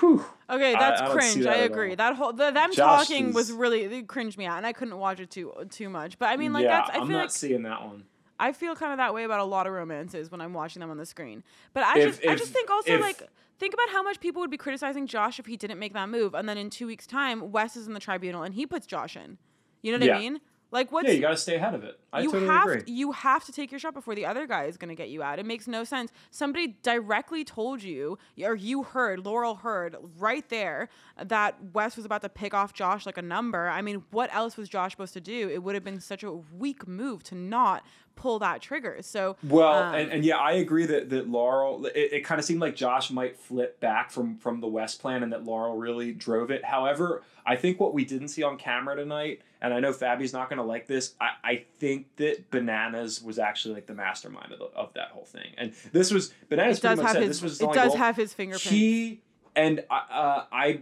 whew, 0.00 0.24
Okay, 0.50 0.72
that's 0.74 1.00
I 1.00 1.04
don't 1.06 1.16
cringe. 1.16 1.44
that 1.44 1.52
I 1.56 1.58
agree. 1.60 1.94
That 1.94 2.14
whole 2.16 2.32
the, 2.32 2.50
them 2.50 2.72
Josh 2.72 3.08
talking 3.08 3.32
was 3.32 3.50
really 3.52 3.82
it 3.82 4.06
cringed 4.08 4.36
me 4.38 4.46
out, 4.46 4.58
and 4.58 4.66
I 4.66 4.72
couldn't 4.72 4.96
watch 4.98 5.20
it 5.20 5.30
too 5.30 5.52
too 5.70 5.88
much. 5.88 6.18
But 6.18 6.26
I 6.26 6.36
mean, 6.36 6.52
like 6.52 6.64
yeah, 6.64 6.78
that's 6.78 6.90
I 6.90 7.00
I'm 7.00 7.06
feel 7.08 7.16
not 7.16 7.22
like 7.22 7.30
seeing 7.30 7.62
that 7.62 7.84
one. 7.84 8.04
I 8.38 8.52
feel 8.52 8.76
kind 8.76 8.92
of 8.92 8.98
that 8.98 9.14
way 9.14 9.24
about 9.24 9.40
a 9.40 9.44
lot 9.44 9.66
of 9.66 9.72
romances 9.72 10.30
when 10.30 10.42
I'm 10.42 10.52
watching 10.52 10.80
them 10.80 10.90
on 10.90 10.98
the 10.98 11.06
screen. 11.06 11.42
But 11.72 11.84
I 11.84 11.98
If- 12.00 12.16
just 12.20 12.28
I 12.28 12.34
just 12.34 12.52
think 12.52 12.68
also 12.70 12.92
if- 12.94 13.00
like 13.00 13.22
think 13.58 13.72
about 13.72 13.88
how 13.90 14.02
much 14.02 14.20
people 14.20 14.40
would 14.40 14.50
be 14.50 14.58
criticizing 14.58 15.06
Josh 15.06 15.38
if 15.38 15.46
he 15.46 15.56
didn't 15.56 15.78
make 15.78 15.94
that 15.94 16.08
move, 16.10 16.34
and 16.34 16.46
then 16.48 16.58
in 16.58 16.68
two 16.68 16.86
weeks' 16.86 17.06
time, 17.06 17.50
Wes 17.50 17.76
is 17.76 17.86
in 17.86 17.94
the 17.94 18.00
tribunal 18.00 18.42
and 18.42 18.54
he 18.54 18.66
puts 18.66 18.86
Josh 18.86 19.16
in. 19.16 19.38
You 19.82 19.92
know 19.92 19.98
what 19.98 20.06
Yeah. 20.06 20.16
I 20.16 20.18
mean? 20.20 20.40
Like 20.72 20.90
what? 20.90 21.06
Yeah, 21.06 21.12
you 21.12 21.20
got 21.20 21.30
to 21.30 21.36
stay 21.36 21.54
ahead 21.54 21.74
of 21.74 21.84
it. 21.84 21.98
I 22.12 22.20
you 22.20 22.30
totally 22.30 22.50
have 22.50 22.68
agree. 22.68 22.82
you 22.86 23.12
have 23.12 23.44
to 23.44 23.52
take 23.52 23.70
your 23.70 23.78
shot 23.78 23.94
before 23.94 24.14
the 24.14 24.26
other 24.26 24.46
guy 24.46 24.64
is 24.64 24.76
going 24.76 24.88
to 24.88 24.94
get 24.94 25.10
you 25.10 25.22
out. 25.22 25.38
It 25.38 25.46
makes 25.46 25.68
no 25.68 25.84
sense. 25.84 26.10
Somebody 26.30 26.76
directly 26.82 27.44
told 27.44 27.82
you, 27.82 28.18
or 28.42 28.54
you 28.54 28.82
heard, 28.82 29.24
Laurel 29.24 29.56
heard 29.56 29.96
right 30.18 30.48
there 30.48 30.88
that 31.22 31.56
Wes 31.72 31.96
was 31.96 32.04
about 32.04 32.22
to 32.22 32.28
pick 32.28 32.52
off 32.52 32.72
Josh 32.72 33.06
like 33.06 33.16
a 33.16 33.22
number. 33.22 33.68
I 33.68 33.80
mean, 33.80 34.04
what 34.10 34.34
else 34.34 34.56
was 34.56 34.68
Josh 34.68 34.92
supposed 34.92 35.14
to 35.14 35.20
do? 35.20 35.48
It 35.48 35.62
would 35.62 35.74
have 35.74 35.84
been 35.84 36.00
such 36.00 36.24
a 36.24 36.32
weak 36.32 36.88
move 36.88 37.22
to 37.24 37.34
not 37.36 37.84
pull 38.16 38.40
that 38.40 38.60
trigger. 38.60 38.98
So 39.02 39.36
Well, 39.44 39.84
um, 39.84 39.94
and, 39.94 40.10
and 40.10 40.24
yeah, 40.24 40.38
I 40.38 40.52
agree 40.52 40.86
that 40.86 41.10
that 41.10 41.28
Laurel. 41.28 41.86
It, 41.86 42.12
it 42.12 42.24
kind 42.24 42.38
of 42.38 42.44
seemed 42.44 42.60
like 42.60 42.74
Josh 42.74 43.10
might 43.10 43.38
flip 43.38 43.78
back 43.78 44.10
from 44.10 44.38
from 44.38 44.60
the 44.60 44.66
Wes 44.66 44.94
plan, 44.96 45.22
and 45.22 45.32
that 45.32 45.44
Laurel 45.44 45.76
really 45.76 46.12
drove 46.12 46.50
it. 46.50 46.64
However, 46.64 47.22
I 47.46 47.54
think 47.54 47.78
what 47.78 47.94
we 47.94 48.04
didn't 48.04 48.28
see 48.28 48.42
on 48.42 48.56
camera 48.56 48.96
tonight, 48.96 49.42
and 49.60 49.72
I 49.72 49.78
know 49.78 49.92
Fabi's 49.92 50.32
not 50.32 50.48
going 50.48 50.58
to 50.58 50.64
like 50.64 50.88
this. 50.88 51.14
I, 51.20 51.28
I 51.44 51.64
think 51.78 52.06
that 52.16 52.50
Bananas 52.50 53.22
was 53.22 53.38
actually 53.38 53.74
like 53.74 53.86
the 53.86 53.94
mastermind 53.94 54.52
of, 54.52 54.58
the, 54.58 54.64
of 54.66 54.92
that 54.94 55.10
whole 55.10 55.26
thing, 55.26 55.54
and 55.56 55.72
this 55.92 56.10
was 56.10 56.32
Bananas 56.48 56.78
it 56.78 56.82
does 56.82 56.96
much 56.96 57.06
have 57.06 57.14
said 57.14 57.22
his 57.22 57.40
this 57.40 57.42
was 57.42 57.60
it 57.60 57.72
does 57.72 57.88
goal. 57.88 57.96
have 57.98 58.16
his 58.16 58.32
fingerprints. 58.32 58.68
He 58.68 59.20
and 59.54 59.84
uh, 59.90 60.44
I, 60.52 60.80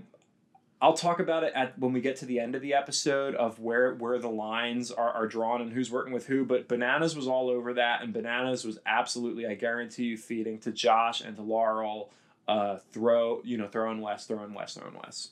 I'll 0.84 0.92
talk 0.92 1.18
about 1.18 1.44
it 1.44 1.52
at 1.54 1.78
when 1.78 1.94
we 1.94 2.02
get 2.02 2.16
to 2.16 2.26
the 2.26 2.38
end 2.38 2.54
of 2.54 2.60
the 2.60 2.74
episode 2.74 3.34
of 3.36 3.58
where 3.58 3.94
where 3.94 4.18
the 4.18 4.28
lines 4.28 4.90
are, 4.90 5.10
are 5.10 5.26
drawn 5.26 5.62
and 5.62 5.72
who's 5.72 5.90
working 5.90 6.12
with 6.12 6.26
who. 6.26 6.44
But 6.44 6.68
Bananas 6.68 7.16
was 7.16 7.26
all 7.26 7.48
over 7.48 7.72
that, 7.72 8.02
and 8.02 8.12
Bananas 8.12 8.66
was 8.66 8.78
absolutely, 8.84 9.46
I 9.46 9.54
guarantee 9.54 10.04
you, 10.04 10.18
feeding 10.18 10.58
to 10.58 10.70
Josh 10.72 11.22
and 11.22 11.36
to 11.36 11.42
Laurel. 11.42 12.10
Uh, 12.46 12.76
throw 12.92 13.40
you 13.44 13.56
know, 13.56 13.66
throwing 13.66 14.02
Wes, 14.02 14.26
throwing 14.26 14.52
Wes, 14.52 14.74
throwing 14.74 14.92
Wes. 15.02 15.30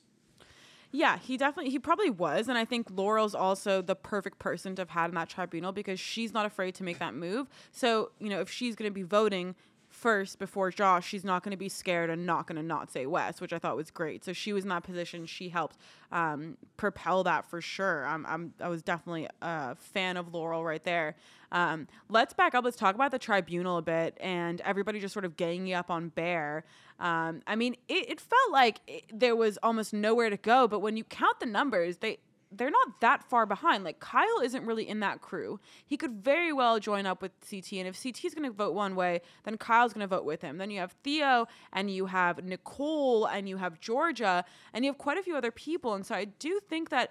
Yeah, 0.91 1.19
he 1.19 1.37
definitely 1.37 1.71
he 1.71 1.79
probably 1.79 2.09
was, 2.09 2.49
and 2.49 2.57
I 2.57 2.65
think 2.65 2.89
Laurel's 2.91 3.35
also 3.35 3.83
the 3.83 3.95
perfect 3.95 4.39
person 4.39 4.75
to 4.77 4.81
have 4.81 4.89
had 4.89 5.11
in 5.11 5.17
that 5.17 5.29
tribunal 5.29 5.73
because 5.73 6.01
she's 6.01 6.33
not 6.33 6.47
afraid 6.47 6.75
to 6.77 6.83
make 6.83 6.99
that 6.99 7.13
move. 7.13 7.51
So 7.73 8.13
you 8.19 8.31
know, 8.31 8.41
if 8.41 8.51
she's 8.51 8.75
going 8.75 8.91
to 8.91 8.95
be 8.95 9.03
voting 9.03 9.55
first 10.03 10.41
before 10.41 10.73
Josh, 10.73 11.07
she's 11.07 11.23
not 11.23 11.45
going 11.45 11.53
to 11.53 11.57
be 11.57 11.69
scared 11.69 12.11
and 12.11 12.27
not 12.27 12.49
going 12.49 12.57
to 12.57 12.63
not 12.63 12.91
say 12.91 13.07
Wes, 13.07 13.41
which 13.41 13.53
I 13.53 13.61
thought 13.61 13.77
was 13.77 13.93
great. 13.93 14.25
So 14.25 14.33
she 14.33 14.53
was 14.53 14.65
in 14.65 14.71
that 14.71 14.83
position. 14.83 15.27
She 15.27 15.49
helped 15.49 15.77
um, 16.11 16.59
propel 16.77 17.23
that 17.23 17.49
for 17.49 17.61
sure. 17.61 18.05
I'm, 18.05 18.27
I'm 18.27 18.53
I 18.61 18.69
was 18.69 18.83
definitely 18.83 19.29
a 19.41 19.77
fan 19.77 20.17
of 20.17 20.35
Laurel 20.35 20.65
right 20.65 20.83
there. 20.83 21.15
Um, 21.53 21.87
let's 22.09 22.35
back 22.35 22.55
up. 22.55 22.65
Let's 22.65 22.77
talk 22.77 22.97
about 22.97 23.13
the 23.13 23.19
tribunal 23.19 23.79
a 23.79 23.83
bit 23.83 24.19
and 24.21 24.61
everybody 24.63 24.99
just 24.99 25.13
sort 25.13 25.25
of 25.25 25.37
ganging 25.37 25.73
up 25.73 25.89
on 25.89 26.09
Bear. 26.09 26.65
Um, 26.99 27.43
I 27.47 27.55
mean, 27.55 27.77
it, 27.89 28.11
it 28.11 28.21
felt 28.21 28.51
like 28.51 28.81
it, 28.89 29.05
there 29.13 29.37
was 29.37 29.57
almost 29.63 29.93
nowhere 29.93 30.31
to 30.31 30.37
go, 30.37 30.67
but 30.67 30.81
when 30.81 30.97
you 30.97 31.05
count 31.05 31.39
the 31.39 31.47
numbers, 31.47 31.99
they 31.99 32.19
they're 32.57 32.71
not 32.71 33.01
that 33.01 33.25
far 33.25 33.47
behind. 33.47 33.85
Like 33.85 34.01
Kyle 34.01 34.41
isn't 34.43 34.65
really 34.65 34.89
in 34.89 35.01
that 35.01 35.21
crew. 35.21 35.61
He 35.85 35.97
could 35.97 36.23
very 36.23 36.53
well 36.53 36.79
join 36.79 37.07
up 37.07 37.23
with 37.23 37.33
CT, 37.49 37.73
and 37.75 37.89
if 37.89 38.01
CT 38.03 38.25
is 38.25 38.35
going 38.35 38.49
to 38.49 38.55
vote 38.55 38.75
one 38.75 38.95
way, 38.95 39.21
then 39.45 39.57
Kyle's 39.57 39.93
going 39.93 40.07
to 40.07 40.07
vote 40.07 40.25
with 40.25 40.43
him. 40.43 40.59
Then 40.59 40.71
you 40.71 40.81
have 40.81 40.93
Theo, 41.03 41.47
and 41.73 41.91
you 41.91 42.07
have 42.07 42.45
Nicole, 42.45 43.27
and 43.27 43.49
you 43.49 43.57
have 43.57 43.81
Georgia, 43.81 44.45
and 44.73 44.85
you 44.85 44.91
have 44.91 44.99
quite 44.99 45.19
a 45.19 45.23
few 45.23 45.37
other 45.37 45.51
people. 45.51 45.95
And 45.95 46.05
so 46.05 46.15
I 46.15 46.25
do 46.25 46.61
think 46.69 46.91
that 46.91 47.11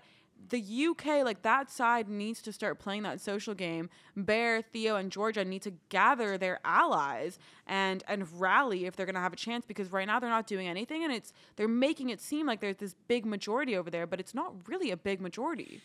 the 0.49 0.87
UK, 0.89 1.23
like 1.23 1.41
that 1.43 1.69
side, 1.69 2.09
needs 2.09 2.41
to 2.43 2.51
start 2.51 2.79
playing 2.79 3.03
that 3.03 3.21
social 3.21 3.53
game. 3.53 3.89
Bear, 4.15 4.61
Theo, 4.61 4.95
and 4.95 5.11
Georgia 5.11 5.45
need 5.45 5.61
to 5.63 5.73
gather 5.89 6.37
their 6.37 6.59
allies 6.65 7.39
and 7.67 8.03
and 8.07 8.27
rally 8.39 8.85
if 8.85 8.95
they're 8.95 9.05
gonna 9.05 9.19
have 9.19 9.33
a 9.33 9.37
chance. 9.37 9.65
Because 9.65 9.91
right 9.91 10.07
now 10.07 10.19
they're 10.19 10.29
not 10.29 10.47
doing 10.47 10.67
anything, 10.67 11.03
and 11.03 11.13
it's 11.13 11.33
they're 11.55 11.67
making 11.67 12.09
it 12.09 12.21
seem 12.21 12.45
like 12.45 12.59
there's 12.59 12.77
this 12.77 12.95
big 13.07 13.25
majority 13.25 13.75
over 13.75 13.89
there, 13.89 14.07
but 14.07 14.19
it's 14.19 14.33
not 14.33 14.53
really 14.67 14.91
a 14.91 14.97
big 14.97 15.21
majority. 15.21 15.81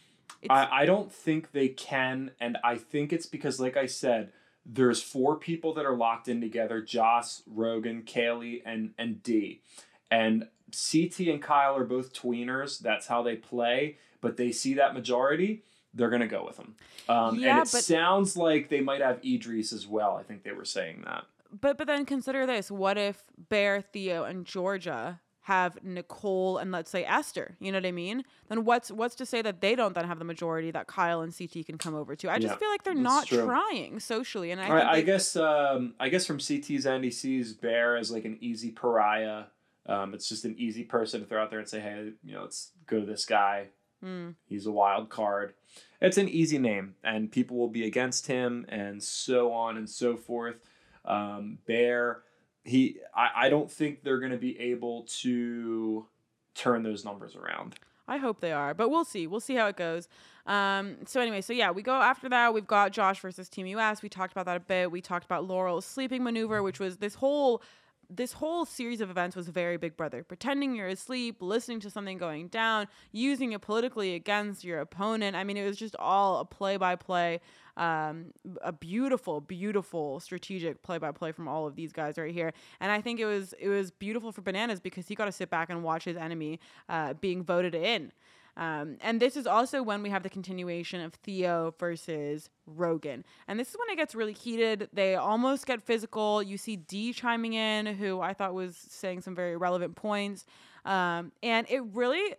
I, 0.50 0.82
I 0.82 0.86
don't 0.86 1.12
think 1.12 1.52
they 1.52 1.68
can, 1.68 2.32
and 2.40 2.59
I 2.62 2.76
think 2.76 3.12
it's 3.12 3.26
because, 3.26 3.59
like 3.59 3.76
I 3.76 3.86
said, 3.86 4.32
there's 4.64 5.02
four 5.02 5.36
people 5.36 5.74
that 5.74 5.86
are 5.86 5.96
locked 5.96 6.28
in 6.28 6.40
together: 6.40 6.80
Joss, 6.80 7.42
Rogan, 7.46 8.02
Kayleigh, 8.02 8.62
and 8.64 8.92
and 8.98 9.22
D. 9.22 9.62
And 10.11 10.48
CT 10.72 11.20
and 11.28 11.42
Kyle 11.42 11.76
are 11.76 11.84
both 11.84 12.12
tweeners. 12.12 12.78
That's 12.78 13.07
how 13.07 13.22
they 13.22 13.36
play. 13.36 13.96
But 14.20 14.36
they 14.36 14.52
see 14.52 14.74
that 14.74 14.94
majority, 14.94 15.62
they're 15.94 16.10
gonna 16.10 16.26
go 16.26 16.44
with 16.44 16.56
them. 16.56 16.74
Um, 17.08 17.38
Yeah, 17.38 17.58
and 17.58 17.66
it 17.66 17.72
but- 17.72 17.84
sounds 17.84 18.36
like 18.36 18.68
they 18.68 18.80
might 18.80 19.00
have 19.00 19.24
Idris 19.24 19.72
as 19.72 19.86
well. 19.86 20.16
I 20.16 20.22
think 20.22 20.42
they 20.42 20.52
were 20.52 20.64
saying 20.64 21.02
that. 21.04 21.24
but 21.60 21.78
but 21.78 21.86
then 21.86 22.04
consider 22.04 22.44
this: 22.46 22.70
what 22.70 22.98
if 22.98 23.22
Bear, 23.48 23.80
Theo, 23.80 24.24
and 24.24 24.44
Georgia 24.44 25.20
have 25.42 25.78
Nicole 25.84 26.58
and 26.58 26.72
let's 26.72 26.90
say 26.90 27.04
Esther? 27.04 27.56
You 27.60 27.70
know 27.70 27.78
what 27.78 27.86
I 27.86 27.92
mean? 27.92 28.24
Then 28.48 28.64
what's 28.64 28.90
what's 28.90 29.14
to 29.16 29.24
say 29.26 29.42
that 29.42 29.60
they 29.60 29.76
don't 29.76 29.94
then 29.94 30.04
have 30.06 30.18
the 30.18 30.24
majority 30.24 30.72
that 30.72 30.88
Kyle 30.88 31.20
and 31.20 31.32
CT 31.36 31.64
can 31.64 31.78
come 31.78 31.94
over 31.94 32.16
to? 32.16 32.28
I 32.30 32.38
just 32.40 32.54
Yeah, 32.54 32.58
feel 32.58 32.68
like 32.68 32.82
they're 32.82 32.94
not 32.94 33.28
true. 33.28 33.44
trying 33.44 34.00
socially, 34.00 34.50
and 34.50 34.60
I, 34.60 34.64
I, 34.64 34.68
think 34.80 34.90
I 34.90 35.00
guess 35.02 35.36
um, 35.36 35.94
I 36.00 36.08
guess 36.08 36.26
from 36.26 36.40
CT's 36.40 36.84
end, 36.84 37.04
he 37.04 37.10
sees 37.12 37.52
Bear 37.54 37.96
as 37.96 38.10
like 38.10 38.24
an 38.24 38.38
easy 38.40 38.72
pariah. 38.72 39.44
Um, 39.88 40.14
it's 40.14 40.28
just 40.28 40.44
an 40.44 40.56
easy 40.58 40.82
person 40.82 41.20
to 41.20 41.26
throw 41.28 41.40
out 41.40 41.50
there 41.50 41.60
and 41.60 41.68
say, 41.68 41.78
hey, 41.78 42.10
you 42.24 42.34
know, 42.34 42.42
let's 42.42 42.72
go 42.88 42.98
to 42.98 43.06
this 43.06 43.24
guy. 43.24 43.68
Hmm. 44.03 44.30
He's 44.47 44.66
a 44.66 44.72
wild 44.72 45.09
card. 45.09 45.55
It's 46.01 46.18
an 46.18 46.28
easy 46.28 46.59
name, 46.59 46.94
and 47.03 47.32
people 47.32 47.57
will 47.57 47.68
be 47.68 47.86
against 47.86 48.26
him, 48.26 48.66
and 48.68 49.03
so 49.03 49.53
on 49.53 49.76
and 49.76 49.88
so 49.88 50.16
forth. 50.16 50.57
Um, 51.05 51.59
Bear, 51.66 52.22
he, 52.64 52.99
I, 53.14 53.47
I 53.47 53.49
don't 53.49 53.70
think 53.70 54.03
they're 54.03 54.18
going 54.20 54.32
to 54.32 54.38
be 54.38 54.59
able 54.59 55.07
to 55.20 56.07
turn 56.55 56.82
those 56.82 57.05
numbers 57.05 57.36
around. 57.36 57.76
I 58.09 58.18
hope 58.18 58.40
they 58.40 58.53
are, 58.53 58.72
but 58.72 58.88
we'll 58.88 59.05
see. 59.05 59.26
We'll 59.26 59.40
see 59.40 59.55
how 59.55 59.66
it 59.66 59.76
goes. 59.76 60.09
Um, 60.47 60.99
so 61.07 61.20
anyway, 61.20 61.40
so 61.40 61.53
yeah, 61.53 61.72
we 61.72 61.82
go 61.82 61.94
after 61.94 62.28
that. 62.28 62.55
We've 62.55 62.66
got 62.66 62.92
Josh 62.92 63.20
versus 63.20 63.49
Team 63.49 63.66
US. 63.66 64.01
We 64.03 64.09
talked 64.09 64.32
about 64.32 64.47
that 64.47 64.57
a 64.57 64.61
bit. 64.61 64.90
We 64.92 65.01
talked 65.01 65.24
about 65.24 65.44
Laurel's 65.44 65.84
sleeping 65.84 66.22
maneuver, 66.22 66.62
which 66.62 66.78
was 66.78 66.99
this 66.99 67.16
whole 67.16 67.62
this 68.09 68.32
whole 68.32 68.64
series 68.64 69.00
of 69.00 69.11
events 69.11 69.36
was 69.36 69.48
very 69.48 69.76
Big 69.76 69.96
Brother, 69.96 70.22
pretending 70.22 70.74
you're 70.74 70.88
asleep, 70.88 71.36
listening 71.40 71.80
to 71.80 71.90
something 71.90 72.18
going 72.18 72.48
down, 72.48 72.88
using 73.12 73.52
it 73.52 73.61
politically 73.61 74.14
against 74.14 74.64
your 74.64 74.80
opponent. 74.80 75.36
I 75.36 75.44
mean, 75.44 75.57
it 75.57 75.64
was 75.64 75.76
just 75.76 75.96
all 75.98 76.40
a 76.40 76.44
play-by-play, 76.44 77.40
um, 77.76 78.32
a 78.62 78.72
beautiful, 78.72 79.40
beautiful 79.40 80.20
strategic 80.20 80.82
play-by-play 80.82 81.32
from 81.32 81.48
all 81.48 81.66
of 81.66 81.76
these 81.76 81.92
guys 81.92 82.16
right 82.18 82.32
here. 82.32 82.52
And 82.80 82.90
I 82.92 83.00
think 83.00 83.20
it 83.20 83.26
was 83.26 83.54
it 83.59 83.68
was 83.68 83.90
beautiful 83.90 84.32
for 84.32 84.42
Bananas 84.42 84.80
because 84.80 85.09
he 85.09 85.14
got 85.14 85.26
to 85.26 85.32
sit 85.32 85.50
back 85.50 85.70
and 85.70 85.82
watch 85.82 86.04
his 86.04 86.16
enemy 86.16 86.61
uh, 86.88 87.14
being 87.14 87.42
voted 87.42 87.74
in. 87.74 88.12
Um, 88.57 88.96
and 89.02 89.20
this 89.20 89.36
is 89.36 89.46
also 89.46 89.82
when 89.82 90.02
we 90.02 90.11
have 90.11 90.22
the 90.22 90.30
continuation 90.30 91.00
of 91.00 91.12
Theo 91.14 91.74
versus 91.78 92.48
Rogan. 92.66 93.24
And 93.46 93.61
this 93.61 93.68
is 93.68 93.76
when 93.76 93.92
it 93.92 93.96
gets 93.96 94.14
really 94.14 94.32
heated. 94.32 94.88
They 94.92 95.14
almost 95.14 95.66
get 95.66 95.82
physical. 95.82 96.42
You 96.42 96.57
see 96.57 96.76
Dee 96.76 97.12
chiming 97.12 97.52
in, 97.52 97.86
who 97.86 98.20
I 98.20 98.32
thought 98.32 98.54
was 98.54 98.76
saying 98.76 99.20
some 99.20 99.34
very 99.34 99.57
relevant 99.57 99.94
points. 99.94 100.46
Um, 100.84 101.32
and 101.42 101.66
it 101.68 101.82
really 101.92 102.34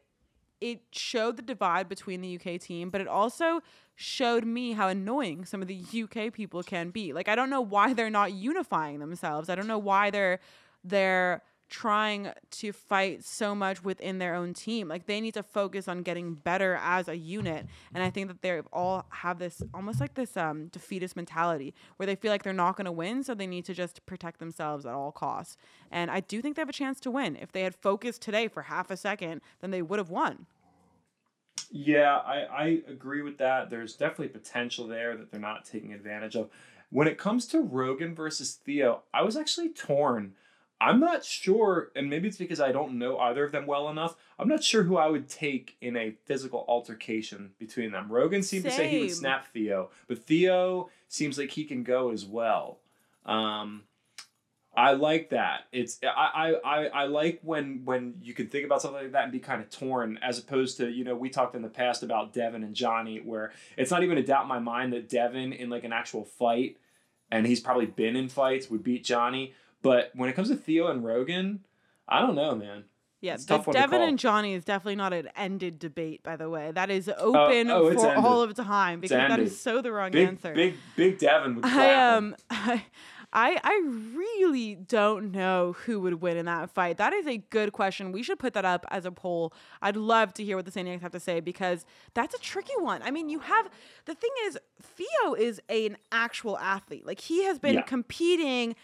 it 0.60 0.82
showed 0.92 1.38
the 1.38 1.44
divide 1.44 1.88
between 1.88 2.22
the 2.22 2.36
UK 2.36 2.60
team, 2.60 2.90
but 2.90 3.00
it 3.00 3.08
also 3.08 3.62
showed 3.96 4.44
me 4.44 4.72
how 4.72 4.88
annoying 4.88 5.46
some 5.46 5.62
of 5.62 5.68
the 5.68 5.84
UK 5.94 6.34
people 6.34 6.64
can 6.64 6.90
be. 6.90 7.14
Like 7.14 7.28
I 7.28 7.36
don't 7.36 7.50
know 7.50 7.62
why 7.62 7.94
they're 7.94 8.10
not 8.10 8.34
unifying 8.34 9.00
themselves. 9.00 9.50
I 9.50 9.56
don't 9.56 9.68
know 9.68 9.78
why 9.78 10.10
they're 10.10 10.40
they're 10.84 11.44
trying 11.70 12.32
to 12.50 12.72
fight 12.72 13.24
so 13.24 13.54
much 13.54 13.84
within 13.84 14.20
their 14.20 14.36
own 14.36 14.54
team. 14.54 14.88
Like 14.88 15.06
they 15.06 15.20
need 15.20 15.34
to 15.34 15.44
focus 15.44 15.88
on 15.88 16.02
getting 16.02 16.34
better 16.34 16.80
as 16.82 17.08
a 17.08 17.18
unit. 17.18 17.66
And 17.94 18.04
I 18.04 18.10
think 18.10 18.28
that 18.30 18.42
they 18.42 18.60
all 18.72 19.06
have 19.10 19.40
this 19.40 19.62
almost 19.74 20.00
like 20.00 20.14
this 20.14 20.38
um, 20.38 20.68
defeatist 20.68 21.16
mentality 21.16 21.74
where 21.98 22.08
they 22.08 22.16
feel 22.16 22.32
like 22.32 22.44
they're 22.44 22.54
not 22.54 22.78
going 22.78 22.86
to 22.86 22.92
win, 22.92 23.24
so 23.24 23.34
they 23.34 23.48
need 23.48 23.66
to 23.66 23.74
just 23.74 24.06
protect 24.06 24.40
themselves 24.40 24.86
at 24.86 24.94
all 24.94 25.12
costs. 25.12 25.58
And 25.92 26.10
I 26.10 26.22
do 26.22 26.42
think 26.42 26.56
they 26.56 26.62
have 26.62 26.70
a 26.70 26.74
chance 26.74 27.00
to 27.02 27.12
win. 27.12 27.36
If 27.36 27.52
they 27.52 27.62
had 27.62 27.76
focused 27.76 28.22
today 28.22 28.48
for 28.48 28.64
half 28.64 28.90
a 28.90 28.98
second, 28.98 29.42
then 29.62 29.72
they 29.72 29.82
would 29.82 30.00
have 30.00 30.10
won. 30.10 30.46
Yeah, 31.70 32.16
I, 32.16 32.44
I 32.44 32.82
agree 32.88 33.22
with 33.22 33.38
that. 33.40 33.70
There's 33.70 33.96
definitely 33.96 34.30
potential 34.30 34.88
there 34.88 35.18
that 35.18 35.32
they're 35.32 35.40
not 35.40 35.66
taking 35.66 35.94
advantage 35.94 36.36
of. 36.36 36.50
When 36.90 37.10
it 37.10 37.18
comes 37.18 37.46
to 37.48 37.60
Rogan 37.60 38.16
versus 38.16 38.54
Theo, 38.54 39.04
I 39.14 39.24
was 39.24 39.36
actually 39.36 39.74
torn 39.74 40.34
I'm 40.80 41.00
not 41.00 41.24
sure, 41.24 41.92
and 41.96 42.10
maybe 42.10 42.28
it's 42.28 42.38
because 42.38 42.60
I 42.60 42.72
don't 42.72 43.00
know 43.00 43.18
either 43.18 43.44
of 43.44 43.52
them 43.52 43.66
well 43.66 43.90
enough. 43.90 44.16
I'm 44.38 44.48
not 44.48 44.64
sure 44.64 44.84
who 44.84 44.98
I 44.98 45.08
would 45.08 45.28
take 45.28 45.76
in 45.82 45.98
a 45.98 46.12
physical 46.26 46.66
altercation 46.68 47.52
between 47.58 47.92
them. 47.92 48.12
Rogan 48.12 48.44
seemed 48.44 48.64
Same. 48.64 48.72
to 48.72 48.78
say 48.78 48.90
he 48.90 49.00
would 49.00 49.12
snap 49.12 49.48
Theo, 49.54 49.90
but 50.08 50.24
Theo 50.24 50.90
seems 51.08 51.38
like 51.38 51.52
he 51.52 51.64
can 51.64 51.84
go 51.84 52.12
as 52.12 52.26
well. 52.26 52.80
Um, 53.26 53.84
I 54.78 54.94
like 54.94 55.32
that. 55.32 55.62
It's 55.72 56.00
I, 56.04 56.54
I, 56.64 56.86
I 56.86 57.06
like 57.06 57.40
when 57.42 57.82
when 57.84 58.14
you 58.22 58.36
can 58.36 58.48
think 58.48 58.64
about 58.64 58.84
something 58.84 59.02
like 59.02 59.12
that 59.14 59.24
and 59.24 59.32
be 59.32 59.40
kind 59.40 59.60
of 59.60 59.72
torn, 59.72 60.20
as 60.22 60.38
opposed 60.38 60.78
to 60.78 60.88
you 60.92 61.04
know 61.04 61.16
we 61.16 61.32
talked 61.32 61.56
in 61.56 61.64
the 61.64 61.68
past 61.68 62.04
about 62.04 62.32
Devin 62.32 62.64
and 62.64 62.76
Johnny, 62.76 63.18
where 63.18 63.52
it's 63.76 63.90
not 63.90 64.04
even 64.04 64.20
a 64.20 64.24
doubt 64.24 64.44
in 64.44 64.48
my 64.48 64.60
mind 64.60 64.94
that 64.94 65.10
Devin 65.10 65.52
in 65.54 65.72
like 65.72 65.84
an 65.84 65.94
actual 65.94 66.24
fight, 66.24 66.78
and 67.32 67.48
he's 67.48 67.60
probably 67.60 67.88
been 67.88 68.16
in 68.16 68.30
fights, 68.30 68.70
would 68.70 68.84
beat 68.84 69.04
Johnny. 69.04 69.56
But 69.82 70.12
when 70.16 70.30
it 70.30 70.34
comes 70.34 70.50
to 70.50 70.56
Theo 70.56 70.88
and 70.88 71.04
Rogan, 71.04 71.66
I 72.08 72.22
don't 72.22 72.36
know, 72.36 72.56
man. 72.56 72.86
Yeah, 73.20 73.38
Devin 73.38 74.02
and 74.04 74.20
Johnny 74.20 74.54
is 74.54 74.64
definitely 74.64 74.96
not 74.96 75.12
an 75.12 75.30
ended 75.36 75.80
debate, 75.80 76.22
by 76.22 76.36
the 76.36 76.50
way. 76.50 76.72
That 76.72 76.92
is 76.92 77.10
oh, 77.10 77.36
open 77.36 77.70
oh, 77.72 77.88
oh, 77.88 77.94
for 77.94 78.08
ended. 78.08 78.24
all 78.24 78.42
of 78.44 78.54
time 78.54 79.00
because 79.00 79.18
that 79.18 79.40
is 79.40 79.60
so 79.60 79.82
the 79.82 79.92
wrong 79.92 80.12
big, 80.12 80.28
answer. 80.28 80.54
Big 80.54 80.76
big 80.96 81.18
Devin 81.18 81.56
would 81.56 81.66
I 81.66 82.14
um 82.16 82.36
I, 82.52 82.84
I 83.34 83.60
I 83.64 83.82
really 84.14 84.76
don't 84.76 85.32
know 85.32 85.76
who 85.86 86.00
would 86.02 86.22
win 86.22 86.38
in 86.38 86.46
that 86.46 86.70
fight. 86.70 86.98
That 86.98 87.12
is 87.12 87.26
a 87.26 87.38
good 87.38 87.74
question. 87.74 88.12
We 88.12 88.22
should 88.22 88.38
put 88.38 88.54
that 88.54 88.66
up 88.66 88.86
as 88.92 89.04
a 89.04 89.12
poll. 89.12 89.52
I'd 89.82 89.98
love 89.98 90.32
to 90.36 90.44
hear 90.44 90.56
what 90.56 90.66
the 90.66 90.72
San 90.72 90.86
Diego 90.86 91.02
have 91.02 91.12
to 91.14 91.20
say 91.20 91.40
because 91.40 91.88
that's 92.14 92.36
a 92.36 92.40
tricky 92.40 92.76
one. 92.78 93.02
I 93.02 93.10
mean, 93.10 93.30
you 93.30 93.40
have 93.40 93.68
the 94.06 94.14
thing 94.14 94.32
is 94.46 94.60
Theo 94.80 95.34
is 95.34 95.60
a, 95.70 95.88
an 95.88 95.98
actual 96.12 96.56
athlete. 96.60 97.08
Like 97.08 97.20
he 97.20 97.46
has 97.46 97.58
been 97.58 97.76
yeah. 97.76 97.82
competing 97.82 98.76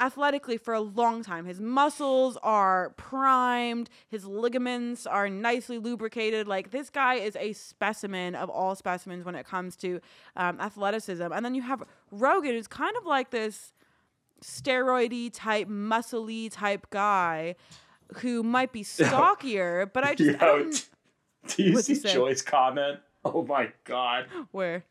athletically 0.00 0.56
for 0.56 0.74
a 0.74 0.80
long 0.80 1.22
time. 1.22 1.44
His 1.44 1.60
muscles 1.60 2.38
are 2.42 2.90
primed, 2.96 3.90
his 4.08 4.24
ligaments 4.24 5.06
are 5.06 5.28
nicely 5.28 5.78
lubricated. 5.78 6.46
Like 6.46 6.70
this 6.70 6.90
guy 6.90 7.14
is 7.14 7.36
a 7.36 7.52
specimen 7.52 8.34
of 8.34 8.48
all 8.48 8.74
specimens 8.74 9.24
when 9.24 9.34
it 9.34 9.46
comes 9.46 9.76
to 9.76 10.00
um, 10.36 10.60
athleticism. 10.60 11.32
And 11.32 11.44
then 11.44 11.54
you 11.54 11.62
have 11.62 11.82
Rogan, 12.10 12.52
who's 12.52 12.68
kind 12.68 12.96
of 12.96 13.06
like 13.06 13.30
this 13.30 13.72
steroidy 14.42 15.30
type, 15.32 15.68
muscly 15.68 16.50
type 16.50 16.88
guy 16.90 17.56
who 18.16 18.42
might 18.42 18.72
be 18.72 18.82
stockier, 18.84 19.86
but 19.86 20.04
I 20.04 20.14
just. 20.14 20.38
Yo, 20.40 20.46
I 20.46 20.58
don't, 20.58 20.88
do 21.48 21.62
you 21.62 21.80
see 21.82 22.00
Joy's 22.00 22.42
comment? 22.42 23.00
Oh 23.24 23.44
my 23.44 23.72
god. 23.84 24.26
Where? 24.52 24.84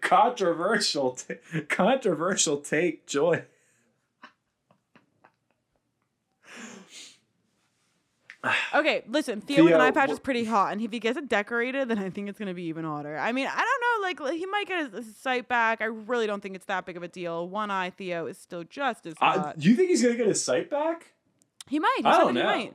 Controversial, 0.00 1.12
t- 1.12 1.34
controversial 1.68 2.58
take, 2.58 3.06
Joy. 3.06 3.44
okay, 8.74 9.04
listen, 9.06 9.40
Theo, 9.40 9.56
Theo 9.56 9.64
with 9.66 9.74
an 9.74 9.80
eye 9.80 9.90
patch 9.90 10.10
is 10.10 10.18
pretty 10.18 10.44
hot, 10.44 10.72
and 10.72 10.80
if 10.80 10.90
he 10.90 10.98
gets 10.98 11.18
it 11.18 11.28
decorated, 11.28 11.88
then 11.88 11.98
I 11.98 12.10
think 12.10 12.28
it's 12.28 12.38
gonna 12.38 12.54
be 12.54 12.64
even 12.64 12.84
hotter. 12.84 13.18
I 13.18 13.32
mean, 13.32 13.46
I 13.46 13.58
don't 13.58 14.18
know, 14.18 14.28
like 14.28 14.36
he 14.38 14.46
might 14.46 14.66
get 14.66 14.92
his, 14.92 15.16
sight 15.16 15.48
back. 15.48 15.82
I 15.82 15.86
really 15.86 16.26
don't 16.26 16.42
think 16.42 16.56
it's 16.56 16.66
that 16.66 16.86
big 16.86 16.96
of 16.96 17.02
a 17.02 17.08
deal. 17.08 17.48
One 17.48 17.70
eye 17.70 17.90
Theo 17.90 18.26
is 18.26 18.38
still 18.38 18.64
just 18.64 19.06
as 19.06 19.14
hot. 19.18 19.38
Uh, 19.38 19.52
you 19.58 19.74
think 19.74 19.90
he's 19.90 20.02
gonna 20.02 20.16
get 20.16 20.26
his 20.26 20.42
sight 20.42 20.70
back? 20.70 21.12
He 21.68 21.78
might. 21.78 21.98
He 21.98 22.04
I 22.04 22.18
don't 22.18 22.34
know. 22.34 22.44
Might. 22.44 22.74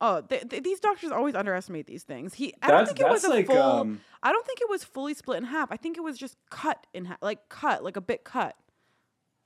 Oh, 0.00 0.20
th- 0.20 0.48
th- 0.48 0.62
these 0.62 0.80
doctors 0.80 1.10
always 1.10 1.34
underestimate 1.34 1.86
these 1.86 2.02
things. 2.02 2.34
He, 2.34 2.54
I 2.60 2.70
don't 2.70 2.86
think 2.86 3.00
it 3.00 3.08
was 3.08 3.24
a 3.24 3.30
like, 3.30 3.46
full. 3.46 3.56
Um, 3.56 4.00
I 4.22 4.30
don't 4.30 4.46
think 4.46 4.60
it 4.60 4.68
was 4.68 4.84
fully 4.84 5.14
split 5.14 5.38
in 5.38 5.44
half. 5.44 5.72
I 5.72 5.76
think 5.76 5.96
it 5.96 6.02
was 6.02 6.18
just 6.18 6.36
cut 6.50 6.86
in 6.92 7.06
half, 7.06 7.18
like 7.22 7.48
cut, 7.48 7.82
like 7.82 7.96
a 7.96 8.02
bit 8.02 8.22
cut. 8.22 8.56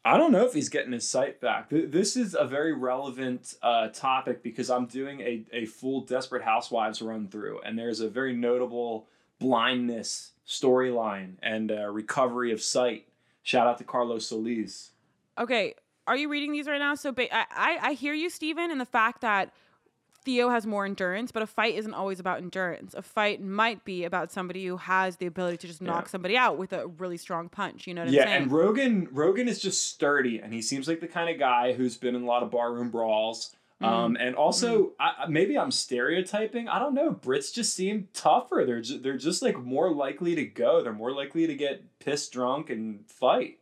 I 0.04 0.16
don't 0.16 0.32
know 0.32 0.46
if 0.46 0.54
he's 0.54 0.70
getting 0.70 0.92
his 0.92 1.08
sight 1.08 1.40
back. 1.40 1.68
This 1.70 2.16
is 2.16 2.34
a 2.34 2.46
very 2.46 2.72
relevant 2.72 3.54
uh, 3.62 3.88
topic 3.88 4.42
because 4.42 4.70
I'm 4.70 4.86
doing 4.86 5.20
a, 5.20 5.44
a 5.52 5.66
full 5.66 6.00
Desperate 6.00 6.42
Housewives 6.42 7.02
run 7.02 7.28
through, 7.28 7.60
and 7.60 7.78
there's 7.78 8.00
a 8.00 8.08
very 8.08 8.34
notable 8.34 9.06
blindness 9.38 10.32
storyline 10.46 11.34
and 11.42 11.70
uh, 11.70 11.86
recovery 11.90 12.50
of 12.50 12.62
sight. 12.62 13.08
Shout 13.42 13.66
out 13.66 13.78
to 13.78 13.84
Carlos 13.84 14.26
Solis. 14.26 14.92
Okay, 15.38 15.74
are 16.06 16.16
you 16.16 16.28
reading 16.28 16.52
these 16.52 16.66
right 16.66 16.78
now? 16.78 16.94
So 16.94 17.12
ba- 17.12 17.32
I, 17.34 17.44
I, 17.50 17.88
I 17.88 17.92
hear 17.92 18.14
you, 18.14 18.30
Stephen, 18.30 18.70
and 18.70 18.80
the 18.80 18.86
fact 18.86 19.20
that 19.20 19.52
Theo 20.22 20.50
has 20.50 20.66
more 20.66 20.84
endurance, 20.84 21.32
but 21.32 21.42
a 21.42 21.46
fight 21.46 21.76
isn't 21.76 21.94
always 21.94 22.20
about 22.20 22.38
endurance. 22.38 22.94
A 22.94 23.02
fight 23.02 23.42
might 23.42 23.84
be 23.84 24.04
about 24.04 24.30
somebody 24.30 24.66
who 24.66 24.76
has 24.76 25.16
the 25.16 25.26
ability 25.26 25.56
to 25.58 25.66
just 25.66 25.80
knock 25.80 26.04
yeah. 26.04 26.10
somebody 26.10 26.36
out 26.36 26.58
with 26.58 26.72
a 26.72 26.86
really 26.86 27.16
strong 27.16 27.48
punch. 27.48 27.86
You 27.86 27.94
know 27.94 28.02
what 28.02 28.10
yeah, 28.10 28.22
I'm 28.22 28.26
saying? 28.26 28.36
Yeah, 28.36 28.42
and 28.42 28.52
Rogan 28.52 29.08
Rogan 29.10 29.48
is 29.48 29.60
just 29.60 29.88
sturdy, 29.88 30.38
and 30.38 30.52
he 30.52 30.60
seems 30.60 30.88
like 30.88 31.00
the 31.00 31.08
kind 31.08 31.30
of 31.30 31.38
guy 31.38 31.72
who's 31.72 31.96
been 31.96 32.14
in 32.14 32.22
a 32.22 32.26
lot 32.26 32.42
of 32.42 32.50
barroom 32.50 32.90
brawls. 32.90 33.54
Mm. 33.80 33.86
Um, 33.86 34.16
and 34.20 34.36
also, 34.36 34.82
mm. 34.82 34.90
I, 35.00 35.26
maybe 35.26 35.58
I'm 35.58 35.70
stereotyping. 35.70 36.68
I 36.68 36.78
don't 36.78 36.94
know. 36.94 37.12
Brits 37.12 37.52
just 37.54 37.74
seem 37.74 38.08
tougher. 38.12 38.64
They're 38.66 38.82
ju- 38.82 38.98
they're 38.98 39.16
just 39.16 39.40
like 39.40 39.58
more 39.58 39.90
likely 39.90 40.34
to 40.34 40.44
go. 40.44 40.82
They're 40.82 40.92
more 40.92 41.12
likely 41.12 41.46
to 41.46 41.54
get 41.54 41.98
pissed 41.98 42.32
drunk 42.32 42.68
and 42.68 43.06
fight. 43.06 43.58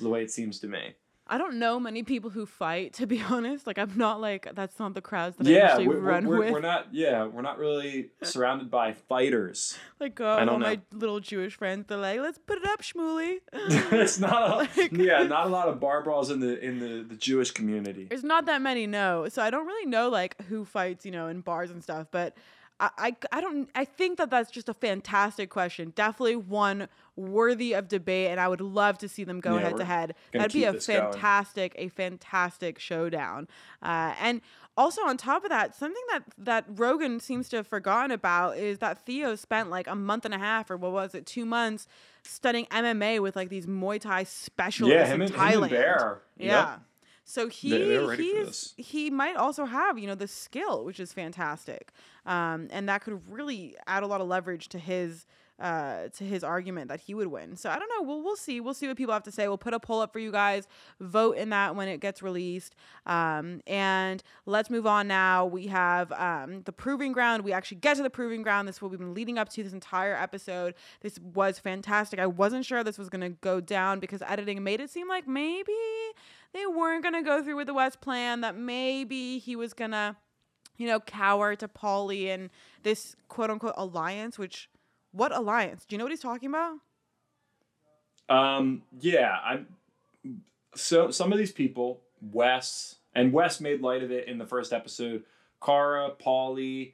The 0.00 0.08
way 0.08 0.22
it 0.22 0.30
seems 0.30 0.60
to 0.60 0.68
me. 0.68 0.94
I 1.30 1.36
don't 1.36 1.58
know 1.58 1.78
many 1.78 2.02
people 2.02 2.30
who 2.30 2.46
fight, 2.46 2.94
to 2.94 3.06
be 3.06 3.22
honest. 3.28 3.66
Like 3.66 3.78
I'm 3.78 3.92
not 3.96 4.20
like 4.20 4.48
that's 4.54 4.78
not 4.78 4.94
the 4.94 5.00
crowds 5.00 5.36
that 5.36 5.46
yeah, 5.46 5.74
I 5.74 5.78
usually 5.78 5.88
we're, 5.88 6.00
run 6.00 6.26
we're, 6.26 6.38
with. 6.38 6.52
We're 6.52 6.60
not 6.60 6.88
yeah, 6.92 7.26
we're 7.26 7.42
not 7.42 7.58
really 7.58 8.10
surrounded 8.22 8.70
by 8.70 8.94
fighters. 8.94 9.76
Like 10.00 10.20
uh, 10.20 10.24
all 10.24 10.46
know. 10.46 10.58
my 10.58 10.80
little 10.92 11.20
Jewish 11.20 11.56
friends, 11.56 11.86
they're 11.88 11.98
like, 11.98 12.20
"Let's 12.20 12.38
put 12.38 12.58
it 12.58 12.66
up, 12.66 12.82
Shmuley." 12.82 13.40
it's 13.52 14.18
not 14.18 14.50
a, 14.50 14.54
like, 14.80 14.92
yeah, 14.92 15.22
not 15.24 15.46
a 15.46 15.50
lot 15.50 15.68
of 15.68 15.80
bar 15.80 16.02
brawls 16.02 16.30
in 16.30 16.40
the 16.40 16.58
in 16.64 16.78
the, 16.78 17.02
the 17.02 17.16
Jewish 17.16 17.50
community. 17.50 18.06
There's 18.08 18.24
not 18.24 18.46
that 18.46 18.62
many, 18.62 18.86
no. 18.86 19.28
So 19.28 19.42
I 19.42 19.50
don't 19.50 19.66
really 19.66 19.86
know 19.86 20.08
like 20.08 20.40
who 20.44 20.64
fights, 20.64 21.04
you 21.04 21.12
know, 21.12 21.28
in 21.28 21.40
bars 21.40 21.70
and 21.70 21.82
stuff. 21.82 22.06
But 22.10 22.36
I, 22.80 22.90
I, 22.98 23.16
I 23.32 23.40
don't 23.40 23.68
I 23.74 23.84
think 23.84 24.18
that 24.18 24.30
that's 24.30 24.50
just 24.50 24.68
a 24.68 24.74
fantastic 24.74 25.50
question. 25.50 25.92
Definitely 25.94 26.36
one 26.36 26.88
worthy 27.18 27.72
of 27.72 27.88
debate, 27.88 28.30
and 28.30 28.40
I 28.40 28.48
would 28.48 28.60
love 28.60 28.98
to 28.98 29.08
see 29.08 29.24
them 29.24 29.40
go 29.40 29.58
head 29.58 29.76
to 29.76 29.84
head. 29.84 30.14
That'd 30.32 30.52
be 30.52 30.64
a 30.64 30.74
fantastic 30.74 31.74
going. 31.74 31.86
a 31.86 31.90
fantastic 31.90 32.78
showdown. 32.78 33.48
Uh, 33.82 34.14
and 34.20 34.40
also 34.76 35.02
on 35.02 35.16
top 35.16 35.44
of 35.44 35.50
that, 35.50 35.74
something 35.74 36.02
that 36.10 36.22
that 36.38 36.64
Rogan 36.68 37.20
seems 37.20 37.48
to 37.50 37.56
have 37.56 37.66
forgotten 37.66 38.12
about 38.12 38.56
is 38.56 38.78
that 38.78 39.04
Theo 39.04 39.34
spent 39.34 39.70
like 39.70 39.86
a 39.86 39.96
month 39.96 40.24
and 40.24 40.32
a 40.32 40.38
half 40.38 40.70
or 40.70 40.76
what 40.76 40.92
was 40.92 41.14
it, 41.14 41.26
two 41.26 41.44
months 41.44 41.86
studying 42.22 42.66
MMA 42.66 43.20
with 43.20 43.34
like 43.36 43.48
these 43.48 43.66
Muay 43.66 44.00
Thai 44.00 44.24
specialists 44.24 44.94
yeah, 44.94 45.06
him 45.06 45.20
in 45.20 45.32
and, 45.32 45.36
Thailand. 45.36 45.52
Him 45.52 45.62
and 45.62 45.70
Bear. 45.70 46.22
Yeah. 46.36 46.70
Yep. 46.70 46.80
So 47.24 47.48
he 47.48 48.08
he's, 48.16 48.72
he 48.78 49.10
might 49.10 49.36
also 49.36 49.66
have 49.66 49.98
you 49.98 50.06
know 50.06 50.14
the 50.14 50.26
skill, 50.28 50.86
which 50.86 50.98
is 50.98 51.12
fantastic, 51.12 51.92
um, 52.24 52.68
and 52.70 52.88
that 52.88 53.02
could 53.02 53.20
really 53.28 53.76
add 53.86 54.02
a 54.02 54.06
lot 54.06 54.22
of 54.22 54.28
leverage 54.28 54.70
to 54.70 54.78
his 54.78 55.26
uh, 55.58 56.08
to 56.16 56.24
his 56.24 56.44
argument 56.44 56.88
that 56.88 57.00
he 57.00 57.14
would 57.14 57.26
win. 57.26 57.56
So 57.56 57.70
I 57.70 57.78
don't 57.78 57.90
know. 57.96 58.02
We'll 58.06 58.22
we'll 58.22 58.36
see. 58.36 58.60
We'll 58.60 58.74
see 58.74 58.86
what 58.86 58.96
people 58.96 59.12
have 59.12 59.24
to 59.24 59.32
say. 59.32 59.48
We'll 59.48 59.58
put 59.58 59.74
a 59.74 59.80
poll 59.80 60.00
up 60.00 60.12
for 60.12 60.18
you 60.18 60.30
guys. 60.30 60.68
Vote 61.00 61.36
in 61.36 61.50
that 61.50 61.74
when 61.74 61.88
it 61.88 62.00
gets 62.00 62.22
released. 62.22 62.74
Um, 63.06 63.60
and 63.66 64.22
let's 64.46 64.70
move 64.70 64.86
on 64.86 65.08
now. 65.08 65.46
We 65.46 65.66
have 65.66 66.12
um, 66.12 66.62
the 66.62 66.72
proving 66.72 67.12
ground. 67.12 67.42
We 67.42 67.52
actually 67.52 67.78
get 67.78 67.96
to 67.96 68.02
the 68.02 68.10
proving 68.10 68.42
ground. 68.42 68.68
This 68.68 68.76
is 68.76 68.82
what 68.82 68.90
we've 68.90 69.00
been 69.00 69.14
leading 69.14 69.38
up 69.38 69.48
to 69.50 69.62
this 69.62 69.72
entire 69.72 70.14
episode. 70.14 70.74
This 71.00 71.18
was 71.18 71.58
fantastic. 71.58 72.20
I 72.20 72.26
wasn't 72.26 72.64
sure 72.64 72.84
this 72.84 72.98
was 72.98 73.08
gonna 73.08 73.30
go 73.30 73.60
down 73.60 73.98
because 73.98 74.22
editing 74.22 74.62
made 74.62 74.80
it 74.80 74.90
seem 74.90 75.08
like 75.08 75.26
maybe 75.26 75.72
they 76.52 76.66
weren't 76.66 77.02
to 77.14 77.22
go 77.22 77.42
through 77.42 77.56
with 77.56 77.66
the 77.66 77.74
Wes 77.74 77.96
plan, 77.96 78.40
that 78.40 78.56
maybe 78.56 79.38
he 79.38 79.56
was 79.56 79.72
to, 79.74 80.16
you 80.76 80.86
know, 80.86 81.00
cower 81.00 81.54
to 81.56 81.68
Paulie 81.68 82.28
and 82.28 82.50
this 82.82 83.16
quote 83.28 83.50
unquote 83.50 83.74
alliance, 83.76 84.38
which, 84.38 84.68
what 85.12 85.34
alliance? 85.34 85.84
Do 85.84 85.94
you 85.94 85.98
know 85.98 86.04
what 86.04 86.12
he's 86.12 86.20
talking 86.20 86.48
about? 86.48 86.78
Um, 88.28 88.82
yeah, 89.00 89.36
I'm, 89.44 89.66
so 90.74 91.10
some 91.10 91.32
of 91.32 91.38
these 91.38 91.52
people, 91.52 92.00
Wes, 92.20 92.96
and 93.14 93.32
Wes 93.32 93.60
made 93.60 93.80
light 93.80 94.02
of 94.02 94.10
it 94.10 94.28
in 94.28 94.38
the 94.38 94.46
first 94.46 94.72
episode, 94.72 95.24
Cara, 95.62 96.10
Paulie, 96.22 96.92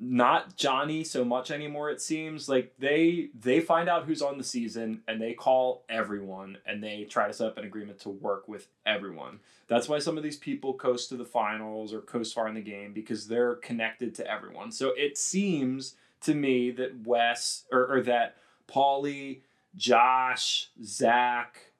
not 0.00 0.56
Johnny 0.56 1.02
so 1.02 1.24
much 1.24 1.50
anymore 1.50 1.90
it 1.90 2.00
seems 2.00 2.48
like 2.48 2.72
they 2.78 3.30
they 3.38 3.60
find 3.60 3.88
out 3.88 4.04
who's 4.04 4.22
on 4.22 4.38
the 4.38 4.44
season 4.44 5.02
and 5.08 5.20
they 5.20 5.32
call 5.32 5.84
everyone 5.88 6.56
and 6.66 6.82
they 6.82 7.04
try 7.04 7.26
to 7.26 7.32
set 7.32 7.48
up 7.48 7.58
an 7.58 7.64
agreement 7.64 7.98
to 7.98 8.08
work 8.08 8.46
with 8.46 8.68
everyone 8.86 9.40
that's 9.66 9.88
why 9.88 9.98
some 9.98 10.16
of 10.16 10.22
these 10.22 10.36
people 10.36 10.72
coast 10.72 11.08
to 11.08 11.16
the 11.16 11.24
finals 11.24 11.92
or 11.92 12.00
coast 12.00 12.32
far 12.32 12.46
in 12.46 12.54
the 12.54 12.60
game 12.60 12.92
because 12.92 13.26
they're 13.26 13.56
connected 13.56 14.14
to 14.14 14.30
everyone 14.30 14.70
so 14.70 14.92
it 14.96 15.18
seems 15.18 15.96
to 16.22 16.34
me 16.34 16.70
that 16.72 17.06
Wes 17.06 17.64
or, 17.72 17.96
or 17.96 18.02
that 18.02 18.36
Paulie 18.68 19.42
Josh 19.76 20.70
Zach 20.82 21.72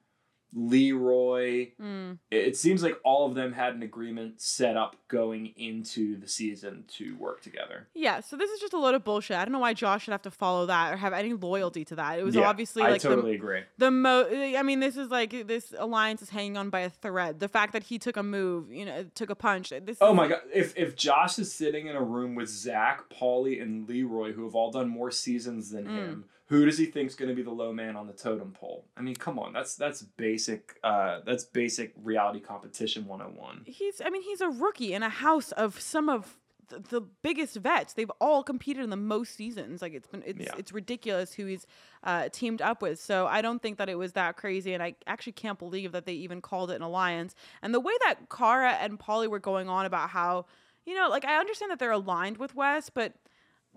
Leroy. 0.54 1.68
Mm. 1.80 2.18
It 2.30 2.48
it 2.48 2.56
seems 2.56 2.82
like 2.82 2.98
all 3.04 3.26
of 3.26 3.34
them 3.34 3.52
had 3.52 3.74
an 3.74 3.82
agreement 3.82 4.40
set 4.40 4.76
up 4.76 4.96
going 5.08 5.52
into 5.56 6.16
the 6.18 6.28
season 6.28 6.84
to 6.96 7.16
work 7.16 7.42
together. 7.42 7.88
Yeah, 7.94 8.20
so 8.20 8.36
this 8.36 8.50
is 8.50 8.60
just 8.60 8.72
a 8.72 8.78
load 8.78 8.94
of 8.94 9.04
bullshit. 9.04 9.36
I 9.36 9.44
don't 9.44 9.52
know 9.52 9.58
why 9.58 9.74
Josh 9.74 10.04
should 10.04 10.12
have 10.12 10.22
to 10.22 10.30
follow 10.30 10.66
that 10.66 10.92
or 10.94 10.96
have 10.96 11.12
any 11.12 11.32
loyalty 11.34 11.84
to 11.86 11.96
that. 11.96 12.18
It 12.18 12.24
was 12.24 12.34
Yeah, 12.34 12.48
obviously 12.48 12.82
I 12.82 12.90
like 12.92 13.00
totally 13.02 13.34
agree. 13.34 13.62
the 13.76 13.86
the 13.86 13.90
mo. 13.90 14.26
I 14.56 14.62
mean, 14.62 14.80
this 14.80 14.96
is 14.96 15.10
like 15.10 15.46
this 15.46 15.74
alliance 15.76 16.22
is 16.22 16.30
hanging 16.30 16.56
on 16.56 16.70
by 16.70 16.80
a 16.80 16.90
thread. 16.90 17.40
The 17.40 17.48
fact 17.48 17.72
that 17.72 17.84
he 17.84 17.98
took 17.98 18.16
a 18.16 18.22
move, 18.22 18.72
you 18.72 18.84
know, 18.84 19.04
took 19.14 19.30
a 19.30 19.34
punch. 19.34 19.70
This. 19.82 19.98
Oh 20.00 20.14
my 20.14 20.28
god! 20.28 20.40
If 20.54 20.76
if 20.76 20.96
Josh 20.96 21.38
is 21.38 21.52
sitting 21.52 21.86
in 21.86 21.96
a 21.96 22.02
room 22.02 22.34
with 22.34 22.48
Zach, 22.48 23.08
Paulie, 23.10 23.60
and 23.62 23.88
Leroy, 23.88 24.32
who 24.32 24.44
have 24.44 24.54
all 24.54 24.70
done 24.70 24.88
more 24.88 25.10
seasons 25.10 25.70
than 25.70 25.84
Mm. 25.86 25.96
him, 25.96 26.24
who 26.48 26.64
does 26.64 26.78
he 26.78 26.86
think's 26.86 27.14
going 27.14 27.28
to 27.28 27.34
be 27.34 27.42
the 27.42 27.50
low 27.50 27.72
man 27.72 27.94
on 27.94 28.06
the 28.06 28.12
totem 28.12 28.52
pole? 28.52 28.84
I 28.96 29.02
mean, 29.02 29.16
come 29.16 29.38
on, 29.38 29.52
that's 29.52 29.76
that's 29.76 30.02
basic. 30.02 30.78
Uh, 30.82 31.20
that's 31.24 31.44
basic 31.44 31.92
reality 32.02 32.40
competition 32.40 33.06
one 33.06 33.20
hundred 33.20 33.32
and 33.32 33.38
one. 33.38 33.62
He's. 33.66 34.00
I 34.04 34.10
mean, 34.10 34.22
he's 34.22 34.40
a 34.40 34.48
rookie 34.48 34.92
in 34.94 35.02
a 35.02 35.08
house 35.10 35.52
of 35.52 35.78
some 35.80 36.08
of 36.08 36.38
the, 36.68 36.78
the 36.78 37.00
biggest 37.22 37.56
vets. 37.56 37.92
They've 37.92 38.10
all 38.20 38.42
competed 38.42 38.82
in 38.82 38.90
the 38.90 38.96
most 38.96 39.34
seasons. 39.34 39.82
Like 39.82 39.92
it's 39.92 40.06
been. 40.08 40.22
It's 40.26 40.40
Yeah. 40.40 40.54
it's 40.56 40.72
ridiculous 40.72 41.34
who 41.34 41.44
he's 41.46 41.66
uh, 42.02 42.30
teamed 42.30 42.62
up 42.62 42.80
with. 42.80 42.98
So 42.98 43.26
I 43.26 43.42
don't 43.42 43.60
think 43.60 43.76
that 43.76 43.88
it 43.90 43.96
was 43.96 44.12
that 44.12 44.36
crazy, 44.38 44.72
and 44.72 44.82
I 44.82 44.94
actually 45.06 45.32
can't 45.32 45.58
believe 45.58 45.92
that 45.92 46.06
they 46.06 46.14
even 46.14 46.40
called 46.40 46.70
it 46.70 46.76
an 46.76 46.82
alliance. 46.82 47.34
And 47.60 47.74
the 47.74 47.80
way 47.80 47.92
that 48.06 48.30
Cara 48.30 48.72
and 48.80 48.98
Paulie 48.98 49.28
were 49.28 49.38
going 49.38 49.68
on 49.68 49.84
about 49.84 50.10
how, 50.10 50.46
you 50.86 50.94
know, 50.94 51.08
like 51.10 51.26
I 51.26 51.38
understand 51.38 51.70
that 51.72 51.78
they're 51.78 51.90
aligned 51.92 52.38
with 52.38 52.54
Wes, 52.54 52.88
but. 52.88 53.12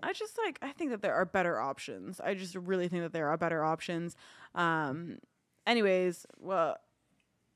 I 0.02 0.12
just 0.12 0.36
like 0.44 0.58
I 0.62 0.72
think 0.72 0.90
that 0.90 1.02
there 1.02 1.14
are 1.14 1.24
better 1.24 1.60
options. 1.60 2.20
I 2.20 2.34
just 2.34 2.54
really 2.54 2.88
think 2.88 3.02
that 3.02 3.12
there 3.12 3.28
are 3.28 3.36
better 3.36 3.64
options. 3.64 4.16
Um 4.54 5.18
anyways, 5.66 6.26
well 6.38 6.76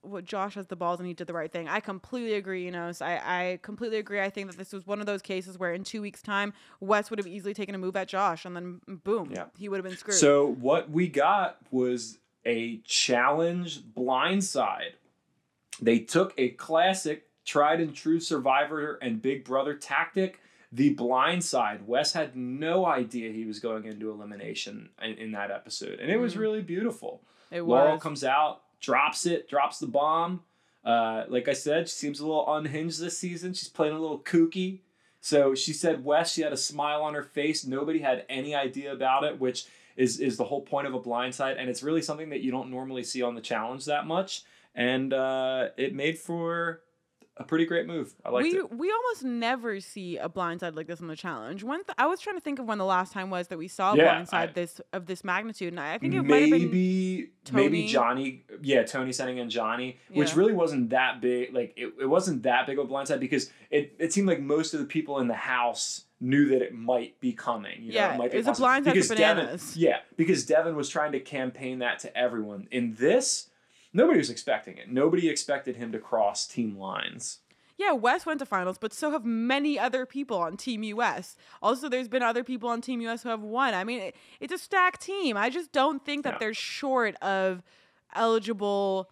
what 0.02 0.24
Josh 0.24 0.54
has 0.54 0.68
the 0.68 0.76
balls 0.76 1.00
and 1.00 1.08
he 1.08 1.14
did 1.14 1.26
the 1.26 1.32
right 1.32 1.50
thing. 1.50 1.66
I 1.68 1.80
completely 1.80 2.34
agree, 2.34 2.64
you 2.64 2.70
know. 2.70 2.92
So 2.92 3.04
I, 3.04 3.20
I 3.24 3.58
completely 3.62 3.98
agree. 3.98 4.20
I 4.20 4.30
think 4.30 4.48
that 4.48 4.56
this 4.56 4.72
was 4.72 4.86
one 4.86 5.00
of 5.00 5.06
those 5.06 5.20
cases 5.20 5.58
where 5.58 5.72
in 5.72 5.82
two 5.82 6.00
weeks' 6.00 6.22
time, 6.22 6.52
Wes 6.78 7.10
would 7.10 7.18
have 7.18 7.26
easily 7.26 7.54
taken 7.54 7.74
a 7.74 7.78
move 7.78 7.96
at 7.96 8.06
Josh 8.06 8.44
and 8.44 8.54
then 8.54 8.80
boom, 8.86 9.32
Yeah. 9.34 9.46
he 9.58 9.68
would 9.68 9.78
have 9.78 9.84
been 9.84 9.96
screwed. 9.96 10.16
So 10.16 10.46
what 10.46 10.90
we 10.90 11.08
got 11.08 11.56
was 11.72 12.18
a 12.44 12.76
challenge 12.84 13.82
blindside. 13.82 14.92
They 15.82 15.98
took 15.98 16.32
a 16.38 16.50
classic, 16.50 17.24
tried 17.44 17.80
and 17.80 17.92
true 17.92 18.20
Survivor 18.20 18.98
and 19.02 19.20
Big 19.20 19.44
Brother 19.44 19.74
tactic, 19.74 20.38
the 20.76 20.94
blindside. 20.94 21.84
Wes 21.86 22.12
had 22.12 22.36
no 22.36 22.84
idea 22.86 23.32
he 23.32 23.44
was 23.46 23.58
going 23.60 23.84
into 23.86 24.10
elimination 24.10 24.90
in, 25.02 25.14
in 25.14 25.32
that 25.32 25.50
episode, 25.50 25.98
and 26.00 26.10
it 26.10 26.18
was 26.18 26.34
Mhm. 26.34 26.38
really 26.40 26.62
beautiful. 26.62 27.22
it 27.50 27.62
Laurel 27.62 27.94
was. 27.94 28.02
comes 28.02 28.24
out, 28.24 28.62
drops 28.80 29.24
it, 29.26 29.48
drops 29.48 29.78
the 29.78 29.86
bomb. 29.86 30.42
Uh, 30.84 31.24
like 31.28 31.48
I 31.48 31.52
said, 31.52 31.88
she 31.88 31.94
seems 31.94 32.20
a 32.20 32.26
little 32.26 32.44
unhinged 32.56 33.00
this 33.00 33.16
season. 33.18 33.54
She's 33.54 33.68
playing 33.68 33.94
a 33.94 34.00
little 34.00 34.18
kooky. 34.20 34.80
So 35.20 35.54
she 35.54 35.72
said 35.72 36.04
Wes, 36.04 36.32
she 36.32 36.42
had 36.42 36.52
a 36.52 36.56
smile 36.56 37.02
on 37.02 37.14
her 37.14 37.22
face. 37.22 37.64
Nobody 37.64 38.00
had 38.00 38.24
any 38.28 38.54
idea 38.54 38.92
about 38.92 39.24
it, 39.24 39.40
which 39.40 39.66
is 39.96 40.20
is 40.20 40.36
the 40.36 40.44
whole 40.44 40.60
point 40.62 40.86
of 40.86 40.94
a 40.94 41.00
blindside. 41.00 41.56
And 41.58 41.70
it's 41.70 41.82
really 41.82 42.02
something 42.02 42.28
that 42.30 42.40
you 42.42 42.50
don't 42.50 42.70
normally 42.70 43.02
see 43.02 43.22
on 43.22 43.34
the 43.34 43.40
challenge 43.40 43.84
that 43.86 44.06
much. 44.06 44.42
And 44.74 45.12
uh, 45.14 45.68
it 45.76 45.94
made 45.94 46.18
for 46.18 46.82
a 47.38 47.44
pretty 47.44 47.66
great 47.66 47.86
move. 47.86 48.14
I 48.24 48.30
liked 48.30 48.44
we 48.44 48.58
it. 48.58 48.72
we 48.72 48.90
almost 48.90 49.22
never 49.24 49.78
see 49.80 50.16
a 50.16 50.28
blindside 50.28 50.74
like 50.74 50.86
this 50.86 51.00
on 51.02 51.06
the 51.08 51.16
challenge. 51.16 51.62
When 51.62 51.84
th- 51.84 51.94
I 51.98 52.06
was 52.06 52.18
trying 52.20 52.36
to 52.36 52.40
think 52.40 52.58
of 52.58 52.64
when 52.66 52.78
the 52.78 52.84
last 52.86 53.12
time 53.12 53.28
was 53.28 53.48
that 53.48 53.58
we 53.58 53.68
saw 53.68 53.92
a 53.92 53.96
Yeah, 53.96 54.20
blindside 54.22 54.32
I- 54.32 54.46
this 54.52 54.80
of 54.94 55.06
this 55.06 55.22
magnitude, 55.22 55.72
and 55.74 55.80
I, 55.80 55.94
I 55.94 55.98
think 55.98 56.14
it 56.14 56.22
might 56.22 56.40
have 56.42 56.50
been 56.50 56.62
maybe 56.62 57.30
maybe 57.52 57.86
Johnny 57.88 58.44
yeah 58.62 58.82
Tony 58.84 59.12
sending 59.12 59.38
in 59.38 59.50
Johnny 59.50 59.98
which 60.10 60.30
Yeah. 60.30 60.38
really 60.38 60.52
wasn't 60.54 60.90
that 60.90 61.20
big 61.20 61.54
like 61.54 61.74
it, 61.76 61.92
it 62.00 62.06
wasn't 62.06 62.42
that 62.44 62.66
big 62.66 62.78
of 62.78 62.86
a 62.86 62.92
blindside 62.92 63.20
because 63.20 63.50
it, 63.70 63.94
it 63.98 64.12
seemed 64.12 64.26
like 64.26 64.40
most 64.40 64.74
of 64.74 64.80
the 64.80 64.86
people 64.86 65.18
in 65.20 65.28
the 65.28 65.34
house 65.34 66.06
knew 66.20 66.48
that 66.48 66.62
it 66.62 66.74
might 66.74 67.20
be 67.20 67.32
coming 67.32 67.82
you 67.82 67.92
know, 67.92 67.98
Yeah, 67.98 68.14
it 68.14 68.18
might 68.18 68.30
be 68.32 68.38
it 68.38 68.46
was 68.46 68.46
a 68.46 68.62
possible. 68.62 68.68
blindside 68.68 68.84
Because 68.94 69.08
Devin- 69.10 69.36
bananas. 69.44 69.76
yeah 69.76 69.98
because 70.16 70.44
Devin 70.46 70.74
was 70.74 70.88
trying 70.88 71.12
to 71.12 71.20
campaign 71.20 71.80
that 71.80 71.98
to 72.00 72.16
everyone 72.18 72.66
in 72.72 72.94
this 72.94 73.48
nobody 73.96 74.18
was 74.18 74.30
expecting 74.30 74.76
it 74.78 74.90
nobody 74.90 75.28
expected 75.28 75.76
him 75.76 75.90
to 75.92 75.98
cross 75.98 76.46
team 76.46 76.76
lines 76.78 77.40
Yeah, 77.78 77.92
Wes 77.92 78.24
went 78.24 78.38
to 78.40 78.46
finals, 78.46 78.78
but 78.78 78.92
so 78.94 79.10
have 79.10 79.24
many 79.54 79.78
other 79.78 80.06
people 80.06 80.38
on 80.46 80.56
Team 80.56 80.82
US. 80.94 81.36
Also, 81.60 81.90
there's 81.90 82.08
been 82.08 82.22
other 82.22 82.42
people 82.42 82.68
on 82.70 82.80
Team 82.80 83.02
US 83.06 83.22
who 83.22 83.28
have 83.28 83.42
won. 83.42 83.74
I 83.74 83.84
mean, 83.84 84.00
it, 84.00 84.16
it's 84.40 84.54
a 84.58 84.62
stacked 84.66 85.02
team. 85.02 85.36
I 85.36 85.50
just 85.50 85.72
don't 85.72 86.00
think 86.02 86.24
that 86.24 86.34
Yeah. 86.34 86.38
they're 86.40 86.54
short 86.54 87.14
of 87.16 87.62
eligible, 88.14 89.10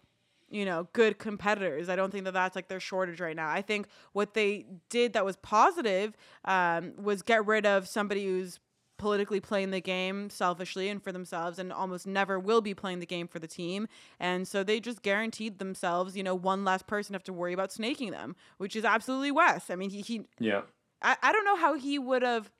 you 0.49 0.65
know, 0.65 0.87
good 0.93 1.17
competitors. 1.19 1.89
I 1.89 1.95
don't 1.95 2.11
think 2.11 2.25
that 2.25 2.33
that's 2.33 2.55
like 2.55 2.67
their 2.67 2.79
shortage 2.79 3.19
right 3.21 3.35
now. 3.35 3.49
I 3.49 3.61
think 3.61 3.87
what 4.13 4.33
they 4.33 4.65
did 4.89 5.13
that 5.13 5.23
was 5.25 5.35
positive 5.37 6.15
um, 6.45 6.93
was 6.97 7.21
get 7.21 7.45
rid 7.45 7.65
of 7.65 7.87
somebody 7.87 8.25
who's 8.25 8.59
politically 8.97 9.39
playing 9.39 9.71
the 9.71 9.81
game 9.81 10.29
selfishly 10.29 10.89
and 10.89 11.03
for 11.03 11.11
themselves 11.11 11.59
and 11.59 11.73
almost 11.73 12.07
never 12.07 12.39
will 12.39 12.61
be 12.61 12.73
playing 12.73 12.99
the 12.99 13.05
game 13.05 13.27
for 13.27 13.39
the 13.39 13.47
team. 13.47 13.87
And 14.19 14.47
so 14.47 14.63
they 14.63 14.79
just 14.79 15.01
guaranteed 15.01 15.59
themselves 15.59 16.15
you 16.15 16.23
know 16.23 16.35
one 16.35 16.63
less 16.63 16.81
person 16.81 17.13
to 17.13 17.15
have 17.17 17.23
to 17.25 17.33
worry 17.33 17.53
about 17.53 17.71
snaking 17.71 18.11
them 18.11 18.35
which 18.57 18.75
is 18.75 18.85
absolutely 18.85 19.31
wes. 19.31 19.69
I 19.69 19.75
mean 19.75 19.89
he, 19.89 20.01
he 20.01 20.21
yeah. 20.39 20.61
I, 21.01 21.17
I 21.21 21.31
don't 21.31 21.45
know 21.45 21.57
how 21.57 21.73
he 21.73 21.99
would 21.99 22.21
have 22.21 22.51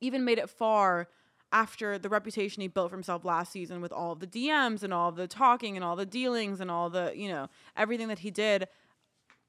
even 0.00 0.24
made 0.24 0.38
it 0.38 0.48
far 0.48 1.08
after 1.50 1.98
the 1.98 2.08
reputation 2.08 2.60
he 2.60 2.68
built 2.68 2.90
for 2.90 2.96
himself 2.96 3.24
last 3.24 3.50
season 3.50 3.80
with 3.80 3.90
all 3.90 4.12
of 4.12 4.20
the 4.20 4.26
dms 4.26 4.82
and 4.82 4.92
all 4.92 5.08
of 5.08 5.16
the 5.16 5.26
talking 5.26 5.76
and 5.76 5.84
all 5.84 5.96
the 5.96 6.04
dealings 6.04 6.60
and 6.60 6.70
all 6.70 6.90
the 6.90 7.12
you 7.16 7.28
know 7.28 7.48
everything 7.76 8.08
that 8.08 8.20
he 8.20 8.30
did. 8.30 8.68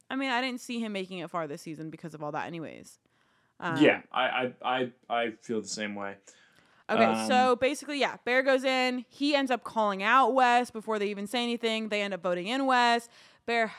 I 0.10 0.16
mean 0.16 0.32
i 0.32 0.42
didn't 0.42 0.62
see 0.62 0.80
him 0.80 0.92
making 0.92 1.20
it 1.20 1.30
far 1.30 1.46
this 1.48 1.62
season 1.62 1.90
because 1.90 2.14
of 2.14 2.24
all 2.24 2.32
that 2.32 2.48
anyways 2.48 2.98
um, 3.60 3.78
yeah 3.84 4.02
I, 4.12 4.24
I 4.24 4.54
I 4.64 4.92
I 5.10 5.32
feel 5.42 5.62
the 5.62 5.68
same 5.68 5.96
way 5.96 6.16
Okay, 6.90 7.04
Um, 7.04 7.28
so 7.28 7.56
basically, 7.56 8.00
yeah, 8.00 8.18
Bear 8.26 8.42
goes 8.42 8.64
in. 8.64 9.06
He 9.10 9.36
ends 9.36 9.52
up 9.52 9.64
calling 9.64 10.02
out 10.02 10.34
Wes 10.34 10.72
before 10.72 10.98
they 10.98 11.08
even 11.10 11.28
say 11.28 11.44
anything. 11.44 11.90
They 11.90 12.02
end 12.02 12.14
up 12.14 12.24
voting 12.24 12.48
in 12.48 12.66
Wes. 12.66 13.10
Bear 13.46 13.72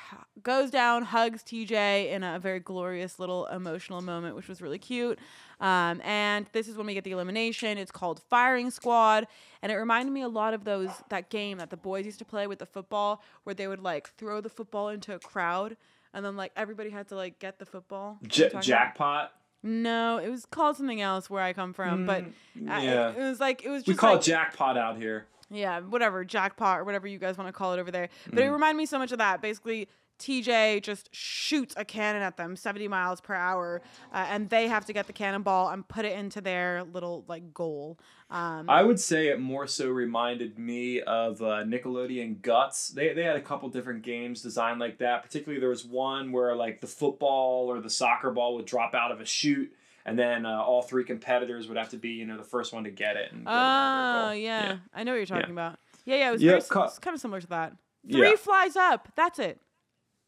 goes 0.42 0.70
down, 0.70 1.02
hugs 1.02 1.42
TJ 1.42 2.10
in 2.10 2.22
a 2.22 2.38
very 2.38 2.60
glorious 2.60 3.18
little 3.18 3.46
emotional 3.46 4.00
moment, 4.00 4.34
which 4.36 4.48
was 4.48 4.60
really 4.60 4.78
cute. 4.78 5.18
Um, 5.60 6.00
and 6.04 6.46
this 6.52 6.66
is 6.68 6.76
when 6.76 6.86
we 6.86 6.94
get 6.94 7.04
the 7.04 7.12
elimination. 7.12 7.78
It's 7.78 7.90
called 7.90 8.20
Firing 8.30 8.70
Squad, 8.70 9.26
and 9.62 9.70
it 9.70 9.76
reminded 9.76 10.12
me 10.12 10.22
a 10.22 10.28
lot 10.28 10.54
of 10.54 10.64
those 10.64 10.90
that 11.08 11.30
game 11.30 11.58
that 11.58 11.70
the 11.70 11.76
boys 11.76 12.04
used 12.06 12.18
to 12.20 12.24
play 12.24 12.46
with 12.46 12.58
the 12.58 12.66
football, 12.66 13.22
where 13.44 13.54
they 13.54 13.68
would 13.68 13.80
like 13.82 14.10
throw 14.16 14.40
the 14.40 14.48
football 14.48 14.88
into 14.88 15.14
a 15.14 15.18
crowd, 15.18 15.76
and 16.14 16.24
then 16.24 16.36
like 16.36 16.52
everybody 16.56 16.90
had 16.90 17.08
to 17.08 17.16
like 17.16 17.38
get 17.38 17.58
the 17.58 17.66
football. 17.66 18.18
J- 18.26 18.44
what 18.52 18.66
about? 18.66 19.39
No, 19.62 20.18
it 20.18 20.30
was 20.30 20.46
called 20.46 20.76
something 20.76 21.00
else 21.00 21.28
where 21.28 21.42
I 21.42 21.52
come 21.52 21.72
from, 21.72 22.06
but 22.06 22.24
Mm, 22.58 22.70
I- 22.70 22.82
yeah 22.82 23.10
it 23.10 23.18
was 23.18 23.40
like 23.40 23.62
it 23.64 23.68
was 23.68 23.82
just 23.82 23.88
we 23.88 23.94
call 23.94 24.12
like, 24.12 24.20
it 24.22 24.24
jackpot 24.24 24.76
out 24.78 24.96
here 24.96 25.26
yeah, 25.52 25.80
whatever, 25.80 26.24
jackpot 26.24 26.78
or 26.78 26.84
whatever 26.84 27.08
you 27.08 27.18
guys 27.18 27.36
want 27.36 27.48
to 27.48 27.52
call 27.52 27.74
it 27.74 27.80
over 27.80 27.90
there. 27.90 28.08
But 28.30 28.38
it 28.38 28.46
Mm. 28.46 28.52
reminded 28.52 28.78
me 28.78 28.86
so 28.86 28.98
much 29.00 29.10
of 29.10 29.18
that. 29.18 29.42
Basically, 29.42 29.88
TJ 30.20 30.80
just 30.80 31.12
shoots 31.12 31.74
a 31.76 31.84
cannon 31.84 32.22
at 32.22 32.36
them 32.36 32.54
70 32.54 32.86
miles 32.86 33.20
per 33.20 33.34
hour, 33.34 33.82
uh, 34.12 34.26
and 34.30 34.48
they 34.48 34.68
have 34.68 34.84
to 34.86 34.92
get 34.92 35.08
the 35.08 35.12
cannonball 35.12 35.70
and 35.70 35.88
put 35.88 36.04
it 36.04 36.16
into 36.16 36.40
their 36.40 36.84
little 36.84 37.24
like 37.26 37.52
goal. 37.52 37.98
Um, 38.30 38.70
I 38.70 38.82
would 38.84 39.00
say 39.00 39.28
it 39.28 39.40
more 39.40 39.66
so 39.66 39.88
reminded 39.88 40.56
me 40.58 41.00
of 41.00 41.42
uh, 41.42 41.64
Nickelodeon 41.64 42.40
Guts. 42.42 42.88
They, 42.90 43.12
they 43.12 43.24
had 43.24 43.34
a 43.36 43.40
couple 43.40 43.68
different 43.68 44.02
games 44.02 44.40
designed 44.40 44.78
like 44.78 44.98
that. 44.98 45.22
Particularly, 45.24 45.58
there 45.60 45.68
was 45.70 45.84
one 45.84 46.30
where 46.30 46.54
like 46.54 46.80
the 46.80 46.86
football 46.86 47.66
or 47.70 47.80
the 47.80 47.90
soccer 47.90 48.30
ball 48.30 48.54
would 48.54 48.66
drop 48.66 48.94
out 48.94 49.10
of 49.10 49.20
a 49.20 49.24
chute, 49.24 49.72
and 50.06 50.16
then 50.18 50.46
uh, 50.46 50.62
all 50.62 50.82
three 50.82 51.02
competitors 51.04 51.66
would 51.68 51.76
have 51.76 51.88
to 51.90 51.96
be 51.96 52.10
you 52.10 52.24
know 52.24 52.36
the 52.36 52.44
first 52.44 52.72
one 52.72 52.84
to 52.84 52.90
get 52.90 53.16
it. 53.16 53.32
And 53.32 53.44
get 53.44 53.50
it 53.52 53.56
under 53.56 54.12
their 54.12 54.22
oh 54.22 54.26
goal. 54.28 54.34
yeah. 54.36 54.76
I 54.94 55.02
know 55.04 55.12
what 55.12 55.16
you're 55.16 55.26
talking 55.26 55.46
Yeah. 55.48 55.52
about. 55.52 55.78
Yeah, 56.04 56.16
yeah, 56.16 56.28
it 56.28 56.32
was 56.32 56.42
Yeah, 56.42 56.50
very 56.52 56.60
s- 56.60 56.68
ca- 56.68 56.84
it's 56.84 56.98
kind 57.00 57.14
of 57.14 57.20
similar 57.20 57.40
to 57.40 57.46
that. 57.48 57.72
Three 58.10 58.30
Yeah. 58.30 58.36
flies 58.36 58.76
up. 58.76 59.08
That's 59.16 59.38
it. 59.38 59.60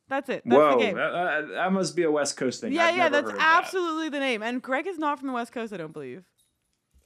That's 0.08 0.28
it. 0.28 0.42
That's 0.44 0.54
Whoa, 0.56 0.72
the 0.72 0.84
game. 0.84 0.96
that, 0.96 1.48
that- 1.48 1.72
must 1.72 1.94
be 1.96 2.02
a 2.02 2.10
West 2.10 2.36
Coast 2.36 2.60
thing. 2.60 2.72
Yeah, 2.72 2.86
I've 2.86 2.96
yeah, 2.96 3.08
that's 3.08 3.30
of 3.30 3.36
that. 3.36 3.58
absolutely 3.64 4.08
the 4.10 4.18
name. 4.18 4.42
And 4.42 4.60
Greg 4.60 4.86
is 4.86 4.98
not 4.98 5.18
from 5.20 5.28
the 5.28 5.34
West 5.34 5.52
Coast, 5.52 5.72
I 5.72 5.76
don't 5.78 5.92
believe. 5.92 6.24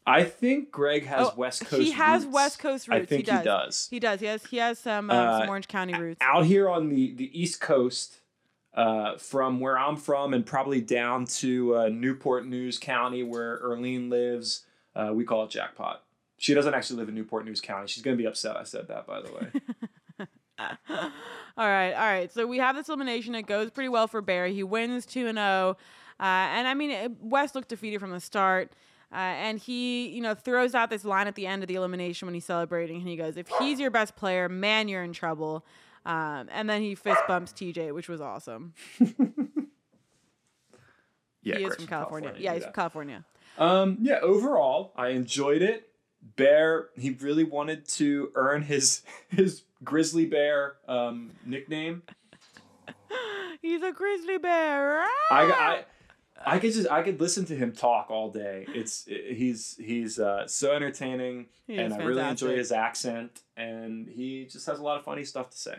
I 0.08 0.22
think 0.24 0.70
Greg 0.70 1.04
has 1.06 1.26
Oh, 1.28 1.34
Wes 1.36 1.58
Coast. 1.60 1.82
he 1.82 1.90
has 1.90 2.22
roots. 2.24 2.34
West 2.34 2.58
Coast 2.60 2.88
roots. 2.88 3.02
I 3.02 3.06
think 3.06 3.26
he 3.26 3.30
does. 3.32 3.40
he 3.40 3.44
does. 3.44 3.88
He 3.90 3.98
does. 4.00 4.20
He 4.20 4.26
has 4.26 4.44
he 4.46 4.56
has 4.58 4.78
some 4.78 5.10
um, 5.10 5.16
Uh, 5.16 5.40
some 5.40 5.48
Orange 5.48 5.66
County 5.68 5.94
roots. 5.98 6.18
out 6.20 6.44
here 6.46 6.68
on 6.68 6.88
the 6.88 7.12
the 7.14 7.38
East 7.40 7.60
Coast, 7.60 8.20
uh, 8.74 9.16
from 9.16 9.58
where 9.60 9.76
I'm 9.78 9.96
from 9.96 10.32
and 10.32 10.46
probably 10.46 10.80
down 10.80 11.24
to 11.26 11.76
uh, 11.76 11.88
Newport 11.88 12.46
News 12.46 12.78
County 12.78 13.22
where 13.22 13.58
Erlene 13.64 14.08
lives. 14.10 14.64
Uh, 14.94 15.10
we 15.12 15.24
call 15.24 15.44
it 15.44 15.50
jackpot. 15.50 16.02
She 16.38 16.54
doesn't 16.54 16.72
actually 16.74 16.98
live 17.00 17.08
in 17.08 17.14
Newport 17.14 17.44
News 17.44 17.60
County. 17.60 17.88
She's 17.88 18.02
gonna 18.02 18.16
be 18.16 18.26
upset 18.26 18.56
I 18.56 18.62
said 18.64 18.88
that, 18.88 19.06
by 19.06 19.20
the 19.22 19.32
way. 19.32 20.26
all 20.88 21.68
right, 21.68 21.92
all 21.92 22.00
right. 22.06 22.32
So 22.32 22.46
we 22.46 22.58
have 22.58 22.76
this 22.76 22.88
elimination. 22.88 23.34
It 23.34 23.46
goes 23.46 23.70
pretty 23.70 23.88
well 23.88 24.06
for 24.06 24.20
Barry. 24.20 24.54
He 24.54 24.62
wins 24.62 25.04
two 25.06 25.26
and 25.26 25.36
zero. 25.38 25.76
Uh, 26.18 26.22
and 26.22 26.66
I 26.68 26.74
mean, 26.74 27.16
West 27.20 27.54
looked 27.54 27.68
defeated 27.68 28.00
from 28.00 28.10
the 28.10 28.20
start. 28.20 28.72
Uh, 29.12 29.16
and 29.16 29.58
he, 29.58 30.08
you 30.08 30.20
know, 30.20 30.34
throws 30.34 30.74
out 30.74 30.90
this 30.90 31.04
line 31.04 31.26
at 31.28 31.36
the 31.36 31.46
end 31.46 31.62
of 31.62 31.68
the 31.68 31.74
elimination 31.74 32.26
when 32.26 32.34
he's 32.34 32.44
celebrating, 32.44 32.96
and 32.96 33.08
he 33.08 33.16
goes, 33.16 33.36
"If 33.36 33.48
he's 33.60 33.78
your 33.78 33.90
best 33.90 34.16
player, 34.16 34.48
man, 34.48 34.88
you're 34.88 35.04
in 35.04 35.12
trouble." 35.12 35.64
Um, 36.04 36.48
and 36.52 36.68
then 36.68 36.82
he 36.82 36.94
fist 36.94 37.20
bumps 37.26 37.52
TJ, 37.52 37.92
which 37.94 38.08
was 38.08 38.20
awesome. 38.20 38.74
yeah, 41.42 41.56
he 41.56 41.64
is 41.64 41.74
from 41.76 41.86
California. 41.86 42.30
California 42.30 42.34
yeah, 42.38 42.54
he's 42.54 42.62
that. 42.62 42.66
from 42.66 42.74
California. 42.74 43.24
Um, 43.58 43.98
yeah, 44.00 44.18
overall, 44.22 44.92
I 44.96 45.08
enjoyed 45.08 45.62
it. 45.62 45.88
Bear, 46.36 46.88
he 46.96 47.10
really 47.10 47.44
wanted 47.44 47.88
to 47.90 48.32
earn 48.34 48.62
his 48.62 49.02
his 49.28 49.62
grizzly 49.84 50.26
bear 50.26 50.74
um, 50.88 51.30
nickname. 51.44 52.02
He's 53.62 53.82
a 53.82 53.92
grizzly 53.92 54.38
bear. 54.38 55.00
I, 55.00 55.08
I 55.30 55.84
I 56.44 56.58
could 56.58 56.72
just 56.72 56.90
I 56.90 57.02
could 57.02 57.20
listen 57.20 57.44
to 57.46 57.56
him 57.56 57.72
talk 57.72 58.10
all 58.10 58.30
day. 58.30 58.66
It's 58.68 59.06
he's 59.06 59.76
he's 59.78 60.18
uh, 60.18 60.46
so 60.46 60.72
entertaining, 60.72 61.46
He 61.66 61.78
and 61.78 61.94
I 61.94 61.98
really 61.98 62.22
enjoy 62.22 62.56
his 62.56 62.72
accent, 62.72 63.40
and 63.56 64.08
he 64.08 64.44
just 64.44 64.66
has 64.66 64.78
a 64.78 64.82
lot 64.82 64.98
of 64.98 65.04
funny 65.04 65.24
stuff 65.24 65.50
to 65.50 65.56
say. 65.56 65.76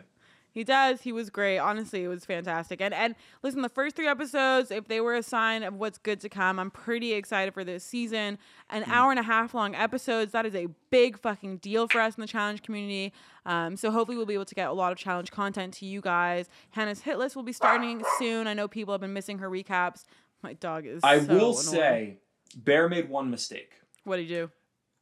He 0.57 0.63
does. 0.63 1.01
He 1.01 1.11
was 1.11 1.29
great. 1.29 1.59
Honestly, 1.59 2.03
it 2.03 2.07
was 2.07 2.25
fantastic. 2.25 2.81
And 2.81 2.91
and 2.91 3.13
listen, 3.43 3.61
the 3.61 3.69
first 3.69 3.95
three 3.95 4.07
episodes, 4.07 4.71
if 4.71 4.87
they 4.87 4.99
were 4.99 5.13
a 5.13 5.21
sign 5.21 5.61
of 5.61 5.75
what's 5.75 5.99
good 5.99 6.19
to 6.21 6.29
come, 6.29 6.57
I'm 6.57 6.71
pretty 6.71 7.13
excited 7.13 7.53
for 7.53 7.63
this 7.63 7.83
season. 7.83 8.39
An 8.71 8.83
hour 8.87 9.11
and 9.11 9.19
a 9.19 9.23
half 9.23 9.53
long 9.53 9.75
episodes. 9.75 10.31
That 10.31 10.47
is 10.47 10.55
a 10.55 10.67
big 10.89 11.19
fucking 11.19 11.57
deal 11.57 11.87
for 11.87 12.01
us 12.01 12.15
in 12.15 12.21
the 12.21 12.27
challenge 12.27 12.63
community. 12.63 13.13
Um, 13.45 13.77
so 13.77 13.91
hopefully 13.91 14.17
we'll 14.17 14.25
be 14.25 14.33
able 14.33 14.45
to 14.45 14.55
get 14.55 14.67
a 14.67 14.73
lot 14.73 14.91
of 14.91 14.97
challenge 14.97 15.29
content 15.29 15.75
to 15.75 15.85
you 15.85 16.01
guys. 16.01 16.49
Hannah's 16.71 17.01
hit 17.01 17.19
list 17.19 17.35
will 17.35 17.43
be 17.43 17.53
starting 17.53 18.01
soon. 18.17 18.47
I 18.47 18.55
know 18.55 18.67
people 18.67 18.95
have 18.95 19.01
been 19.01 19.13
missing 19.13 19.37
her 19.37 19.51
recaps. 19.51 20.05
My 20.43 20.53
dog 20.53 20.85
is. 20.85 21.01
I 21.03 21.19
so 21.19 21.25
will 21.25 21.35
annoying. 21.35 21.53
say, 21.55 22.17
Bear 22.55 22.87
made 22.89 23.09
one 23.09 23.29
mistake. 23.29 23.71
What 24.03 24.17
did 24.17 24.23
he 24.23 24.29
do? 24.29 24.51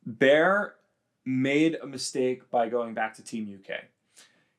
Bear 0.06 0.76
made 1.26 1.76
a 1.82 1.88
mistake 1.88 2.50
by 2.50 2.70
going 2.70 2.94
back 2.94 3.16
to 3.16 3.24
Team 3.24 3.60
UK. 3.60 3.86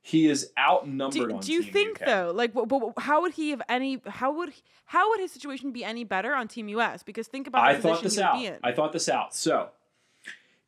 He 0.02 0.28
is 0.28 0.52
outnumbered 0.58 1.30
Do, 1.30 1.40
do 1.40 1.52
you 1.52 1.62
Team 1.64 1.72
think 1.72 2.00
UK. 2.02 2.06
though, 2.06 2.32
like, 2.34 2.54
w- 2.54 2.68
w- 2.68 2.92
how 2.96 3.22
would 3.22 3.32
he 3.32 3.50
have 3.50 3.62
any? 3.68 4.00
How 4.06 4.32
would 4.36 4.52
how 4.84 5.10
would 5.10 5.20
his 5.20 5.32
situation 5.32 5.72
be 5.72 5.82
any 5.82 6.04
better 6.04 6.32
on 6.34 6.46
Team 6.46 6.68
US? 6.68 7.02
Because 7.02 7.26
think 7.26 7.46
about 7.48 7.62
the 7.62 7.78
I 7.78 7.80
thought 7.80 8.02
this 8.02 8.18
out. 8.18 8.40
I 8.62 8.72
thought 8.72 8.92
this 8.92 9.08
out. 9.08 9.34
So, 9.34 9.70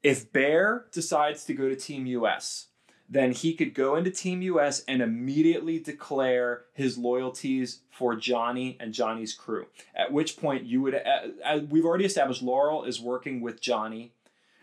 if 0.03 0.33
Bear 0.33 0.87
decides 0.91 1.45
to 1.45 1.55
go 1.55 1.69
to 1.69 1.77
Team 1.77 2.07
US, 2.07 2.68
then 3.09 3.33
he 3.33 3.55
could 3.55 3.75
go 3.75 3.97
into 3.97 4.11
Team 4.11 4.43
US 4.43 4.85
and 4.87 5.01
immediately 5.01 5.79
declare 5.79 6.65
his 6.75 6.99
loyalties 6.99 7.81
for 7.91 8.15
Johnny 8.15 8.77
and 8.79 8.93
Johnny's 8.93 9.33
crew. 9.33 9.67
At 9.95 10.13
which 10.13 10.37
point, 10.37 10.65
you 10.65 10.83
would, 10.83 10.95
uh, 10.95 11.61
we've 11.71 11.87
already 11.87 12.05
established 12.05 12.43
Laurel 12.43 12.85
is 12.85 13.01
working 13.01 13.41
with 13.41 13.61
Johnny. 13.61 14.13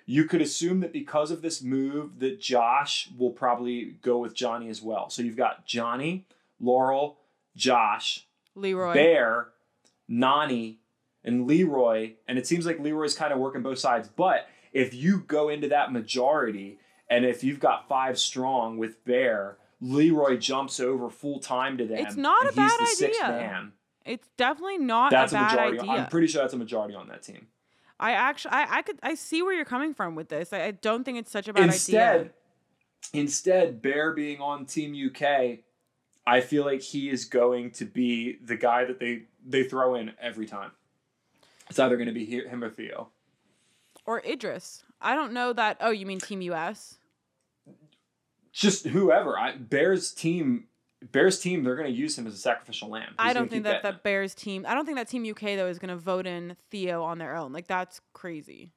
You 0.06 0.26
could 0.26 0.42
assume 0.42 0.82
that 0.82 0.94
because 0.94 1.32
of 1.32 1.42
this 1.42 1.64
move, 1.64 2.20
that 2.20 2.40
Josh 2.40 3.10
will 3.18 3.32
probably 3.32 3.96
go 4.04 4.20
with 4.20 4.36
Johnny 4.36 4.70
as 4.70 4.82
well. 4.82 5.10
So 5.10 5.24
you've 5.24 5.36
got 5.36 5.66
Johnny, 5.66 6.26
Laurel, 6.60 7.18
Josh, 7.56 8.28
Leroy. 8.54 8.94
Bear, 8.94 9.48
Nani, 10.08 10.78
and 11.24 11.48
Leroy, 11.48 12.12
and 12.28 12.38
it 12.38 12.46
seems 12.46 12.68
like 12.68 12.80
Leroy's 12.80 13.16
kind 13.16 13.34
of 13.34 13.40
working 13.40 13.64
both 13.64 13.80
sides. 13.80 14.08
But 14.08 14.48
if 14.72 14.94
you 14.94 15.22
go 15.22 15.50
into 15.50 15.68
that 15.70 15.92
majority, 15.92 16.78
and 17.10 17.26
if 17.26 17.44
you've 17.44 17.60
got 17.60 17.88
five 17.88 18.18
strong 18.18 18.77
with 18.77 19.03
Bear, 19.06 19.57
Leroy 19.82 20.38
jumps 20.38 20.80
over 20.80 21.10
full 21.10 21.40
time 21.40 21.77
to 21.77 21.86
them. 21.86 21.99
It's 21.99 22.15
not 22.15 22.52
a 22.52 22.56
bad 22.56 22.80
the 22.80 22.86
sixth 22.88 23.22
idea. 23.23 23.38
man. 23.38 23.72
It's 24.06 24.27
definitely 24.38 24.77
not 24.77 25.11
That's 25.11 25.34
a 25.34 25.36
a, 25.36 25.40
bad 25.40 25.52
majority. 25.56 25.80
idea. 25.80 25.91
I'm 26.03 26.10
pretty 26.10 26.27
sure 26.27 26.41
that's 26.41 26.53
a 26.53 26.57
majority 26.57 26.94
on 26.95 27.07
that 27.07 27.23
team. 27.23 27.48
I 27.99 28.11
actually, 28.11 28.52
I, 28.52 28.77
I 28.77 28.82
could, 28.84 28.99
I 29.02 29.15
see 29.15 29.41
where 29.41 29.53
you're 29.53 29.65
coming 29.65 29.94
from 29.94 30.15
with 30.15 30.30
this. 30.30 30.53
I, 30.53 30.65
I 30.65 30.72
don't 30.72 31.03
think 31.03 31.18
it's 31.18 31.32
such 31.32 31.48
a 31.48 31.53
bad 31.53 31.65
instead, 31.65 32.15
idea. 32.15 32.32
instead, 33.14 33.19
instead, 33.19 33.82
Bear 33.82 34.14
being 34.14 34.41
on 34.41 34.65
Team 34.65 34.94
UK, 34.94 35.60
I 36.27 36.41
feel 36.41 36.65
like 36.65 36.82
he 36.82 37.10
is 37.10 37.26
going 37.26 37.72
to 37.72 37.86
be 37.86 38.38
the 38.44 38.56
guy 38.57 38.86
that 38.86 38.99
they 38.99 39.23
they 39.45 39.64
throw 39.64 39.95
in 39.95 40.11
every 40.19 40.45
time. 40.45 40.72
It's 41.69 41.80
either 41.80 41.95
going 41.95 42.07
to 42.07 42.14
be 42.14 42.26
him 42.26 42.64
or 42.64 42.69
Theo. 42.69 43.10
Or 44.06 44.19
Idris. 44.26 44.84
I 45.06 45.15
don't 45.15 45.32
know 45.32 45.53
that. 45.53 45.77
Oh, 45.80 45.91
you 45.91 46.06
mean 46.06 46.19
Team 46.19 46.41
US? 46.41 46.98
just 48.56 48.88
whoever. 48.88 49.38
I, 49.38 49.57
Bears 49.57 50.11
team, 50.11 50.68
Bears 51.11 51.40
team, 51.40 51.64
they're 51.64 51.76
going 51.76 51.91
to 51.91 51.95
use 51.95 52.18
him 52.18 52.26
as 52.26 52.34
a 52.34 52.38
sacrificial 52.38 52.90
lamb. 52.90 53.10
He's 53.10 53.15
I 53.19 53.34
don't 53.34 53.49
think 53.49 53.65
that 53.65 53.84
that 53.84 54.02
Bears 54.02 54.34
team. 54.34 54.65
I 54.68 54.73
don't 54.73 54.86
think 54.86 54.98
that 54.98 55.10
Team 55.10 55.30
UK 55.30 55.57
though 55.57 55.68
is 55.68 55.77
going 55.77 55.90
to 55.90 55.98
vote 55.98 56.26
in 56.26 56.56
Theo 56.72 57.03
on 57.03 57.18
their 57.18 57.36
own. 57.36 57.52
Like 57.52 57.68
that's 57.68 57.99
crazy. 58.14 58.72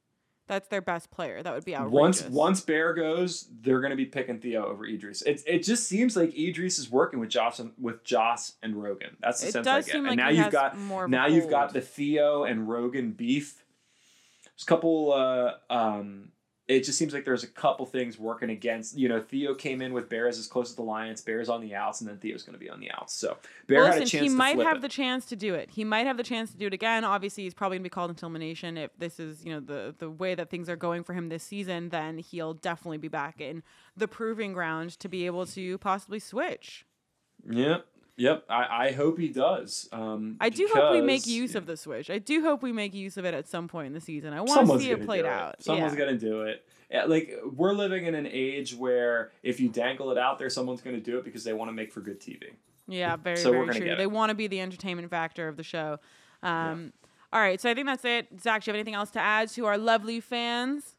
That's 0.48 0.66
their 0.68 0.80
best 0.80 1.10
player. 1.10 1.42
That 1.42 1.55
would 1.55 1.64
be 1.64 1.76
outrageous. 1.76 2.22
Once 2.22 2.22
once 2.24 2.60
Bear 2.62 2.92
goes, 2.92 3.48
they're 3.60 3.80
going 3.80 3.90
to 3.90 3.96
be 3.96 4.06
picking 4.06 4.40
Theo 4.40 4.66
over 4.66 4.84
Idris. 4.84 5.22
It, 5.22 5.42
it 5.46 5.62
just 5.62 5.86
seems 5.86 6.16
like 6.16 6.36
Idris 6.36 6.78
is 6.78 6.90
working 6.90 7.20
with 7.20 7.28
Josh 7.28 7.59
and, 7.59 7.72
with 7.78 8.02
Joss 8.02 8.55
and 8.62 8.82
Rogan. 8.82 9.16
That's 9.20 9.42
the 9.42 9.48
it 9.48 9.52
sense 9.52 9.66
I 9.66 9.82
get. 9.82 9.94
and 9.94 10.06
like 10.06 10.16
now 10.16 10.30
you've 10.30 10.50
got 10.50 10.76
more. 10.76 11.05
of 11.05 11.10
a 11.10 11.12
now 11.12 11.26
you've 11.26 11.50
got 11.50 11.72
the 11.72 11.82
Theo 11.82 12.44
and 12.44 12.68
Rogan 12.68 13.12
beef. 13.12 13.62
There's 14.59 14.64
a 14.64 14.66
couple. 14.66 15.12
Uh, 15.12 15.52
um, 15.70 16.32
it 16.66 16.85
just 16.85 16.98
seems 16.98 17.14
like 17.14 17.24
there's 17.24 17.44
a 17.44 17.48
couple 17.48 17.86
things 17.86 18.18
working 18.18 18.51
against. 18.51 18.98
You 18.98 19.09
know, 19.09 19.22
Theo 19.22 19.55
came 19.55 19.80
in 19.80 19.94
with 19.94 20.10
Bears 20.10 20.39
as 20.39 20.47
close 20.47 20.68
as 20.68 20.74
the 20.76 20.82
Alliance. 20.82 21.22
Bears 21.22 21.48
on 21.48 21.62
the 21.62 21.74
outs, 21.74 22.02
and 22.02 22.10
then 22.10 22.18
Theo's 22.18 22.43
going 22.43 22.52
to 22.55 22.59
be 22.59 22.68
on 22.68 22.78
the 22.78 22.90
outs. 22.90 23.14
So 23.14 23.39
Bear 23.68 23.78
Well, 23.78 23.86
had 23.86 23.97
a 23.97 24.01
listen, 24.01 24.20
he 24.20 24.28
to 24.28 24.35
might 24.35 24.59
have 24.59 24.78
it. 24.78 24.80
the 24.82 24.89
chance 24.89 25.24
to 25.26 25.36
do 25.36 25.55
it. 25.55 25.70
He 25.70 25.82
might 25.85 26.06
have 26.06 26.18
the 26.18 26.22
chance 26.22 26.51
to 26.51 26.59
do 26.59 26.66
it 26.66 26.74
again. 26.74 27.05
Obviously, 27.05 27.44
he's 27.44 27.55
probably 27.55 27.78
gonna 27.78 27.85
be 27.85 27.89
called 27.89 28.10
into 28.10 28.26
elimination 28.26 28.76
if 28.76 28.90
this 28.98 29.18
is, 29.18 29.44
you 29.47 29.52
know, 29.52 29.60
the 29.60 29.94
the 29.97 30.10
way 30.10 30.35
that 30.35 30.51
things 30.51 30.68
are 30.68 30.76
going 30.76 31.05
for 31.05 31.14
him 31.14 31.28
this 31.30 31.44
season. 31.44 31.89
Then 31.89 32.18
he'll 32.18 32.55
definitely 32.55 32.98
be 32.98 33.09
back 33.09 33.40
in 33.40 33.62
the 33.97 34.09
proving 34.09 34.52
ground 34.52 34.90
to 34.98 35.09
be 35.09 35.24
able 35.24 35.47
to 35.47 35.78
possibly 35.78 36.18
switch. 36.18 36.85
Yep. 37.48 37.86
Yep. 38.19 38.47
I, 38.51 38.86
I 38.86 38.93
hope 38.93 39.16
he 39.16 39.28
does. 39.28 39.89
Um, 39.93 40.36
I 40.40 40.51
do 40.51 40.69
hope 40.73 40.93
we 40.93 41.01
make 41.01 41.27
use 41.28 41.55
of 41.55 41.66
the 41.66 41.77
switch. 41.77 42.11
I 42.11 42.19
do 42.19 42.43
hope 42.43 42.65
we 42.65 42.73
make 42.73 42.93
use 42.93 43.16
of 43.16 43.24
it 43.24 43.32
at 43.32 43.49
some 43.49 43.69
point 43.69 43.86
in 43.86 43.93
the 43.93 44.01
season. 44.01 44.32
I 44.32 44.40
want 44.40 44.69
to 44.69 44.78
see 44.81 44.90
it 44.90 45.05
played 45.05 45.23
do 45.23 45.28
out. 45.28 45.55
It. 45.55 45.62
Someone's 45.62 45.93
yeah. 45.93 45.99
gonna 45.99 46.19
do 46.19 46.43
it. 46.43 46.66
Yeah, 46.90 47.05
Like 47.05 47.39
we're 47.55 47.73
living 47.73 48.07
in 48.07 48.16
an 48.16 48.27
age 48.27 48.74
where 48.74 49.31
if 49.45 49.61
you 49.61 49.69
dangle 49.69 50.11
it 50.11 50.19
out 50.19 50.39
there, 50.40 50.51
someone's 50.51 50.82
gonna 50.82 51.01
do 51.01 51.19
it 51.19 51.24
because 51.24 51.45
they 51.45 51.53
want 51.53 51.69
to 51.69 51.73
make 51.73 51.93
for 51.93 52.01
good 52.01 52.20
TV. 52.20 52.55
Yeah, 52.89 53.15
very, 53.16 53.36
So 53.36 53.53
very 53.53 53.69
true. 53.69 53.97
They 53.97 54.07
want 54.07 54.31
to 54.31 54.35
be 54.35 54.49
the 54.49 54.61
entertainment 54.61 55.09
factor 55.11 55.47
of 55.47 55.57
the 55.57 55.62
show. 55.62 55.99
Um, 56.43 56.93
All 57.32 57.40
right, 57.40 57.61
so 57.61 57.70
I 57.70 57.74
think 57.74 57.86
that's 57.86 58.05
it. 58.05 58.40
Zach, 58.40 58.65
do 58.65 58.70
you 58.70 58.73
have 58.73 58.78
anything 58.78 58.95
else 58.95 59.11
to 59.11 59.20
add 59.20 59.49
to 59.51 59.66
our 59.66 59.78
lovely 59.78 60.19
fans? 60.19 60.97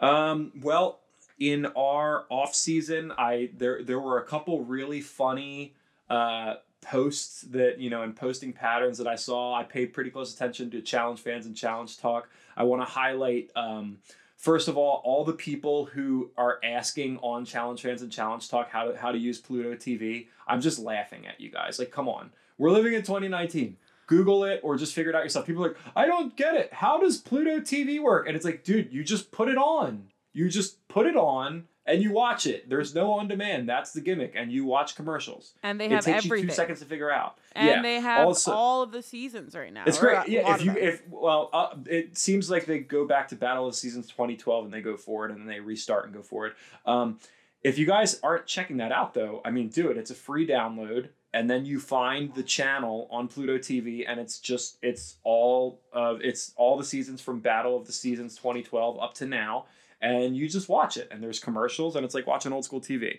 Um, 0.00 0.52
well, 0.60 1.00
in 1.38 1.66
our 1.76 2.24
off 2.30 2.54
season, 2.54 3.12
I 3.16 3.50
there 3.56 3.84
there 3.84 4.00
were 4.00 4.18
a 4.18 4.24
couple 4.24 4.64
really 4.64 5.00
funny 5.00 5.74
uh, 6.10 6.54
posts 6.80 7.42
that 7.42 7.78
you 7.78 7.90
know 7.90 8.02
and 8.02 8.14
posting 8.14 8.52
patterns 8.52 8.98
that 8.98 9.06
I 9.06 9.16
saw. 9.16 9.54
I 9.54 9.62
paid 9.62 9.92
pretty 9.92 10.10
close 10.10 10.34
attention 10.34 10.70
to 10.70 10.80
challenge 10.80 11.20
fans 11.20 11.46
and 11.46 11.56
challenge 11.56 11.98
talk. 11.98 12.28
I 12.56 12.64
want 12.64 12.82
to 12.82 12.86
highlight. 12.86 13.50
Um, 13.56 13.98
First 14.38 14.68
of 14.68 14.78
all, 14.78 15.02
all 15.04 15.24
the 15.24 15.32
people 15.32 15.86
who 15.86 16.30
are 16.36 16.60
asking 16.62 17.18
on 17.18 17.44
Challenge 17.44 17.82
Fans 17.82 18.02
and 18.02 18.12
Challenge 18.12 18.48
Talk 18.48 18.70
how 18.70 18.84
to 18.84 18.96
how 18.96 19.10
to 19.10 19.18
use 19.18 19.40
Pluto 19.40 19.74
TV, 19.74 20.28
I'm 20.46 20.60
just 20.60 20.78
laughing 20.78 21.26
at 21.26 21.40
you 21.40 21.50
guys. 21.50 21.80
Like, 21.80 21.90
come 21.90 22.08
on, 22.08 22.30
we're 22.56 22.70
living 22.70 22.94
in 22.94 23.02
2019. 23.02 23.76
Google 24.06 24.44
it 24.44 24.60
or 24.62 24.76
just 24.76 24.94
figure 24.94 25.10
it 25.10 25.16
out 25.16 25.22
yourself. 25.24 25.44
People 25.44 25.64
are 25.64 25.68
like, 25.68 25.76
I 25.94 26.06
don't 26.06 26.34
get 26.36 26.54
it. 26.54 26.72
How 26.72 26.98
does 26.98 27.18
Pluto 27.18 27.58
TV 27.58 28.00
work? 28.00 28.26
And 28.26 28.36
it's 28.36 28.44
like, 28.44 28.64
dude, 28.64 28.92
you 28.92 29.04
just 29.04 29.32
put 29.32 29.48
it 29.48 29.58
on. 29.58 30.08
You 30.32 30.48
just 30.48 30.86
put 30.88 31.06
it 31.06 31.16
on 31.16 31.67
and 31.88 32.02
you 32.02 32.12
watch 32.12 32.46
it. 32.46 32.68
There's 32.68 32.94
no 32.94 33.12
on 33.12 33.28
demand. 33.28 33.68
That's 33.68 33.92
the 33.92 34.00
gimmick. 34.00 34.34
And 34.36 34.52
you 34.52 34.64
watch 34.64 34.94
commercials. 34.94 35.54
And 35.62 35.80
they 35.80 35.86
it 35.86 35.92
have 35.92 36.04
takes 36.04 36.26
everything. 36.26 36.44
you 36.44 36.50
two 36.50 36.54
seconds 36.54 36.80
to 36.80 36.84
figure 36.84 37.10
out. 37.10 37.38
And 37.52 37.68
yeah. 37.68 37.82
they 37.82 38.00
have 38.00 38.26
also- 38.26 38.52
all 38.52 38.82
of 38.82 38.92
the 38.92 39.02
seasons 39.02 39.56
right 39.56 39.72
now. 39.72 39.84
It's 39.86 39.98
great. 39.98 40.28
Yeah, 40.28 40.54
if 40.54 40.64
you 40.64 40.72
them. 40.72 40.82
if 40.82 41.08
well, 41.08 41.50
uh, 41.52 41.74
it 41.86 42.16
seems 42.16 42.50
like 42.50 42.66
they 42.66 42.78
go 42.78 43.06
back 43.06 43.28
to 43.28 43.36
Battle 43.36 43.66
of 43.66 43.72
the 43.72 43.78
Seasons 43.78 44.06
2012 44.08 44.66
and 44.66 44.74
they 44.74 44.82
go 44.82 44.96
forward 44.96 45.30
and 45.30 45.40
then 45.40 45.46
they 45.46 45.60
restart 45.60 46.04
and 46.04 46.14
go 46.14 46.22
forward. 46.22 46.52
Um, 46.86 47.18
if 47.62 47.78
you 47.78 47.86
guys 47.86 48.20
aren't 48.22 48.46
checking 48.46 48.76
that 48.76 48.92
out 48.92 49.14
though, 49.14 49.40
I 49.44 49.50
mean, 49.50 49.68
do 49.68 49.90
it. 49.90 49.96
It's 49.96 50.10
a 50.10 50.14
free 50.14 50.46
download, 50.46 51.08
and 51.34 51.50
then 51.50 51.64
you 51.64 51.80
find 51.80 52.32
the 52.34 52.42
channel 52.42 53.08
on 53.10 53.28
Pluto 53.28 53.58
TV, 53.58 54.04
and 54.06 54.20
it's 54.20 54.38
just 54.38 54.78
it's 54.82 55.16
all 55.24 55.80
of 55.92 56.20
it's 56.22 56.52
all 56.56 56.76
the 56.76 56.84
seasons 56.84 57.20
from 57.20 57.40
Battle 57.40 57.76
of 57.76 57.86
the 57.86 57.92
Seasons 57.92 58.36
2012 58.36 59.00
up 59.00 59.14
to 59.14 59.26
now, 59.26 59.66
and 60.00 60.36
you 60.36 60.48
just 60.48 60.68
watch 60.68 60.96
it. 60.96 61.08
And 61.10 61.22
there's 61.22 61.40
commercials, 61.40 61.96
and 61.96 62.04
it's 62.04 62.14
like 62.14 62.26
watching 62.26 62.52
old 62.52 62.64
school 62.64 62.80
TV. 62.80 63.18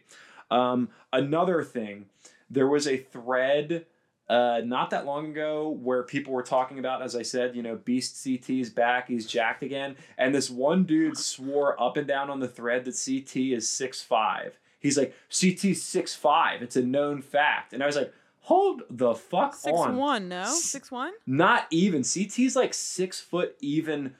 Um, 0.51 0.89
another 1.13 1.63
thing, 1.63 2.05
there 2.49 2.67
was 2.67 2.87
a 2.87 2.97
thread 2.97 3.85
uh, 4.29 4.61
not 4.63 4.91
that 4.91 5.05
long 5.07 5.25
ago 5.31 5.69
where 5.81 6.03
people 6.03 6.33
were 6.33 6.43
talking 6.43 6.77
about, 6.77 7.01
as 7.01 7.15
I 7.15 7.23
said, 7.23 7.55
you 7.55 7.63
know, 7.63 7.75
Beast 7.77 8.23
CT's 8.23 8.69
back, 8.69 9.07
he's 9.07 9.25
jacked 9.25 9.63
again. 9.63 9.95
And 10.19 10.33
this 10.35 10.49
one 10.51 10.83
dude 10.83 11.17
swore 11.17 11.81
up 11.81 11.97
and 11.97 12.07
down 12.07 12.29
on 12.29 12.39
the 12.39 12.47
thread 12.47 12.85
that 12.85 12.91
CT 13.03 13.35
is 13.57 13.67
six 13.67 14.01
five. 14.03 14.59
He's 14.79 14.97
like, 14.97 15.15
CT's 15.29 15.81
six 15.81 16.15
five. 16.15 16.61
It's 16.61 16.75
a 16.75 16.83
known 16.83 17.21
fact. 17.23 17.73
And 17.73 17.81
I 17.81 17.87
was 17.87 17.95
like, 17.95 18.13
hold 18.41 18.83
the 18.89 19.15
fuck 19.15 19.55
Six 19.55 19.77
on. 19.77 19.95
one, 19.95 20.29
no? 20.29 20.45
Six 20.45 20.91
one? 20.91 21.13
Not 21.25 21.65
even. 21.71 22.03
CT's 22.03 22.55
like 22.55 22.73
six 22.75 23.19
foot 23.19 23.55
even. 23.61 24.13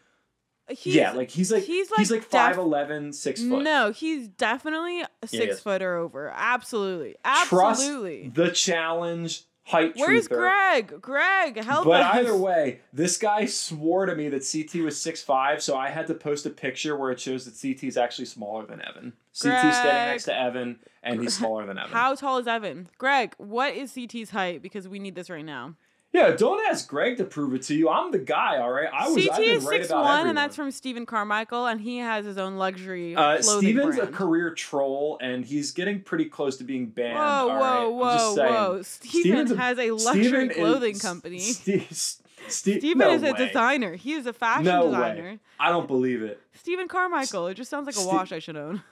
He's, 0.70 0.96
yeah, 0.96 1.12
like 1.14 1.30
he's 1.32 1.52
like 1.52 1.64
he's 1.64 1.90
he's 1.98 2.12
like 2.12 2.32
like, 2.34 2.54
def- 2.56 2.58
5'11", 2.58 3.14
6 3.16 3.44
foot. 3.44 3.64
No, 3.64 3.91
he's 3.91 4.28
definitely 4.28 5.02
a 5.02 5.08
he 5.30 5.38
six 5.38 5.56
is. 5.56 5.60
foot 5.62 5.82
or 5.82 5.96
over. 5.96 6.32
Absolutely. 6.36 7.16
Trust 7.48 7.82
Absolutely. 7.82 8.30
the 8.30 8.52
challenge 8.52 9.44
height 9.64 9.94
Where's 9.96 10.28
truther. 10.28 10.38
Greg? 10.38 11.02
Greg, 11.02 11.64
help 11.64 11.86
but 11.86 12.02
us. 12.02 12.16
either 12.16 12.36
way, 12.36 12.80
this 12.91 13.18
guy 13.18 13.46
swore 13.46 14.06
to 14.08 14.16
me 14.16 14.28
that 14.30 14.40
CT 14.52 14.84
was 14.84 14.96
6'5", 14.98 15.62
so 15.62 15.78
I 15.78 15.90
had 15.90 16.08
to 16.08 16.14
post 16.16 16.46
a 16.46 16.50
picture 16.50 16.96
where 16.98 17.12
it 17.12 17.20
shows 17.20 17.46
that 17.46 17.60
CT 17.60 17.84
is 17.88 17.98
actually 17.98 18.26
smaller 18.26 18.66
than 18.66 18.82
Evan. 18.82 19.14
CT's 19.32 19.44
Greg. 19.62 19.74
standing 19.74 20.12
next 20.12 20.24
to 20.26 20.36
Evan, 20.36 20.80
and 21.04 21.22
he's 21.22 21.36
smaller 21.36 21.66
than 21.66 21.78
Evan. 21.80 21.91
How 21.91 22.16
tall 22.16 22.38
is 22.40 22.48
Evan? 22.48 22.90
Greg, 22.98 23.34
what 23.38 23.74
is 23.76 23.94
CT's 23.94 24.32
height? 24.32 24.62
Because 24.62 24.88
we 24.88 24.98
need 25.00 25.16
this 25.16 25.30
right 25.30 25.46
now. 25.46 25.76
Yeah, 26.11 26.31
don't 26.31 26.60
ask 26.72 26.88
Greg 26.88 27.18
to 27.18 27.23
prove 27.23 27.53
it 27.53 27.61
to 27.64 27.76
you. 27.76 27.88
I'm 27.88 28.11
the 28.11 28.18
guy, 28.18 28.57
all 28.57 28.72
right? 28.72 28.90
I 28.91 29.07
was, 29.10 29.15
CT 29.15 29.31
I've 29.31 29.38
been 29.38 29.49
is 29.57 29.64
right 29.65 29.76
six 29.77 29.88
about 29.90 30.02
one, 30.03 30.11
everyone. 30.11 30.30
and 30.30 30.38
that's 30.40 30.56
from 30.56 30.72
Stephen 30.72 31.06
Carmichael, 31.06 31.68
and 31.68 31.80
he 31.80 31.99
has 31.99 32.26
his 32.26 32.40
own 32.40 32.56
luxury 32.57 33.15
Uh, 33.15 33.38
clothing 33.41 33.44
Steven's 33.69 33.95
brand. 33.98 34.10
a 34.10 34.11
career 34.18 34.52
troll, 34.56 35.19
and 35.22 35.45
he's 35.45 35.72
getting 35.72 36.02
pretty 36.02 36.26
close 36.26 36.57
to 36.57 36.64
being 36.64 36.88
banned. 36.88 37.14
Whoa, 37.15 37.22
all 37.23 37.48
right? 37.49 37.86
whoa, 37.86 38.03
I'm 38.10 38.18
just 38.18 38.26
whoa, 38.30 38.36
saying. 38.36 38.53
whoa! 38.53 38.81
Steven 38.81 39.22
Steven's 39.22 39.52
a- 39.52 39.57
has 39.57 39.77
a 39.77 39.91
luxury 39.91 40.23
Steven 40.26 40.49
clothing 40.49 40.95
is- 40.95 41.02
company. 41.02 41.40
Ste- 41.40 41.94
Ste- 41.94 42.22
Steven 42.48 42.98
no 42.98 43.11
is 43.11 43.22
a 43.22 43.31
way. 43.34 43.48
designer. 43.48 43.95
He 43.95 44.14
is 44.14 44.26
a 44.26 44.34
fashion 44.34 44.65
No 44.65 44.86
designer. 44.86 45.23
way. 45.23 45.40
I 45.60 45.69
don't 45.69 45.86
believe 45.88 46.23
it. 46.23 46.41
Stephen 46.56 46.88
Carmichael. 46.88 47.45
It 47.48 47.53
just 47.53 47.69
sounds 47.69 47.86
like 47.86 47.98
a 48.03 48.07
watch 48.07 48.31
I 48.31 48.40
should 48.40 48.57
own. 48.57 48.81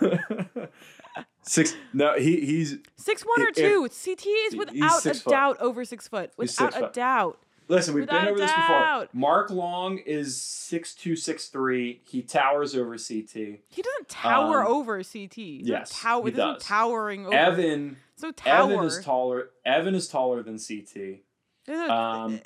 Six. 1.42 1.74
No, 1.92 2.14
he 2.18 2.40
he's 2.44 2.78
six 2.96 3.22
one 3.22 3.40
or 3.42 3.48
If- 3.48 3.54
two. 3.54 3.88
CT 3.88 4.26
is 4.26 4.56
without 4.56 5.06
a 5.06 5.14
foot. 5.14 5.30
doubt 5.30 5.60
over 5.60 5.84
six 5.84 6.08
foot. 6.08 6.32
Without 6.36 6.50
six 6.72 6.76
a 6.76 6.80
foot. 6.80 6.92
doubt. 6.92 7.38
Listen, 7.68 7.94
we've 7.94 8.02
Without 8.02 8.20
been 8.20 8.28
over 8.28 8.38
this 8.38 8.52
before. 8.52 9.08
Mark 9.12 9.50
Long 9.50 9.98
is 9.98 10.40
six 10.40 10.94
two, 10.94 11.16
six 11.16 11.48
three. 11.48 12.00
He 12.08 12.22
towers 12.22 12.74
over 12.76 12.96
CT. 12.96 13.60
He 13.68 13.82
doesn't 13.82 14.08
tower 14.08 14.62
Um, 14.64 14.72
over 14.72 15.02
CT. 15.02 15.34
He 15.34 15.60
yes, 15.64 15.90
tower. 16.00 16.24
he 16.24 16.30
does. 16.32 16.62
towering 16.62 17.26
over. 17.26 17.34
Evan 17.34 17.96
so 18.16 18.30
tower. 18.32 18.72
Evan 18.72 18.84
is 18.84 19.00
taller. 19.04 19.50
Evan 19.64 19.94
is 19.96 20.06
taller 20.08 20.42
than 20.44 20.58
CT. 20.58 21.22
There's 21.66 21.88
a- 21.88 21.92
Um, 21.92 22.40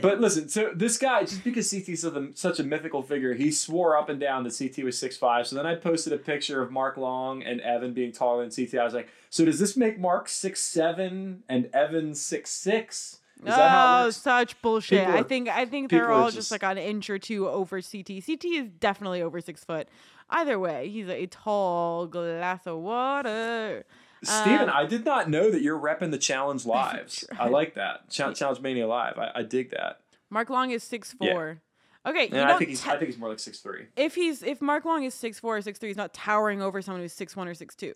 But 0.00 0.20
listen, 0.20 0.48
so 0.48 0.72
this 0.74 0.98
guy, 0.98 1.22
just 1.22 1.42
because 1.42 1.70
CT 1.70 1.88
is 1.90 2.06
such 2.34 2.58
a, 2.60 2.64
mythical 2.64 3.02
figure, 3.02 3.32
he 3.32 3.50
swore 3.50 3.96
up 3.96 4.08
and 4.10 4.20
down 4.20 4.44
that 4.44 4.56
CT 4.58 4.84
was 4.84 4.98
6'5". 4.98 5.46
So 5.46 5.56
then 5.56 5.66
I 5.66 5.74
posted 5.74 6.12
a 6.12 6.18
picture 6.18 6.60
of 6.60 6.70
Mark 6.70 6.96
Long 6.98 7.42
and 7.42 7.60
Evan 7.62 7.94
being 7.94 8.12
taller 8.12 8.46
than 8.46 8.50
CT. 8.50 8.78
I 8.78 8.84
was 8.84 8.92
like, 8.92 9.08
so 9.30 9.44
does 9.44 9.58
this 9.58 9.76
make 9.76 9.98
Mark 9.98 10.28
6'7 10.28 11.38
and 11.48 11.70
Evan 11.72 12.12
6'6"? 12.12 13.20
Is 13.46 13.56
that 13.56 13.70
how 13.70 14.04
it 14.04 14.06
oh, 14.06 14.10
such 14.10 14.60
bullshit! 14.62 15.00
People 15.06 15.20
I 15.20 15.22
think 15.22 15.48
I 15.48 15.66
think 15.66 15.90
they're 15.90 16.08
are 16.08 16.12
all 16.12 16.24
just, 16.26 16.36
just- 16.36 16.50
like 16.50 16.62
an 16.62 16.78
inch 16.78 17.10
or 17.10 17.18
two 17.18 17.48
over 17.48 17.82
CT. 17.82 18.24
CT 18.24 18.44
is 18.44 18.68
definitely 18.80 19.20
over 19.22 19.40
six 19.40 19.64
foot. 19.64 19.88
Either 20.30 20.58
way, 20.58 20.88
he's 20.88 21.08
a 21.08 21.26
tall 21.26 22.06
glass 22.06 22.66
of 22.66 22.78
water. 22.78 23.84
Steven, 24.24 24.68
Um, 24.68 24.74
I 24.74 24.86
did 24.86 25.04
not 25.04 25.28
know 25.30 25.50
that 25.50 25.62
you're 25.62 25.78
repping 25.78 26.10
the 26.10 26.18
Challenge 26.18 26.64
Lives. 26.66 27.24
I 27.38 27.48
like 27.48 27.74
that. 27.74 28.08
Ch- 28.10 28.36
Challenge 28.36 28.60
Mania 28.60 28.86
Live. 28.86 29.18
I, 29.18 29.30
I 29.36 29.42
dig 29.42 29.70
that. 29.70 30.00
Mark 30.30 30.50
Long 30.50 30.70
is 30.70 30.82
six 30.82 31.12
four. 31.12 31.60
Okay, 32.06 32.24
you 32.28 32.34
And 32.36 32.50
I 32.50 32.58
think 32.58 32.68
he's 32.70 32.86
I 32.86 32.96
think 32.98 33.06
he's 33.06 33.18
more 33.18 33.30
like 33.30 33.38
6'3". 33.38 33.86
if 33.96 34.14
he's 34.14 34.42
if 34.42 34.60
Mark 34.60 34.84
Long 34.84 35.04
is 35.04 35.14
six 35.14 35.38
four 35.40 35.56
or 35.56 35.62
six 35.62 35.78
three, 35.78 35.88
he's 35.88 35.96
not 35.96 36.12
towering 36.12 36.60
over 36.60 36.82
someone 36.82 37.00
who's 37.00 37.12
six 37.14 37.34
one 37.36 37.48
or 37.48 37.54
six 37.54 37.74
two. 37.74 37.94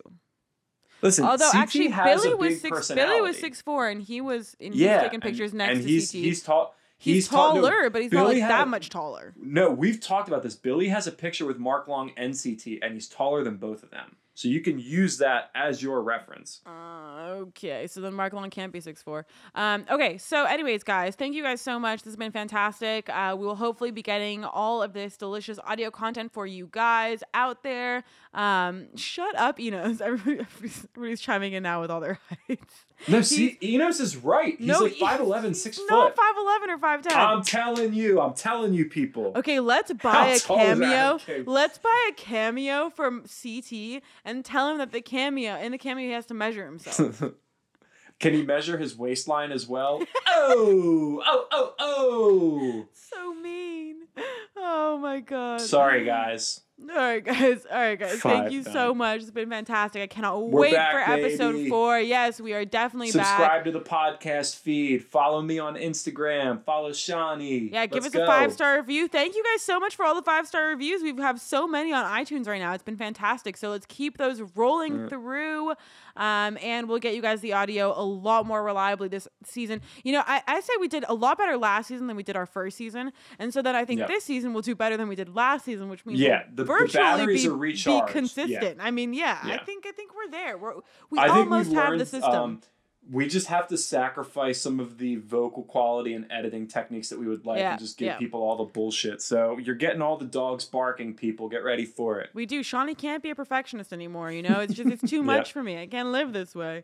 Listen, 1.01 1.25
Although 1.25 1.51
CT 1.51 1.61
actually 1.61 1.87
Billy 1.89 2.33
was 2.33 2.59
six 2.61 2.91
Billy 2.91 3.21
was 3.21 3.37
six 3.37 3.61
four 3.61 3.87
and 3.87 4.01
he 4.01 4.19
was 4.21 4.55
and 4.59 4.73
Yeah, 4.75 4.95
he's 4.95 5.03
taking 5.03 5.21
pictures 5.21 5.51
and, 5.51 5.59
next 5.59 5.71
and 5.77 5.81
to 5.83 5.87
he's, 5.87 6.11
CT. 6.11 6.21
He's 6.23 6.43
tall. 6.43 6.75
He's 7.01 7.31
no, 7.31 7.37
taller, 7.37 7.89
but 7.89 8.01
he's 8.01 8.11
not 8.11 8.27
like 8.27 8.39
that 8.39 8.63
a- 8.63 8.65
much 8.65 8.89
taller. 8.89 9.33
No, 9.37 9.69
we've 9.69 10.01
talked 10.01 10.27
about 10.27 10.43
this. 10.43 10.55
Billy 10.55 10.89
has 10.89 11.07
a 11.07 11.13
picture 11.13 11.45
with 11.45 11.57
Mark 11.57 11.87
Long 11.87 12.11
and 12.17 12.33
CT, 12.33 12.79
and 12.81 12.93
he's 12.93 13.07
taller 13.07 13.41
than 13.41 13.55
both 13.55 13.83
of 13.83 13.89
them. 13.91 14.17
So 14.39 14.47
you 14.47 14.61
can 14.61 14.79
use 14.79 15.17
that 15.17 15.51
as 15.53 15.83
your 15.83 16.01
reference. 16.01 16.61
Uh, 16.65 17.41
okay, 17.49 17.87
so 17.87 17.99
then 17.99 18.13
Mark 18.13 18.31
Long 18.31 18.49
can't 18.49 18.71
be 18.71 18.79
six 18.79 19.01
four. 19.03 19.25
Um, 19.53 19.83
okay, 19.91 20.17
so 20.17 20.45
anyways, 20.45 20.83
guys, 20.83 21.15
thank 21.15 21.35
you 21.35 21.43
guys 21.43 21.59
so 21.59 21.77
much. 21.77 22.03
This 22.03 22.11
has 22.11 22.15
been 22.15 22.31
fantastic. 22.31 23.09
Uh, 23.09 23.35
we 23.37 23.45
will 23.45 23.57
hopefully 23.57 23.91
be 23.91 24.01
getting 24.01 24.45
all 24.45 24.81
of 24.81 24.93
this 24.93 25.17
delicious 25.17 25.59
audio 25.65 25.91
content 25.91 26.31
for 26.31 26.47
you 26.47 26.69
guys 26.71 27.21
out 27.33 27.63
there. 27.63 28.05
Um, 28.33 28.95
shut 28.95 29.35
up, 29.35 29.59
Enos. 29.59 29.99
Everybody, 30.09 30.39
everybody's, 30.39 30.85
everybody's 30.95 31.19
chiming 31.19 31.51
in 31.51 31.63
now 31.63 31.81
with 31.81 31.91
all 31.91 31.99
their 31.99 32.17
heights. 32.47 32.85
No, 33.07 33.21
see, 33.21 33.57
Enos 33.63 33.99
is 33.99 34.17
right. 34.17 34.57
He's 34.57 34.67
no, 34.67 34.79
like 34.79 34.93
he- 34.93 35.05
5'11", 35.05 35.47
he's 35.49 35.63
6 35.63 35.79
Not 35.89 36.09
foot. 36.09 36.17
five 36.17 36.35
eleven 36.37 36.69
or 36.69 36.77
five 36.77 37.01
ten. 37.01 37.17
I'm 37.17 37.43
telling 37.43 37.93
you. 37.93 38.19
I'm 38.19 38.33
telling 38.33 38.73
you, 38.73 38.85
people. 38.85 39.31
Okay, 39.37 39.59
let's 39.61 39.93
buy 39.93 40.11
How 40.11 40.33
a 40.33 40.39
tall 40.39 40.59
is 40.59 40.81
Adam 40.81 41.19
cameo. 41.27 41.43
Let's 41.45 41.77
buy 41.77 42.09
a 42.09 42.13
cameo 42.13 42.89
from 42.89 43.21
CT 43.21 44.01
and 44.29 44.45
tell 44.45 44.69
him 44.69 44.77
that 44.77 44.91
the 44.91 45.01
cameo 45.01 45.57
in 45.57 45.71
the 45.71 45.77
cameo 45.77 46.05
he 46.05 46.11
has 46.11 46.27
to 46.27 46.33
measure 46.33 46.65
himself. 46.65 47.21
Can 48.19 48.33
he 48.33 48.45
measure 48.45 48.77
his 48.77 48.97
waistline 48.97 49.51
as 49.51 49.67
well? 49.67 50.03
oh, 50.27 51.23
oh, 51.25 51.45
oh, 51.51 51.73
oh. 51.79 52.87
so 52.93 53.33
mean. 53.33 54.07
Oh 54.57 54.97
my 54.97 55.21
god. 55.21 55.61
Sorry, 55.61 56.05
guys. 56.05 56.61
All 56.81 56.95
right, 56.95 57.23
guys. 57.23 57.65
All 57.69 57.77
right, 57.77 57.99
guys. 57.99 58.19
Thank 58.21 58.43
Five 58.45 58.51
you 58.51 58.63
so 58.63 58.93
much. 58.95 59.21
It's 59.21 59.31
been 59.31 59.49
fantastic. 59.49 60.01
I 60.01 60.07
cannot 60.07 60.41
We're 60.41 60.61
wait 60.61 60.73
back, 60.73 60.91
for 60.93 61.11
episode 61.11 61.51
baby. 61.53 61.69
four. 61.69 61.99
Yes, 61.99 62.39
we 62.39 62.53
are 62.53 62.63
definitely 62.65 63.11
back. 63.11 63.25
Subscribe 63.27 63.65
to 63.65 63.71
the 63.71 63.81
podcast 63.81 64.55
feed. 64.55 65.03
Follow 65.03 65.41
me 65.41 65.59
on 65.59 65.75
Instagram. 65.75 66.63
Follow 66.63 66.91
Shanni. 66.91 67.71
Yeah, 67.71 67.85
give 67.85 68.03
Let's 68.03 68.15
us 68.15 68.21
a 68.21 68.25
five 68.25 68.53
star 68.53 68.77
review. 68.77 69.07
Thank 69.07 69.35
you 69.35 69.43
guys 69.43 69.61
so 69.61 69.79
much 69.79 69.95
for 69.95 70.05
all 70.05 70.15
the 70.15 70.21
five 70.23 70.47
star 70.47 70.67
reviews. 70.69 71.03
We 71.03 71.13
have 71.21 71.41
so 71.41 71.67
many 71.67 71.91
on 71.93 72.05
iTunes 72.05 72.47
right 72.47 72.59
now. 72.61 72.73
It's 72.73 72.83
been 72.83 72.97
fantastic. 72.97 73.57
So 73.57 73.69
let's 73.69 73.85
keep 73.85 74.17
those 74.17 74.41
rolling 74.55 74.93
Mm. 74.93 75.09
through. 75.09 75.73
Um, 76.19 76.57
and 76.61 76.87
we'll 76.87 76.99
get 76.99 77.15
you 77.15 77.21
guys 77.21 77.41
the 77.41 77.53
audio 77.53 77.93
a 77.97 78.03
lot 78.03 78.45
more 78.45 78.61
reliably 78.63 79.07
this 79.07 79.27
season. 79.45 79.81
You 80.03 80.11
know, 80.11 80.23
I, 80.27 80.43
I 80.47 80.59
say 80.59 80.73
we 80.79 80.87
did 80.87 81.05
a 81.07 81.13
lot 81.15 81.37
better 81.37 81.57
last 81.57 81.87
season 81.87 82.07
than 82.07 82.15
we 82.17 82.23
did 82.23 82.35
our 82.35 82.45
first 82.45 82.77
season. 82.77 83.11
And 83.39 83.53
so 83.53 83.61
then 83.61 83.75
I 83.75 83.85
think 83.85 83.99
Yep. 84.01 84.07
this 84.09 84.23
season 84.25 84.53
we'll 84.53 84.61
do 84.61 84.75
better 84.75 84.97
than 84.97 85.07
we 85.07 85.15
did 85.15 85.33
last 85.33 85.65
season, 85.65 85.89
which 85.89 86.05
means 86.05 86.19
Yeah, 86.19 86.43
the- 86.49 86.63
the 86.63 86.65
virtually 86.65 87.03
batteries 87.03 87.43
be, 87.43 87.49
are 87.49 87.53
be 87.53 87.57
recharged. 87.59 87.87
Yeah. 87.87 88.11
consistent. 88.13 88.77
I 88.81 88.91
mean, 88.91 89.13
yeah, 89.13 89.39
I 89.43 89.57
think 89.59 89.85
I 89.87 89.91
think 89.91 90.11
we're 90.13 90.29
there. 90.29 90.57
We're, 90.57 90.73
we 91.09 91.17
I 91.19 91.29
almost 91.29 91.71
have 91.73 91.97
the 91.97 92.05
system. 92.05 92.31
Um, 92.33 92.61
we 93.11 93.27
just 93.27 93.47
have 93.47 93.67
to 93.67 93.77
sacrifice 93.77 94.61
some 94.61 94.79
of 94.79 94.97
the 94.97 95.15
vocal 95.15 95.63
quality 95.63 96.13
and 96.13 96.25
editing 96.29 96.67
techniques 96.67 97.09
that 97.09 97.19
we 97.19 97.27
would 97.27 97.45
like 97.45 97.59
Yeah, 97.59 97.71
and 97.71 97.79
just 97.79 97.97
give 97.97 98.07
yeah. 98.07 98.17
people 98.17 98.41
all 98.41 98.57
the 98.57 98.65
bullshit. 98.65 99.21
So 99.21 99.57
you're 99.57 99.75
getting 99.75 100.01
all 100.01 100.17
the 100.17 100.25
dogs 100.25 100.65
barking, 100.65 101.15
people. 101.15 101.49
Get 101.49 101.63
ready 101.63 101.85
for 101.85 102.19
it. 102.19 102.29
We 102.33 102.45
do. 102.45 102.61
Shanni 102.61 102.97
can't 102.97 103.23
be 103.23 103.31
a 103.31 103.35
perfectionist 103.35 103.91
anymore. 103.93 104.31
You 104.31 104.43
know, 104.43 104.59
it's 104.59 104.73
just 104.73 104.89
it's 104.89 105.09
too 105.09 105.23
much 105.33 105.53
for 105.53 105.63
me. 105.63 105.81
I 105.81 105.87
can't 105.87 106.09
live 106.09 106.33
this 106.33 106.53
way. 106.53 106.83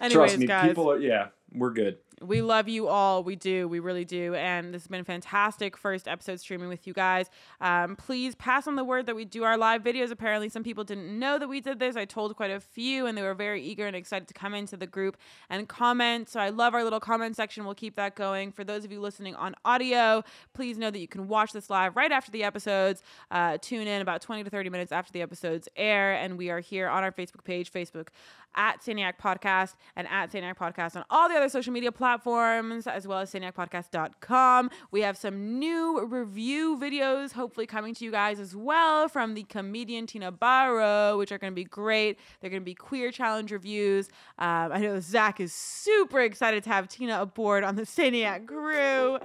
Anyways, 0.00 0.30
Trust 0.30 0.38
me, 0.38 0.46
guys, 0.46 0.68
people 0.68 0.90
are, 0.90 0.98
yeah, 0.98 1.28
we're 1.52 1.70
good. 1.72 1.98
We 2.22 2.42
love 2.42 2.68
you 2.68 2.88
all. 2.88 3.22
We 3.22 3.36
do. 3.36 3.68
We 3.68 3.80
really 3.80 4.04
do. 4.04 4.34
And 4.34 4.72
this 4.72 4.82
has 4.82 4.88
been 4.88 5.00
a 5.00 5.04
fantastic 5.04 5.76
first 5.76 6.06
episode 6.06 6.40
streaming 6.40 6.68
with 6.68 6.86
you 6.86 6.92
guys. 6.92 7.28
Um, 7.60 7.96
please 7.96 8.34
pass 8.34 8.66
on 8.66 8.76
the 8.76 8.84
word 8.84 9.06
that 9.06 9.16
we 9.16 9.24
do 9.24 9.44
our 9.44 9.56
live 9.56 9.82
videos. 9.82 10.10
Apparently, 10.10 10.48
some 10.48 10.62
people 10.62 10.84
didn't 10.84 11.18
know 11.18 11.38
that 11.38 11.48
we 11.48 11.60
did 11.60 11.78
this. 11.78 11.96
I 11.96 12.04
told 12.04 12.34
quite 12.36 12.50
a 12.50 12.60
few, 12.60 13.06
and 13.06 13.16
they 13.16 13.22
were 13.22 13.34
very 13.34 13.62
eager 13.62 13.86
and 13.86 13.96
excited 13.96 14.28
to 14.28 14.34
come 14.34 14.54
into 14.54 14.76
the 14.76 14.86
group 14.86 15.16
and 15.50 15.68
comment. 15.68 16.28
So 16.28 16.40
I 16.40 16.50
love 16.50 16.74
our 16.74 16.84
little 16.84 17.00
comment 17.00 17.36
section. 17.36 17.64
We'll 17.64 17.74
keep 17.74 17.96
that 17.96 18.14
going. 18.14 18.52
For 18.52 18.64
those 18.64 18.84
of 18.84 18.92
you 18.92 19.00
listening 19.00 19.34
on 19.34 19.54
audio, 19.64 20.22
please 20.54 20.78
know 20.78 20.90
that 20.90 20.98
you 20.98 21.08
can 21.08 21.28
watch 21.28 21.52
this 21.52 21.70
live 21.70 21.96
right 21.96 22.12
after 22.12 22.30
the 22.30 22.44
episodes. 22.44 23.02
Uh, 23.30 23.58
tune 23.60 23.86
in 23.86 24.00
about 24.00 24.22
20 24.22 24.44
to 24.44 24.50
30 24.50 24.70
minutes 24.70 24.92
after 24.92 25.12
the 25.12 25.22
episodes 25.22 25.68
air. 25.76 26.14
And 26.14 26.38
we 26.38 26.50
are 26.50 26.60
here 26.60 26.88
on 26.88 27.02
our 27.02 27.12
Facebook 27.12 27.44
page, 27.44 27.72
Facebook 27.72 28.08
at 28.54 28.80
Saniac 28.82 29.14
Podcast 29.22 29.74
and 29.96 30.06
at 30.08 30.32
Saniac 30.32 30.56
Podcast 30.56 30.96
on 30.96 31.04
all 31.10 31.28
the 31.28 31.34
other 31.34 31.48
social 31.48 31.72
media 31.72 31.92
platforms, 31.92 32.86
as 32.86 33.06
well 33.06 33.18
as 33.20 33.32
saniacpodcast.com. 33.32 34.70
We 34.90 35.02
have 35.02 35.16
some 35.16 35.58
new 35.58 36.04
review 36.04 36.76
videos, 36.78 37.32
hopefully 37.32 37.66
coming 37.66 37.94
to 37.94 38.04
you 38.04 38.10
guys 38.10 38.40
as 38.40 38.54
well 38.54 39.08
from 39.08 39.34
the 39.34 39.44
comedian 39.44 40.06
Tina 40.06 40.32
Barrow, 40.32 41.18
which 41.18 41.32
are 41.32 41.38
going 41.38 41.52
to 41.52 41.54
be 41.54 41.64
great. 41.64 42.18
They're 42.40 42.50
going 42.50 42.62
to 42.62 42.64
be 42.64 42.74
queer 42.74 43.10
challenge 43.10 43.52
reviews. 43.52 44.08
Um, 44.38 44.72
I 44.72 44.78
know 44.78 45.00
Zach 45.00 45.40
is 45.40 45.52
super 45.52 46.20
excited 46.20 46.64
to 46.64 46.70
have 46.70 46.88
Tina 46.88 47.20
aboard 47.20 47.64
on 47.64 47.76
the 47.76 47.82
Saniac 47.82 48.46
crew, 48.46 49.18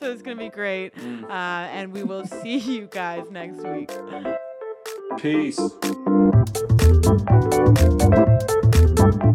so 0.00 0.10
it's 0.10 0.22
going 0.22 0.36
to 0.36 0.42
be 0.42 0.50
great. 0.50 0.92
Uh, 0.98 1.32
and 1.72 1.92
we 1.92 2.02
will 2.02 2.26
see 2.26 2.58
you 2.58 2.86
guys 2.90 3.30
next 3.30 3.58
week. 3.66 3.90
Peace. 5.18 5.60